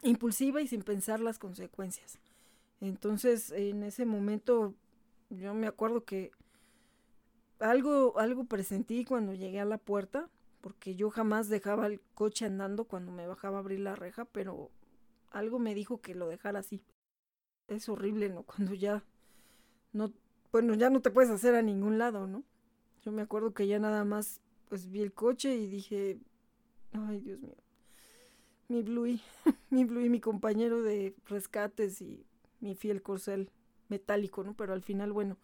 impulsiva 0.02 0.60
y 0.60 0.68
sin 0.68 0.82
pensar 0.82 1.20
las 1.20 1.38
consecuencias. 1.38 2.18
Entonces, 2.80 3.50
en 3.50 3.82
ese 3.82 4.06
momento, 4.06 4.74
yo 5.30 5.54
me 5.54 5.66
acuerdo 5.66 6.04
que 6.04 6.30
algo, 7.58 8.18
algo 8.18 8.44
presentí 8.44 9.04
cuando 9.04 9.34
llegué 9.34 9.60
a 9.60 9.64
la 9.64 9.78
puerta, 9.78 10.28
porque 10.60 10.94
yo 10.94 11.10
jamás 11.10 11.48
dejaba 11.48 11.86
el 11.86 12.00
coche 12.14 12.46
andando 12.46 12.84
cuando 12.84 13.12
me 13.12 13.26
bajaba 13.26 13.56
a 13.56 13.60
abrir 13.60 13.80
la 13.80 13.96
reja, 13.96 14.24
pero 14.26 14.70
algo 15.30 15.58
me 15.58 15.74
dijo 15.74 16.00
que 16.00 16.14
lo 16.14 16.28
dejara 16.28 16.60
así. 16.60 16.82
Es 17.66 17.88
horrible, 17.88 18.28
¿no? 18.28 18.42
Cuando 18.44 18.74
ya 18.74 19.04
no, 19.92 20.12
bueno, 20.52 20.74
ya 20.74 20.90
no 20.90 21.00
te 21.00 21.10
puedes 21.10 21.30
hacer 21.30 21.54
a 21.54 21.62
ningún 21.62 21.98
lado, 21.98 22.26
¿no? 22.26 22.44
Yo 23.04 23.12
me 23.12 23.22
acuerdo 23.22 23.54
que 23.54 23.66
ya 23.66 23.78
nada 23.78 24.04
más, 24.04 24.40
pues 24.68 24.90
vi 24.90 25.02
el 25.02 25.12
coche 25.12 25.54
y 25.54 25.66
dije, 25.66 26.18
ay, 26.92 27.20
Dios 27.20 27.40
mío, 27.40 27.56
mi 28.68 28.82
Bluey, 28.82 29.20
mi 29.70 29.84
Bluey, 29.84 30.08
mi 30.08 30.20
compañero 30.20 30.82
de 30.82 31.14
rescates 31.26 32.00
y 32.00 32.26
mi 32.60 32.74
fiel 32.74 33.02
corcel 33.02 33.50
metálico, 33.88 34.44
¿no? 34.44 34.54
Pero 34.54 34.72
al 34.72 34.82
final, 34.82 35.12
bueno, 35.12 35.38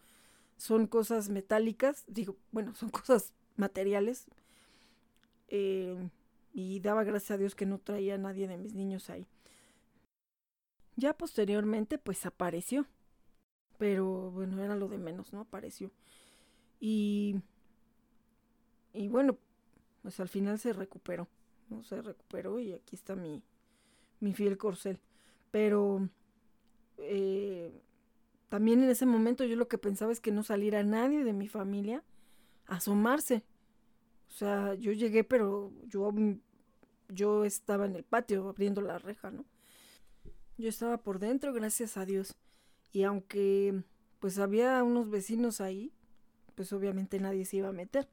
son 0.57 0.87
cosas 0.87 1.29
metálicas, 1.29 2.03
digo, 2.07 2.37
bueno, 2.51 2.75
son 2.75 2.89
cosas 2.91 3.33
materiales. 3.57 4.25
Eh, 5.47 6.09
y 6.53 6.79
daba 6.79 7.03
gracias 7.03 7.31
a 7.31 7.37
Dios 7.37 7.53
que 7.53 7.65
no 7.65 7.79
traía 7.79 8.15
a 8.15 8.17
nadie 8.17 8.47
de 8.47 8.57
mis 8.57 8.73
niños 8.73 9.09
ahí. 9.09 9.27
Ya 10.95 11.13
posteriormente, 11.13 11.97
pues 11.97 12.25
apareció. 12.25 12.87
Pero 13.77 14.31
bueno, 14.31 14.63
era 14.63 14.75
lo 14.75 14.87
de 14.87 14.97
menos, 14.97 15.33
¿no? 15.33 15.41
Apareció. 15.41 15.91
Y, 16.79 17.35
y 18.93 19.07
bueno, 19.07 19.37
pues 20.01 20.19
al 20.19 20.29
final 20.29 20.59
se 20.59 20.73
recuperó. 20.73 21.27
¿no? 21.69 21.83
Se 21.83 22.01
recuperó 22.01 22.59
y 22.59 22.73
aquí 22.73 22.95
está 22.95 23.15
mi, 23.15 23.43
mi 24.19 24.33
fiel 24.33 24.57
corcel. 24.57 24.99
Pero 25.51 26.09
eh, 26.97 27.71
también 28.49 28.83
en 28.83 28.89
ese 28.89 29.05
momento 29.05 29.43
yo 29.43 29.55
lo 29.55 29.67
que 29.67 29.77
pensaba 29.77 30.11
es 30.11 30.19
que 30.19 30.31
no 30.31 30.43
saliera 30.43 30.83
nadie 30.83 31.23
de 31.23 31.33
mi 31.33 31.47
familia 31.47 32.03
a 32.67 32.75
asomarse. 32.75 33.43
O 34.29 34.31
sea, 34.31 34.73
yo 34.75 34.91
llegué, 34.91 35.23
pero 35.23 35.71
yo, 35.87 36.13
yo 37.09 37.45
estaba 37.45 37.85
en 37.85 37.95
el 37.95 38.03
patio 38.03 38.49
abriendo 38.49 38.81
la 38.81 38.97
reja, 38.97 39.31
¿no? 39.31 39.45
Yo 40.57 40.69
estaba 40.69 40.97
por 40.97 41.19
dentro, 41.19 41.53
gracias 41.53 41.97
a 41.97 42.05
Dios. 42.05 42.35
Y 42.95 43.03
aunque 43.03 43.83
pues 44.21 44.39
había 44.39 44.81
unos 44.81 45.09
vecinos 45.09 45.59
ahí, 45.59 45.91
pues 46.55 46.71
obviamente 46.71 47.19
nadie 47.19 47.43
se 47.43 47.57
iba 47.57 47.67
a 47.67 47.73
meter. 47.73 48.07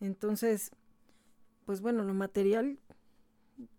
Entonces, 0.00 0.72
pues 1.64 1.80
bueno, 1.80 2.02
lo 2.02 2.12
material 2.12 2.80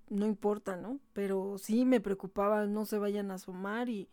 no 0.08 0.26
importa, 0.26 0.78
¿no? 0.78 1.02
Pero 1.12 1.58
sí 1.58 1.84
me 1.84 2.00
preocupaba 2.00 2.66
no 2.66 2.86
se 2.86 2.98
vayan 2.98 3.30
a 3.30 3.34
asomar 3.34 3.90
y 3.90 4.08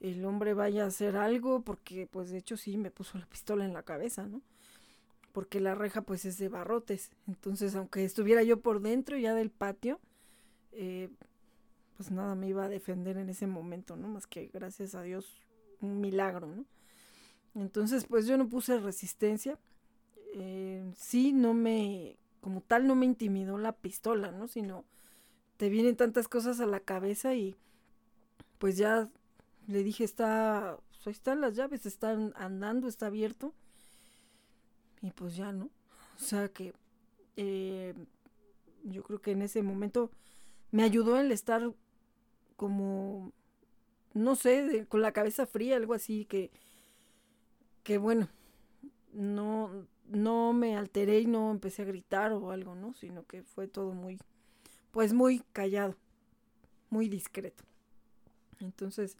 el 0.00 0.24
hombre 0.24 0.54
vaya 0.54 0.84
a 0.84 0.86
hacer 0.86 1.18
algo, 1.18 1.60
porque 1.60 2.06
pues 2.06 2.30
de 2.30 2.38
hecho 2.38 2.56
sí 2.56 2.78
me 2.78 2.90
puso 2.90 3.18
la 3.18 3.26
pistola 3.28 3.66
en 3.66 3.74
la 3.74 3.82
cabeza, 3.82 4.26
¿no? 4.26 4.40
Porque 5.32 5.60
la 5.60 5.74
reja 5.74 6.00
pues 6.00 6.24
es 6.24 6.38
de 6.38 6.48
barrotes. 6.48 7.10
Entonces, 7.28 7.76
aunque 7.76 8.06
estuviera 8.06 8.42
yo 8.42 8.60
por 8.60 8.80
dentro 8.80 9.18
ya 9.18 9.34
del 9.34 9.50
patio, 9.50 10.00
eh, 10.72 11.10
pues 12.02 12.10
nada 12.10 12.34
me 12.34 12.48
iba 12.48 12.64
a 12.64 12.68
defender 12.68 13.16
en 13.16 13.28
ese 13.28 13.46
momento, 13.46 13.94
¿no? 13.94 14.08
Más 14.08 14.26
que 14.26 14.50
gracias 14.52 14.96
a 14.96 15.02
Dios 15.02 15.36
un 15.80 16.00
milagro, 16.00 16.48
¿no? 16.48 16.64
Entonces, 17.54 18.06
pues 18.06 18.26
yo 18.26 18.36
no 18.36 18.48
puse 18.48 18.76
resistencia. 18.80 19.56
Eh, 20.34 20.92
sí, 20.96 21.32
no 21.32 21.54
me 21.54 22.16
como 22.40 22.60
tal 22.60 22.88
no 22.88 22.96
me 22.96 23.06
intimidó 23.06 23.56
la 23.56 23.70
pistola, 23.70 24.32
¿no? 24.32 24.48
Sino 24.48 24.84
te 25.58 25.68
vienen 25.68 25.94
tantas 25.94 26.26
cosas 26.26 26.58
a 26.58 26.66
la 26.66 26.80
cabeza 26.80 27.36
y 27.36 27.54
pues 28.58 28.76
ya 28.76 29.08
le 29.68 29.84
dije, 29.84 30.02
está, 30.02 30.76
pues 30.88 31.06
ahí 31.06 31.12
están 31.12 31.40
las 31.40 31.54
llaves, 31.54 31.86
están 31.86 32.32
andando, 32.34 32.88
está 32.88 33.06
abierto. 33.06 33.54
Y 35.02 35.12
pues 35.12 35.36
ya, 35.36 35.52
¿no? 35.52 35.66
O 36.16 36.20
sea 36.20 36.48
que 36.48 36.74
eh, 37.36 37.94
yo 38.82 39.04
creo 39.04 39.20
que 39.20 39.30
en 39.30 39.42
ese 39.42 39.62
momento 39.62 40.10
me 40.72 40.82
ayudó 40.82 41.16
el 41.16 41.30
estar 41.30 41.72
como, 42.62 43.32
no 44.14 44.36
sé, 44.36 44.86
con 44.88 45.02
la 45.02 45.10
cabeza 45.10 45.46
fría, 45.46 45.74
algo 45.74 45.94
así, 45.94 46.26
que, 46.26 46.52
que 47.82 47.98
bueno, 47.98 48.28
no, 49.12 49.88
no 50.06 50.52
me 50.52 50.76
alteré 50.76 51.18
y 51.18 51.26
no 51.26 51.50
empecé 51.50 51.82
a 51.82 51.86
gritar 51.86 52.30
o 52.30 52.52
algo, 52.52 52.76
¿no? 52.76 52.92
Sino 52.92 53.26
que 53.26 53.42
fue 53.42 53.66
todo 53.66 53.94
muy, 53.94 54.20
pues 54.92 55.12
muy 55.12 55.40
callado, 55.52 55.96
muy 56.88 57.08
discreto. 57.08 57.64
Entonces, 58.60 59.16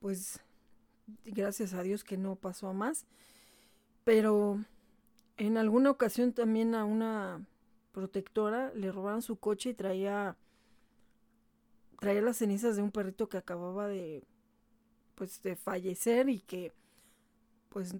pues 0.00 0.40
gracias 1.24 1.72
a 1.72 1.82
Dios 1.82 2.04
que 2.04 2.18
no 2.18 2.36
pasó 2.36 2.68
a 2.68 2.74
más. 2.74 3.06
Pero 4.04 4.62
en 5.38 5.56
alguna 5.56 5.90
ocasión 5.90 6.34
también 6.34 6.74
a 6.74 6.84
una 6.84 7.42
protectora 7.92 8.70
le 8.74 8.92
robaron 8.92 9.22
su 9.22 9.36
coche 9.36 9.70
y 9.70 9.74
traía 9.74 10.36
traía 12.00 12.22
las 12.22 12.38
cenizas 12.38 12.74
de 12.74 12.82
un 12.82 12.90
perrito 12.90 13.28
que 13.28 13.36
acababa 13.36 13.86
de 13.86 14.24
pues 15.14 15.42
de 15.42 15.54
fallecer 15.54 16.30
y 16.30 16.40
que 16.40 16.72
pues 17.68 17.94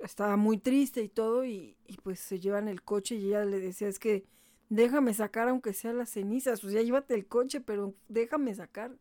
estaba 0.00 0.36
muy 0.36 0.58
triste 0.58 1.02
y 1.02 1.08
todo 1.08 1.44
y, 1.44 1.76
pues 2.02 2.20
se 2.20 2.38
llevan 2.38 2.68
el 2.68 2.82
coche 2.82 3.16
y 3.16 3.28
ella 3.28 3.46
le 3.46 3.58
decía 3.58 3.88
es 3.88 3.98
que 3.98 4.26
déjame 4.68 5.14
sacar 5.14 5.48
aunque 5.48 5.72
sea 5.72 5.94
las 5.94 6.10
cenizas, 6.10 6.62
o 6.62 6.68
sea, 6.68 6.82
llévate 6.82 7.14
el 7.14 7.26
coche, 7.26 7.60
pero 7.60 7.94
déjame 8.08 8.54
sacar. 8.54 8.96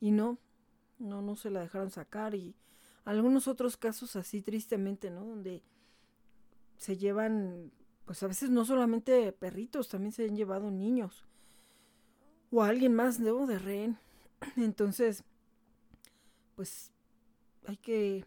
Y 0.00 0.12
no, 0.12 0.38
no, 0.98 1.20
no 1.20 1.36
se 1.36 1.50
la 1.50 1.60
dejaron 1.60 1.90
sacar 1.90 2.34
y 2.34 2.56
algunos 3.04 3.48
otros 3.48 3.76
casos 3.76 4.16
así 4.16 4.42
tristemente, 4.42 5.10
¿no? 5.10 5.24
Donde 5.24 5.62
se 6.78 6.96
llevan, 6.96 7.70
pues 8.06 8.22
a 8.22 8.28
veces 8.28 8.48
no 8.48 8.64
solamente 8.64 9.32
perritos, 9.32 9.88
también 9.88 10.12
se 10.12 10.24
han 10.24 10.36
llevado 10.36 10.70
niños 10.70 11.26
o 12.52 12.62
alguien 12.62 12.94
más, 12.94 13.18
¿no? 13.18 13.46
De 13.46 13.58
rehén. 13.58 13.98
Entonces, 14.56 15.24
pues 16.54 16.92
hay 17.66 17.76
que 17.78 18.24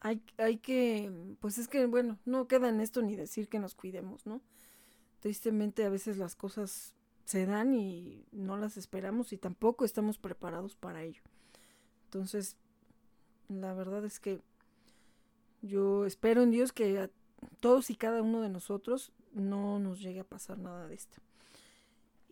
hay, 0.00 0.22
hay 0.36 0.58
que, 0.58 1.10
pues 1.40 1.56
es 1.56 1.66
que, 1.66 1.86
bueno, 1.86 2.18
no 2.26 2.46
queda 2.46 2.68
en 2.68 2.80
esto 2.80 3.00
ni 3.00 3.16
decir 3.16 3.48
que 3.48 3.58
nos 3.58 3.74
cuidemos, 3.74 4.26
¿no? 4.26 4.42
Tristemente 5.20 5.82
a 5.84 5.88
veces 5.88 6.18
las 6.18 6.36
cosas 6.36 6.94
se 7.24 7.46
dan 7.46 7.72
y 7.72 8.26
no 8.30 8.58
las 8.58 8.76
esperamos 8.76 9.32
y 9.32 9.38
tampoco 9.38 9.86
estamos 9.86 10.18
preparados 10.18 10.76
para 10.76 11.02
ello. 11.02 11.22
Entonces, 12.04 12.58
la 13.48 13.72
verdad 13.72 14.04
es 14.04 14.20
que 14.20 14.42
yo 15.62 16.04
espero 16.04 16.42
en 16.42 16.50
Dios 16.50 16.72
que 16.72 16.98
a 16.98 17.10
todos 17.60 17.88
y 17.88 17.96
cada 17.96 18.20
uno 18.20 18.42
de 18.42 18.50
nosotros 18.50 19.10
no 19.32 19.78
nos 19.78 20.00
llegue 20.00 20.20
a 20.20 20.24
pasar 20.24 20.58
nada 20.58 20.86
de 20.86 20.96
esto. 20.96 21.16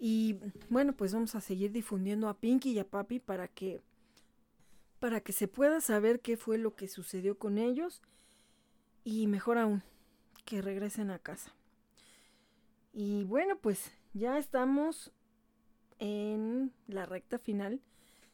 Y 0.04 0.40
bueno, 0.68 0.94
pues 0.94 1.14
vamos 1.14 1.36
a 1.36 1.40
seguir 1.40 1.70
difundiendo 1.70 2.28
a 2.28 2.36
Pinky 2.36 2.72
y 2.72 2.80
a 2.80 2.84
Papi 2.84 3.20
para 3.20 3.46
que 3.46 3.80
para 4.98 5.20
que 5.20 5.32
se 5.32 5.46
pueda 5.46 5.80
saber 5.80 6.18
qué 6.18 6.36
fue 6.36 6.58
lo 6.58 6.74
que 6.74 6.88
sucedió 6.88 7.38
con 7.38 7.56
ellos 7.56 8.02
y 9.04 9.28
mejor 9.28 9.58
aún, 9.58 9.84
que 10.44 10.60
regresen 10.60 11.12
a 11.12 11.20
casa. 11.20 11.52
Y 12.92 13.22
bueno, 13.22 13.56
pues 13.56 13.92
ya 14.12 14.38
estamos 14.38 15.12
en 16.00 16.72
la 16.88 17.06
recta 17.06 17.38
final 17.38 17.80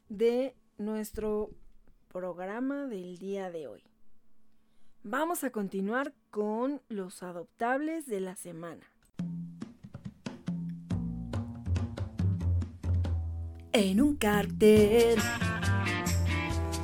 de 0.09 0.55
nuestro 0.79 1.51
programa 2.11 2.87
del 2.87 3.19
día 3.19 3.51
de 3.51 3.67
hoy. 3.67 3.83
Vamos 5.03 5.45
a 5.45 5.51
continuar 5.51 6.15
con 6.31 6.81
los 6.89 7.23
adoptables 7.23 8.07
de 8.07 8.21
la 8.21 8.37
semana. 8.37 8.87
En 13.73 14.01
un 14.01 14.17
cartel 14.17 15.19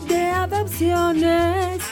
de 0.07 0.21
adopciones, 0.21 1.83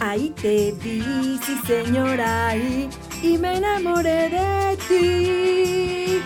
ahí 0.00 0.30
te 0.30 0.72
vi, 0.72 1.38
sí 1.38 1.56
señora, 1.66 2.48
ahí, 2.48 2.90
y 3.22 3.38
me 3.38 3.58
enamoré 3.58 4.28
de 4.28 4.76
ti. 4.88 6.20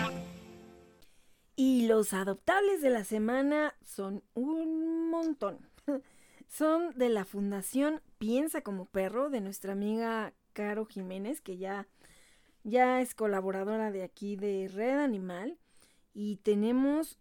Y 1.55 1.85
los 1.85 2.13
adoptables 2.13 2.81
de 2.81 2.89
la 2.89 3.03
semana 3.03 3.75
son 3.85 4.23
un 4.33 5.09
montón. 5.09 5.59
Son 6.47 6.91
de 6.97 7.07
la 7.07 7.23
Fundación 7.23 8.01
Piensa 8.17 8.61
como 8.61 8.85
Perro 8.85 9.29
de 9.29 9.39
nuestra 9.39 9.71
amiga 9.71 10.33
Caro 10.51 10.85
Jiménez, 10.85 11.39
que 11.39 11.57
ya, 11.57 11.87
ya 12.63 12.99
es 12.99 13.15
colaboradora 13.15 13.89
de 13.89 14.03
aquí 14.03 14.35
de 14.35 14.67
Red 14.67 14.99
Animal. 14.99 15.57
Y 16.13 16.37
tenemos, 16.37 17.19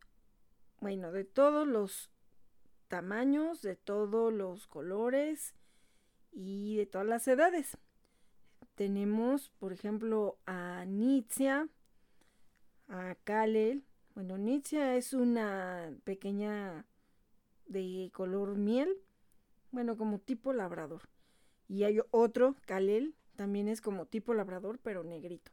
bueno, 0.81 1.12
de 1.12 1.25
todos 1.25 1.67
los 1.67 2.11
tamaños, 2.89 3.62
de 3.62 3.77
todos 3.77 4.33
los 4.33 4.67
colores 4.67 5.55
y 6.33 6.77
de 6.77 6.87
todas 6.87 7.07
las 7.07 7.29
edades. 7.29 7.77
Tenemos, 8.75 9.51
por 9.59 9.73
ejemplo, 9.73 10.39
a 10.47 10.85
Nitzia, 10.87 11.69
a 12.89 13.15
Kalel. 13.25 13.85
Bueno, 14.15 14.39
Nitzia 14.39 14.97
es 14.97 15.12
una 15.12 15.93
pequeña 16.05 16.87
de 17.67 18.11
color 18.12 18.57
miel 18.57 18.97
bueno, 19.73 19.97
como 19.97 20.19
tipo 20.19 20.53
labrador. 20.53 21.03
Y 21.69 21.85
hay 21.85 22.01
otro, 22.11 22.57
Kalel, 22.67 23.15
también 23.37 23.69
es 23.69 23.81
como 23.81 24.07
tipo 24.07 24.35
labrador, 24.35 24.81
pero 24.83 25.05
negrito. 25.05 25.53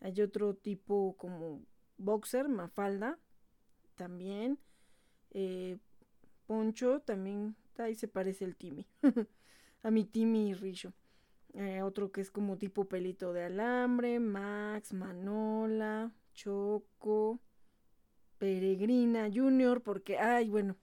Hay 0.00 0.20
otro 0.22 0.54
tipo 0.54 1.14
como 1.18 1.62
boxer, 2.00 2.48
mafalda, 2.48 3.18
también. 3.94 4.58
Eh, 5.30 5.78
poncho, 6.46 7.00
también, 7.00 7.54
ahí 7.78 7.94
se 7.94 8.08
parece 8.08 8.44
el 8.44 8.56
Timmy. 8.56 8.86
a 9.82 9.90
mi 9.90 10.04
Timmy 10.04 10.54
Richo. 10.54 10.92
Eh, 11.54 11.82
otro 11.82 12.12
que 12.12 12.20
es 12.20 12.30
como 12.30 12.58
tipo 12.58 12.84
pelito 12.84 13.32
de 13.32 13.44
alambre, 13.44 14.20
Max, 14.20 14.92
Manola, 14.92 16.12
Choco, 16.32 17.40
Peregrina 18.38 19.28
Junior, 19.32 19.82
porque, 19.82 20.18
ay, 20.18 20.48
bueno, 20.48 20.76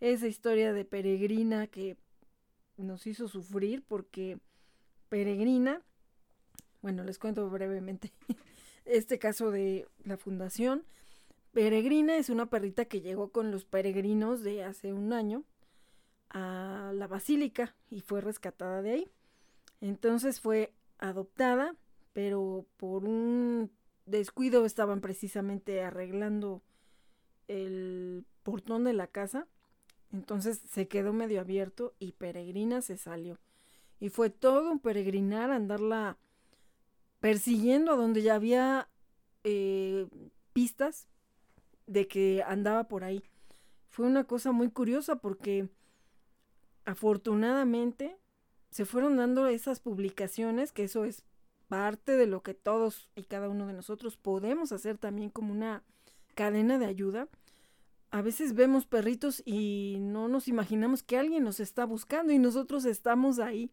esa 0.00 0.28
historia 0.28 0.72
de 0.72 0.84
Peregrina 0.84 1.66
que 1.66 1.96
nos 2.76 3.06
hizo 3.06 3.28
sufrir 3.28 3.82
porque 3.86 4.38
Peregrina, 5.08 5.82
bueno, 6.82 7.04
les 7.04 7.18
cuento 7.18 7.48
brevemente 7.50 8.12
este 8.84 9.18
caso 9.18 9.50
de 9.50 9.86
la 10.04 10.16
fundación. 10.16 10.84
Peregrina 11.52 12.16
es 12.16 12.30
una 12.30 12.46
perrita 12.46 12.84
que 12.84 13.00
llegó 13.00 13.30
con 13.30 13.50
los 13.50 13.64
peregrinos 13.64 14.42
de 14.42 14.64
hace 14.64 14.92
un 14.92 15.12
año 15.12 15.44
a 16.30 16.92
la 16.94 17.06
basílica 17.06 17.76
y 17.90 18.00
fue 18.00 18.20
rescatada 18.20 18.82
de 18.82 18.90
ahí. 18.90 19.10
Entonces 19.80 20.40
fue 20.40 20.72
adoptada, 20.98 21.76
pero 22.12 22.66
por 22.76 23.04
un 23.04 23.70
descuido 24.06 24.64
estaban 24.64 25.00
precisamente 25.00 25.82
arreglando 25.82 26.62
el 27.46 28.24
portón 28.42 28.84
de 28.84 28.92
la 28.92 29.06
casa 29.06 29.46
entonces 30.14 30.62
se 30.70 30.86
quedó 30.86 31.12
medio 31.12 31.40
abierto 31.40 31.94
y 31.98 32.12
Peregrina 32.12 32.80
se 32.82 32.96
salió. 32.96 33.40
Y 33.98 34.10
fue 34.10 34.30
todo 34.30 34.70
un 34.70 34.78
peregrinar 34.78 35.50
andarla 35.50 36.18
persiguiendo 37.24 37.90
a 37.90 37.96
donde 37.96 38.20
ya 38.20 38.34
había 38.34 38.86
eh, 39.44 40.06
pistas 40.52 41.08
de 41.86 42.06
que 42.06 42.42
andaba 42.46 42.84
por 42.84 43.02
ahí. 43.02 43.22
Fue 43.88 44.04
una 44.04 44.24
cosa 44.24 44.52
muy 44.52 44.68
curiosa 44.68 45.16
porque 45.16 45.70
afortunadamente 46.84 48.18
se 48.68 48.84
fueron 48.84 49.16
dando 49.16 49.46
esas 49.46 49.80
publicaciones, 49.80 50.70
que 50.70 50.84
eso 50.84 51.06
es 51.06 51.24
parte 51.66 52.18
de 52.18 52.26
lo 52.26 52.42
que 52.42 52.52
todos 52.52 53.08
y 53.16 53.22
cada 53.22 53.48
uno 53.48 53.68
de 53.68 53.72
nosotros 53.72 54.18
podemos 54.18 54.70
hacer 54.70 54.98
también 54.98 55.30
como 55.30 55.50
una 55.50 55.82
cadena 56.34 56.78
de 56.78 56.84
ayuda 56.84 57.28
a 58.10 58.20
veces 58.20 58.54
vemos 58.54 58.84
perritos 58.84 59.42
y 59.46 59.96
no 59.98 60.28
nos 60.28 60.46
imaginamos 60.46 61.02
que 61.02 61.16
alguien 61.16 61.42
nos 61.42 61.58
está 61.58 61.86
buscando 61.86 62.34
y 62.34 62.38
nosotros 62.38 62.84
estamos 62.84 63.38
ahí. 63.38 63.70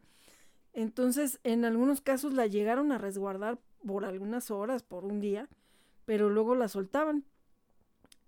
Entonces, 0.74 1.40
en 1.44 1.66
algunos 1.66 2.02
casos 2.02 2.34
la 2.34 2.48
llegaron 2.48 2.92
a 2.92 2.98
resguardar 2.98 3.60
por 3.86 4.06
algunas 4.06 4.52
horas, 4.52 4.84
por 4.84 5.06
un 5.06 5.20
día, 5.20 5.50
pero 6.06 6.30
luego 6.30 6.56
la 6.56 6.68
soltaban. 6.68 7.26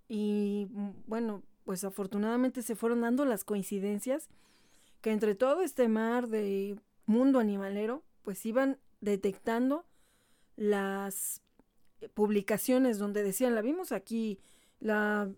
Y 0.09 0.67
mm, 0.71 0.89
bueno, 1.07 1.43
pues 1.63 1.83
afortunadamente 1.83 2.61
se 2.61 2.75
fueron 2.75 3.01
dando 3.01 3.25
las 3.25 3.43
coincidencias 3.43 4.29
que 5.01 5.11
entre 5.11 5.35
todo 5.35 5.61
este 5.61 5.87
mar 5.87 6.27
de 6.27 6.77
mundo 7.05 7.39
animalero, 7.39 8.03
pues 8.23 8.45
iban 8.45 8.79
detectando 9.01 9.85
las 10.55 11.41
publicaciones 12.13 12.99
donde 12.99 13.23
decían, 13.23 13.55
la 13.55 13.61
vimos 13.61 13.91
aquí, 13.91 14.39
la 14.79 15.29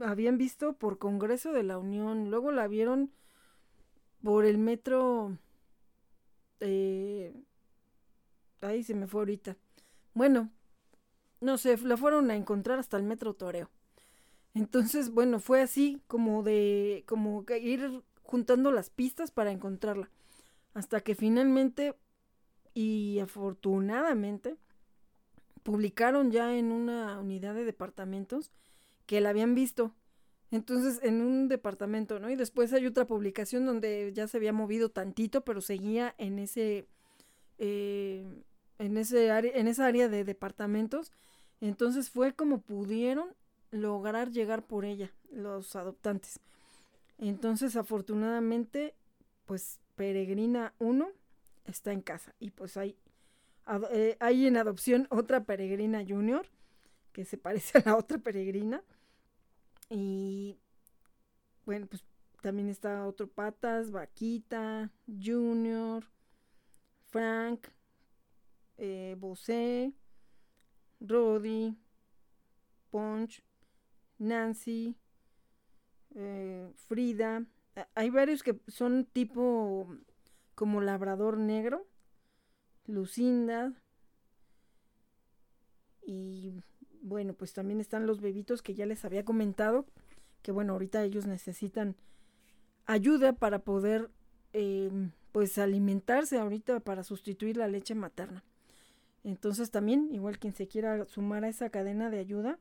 habían 0.00 0.38
visto 0.38 0.72
por 0.74 0.98
Congreso 0.98 1.52
de 1.52 1.62
la 1.62 1.78
Unión, 1.78 2.30
luego 2.30 2.50
la 2.52 2.66
vieron 2.68 3.12
por 4.22 4.44
el 4.44 4.58
metro... 4.58 5.38
Eh, 6.66 7.34
ahí 8.62 8.82
se 8.82 8.94
me 8.94 9.06
fue 9.06 9.20
ahorita. 9.20 9.56
Bueno, 10.14 10.50
no 11.40 11.58
sé, 11.58 11.76
la 11.78 11.96
fueron 11.96 12.30
a 12.30 12.36
encontrar 12.36 12.78
hasta 12.78 12.96
el 12.96 13.02
metro 13.02 13.34
Toreo. 13.34 13.70
Entonces, 14.54 15.10
bueno, 15.10 15.40
fue 15.40 15.60
así 15.60 16.00
como 16.06 16.42
de, 16.42 17.04
como 17.06 17.44
ir 17.60 18.02
juntando 18.22 18.72
las 18.72 18.88
pistas 18.88 19.30
para 19.30 19.50
encontrarla. 19.50 20.10
Hasta 20.72 21.00
que 21.00 21.14
finalmente, 21.14 21.96
y 22.72 23.18
afortunadamente, 23.18 24.56
publicaron 25.62 26.30
ya 26.30 26.56
en 26.56 26.72
una 26.72 27.18
unidad 27.18 27.54
de 27.54 27.64
departamentos 27.64 28.52
que 29.06 29.20
la 29.20 29.30
habían 29.30 29.54
visto. 29.54 29.92
Entonces, 30.54 31.00
en 31.02 31.20
un 31.20 31.48
departamento, 31.48 32.20
¿no? 32.20 32.30
Y 32.30 32.36
después 32.36 32.72
hay 32.72 32.86
otra 32.86 33.08
publicación 33.08 33.66
donde 33.66 34.12
ya 34.14 34.28
se 34.28 34.36
había 34.36 34.52
movido 34.52 34.88
tantito, 34.88 35.40
pero 35.40 35.60
seguía 35.60 36.14
en 36.16 36.38
ese, 36.38 36.86
eh, 37.58 38.24
en 38.78 38.96
ese 38.96 39.32
área, 39.32 39.50
en 39.56 39.66
esa 39.66 39.84
área 39.86 40.08
de 40.08 40.22
departamentos. 40.22 41.10
Entonces 41.60 42.08
fue 42.08 42.34
como 42.34 42.60
pudieron 42.60 43.34
lograr 43.72 44.30
llegar 44.30 44.64
por 44.64 44.84
ella, 44.84 45.10
los 45.32 45.74
adoptantes. 45.74 46.38
Entonces, 47.18 47.74
afortunadamente, 47.74 48.94
pues 49.46 49.80
Peregrina 49.96 50.72
1 50.78 51.10
está 51.64 51.90
en 51.90 52.00
casa. 52.00 52.32
Y 52.38 52.50
pues 52.50 52.76
hay, 52.76 52.96
eh, 53.90 54.16
hay 54.20 54.46
en 54.46 54.56
adopción 54.56 55.08
otra 55.10 55.42
Peregrina 55.42 56.04
Junior, 56.06 56.46
que 57.12 57.24
se 57.24 57.38
parece 57.38 57.78
a 57.78 57.82
la 57.84 57.96
otra 57.96 58.18
Peregrina. 58.18 58.84
Y 59.90 60.58
bueno, 61.64 61.86
pues 61.86 62.04
también 62.42 62.68
está 62.68 63.06
otro 63.06 63.26
Patas, 63.26 63.90
Vaquita, 63.90 64.90
Junior, 65.06 66.04
Frank, 67.06 67.68
eh, 68.76 69.16
Bosé, 69.18 69.92
Roddy, 71.00 71.76
Punch, 72.90 73.42
Nancy, 74.18 74.96
eh, 76.14 76.70
Frida. 76.76 77.44
Hay 77.94 78.10
varios 78.10 78.42
que 78.42 78.60
son 78.68 79.04
tipo 79.06 79.88
como 80.54 80.80
labrador 80.80 81.38
negro, 81.38 81.86
Lucinda. 82.86 83.72
Y 86.06 86.52
bueno, 87.04 87.34
pues 87.34 87.52
también 87.52 87.80
están 87.80 88.06
los 88.06 88.22
bebitos 88.22 88.62
que 88.62 88.74
ya 88.74 88.86
les 88.86 89.04
había 89.04 89.26
comentado, 89.26 89.84
que 90.40 90.52
bueno, 90.52 90.72
ahorita 90.72 91.04
ellos 91.04 91.26
necesitan 91.26 91.96
ayuda 92.86 93.34
para 93.34 93.58
poder 93.58 94.10
em, 94.54 95.10
pues 95.30 95.58
alimentarse 95.58 96.38
ahorita 96.38 96.80
para 96.80 97.04
sustituir 97.04 97.58
la 97.58 97.68
leche 97.68 97.94
materna. 97.94 98.42
Entonces 99.22 99.70
también, 99.70 100.08
igual 100.12 100.38
quien 100.38 100.54
se 100.54 100.66
quiera 100.66 101.04
sumar 101.04 101.44
a 101.44 101.48
esa 101.48 101.68
cadena 101.68 102.08
de 102.08 102.20
ayuda, 102.20 102.58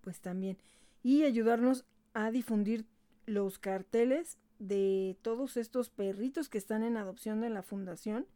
pues 0.00 0.20
también. 0.20 0.56
Y 1.02 1.24
ayudarnos 1.24 1.84
a 2.14 2.30
difundir 2.30 2.86
los 3.26 3.58
carteles 3.58 4.38
de 4.58 5.18
todos 5.20 5.58
estos 5.58 5.90
perritos 5.90 6.48
que 6.48 6.58
están 6.58 6.82
en 6.82 6.96
adopción 6.96 7.42
de 7.42 7.50
la 7.50 7.62
fundación 7.62 8.26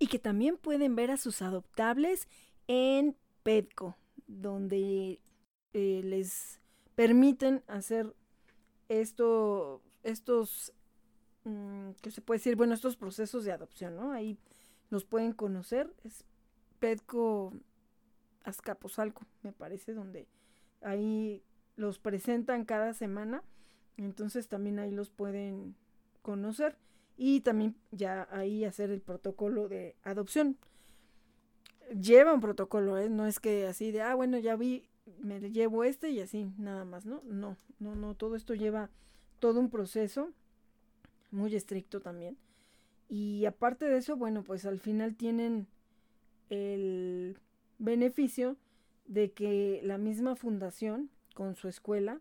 y 0.00 0.08
que 0.08 0.18
también 0.18 0.56
pueden 0.56 0.96
ver 0.96 1.12
a 1.12 1.16
sus 1.16 1.42
adoptables 1.42 2.26
en 2.66 3.16
Petco, 3.44 3.96
donde 4.40 5.20
eh, 5.72 6.00
les 6.04 6.60
permiten 6.94 7.62
hacer 7.66 8.14
esto, 8.88 9.82
estos, 10.02 10.72
mm, 11.44 11.90
¿qué 12.00 12.10
se 12.10 12.20
puede 12.20 12.38
decir? 12.38 12.56
Bueno, 12.56 12.74
estos 12.74 12.96
procesos 12.96 13.44
de 13.44 13.52
adopción, 13.52 13.96
¿no? 13.96 14.12
Ahí 14.12 14.38
los 14.90 15.04
pueden 15.04 15.32
conocer. 15.32 15.92
Es 16.04 16.24
Petco 16.78 17.52
Azcapotzalco, 18.44 19.22
me 19.42 19.52
parece, 19.52 19.94
donde 19.94 20.28
ahí 20.80 21.42
los 21.76 21.98
presentan 21.98 22.64
cada 22.64 22.92
semana. 22.94 23.42
Entonces 23.96 24.48
también 24.48 24.78
ahí 24.78 24.90
los 24.90 25.10
pueden 25.10 25.76
conocer 26.22 26.76
y 27.16 27.40
también 27.40 27.76
ya 27.90 28.26
ahí 28.30 28.64
hacer 28.64 28.90
el 28.90 29.00
protocolo 29.00 29.68
de 29.68 29.96
adopción. 30.02 30.58
Lleva 32.00 32.32
un 32.32 32.40
protocolo, 32.40 32.98
¿eh? 32.98 33.08
no 33.08 33.26
es 33.26 33.38
que 33.38 33.66
así 33.66 33.92
de, 33.92 34.02
ah, 34.02 34.14
bueno, 34.14 34.38
ya 34.38 34.56
vi, 34.56 34.88
me 35.18 35.40
llevo 35.40 35.84
este 35.84 36.10
y 36.10 36.20
así, 36.20 36.50
nada 36.56 36.84
más, 36.84 37.04
¿no? 37.04 37.22
No, 37.24 37.56
no, 37.80 37.94
no, 37.94 38.14
todo 38.14 38.36
esto 38.36 38.54
lleva 38.54 38.88
todo 39.40 39.60
un 39.60 39.68
proceso 39.68 40.30
muy 41.30 41.54
estricto 41.54 42.00
también. 42.00 42.38
Y 43.08 43.44
aparte 43.44 43.88
de 43.88 43.98
eso, 43.98 44.16
bueno, 44.16 44.42
pues 44.42 44.64
al 44.64 44.80
final 44.80 45.16
tienen 45.16 45.66
el 46.48 47.36
beneficio 47.78 48.56
de 49.06 49.32
que 49.32 49.80
la 49.82 49.98
misma 49.98 50.36
fundación 50.36 51.10
con 51.34 51.56
su 51.56 51.68
escuela 51.68 52.20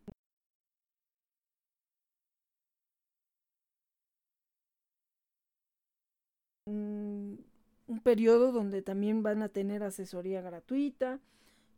un, 7.92 8.00
periodo 8.00 8.52
donde 8.52 8.82
también 8.82 9.24
van 9.24 9.42
a 9.42 9.50
tener 9.50 9.84
asesoría 9.84 10.42
gratuita 10.42 11.20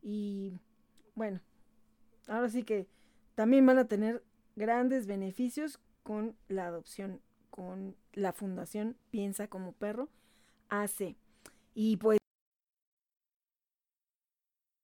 y 0.01 0.53
bueno, 1.15 1.39
ahora 2.27 2.49
sí 2.49 2.63
que 2.63 2.87
también 3.35 3.65
van 3.65 3.77
a 3.77 3.87
tener 3.87 4.23
grandes 4.55 5.07
beneficios 5.07 5.79
con 6.03 6.35
la 6.47 6.67
adopción, 6.67 7.21
con 7.49 7.95
la 8.13 8.33
fundación 8.33 8.97
Piensa 9.09 9.47
como 9.47 9.73
Perro 9.73 10.09
hace. 10.69 11.15
Y 11.73 11.97
pues 11.97 12.19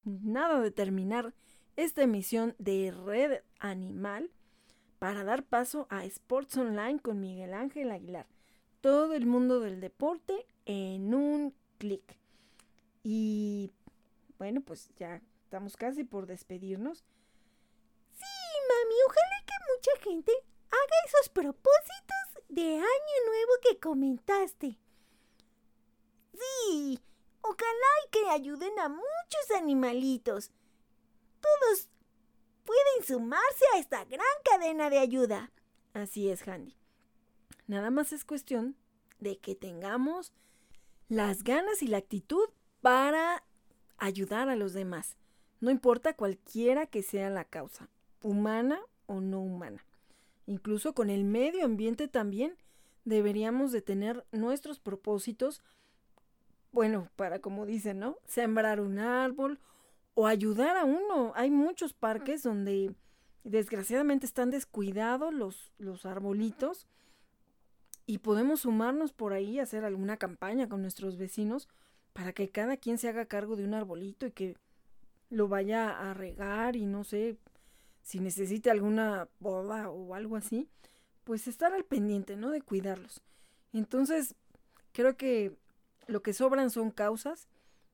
nada 0.04 0.60
de 0.60 0.70
terminar 0.70 1.34
esta 1.76 2.02
emisión 2.02 2.54
de 2.58 2.90
Red 2.90 3.42
Animal 3.58 4.30
para 4.98 5.24
dar 5.24 5.44
paso 5.44 5.86
a 5.90 6.04
Sports 6.04 6.56
Online 6.56 6.98
con 7.00 7.20
Miguel 7.20 7.54
Ángel 7.54 7.90
Aguilar. 7.90 8.26
Todo 8.80 9.12
el 9.14 9.26
mundo 9.26 9.60
del 9.60 9.80
deporte 9.80 10.46
en 10.64 11.14
un 11.14 11.54
clic. 11.78 12.16
Y 13.02 13.70
bueno, 14.38 14.60
pues 14.60 14.90
ya 14.96 15.20
estamos 15.44 15.76
casi 15.76 16.04
por 16.04 16.26
despedirnos. 16.26 17.04
Sí, 18.12 18.24
mami, 18.68 18.94
ojalá 19.06 19.44
que 19.46 19.54
mucha 19.74 20.04
gente 20.04 20.32
haga 20.70 20.96
esos 21.06 21.28
propósitos 21.28 22.44
de 22.48 22.76
año 22.76 23.26
nuevo 23.26 23.52
que 23.62 23.78
comentaste. 23.78 24.78
Sí, 26.32 27.00
ojalá 27.42 28.10
que 28.10 28.30
ayuden 28.30 28.78
a 28.78 28.88
muchos 28.88 29.50
animalitos. 29.56 30.50
Todos 31.40 31.88
pueden 32.64 33.04
sumarse 33.06 33.64
a 33.74 33.78
esta 33.78 34.04
gran 34.04 34.26
cadena 34.44 34.88
de 34.88 34.98
ayuda. 34.98 35.52
Así 35.92 36.30
es, 36.30 36.46
Handy. 36.46 36.79
Nada 37.70 37.92
más 37.92 38.12
es 38.12 38.24
cuestión 38.24 38.74
de 39.20 39.38
que 39.38 39.54
tengamos 39.54 40.32
las 41.08 41.44
ganas 41.44 41.84
y 41.84 41.86
la 41.86 41.98
actitud 41.98 42.48
para 42.80 43.44
ayudar 43.96 44.48
a 44.48 44.56
los 44.56 44.72
demás. 44.72 45.16
No 45.60 45.70
importa 45.70 46.16
cualquiera 46.16 46.86
que 46.86 47.04
sea 47.04 47.30
la 47.30 47.44
causa, 47.44 47.88
humana 48.22 48.80
o 49.06 49.20
no 49.20 49.40
humana. 49.40 49.86
Incluso 50.46 50.94
con 50.94 51.10
el 51.10 51.22
medio 51.22 51.64
ambiente 51.64 52.08
también 52.08 52.56
deberíamos 53.04 53.70
de 53.70 53.82
tener 53.82 54.26
nuestros 54.32 54.80
propósitos, 54.80 55.62
bueno, 56.72 57.08
para 57.14 57.38
como 57.38 57.66
dicen, 57.66 58.00
¿no? 58.00 58.16
Sembrar 58.26 58.80
un 58.80 58.98
árbol 58.98 59.60
o 60.14 60.26
ayudar 60.26 60.76
a 60.76 60.84
uno. 60.84 61.30
Hay 61.36 61.52
muchos 61.52 61.92
parques 61.92 62.42
donde 62.42 62.96
desgraciadamente 63.44 64.26
están 64.26 64.50
descuidados 64.50 65.32
los, 65.32 65.72
los 65.78 66.04
arbolitos 66.04 66.88
y 68.10 68.18
podemos 68.18 68.62
sumarnos 68.62 69.12
por 69.12 69.32
ahí 69.32 69.60
hacer 69.60 69.84
alguna 69.84 70.16
campaña 70.16 70.68
con 70.68 70.82
nuestros 70.82 71.16
vecinos 71.16 71.68
para 72.12 72.32
que 72.32 72.50
cada 72.50 72.76
quien 72.76 72.98
se 72.98 73.08
haga 73.08 73.26
cargo 73.26 73.54
de 73.54 73.62
un 73.62 73.72
arbolito 73.72 74.26
y 74.26 74.32
que 74.32 74.56
lo 75.28 75.46
vaya 75.46 75.90
a 75.90 76.12
regar 76.12 76.74
y 76.74 76.86
no 76.86 77.04
sé 77.04 77.38
si 78.02 78.18
necesite 78.18 78.68
alguna 78.68 79.28
boda 79.38 79.90
o 79.90 80.16
algo 80.16 80.34
así, 80.34 80.68
pues 81.22 81.46
estar 81.46 81.72
al 81.72 81.84
pendiente, 81.84 82.34
¿no? 82.34 82.50
De 82.50 82.62
cuidarlos. 82.62 83.22
Entonces, 83.72 84.34
creo 84.90 85.16
que 85.16 85.56
lo 86.08 86.20
que 86.20 86.32
sobran 86.32 86.70
son 86.70 86.90
causas, 86.90 87.46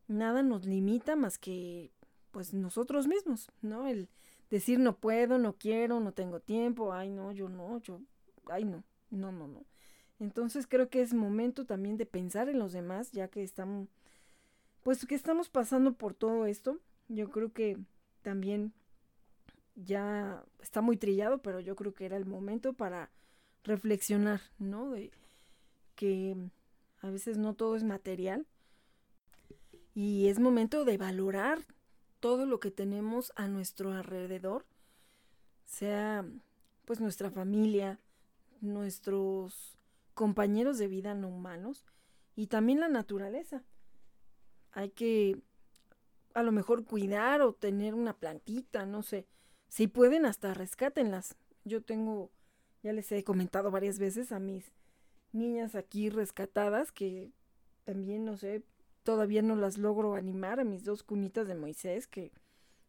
nada 0.09 0.43
nos 0.43 0.65
limita 0.65 1.15
más 1.15 1.37
que 1.37 1.93
pues 2.31 2.55
nosotros 2.55 3.07
mismos, 3.07 3.51
¿no? 3.61 3.87
El 3.87 4.09
decir 4.49 4.79
no 4.79 4.97
puedo, 4.97 5.37
no 5.37 5.59
quiero, 5.59 6.01
no 6.01 6.13
tengo 6.13 6.41
tiempo, 6.41 6.95
ay 6.95 7.11
no, 7.11 7.33
yo 7.33 7.51
no, 7.51 7.83
yo, 7.83 8.01
ay 8.47 8.65
no, 8.65 8.83
no, 9.11 9.31
no, 9.31 9.47
no. 9.47 9.67
Entonces 10.19 10.67
creo 10.67 10.89
que 10.89 11.03
es 11.03 11.13
momento 11.13 11.67
también 11.67 11.97
de 11.97 12.07
pensar 12.07 12.49
en 12.49 12.59
los 12.59 12.73
demás, 12.73 13.13
ya 13.13 13.29
que 13.29 13.43
estamos, 13.43 13.89
pues 14.83 15.05
que 15.07 15.15
estamos 15.15 15.49
pasando 15.49 15.93
por 15.93 16.15
todo 16.15 16.47
esto. 16.47 16.79
Yo 17.09 17.31
creo 17.31 17.53
que 17.53 17.77
también 18.23 18.73
ya 19.75 20.43
está 20.61 20.81
muy 20.81 20.97
trillado, 20.97 21.39
pero 21.39 21.61
yo 21.61 21.77
creo 21.77 21.95
que 21.95 22.07
era 22.07 22.17
el 22.17 22.25
momento 22.25 22.73
para 22.73 23.11
reflexionar, 23.65 24.41
¿no? 24.59 24.91
De 24.91 25.11
que 25.95 26.37
a 27.03 27.11
veces 27.11 27.37
no 27.37 27.55
todo 27.55 27.77
es 27.77 27.85
material 27.85 28.47
y 29.95 30.29
es 30.29 30.39
momento 30.39 30.85
de 30.85 30.99
valorar 30.99 31.61
todo 32.21 32.47
lo 32.47 32.59
que 32.59 32.71
tenemos 32.71 33.33
a 33.37 33.49
nuestro 33.49 33.93
alrededor, 33.93 34.65
sea 35.67 36.25
pues 36.85 37.01
nuestra 37.01 37.31
familia, 37.31 37.99
nuestros 38.61 39.76
compañeros 40.17 40.79
de 40.79 40.89
vida 40.89 41.15
no 41.15 41.29
humanos 41.29 41.85
y 42.35 42.47
también 42.49 42.81
la 42.81 42.89
naturaleza. 42.89 43.63
Hay 44.73 44.91
que 44.91 45.39
a 46.35 46.43
lo 46.43 46.53
mejor 46.53 46.85
cuidar 46.85 47.43
o 47.43 47.53
tener 47.53 47.95
una 47.95 48.15
plantita, 48.19 48.87
no 48.87 49.03
sé. 49.03 49.27
Si 49.69 49.87
pueden, 49.87 50.27
hasta 50.27 50.55
rescátenlas. 50.55 51.37
Yo 51.65 51.83
tengo, 51.83 52.31
ya 52.83 52.93
les 52.93 53.13
he 53.13 53.25
comentado 53.25 53.71
varias 53.71 53.99
veces 53.99 54.33
a 54.33 54.39
mis 54.39 54.73
niñas 55.33 55.75
aquí 55.75 56.09
rescatadas 56.09 56.93
que 56.93 57.31
también, 57.85 58.25
no 58.25 58.37
sé, 58.37 58.63
todavía 59.03 59.43
no 59.43 59.55
las 59.55 59.77
logro 59.77 60.15
animar 60.15 60.61
a 60.61 60.65
mis 60.65 60.85
dos 60.85 61.03
cunitas 61.03 61.47
de 61.47 61.55
Moisés 61.55 62.07
que 62.07 62.33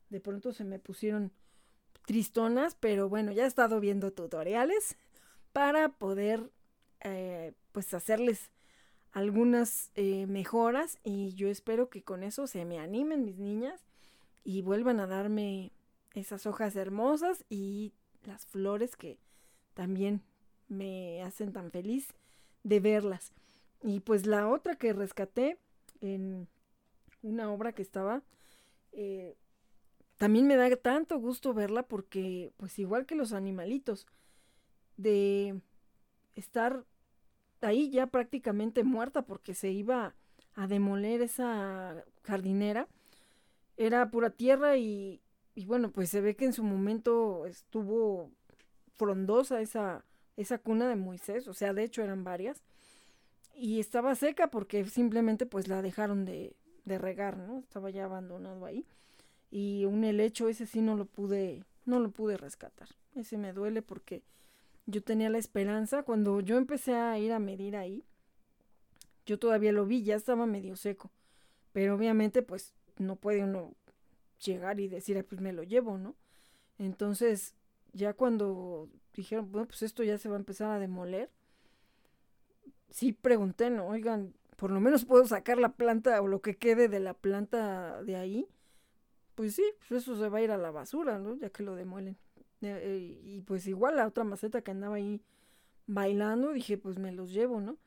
de 0.10 0.22
pronto 0.22 0.54
se 0.54 0.64
me 0.64 0.80
pusieron 0.80 1.34
tristonas, 2.06 2.76
pero 2.76 3.10
bueno, 3.10 3.34
ya 3.34 3.44
he 3.44 3.48
estado 3.48 3.82
viendo 3.82 4.12
tutoriales 4.12 4.98
para 5.52 5.90
poder 5.90 6.52
eh, 7.02 7.54
pues 7.72 7.94
hacerles 7.94 8.52
algunas 9.12 9.92
eh, 9.96 10.28
mejoras 10.28 11.00
y 11.04 11.34
yo 11.34 11.50
espero 11.50 11.90
que 11.90 12.04
con 12.04 12.24
eso 12.24 12.48
se 12.48 12.66
me 12.66 12.80
animen 12.80 13.26
mis 13.26 13.38
niñas 13.38 13.82
y 14.44 14.62
vuelvan 14.62 15.00
a 15.00 15.08
darme 15.08 15.72
esas 16.14 16.46
hojas 16.46 16.76
hermosas 16.76 17.46
y 17.50 17.94
las 18.24 18.46
flores 18.46 18.96
que 18.96 19.20
también 19.74 20.22
me 20.68 21.22
hacen 21.24 21.54
tan 21.54 21.72
feliz 21.72 22.14
de 22.64 22.80
verlas. 22.80 23.34
Y 23.84 24.00
pues 24.00 24.26
la 24.26 24.48
otra 24.50 24.76
que 24.76 24.94
rescaté 24.94 25.58
en 26.02 26.48
una 27.22 27.52
obra 27.52 27.74
que 27.74 27.82
estaba. 27.82 28.24
Eh, 28.92 29.36
también 30.18 30.48
me 30.48 30.56
da 30.56 30.76
tanto 30.78 31.20
gusto 31.20 31.54
verla 31.54 31.84
porque, 31.84 32.52
pues 32.58 32.80
igual 32.80 33.06
que 33.06 33.16
los 33.16 33.34
animalitos, 33.34 34.08
de 34.98 35.62
estar 36.40 36.86
ahí 37.62 37.90
ya 37.90 38.08
prácticamente 38.08 38.84
muerta 38.84 39.24
porque 39.24 39.54
se 39.54 39.72
iba 39.72 40.16
a 40.56 40.68
demoler 40.68 41.22
esa 41.22 42.04
jardinera, 42.24 42.88
era 43.78 44.10
pura 44.10 44.30
tierra 44.32 44.78
y, 44.78 45.22
y 45.56 45.66
bueno, 45.66 45.92
pues 45.92 46.10
se 46.10 46.22
ve 46.22 46.36
que 46.36 46.46
en 46.46 46.54
su 46.54 46.64
momento 46.64 47.46
estuvo 47.46 48.32
frondosa 48.96 49.62
esa, 49.62 50.04
esa 50.36 50.58
cuna 50.58 50.88
de 50.90 50.96
Moisés, 50.96 51.48
o 51.48 51.54
sea, 51.54 51.74
de 51.74 51.84
hecho 51.84 52.02
eran 52.02 52.24
varias 52.24 52.64
y 53.56 53.80
estaba 53.80 54.16
seca 54.16 54.52
porque 54.52 54.86
simplemente 54.86 55.46
pues 55.46 55.68
la 55.68 55.82
dejaron 55.82 56.26
de, 56.26 56.56
de 56.86 56.98
regar, 56.98 57.38
¿no? 57.38 57.60
Estaba 57.60 57.90
ya 57.90 58.06
abandonado 58.06 58.66
ahí. 58.66 58.86
Y 59.50 59.86
un 59.86 60.04
helecho, 60.04 60.48
ese 60.48 60.66
sí 60.66 60.82
no 60.82 60.96
lo 60.96 61.06
pude, 61.06 61.64
no 61.86 62.00
lo 62.00 62.12
pude 62.12 62.38
rescatar. 62.38 62.90
Ese 63.16 63.38
me 63.38 63.54
duele 63.54 63.82
porque 63.82 64.24
yo 64.88 65.04
tenía 65.04 65.30
la 65.30 65.38
esperanza. 65.38 66.02
Cuando 66.02 66.40
yo 66.40 66.58
empecé 66.58 66.96
a 66.96 67.20
ir 67.20 67.32
a 67.32 67.40
medir 67.40 67.76
ahí, 67.76 68.04
yo 69.26 69.38
todavía 69.38 69.72
lo 69.72 69.86
vi, 69.86 70.04
ya 70.04 70.16
estaba 70.16 70.48
medio 70.48 70.76
seco. 70.76 71.12
Pero 71.74 71.94
obviamente, 71.96 72.42
pues, 72.42 72.74
no 72.98 73.18
puede 73.18 73.44
uno 73.44 73.76
llegar 74.44 74.80
y 74.80 74.88
decir, 74.88 75.24
pues 75.26 75.42
me 75.42 75.54
lo 75.54 75.64
llevo, 75.64 75.98
¿no? 75.98 76.16
Entonces, 76.80 77.56
ya 77.94 78.14
cuando 78.14 78.90
dijeron, 79.14 79.52
bueno, 79.52 79.68
pues 79.68 79.84
esto 79.84 80.04
ya 80.04 80.18
se 80.18 80.30
va 80.30 80.36
a 80.36 80.40
empezar 80.40 80.72
a 80.72 80.80
demoler, 80.80 81.30
sí 82.90 83.14
pregunté, 83.14 83.70
¿no? 83.70 83.88
Oigan, 83.88 84.34
por 84.56 84.72
lo 84.72 84.80
menos 84.80 85.06
puedo 85.06 85.26
sacar 85.26 85.58
la 85.58 85.74
planta 85.74 86.22
o 86.22 86.28
lo 86.28 86.42
que 86.42 86.56
quede 86.56 86.88
de 86.88 87.00
la 87.00 87.14
planta 87.14 88.02
de 88.04 88.16
ahí. 88.16 88.48
Pues 89.36 89.56
sí, 89.56 89.64
pues 89.80 90.04
eso 90.04 90.18
se 90.18 90.30
va 90.30 90.40
a 90.40 90.42
ir 90.42 90.52
a 90.52 90.58
la 90.58 90.72
basura, 90.72 91.20
¿no? 91.20 91.36
Ya 91.38 91.50
que 91.50 91.64
lo 91.64 91.76
demuelen. 91.76 92.18
Eh, 92.62 93.20
y 93.24 93.42
pues 93.42 93.68
igual 93.68 93.98
la 93.98 94.08
otra 94.08 94.24
maceta 94.24 94.62
que 94.62 94.72
andaba 94.72 94.96
ahí 94.96 95.22
bailando, 95.86 96.54
dije, 96.54 96.78
pues 96.78 96.98
me 96.98 97.12
los 97.12 97.32
llevo, 97.32 97.62
¿no? 97.62 97.78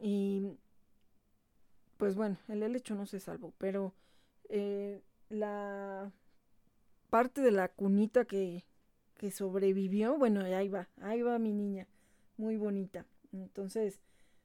Y 0.00 0.42
pues 1.96 2.16
bueno, 2.16 2.36
el 2.48 2.62
helecho 2.62 2.94
no 2.94 3.06
se 3.06 3.20
salvó, 3.20 3.54
pero 3.58 3.94
eh, 4.48 5.02
la 5.28 6.12
parte 7.10 7.40
de 7.40 7.52
la 7.52 7.68
cunita 7.68 8.24
que, 8.24 8.64
que 9.16 9.30
sobrevivió, 9.30 10.18
bueno, 10.18 10.40
ahí 10.40 10.68
va, 10.68 10.88
ahí 11.00 11.22
va 11.22 11.38
mi 11.38 11.52
niña, 11.52 11.86
muy 12.36 12.56
bonita. 12.56 13.06
Entonces, 13.32 14.00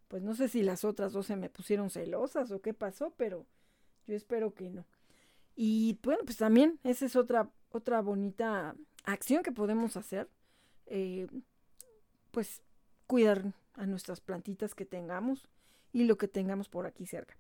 pues 0.07 0.21
no 0.21 0.35
sé 0.35 0.47
si 0.47 0.61
las 0.61 0.85
otras 0.85 1.13
dos 1.13 1.25
se 1.25 1.35
me 1.35 1.49
pusieron 1.49 1.89
celosas 1.89 2.51
o 2.51 2.61
qué 2.61 2.73
pasó, 2.73 3.13
pero 3.17 3.45
yo 4.05 4.15
espero 4.15 4.53
que 4.53 4.69
no. 4.69 4.85
Y 5.55 5.99
bueno, 6.03 6.21
pues 6.23 6.37
también 6.37 6.79
esa 6.83 7.05
es 7.05 7.15
otra, 7.15 7.49
otra 7.71 8.01
bonita 8.01 8.75
acción 9.07 9.41
que 9.41 9.51
podemos 9.51 9.97
hacer. 9.97 10.29
Eh, 10.85 11.27
pues 12.31 12.61
cuidar 13.07 13.53
a 13.73 13.85
nuestras 13.85 14.21
plantitas 14.21 14.75
que 14.75 14.85
tengamos 14.85 15.49
y 15.91 16.03
lo 16.03 16.17
que 16.17 16.27
tengamos 16.27 16.69
por 16.69 16.85
aquí 16.85 17.05
cerca. 17.05 17.35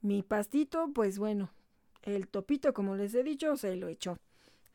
Mi 0.00 0.22
pastito, 0.22 0.92
pues 0.92 1.18
bueno, 1.18 1.50
el 2.02 2.28
topito, 2.28 2.74
como 2.74 2.96
les 2.96 3.14
he 3.14 3.22
dicho, 3.22 3.56
se 3.56 3.76
lo 3.76 3.88
echó. 3.88 4.18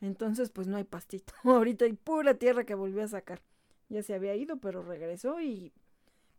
Entonces, 0.00 0.50
pues 0.50 0.66
no 0.66 0.76
hay 0.76 0.84
pastito. 0.84 1.32
Ahorita 1.44 1.84
hay 1.84 1.92
pura 1.92 2.34
tierra 2.34 2.64
que 2.64 2.74
volvió 2.74 3.04
a 3.04 3.08
sacar. 3.08 3.42
Ya 3.88 4.02
se 4.02 4.14
había 4.14 4.34
ido, 4.34 4.58
pero 4.58 4.82
regresó 4.82 5.40
y 5.40 5.72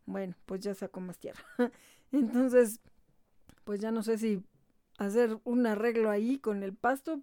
bueno, 0.06 0.36
pues 0.46 0.62
ya 0.62 0.74
sacó 0.74 1.00
más 1.02 1.18
tierra. 1.20 1.44
Entonces, 2.12 2.80
pues 3.64 3.80
ya 3.80 3.92
no 3.92 4.02
sé 4.02 4.18
si 4.18 4.44
hacer 4.98 5.40
un 5.44 5.68
arreglo 5.68 6.10
ahí 6.10 6.40
con 6.40 6.64
el 6.64 6.74
pasto 6.74 7.22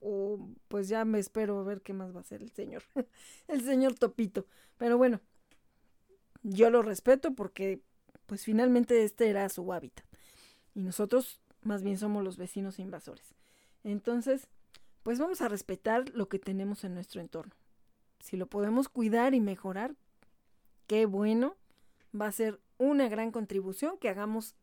o 0.00 0.48
pues 0.68 0.88
ya 0.88 1.04
me 1.04 1.18
espero 1.18 1.58
a 1.58 1.64
ver 1.64 1.82
qué 1.82 1.92
más 1.92 2.14
va 2.14 2.18
a 2.18 2.22
hacer 2.22 2.42
el 2.42 2.50
señor, 2.50 2.82
el 3.48 3.62
señor 3.62 3.94
Topito. 3.94 4.46
Pero 4.76 4.98
bueno, 4.98 5.20
yo 6.42 6.70
lo 6.70 6.82
respeto 6.82 7.34
porque 7.34 7.80
pues 8.26 8.44
finalmente 8.44 9.04
este 9.04 9.28
era 9.28 9.48
su 9.48 9.72
hábitat 9.72 10.04
y 10.74 10.82
nosotros 10.82 11.40
más 11.62 11.82
bien 11.82 11.98
somos 11.98 12.22
los 12.22 12.36
vecinos 12.36 12.78
invasores. 12.78 13.34
Entonces, 13.82 14.48
pues 15.02 15.18
vamos 15.18 15.40
a 15.40 15.48
respetar 15.48 16.08
lo 16.10 16.28
que 16.28 16.38
tenemos 16.38 16.84
en 16.84 16.94
nuestro 16.94 17.20
entorno. 17.20 17.54
Si 18.20 18.36
lo 18.36 18.46
podemos 18.46 18.88
cuidar 18.88 19.34
y 19.34 19.40
mejorar, 19.40 19.94
qué 20.86 21.06
bueno 21.06 21.56
va 22.18 22.26
a 22.26 22.32
ser 22.32 22.60
una 22.78 23.08
gran 23.08 23.30
contribución 23.30 23.98
que 23.98 24.08
hagamos 24.08 24.54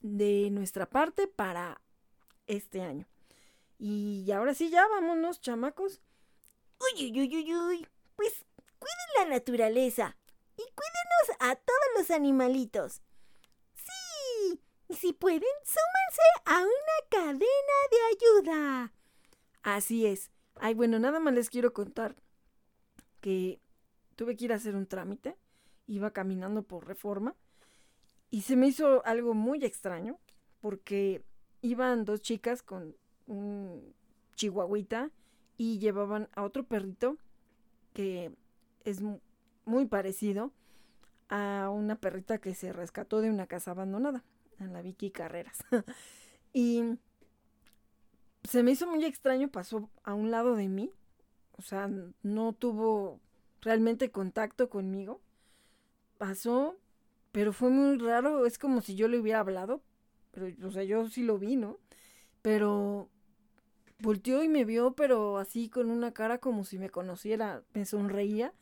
de 0.00 0.50
nuestra 0.50 0.88
parte 0.88 1.26
para 1.26 1.80
este 2.46 2.82
año. 2.82 3.06
Y 3.78 4.30
ahora 4.32 4.54
sí, 4.54 4.70
ya 4.70 4.86
vámonos, 4.88 5.40
chamacos. 5.40 6.00
Uy, 6.80 7.12
uy, 7.12 7.36
uy, 7.36 7.54
uy, 7.54 7.86
Pues 8.16 8.44
cuiden 8.78 9.30
la 9.30 9.36
naturaleza 9.36 10.16
y 10.56 10.62
cuídenos 10.62 11.36
a 11.40 11.56
todos 11.56 11.88
los 11.96 12.10
animalitos. 12.10 13.02
Sí, 13.74 14.60
y 14.88 14.94
si 14.94 15.12
pueden, 15.12 15.42
súmense 15.64 16.22
a 16.44 16.60
una 16.60 17.08
cadena 17.10 17.38
de 17.90 18.50
ayuda. 18.50 18.92
Así 19.62 20.06
es. 20.06 20.30
Ay, 20.56 20.74
bueno, 20.74 20.98
nada 20.98 21.20
más 21.20 21.34
les 21.34 21.50
quiero 21.50 21.72
contar 21.72 22.16
que 23.20 23.60
tuve 24.16 24.36
que 24.36 24.46
ir 24.46 24.52
a 24.52 24.56
hacer 24.56 24.74
un 24.74 24.86
trámite 24.86 25.36
iba 25.88 26.12
caminando 26.12 26.62
por 26.62 26.86
reforma 26.86 27.34
y 28.30 28.42
se 28.42 28.56
me 28.56 28.68
hizo 28.68 29.04
algo 29.06 29.34
muy 29.34 29.64
extraño 29.64 30.20
porque 30.60 31.24
iban 31.62 32.04
dos 32.04 32.20
chicas 32.20 32.62
con 32.62 32.96
un 33.28 33.94
chihuahuita 34.34 35.10
y 35.56 35.78
llevaban 35.78 36.28
a 36.34 36.42
otro 36.42 36.64
perrito 36.64 37.16
que 37.92 38.32
es 38.84 39.00
muy 39.64 39.86
parecido 39.86 40.52
a 41.28 41.70
una 41.70 41.96
perrita 41.96 42.38
que 42.38 42.54
se 42.54 42.72
rescató 42.72 43.20
de 43.20 43.30
una 43.30 43.46
casa 43.46 43.70
abandonada, 43.70 44.24
en 44.58 44.72
la 44.72 44.82
Vicky 44.82 45.10
Carreras. 45.10 45.58
y 46.52 46.98
se 48.44 48.62
me 48.62 48.72
hizo 48.72 48.86
muy 48.86 49.04
extraño, 49.04 49.48
pasó 49.48 49.88
a 50.02 50.14
un 50.14 50.30
lado 50.30 50.56
de 50.56 50.68
mí, 50.68 50.90
o 51.52 51.62
sea, 51.62 51.90
no 52.22 52.52
tuvo 52.52 53.20
realmente 53.60 54.10
contacto 54.10 54.68
conmigo 54.68 55.20
pasó, 56.18 56.76
pero 57.32 57.52
fue 57.52 57.70
muy 57.70 57.96
raro, 57.98 58.44
es 58.44 58.58
como 58.58 58.82
si 58.82 58.96
yo 58.96 59.08
le 59.08 59.18
hubiera 59.18 59.40
hablado, 59.40 59.80
pero, 60.32 60.48
o 60.66 60.70
sea, 60.70 60.82
yo 60.82 61.08
sí 61.08 61.22
lo 61.22 61.38
vi, 61.38 61.56
¿no? 61.56 61.78
Pero 62.42 63.08
volteó 64.00 64.42
y 64.42 64.48
me 64.48 64.64
vio, 64.64 64.92
pero 64.92 65.38
así 65.38 65.68
con 65.68 65.90
una 65.90 66.12
cara 66.12 66.38
como 66.38 66.64
si 66.64 66.78
me 66.78 66.90
conociera, 66.90 67.62
me 67.74 67.84
sonreía. 67.84 68.52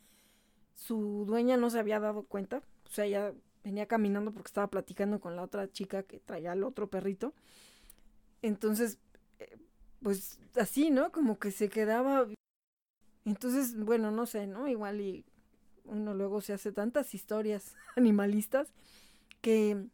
Su 0.75 1.25
dueña 1.25 1.57
no 1.57 1.69
se 1.69 1.79
había 1.79 1.99
dado 1.99 2.23
cuenta, 2.23 2.61
o 2.85 2.89
sea, 2.89 3.05
ella 3.05 3.33
venía 3.63 3.87
caminando 3.87 4.31
porque 4.31 4.47
estaba 4.47 4.67
platicando 4.67 5.19
con 5.19 5.35
la 5.35 5.43
otra 5.43 5.71
chica 5.71 6.03
que 6.03 6.19
traía 6.19 6.53
al 6.53 6.63
otro 6.63 6.87
perrito. 6.89 7.33
Entonces, 8.41 8.99
eh, 9.39 9.57
pues 10.01 10.39
así, 10.55 10.89
¿no? 10.91 11.11
Como 11.11 11.39
que 11.39 11.51
se 11.51 11.69
quedaba. 11.69 12.27
Entonces, 13.25 13.75
bueno, 13.77 14.11
no 14.11 14.25
sé, 14.25 14.47
¿no? 14.47 14.67
Igual 14.67 15.01
y 15.01 15.25
uno 15.83 16.13
luego 16.13 16.41
se 16.41 16.53
hace 16.53 16.71
tantas 16.71 17.13
historias 17.13 17.75
animalistas 17.95 18.71
que 19.41 19.85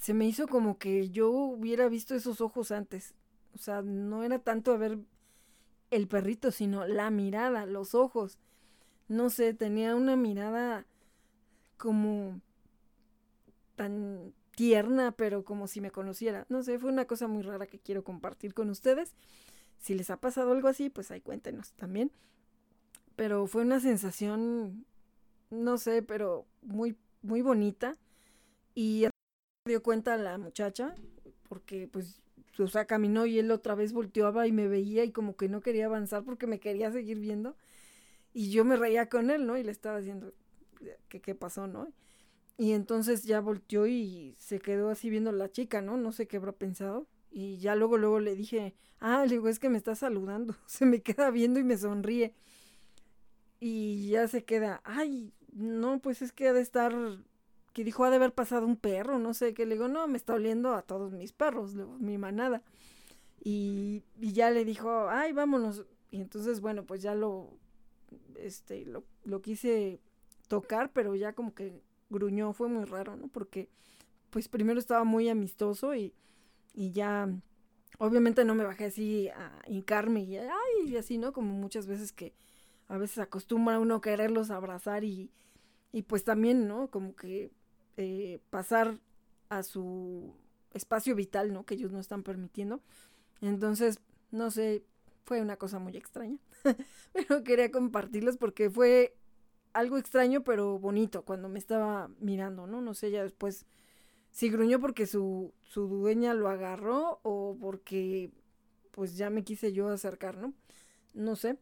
se 0.00 0.14
me 0.14 0.26
hizo 0.26 0.46
como 0.48 0.78
que 0.78 1.10
yo 1.10 1.30
hubiera 1.30 1.88
visto 1.88 2.14
esos 2.14 2.40
ojos 2.40 2.70
antes. 2.70 3.14
O 3.58 3.62
sea, 3.62 3.82
no 3.82 4.22
era 4.22 4.38
tanto 4.38 4.78
ver 4.78 4.98
el 5.90 6.06
perrito, 6.06 6.50
sino 6.50 6.86
la 6.86 7.10
mirada, 7.10 7.66
los 7.66 7.94
ojos. 7.94 8.38
No 9.08 9.30
sé, 9.30 9.54
tenía 9.54 9.96
una 9.96 10.16
mirada 10.16 10.86
como 11.76 12.40
tan 13.76 14.32
tierna, 14.54 15.12
pero 15.12 15.44
como 15.44 15.66
si 15.66 15.80
me 15.80 15.90
conociera. 15.90 16.46
No 16.48 16.62
sé, 16.62 16.78
fue 16.78 16.90
una 16.90 17.06
cosa 17.06 17.26
muy 17.26 17.42
rara 17.42 17.66
que 17.66 17.78
quiero 17.78 18.04
compartir 18.04 18.54
con 18.54 18.70
ustedes. 18.70 19.14
Si 19.78 19.94
les 19.94 20.10
ha 20.10 20.18
pasado 20.18 20.52
algo 20.52 20.68
así, 20.68 20.90
pues 20.90 21.10
ahí 21.10 21.20
cuéntenos 21.20 21.72
también. 21.72 22.12
Pero 23.16 23.46
fue 23.46 23.62
una 23.62 23.80
sensación 23.80 24.84
no 25.50 25.78
sé, 25.78 26.02
pero 26.02 26.46
muy, 26.62 26.96
muy 27.22 27.42
bonita. 27.42 27.96
Y 28.74 29.06
dio 29.64 29.82
cuenta 29.82 30.16
la 30.16 30.38
muchacha, 30.38 30.94
porque 31.48 31.88
pues, 31.88 32.20
o 32.64 32.68
sea, 32.68 32.86
caminó 32.86 33.26
y 33.26 33.38
él 33.38 33.50
otra 33.50 33.74
vez 33.74 33.92
volteaba 33.92 34.46
y 34.46 34.52
me 34.52 34.68
veía 34.68 35.04
y 35.04 35.12
como 35.12 35.36
que 35.36 35.48
no 35.48 35.60
quería 35.60 35.86
avanzar 35.86 36.24
porque 36.24 36.46
me 36.46 36.60
quería 36.60 36.90
seguir 36.92 37.18
viendo. 37.18 37.56
Y 38.32 38.50
yo 38.50 38.64
me 38.64 38.76
reía 38.76 39.08
con 39.08 39.30
él, 39.30 39.46
¿no? 39.46 39.56
Y 39.56 39.64
le 39.64 39.72
estaba 39.72 39.98
diciendo 39.98 40.32
que 41.08 41.20
qué 41.20 41.34
pasó, 41.34 41.66
¿no? 41.66 41.92
Y 42.56 42.72
entonces 42.72 43.22
ya 43.22 43.40
volteó 43.40 43.86
y 43.86 44.34
se 44.38 44.58
quedó 44.58 44.90
así 44.90 45.10
viendo 45.10 45.32
la 45.32 45.50
chica, 45.50 45.80
¿no? 45.80 45.96
No 45.96 46.12
sé 46.12 46.26
qué 46.26 46.38
habrá 46.38 46.52
pensado. 46.52 47.06
Y 47.30 47.58
ya 47.58 47.76
luego, 47.76 47.98
luego 47.98 48.20
le 48.20 48.34
dije, 48.34 48.74
ah, 49.00 49.24
le 49.24 49.34
digo, 49.34 49.48
es 49.48 49.58
que 49.58 49.68
me 49.68 49.78
está 49.78 49.94
saludando. 49.94 50.56
Se 50.66 50.86
me 50.86 51.02
queda 51.02 51.30
viendo 51.30 51.60
y 51.60 51.64
me 51.64 51.76
sonríe. 51.76 52.34
Y 53.60 54.10
ya 54.10 54.28
se 54.28 54.44
queda, 54.44 54.80
ay, 54.84 55.32
no, 55.52 56.00
pues 56.00 56.22
es 56.22 56.32
que 56.32 56.48
ha 56.48 56.52
de 56.52 56.60
estar, 56.60 56.94
que 57.78 57.84
dijo, 57.84 58.04
ha 58.04 58.10
de 58.10 58.16
haber 58.16 58.34
pasado 58.34 58.66
un 58.66 58.76
perro, 58.76 59.20
no 59.20 59.34
sé, 59.34 59.54
que 59.54 59.64
le 59.64 59.76
digo, 59.76 59.86
no, 59.86 60.08
me 60.08 60.16
está 60.16 60.34
oliendo 60.34 60.74
a 60.74 60.82
todos 60.82 61.12
mis 61.12 61.32
perros, 61.32 61.76
mi 61.76 62.18
manada. 62.18 62.60
Y, 63.40 64.02
y 64.18 64.32
ya 64.32 64.50
le 64.50 64.64
dijo, 64.64 65.08
ay, 65.08 65.32
vámonos. 65.32 65.84
Y 66.10 66.20
entonces, 66.20 66.60
bueno, 66.60 66.84
pues 66.86 67.02
ya 67.02 67.14
lo, 67.14 67.56
este, 68.34 68.84
lo, 68.84 69.04
lo 69.22 69.42
quise 69.42 70.00
tocar, 70.48 70.92
pero 70.92 71.14
ya 71.14 71.34
como 71.34 71.54
que 71.54 71.80
gruñó, 72.10 72.52
fue 72.52 72.66
muy 72.66 72.84
raro, 72.84 73.16
¿no? 73.16 73.28
Porque, 73.28 73.68
pues 74.30 74.48
primero 74.48 74.80
estaba 74.80 75.04
muy 75.04 75.28
amistoso 75.28 75.94
y, 75.94 76.12
y 76.74 76.90
ya, 76.90 77.28
obviamente 77.98 78.44
no 78.44 78.56
me 78.56 78.64
bajé 78.64 78.86
así 78.86 79.28
a 79.28 79.62
hincarme 79.68 80.22
y, 80.22 80.36
ay, 80.36 80.48
y 80.88 80.96
así, 80.96 81.16
¿no? 81.16 81.32
Como 81.32 81.52
muchas 81.52 81.86
veces 81.86 82.10
que 82.10 82.34
a 82.88 82.98
veces 82.98 83.18
acostumbra 83.18 83.78
uno 83.78 84.00
quererlos 84.00 84.50
abrazar 84.50 85.04
y, 85.04 85.30
y 85.92 86.02
pues 86.02 86.24
también, 86.24 86.66
¿no? 86.66 86.90
Como 86.90 87.14
que 87.14 87.52
eh, 87.98 88.40
pasar 88.50 89.00
a 89.48 89.64
su 89.64 90.32
espacio 90.72 91.16
vital, 91.16 91.52
¿no? 91.52 91.66
Que 91.66 91.74
ellos 91.74 91.90
no 91.92 91.98
están 91.98 92.22
permitiendo. 92.22 92.80
Entonces, 93.40 94.00
no 94.30 94.52
sé, 94.52 94.84
fue 95.24 95.42
una 95.42 95.56
cosa 95.56 95.80
muy 95.80 95.96
extraña. 95.96 96.38
pero 97.12 97.42
quería 97.42 97.72
compartirles 97.72 98.36
porque 98.36 98.70
fue 98.70 99.16
algo 99.72 99.98
extraño, 99.98 100.44
pero 100.44 100.78
bonito 100.78 101.24
cuando 101.24 101.48
me 101.48 101.58
estaba 101.58 102.08
mirando, 102.20 102.68
¿no? 102.68 102.80
No 102.80 102.94
sé, 102.94 103.10
ya 103.10 103.24
después 103.24 103.66
si 104.30 104.48
gruñó 104.48 104.78
porque 104.80 105.06
su, 105.06 105.52
su 105.62 105.88
dueña 105.88 106.34
lo 106.34 106.48
agarró 106.48 107.18
o 107.24 107.56
porque 107.60 108.30
pues 108.92 109.16
ya 109.16 109.28
me 109.28 109.42
quise 109.42 109.72
yo 109.72 109.88
acercar, 109.88 110.36
¿no? 110.36 110.54
No 111.14 111.36
sé. 111.36 111.58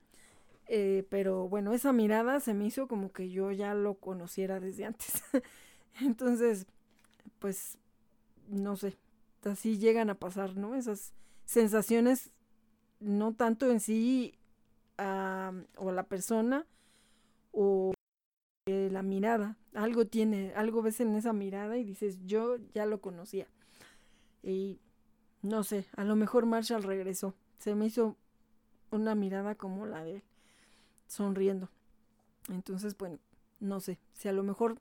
Eh, 0.69 1.07
pero 1.11 1.49
bueno, 1.49 1.73
esa 1.73 1.93
mirada 1.93 2.41
se 2.41 2.53
me 2.55 2.67
hizo 2.67 2.89
como 2.89 3.13
que 3.13 3.31
yo 3.31 3.53
ya 3.53 3.75
lo 3.75 3.95
conociera 3.95 4.61
desde 4.61 4.85
antes. 4.85 5.23
Entonces, 6.01 6.67
pues, 7.39 7.79
no 8.49 8.77
sé, 8.77 8.97
así 9.45 9.79
llegan 9.79 10.11
a 10.11 10.15
pasar, 10.15 10.57
¿no? 10.57 10.75
Esas 10.75 11.13
sensaciones, 11.45 12.31
no 13.01 13.35
tanto 13.35 13.71
en 13.71 13.81
sí 13.81 14.35
o 14.99 15.93
la 15.93 16.05
persona 16.05 16.67
o 17.53 17.93
la 18.67 19.03
mirada. 19.03 19.57
Algo 19.75 20.07
tiene, 20.07 20.53
algo 20.55 20.83
ves 20.83 21.01
en 21.01 21.15
esa 21.15 21.33
mirada 21.33 21.77
y 21.77 21.85
dices, 21.85 22.19
yo 22.27 22.57
ya 22.75 22.87
lo 22.87 23.01
conocía. 23.01 23.47
Y 24.43 24.81
no 25.43 25.63
sé, 25.65 25.87
a 25.97 26.05
lo 26.05 26.17
mejor 26.17 26.47
Marshall 26.47 26.83
regresó. 26.83 27.35
Se 27.59 27.75
me 27.75 27.87
hizo 27.87 28.17
una 28.91 29.15
mirada 29.15 29.55
como 29.55 29.87
la 29.87 30.03
de 30.05 30.17
él, 30.17 30.23
sonriendo. 31.07 31.69
Entonces, 32.49 32.97
bueno, 32.97 33.19
no 33.61 33.81
sé, 33.81 33.99
si 34.13 34.29
a 34.29 34.33
lo 34.33 34.43
mejor 34.43 34.79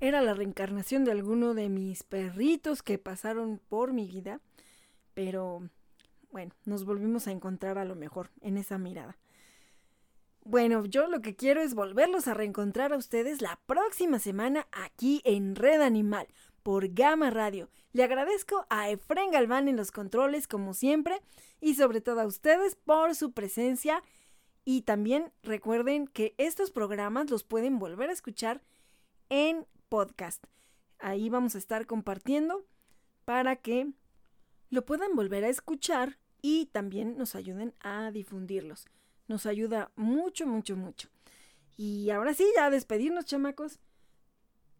era 0.00 0.22
la 0.22 0.34
reencarnación 0.34 1.04
de 1.04 1.12
alguno 1.12 1.54
de 1.54 1.68
mis 1.68 2.02
perritos 2.02 2.82
que 2.82 2.98
pasaron 2.98 3.60
por 3.68 3.92
mi 3.92 4.06
vida, 4.06 4.40
pero 5.14 5.68
bueno, 6.30 6.54
nos 6.64 6.84
volvimos 6.84 7.26
a 7.26 7.32
encontrar 7.32 7.78
a 7.78 7.84
lo 7.84 7.96
mejor 7.96 8.30
en 8.40 8.56
esa 8.56 8.78
mirada. 8.78 9.16
Bueno, 10.44 10.86
yo 10.86 11.08
lo 11.08 11.20
que 11.20 11.36
quiero 11.36 11.60
es 11.60 11.74
volverlos 11.74 12.26
a 12.26 12.34
reencontrar 12.34 12.92
a 12.92 12.96
ustedes 12.96 13.42
la 13.42 13.60
próxima 13.66 14.18
semana 14.18 14.66
aquí 14.72 15.20
en 15.24 15.56
Red 15.56 15.82
Animal 15.82 16.26
por 16.62 16.88
Gama 16.88 17.30
Radio. 17.30 17.68
Le 17.92 18.02
agradezco 18.02 18.66
a 18.70 18.88
Efren 18.88 19.30
Galván 19.30 19.68
en 19.68 19.76
los 19.76 19.90
controles 19.90 20.48
como 20.48 20.74
siempre 20.74 21.20
y 21.60 21.74
sobre 21.74 22.00
todo 22.00 22.20
a 22.20 22.26
ustedes 22.26 22.76
por 22.76 23.14
su 23.14 23.32
presencia 23.32 24.02
y 24.64 24.82
también 24.82 25.32
recuerden 25.42 26.06
que 26.06 26.34
estos 26.38 26.70
programas 26.70 27.30
los 27.30 27.42
pueden 27.42 27.78
volver 27.78 28.10
a 28.10 28.12
escuchar 28.12 28.62
en 29.28 29.66
podcast. 29.88 30.44
Ahí 30.98 31.28
vamos 31.28 31.54
a 31.54 31.58
estar 31.58 31.86
compartiendo 31.86 32.66
para 33.24 33.56
que 33.56 33.92
lo 34.70 34.84
puedan 34.84 35.14
volver 35.14 35.44
a 35.44 35.48
escuchar 35.48 36.18
y 36.42 36.66
también 36.66 37.16
nos 37.16 37.34
ayuden 37.34 37.74
a 37.80 38.10
difundirlos. 38.10 38.86
Nos 39.26 39.46
ayuda 39.46 39.90
mucho, 39.96 40.46
mucho, 40.46 40.76
mucho. 40.76 41.08
Y 41.76 42.10
ahora 42.10 42.34
sí, 42.34 42.46
ya 42.56 42.66
a 42.66 42.70
despedirnos, 42.70 43.24
chamacos. 43.24 43.78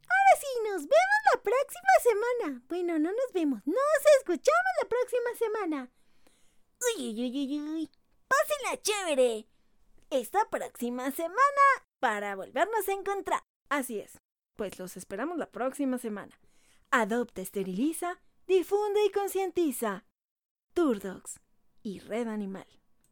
Ahora 0.03 0.41
sí, 0.41 0.47
nos 0.65 0.83
vemos 0.83 1.21
la 1.35 1.43
próxima 1.43 1.93
semana. 2.03 2.63
Bueno, 2.69 2.99
no 2.99 3.11
nos 3.11 3.33
vemos, 3.33 3.61
nos 3.67 4.03
escuchamos 4.19 4.73
la 4.83 4.89
próxima 4.89 5.35
semana. 5.39 5.91
Uy, 6.97 7.13
uy, 7.13 7.31
uy, 7.31 7.61
uy, 7.61 7.91
Pásenla 8.29 8.83
chévere. 8.83 9.47
Esta 10.11 10.49
próxima 10.49 11.11
semana 11.11 11.65
para 12.01 12.37
volvernos 12.37 12.89
a 12.89 12.93
encontrar. 12.93 13.43
Así 13.69 13.99
es. 13.99 14.19
Pues 14.59 14.81
los 14.81 14.97
esperamos 14.97 15.39
la 15.39 15.53
próxima 15.53 15.99
semana. 15.99 16.37
Adopta, 16.91 17.41
esteriliza, 17.41 18.21
difunde 18.49 19.07
y 19.07 19.13
concientiza. 19.13 20.05
Turdogs 20.75 21.39
y 21.85 22.01
Red 22.01 22.27
Animal. 22.27 22.67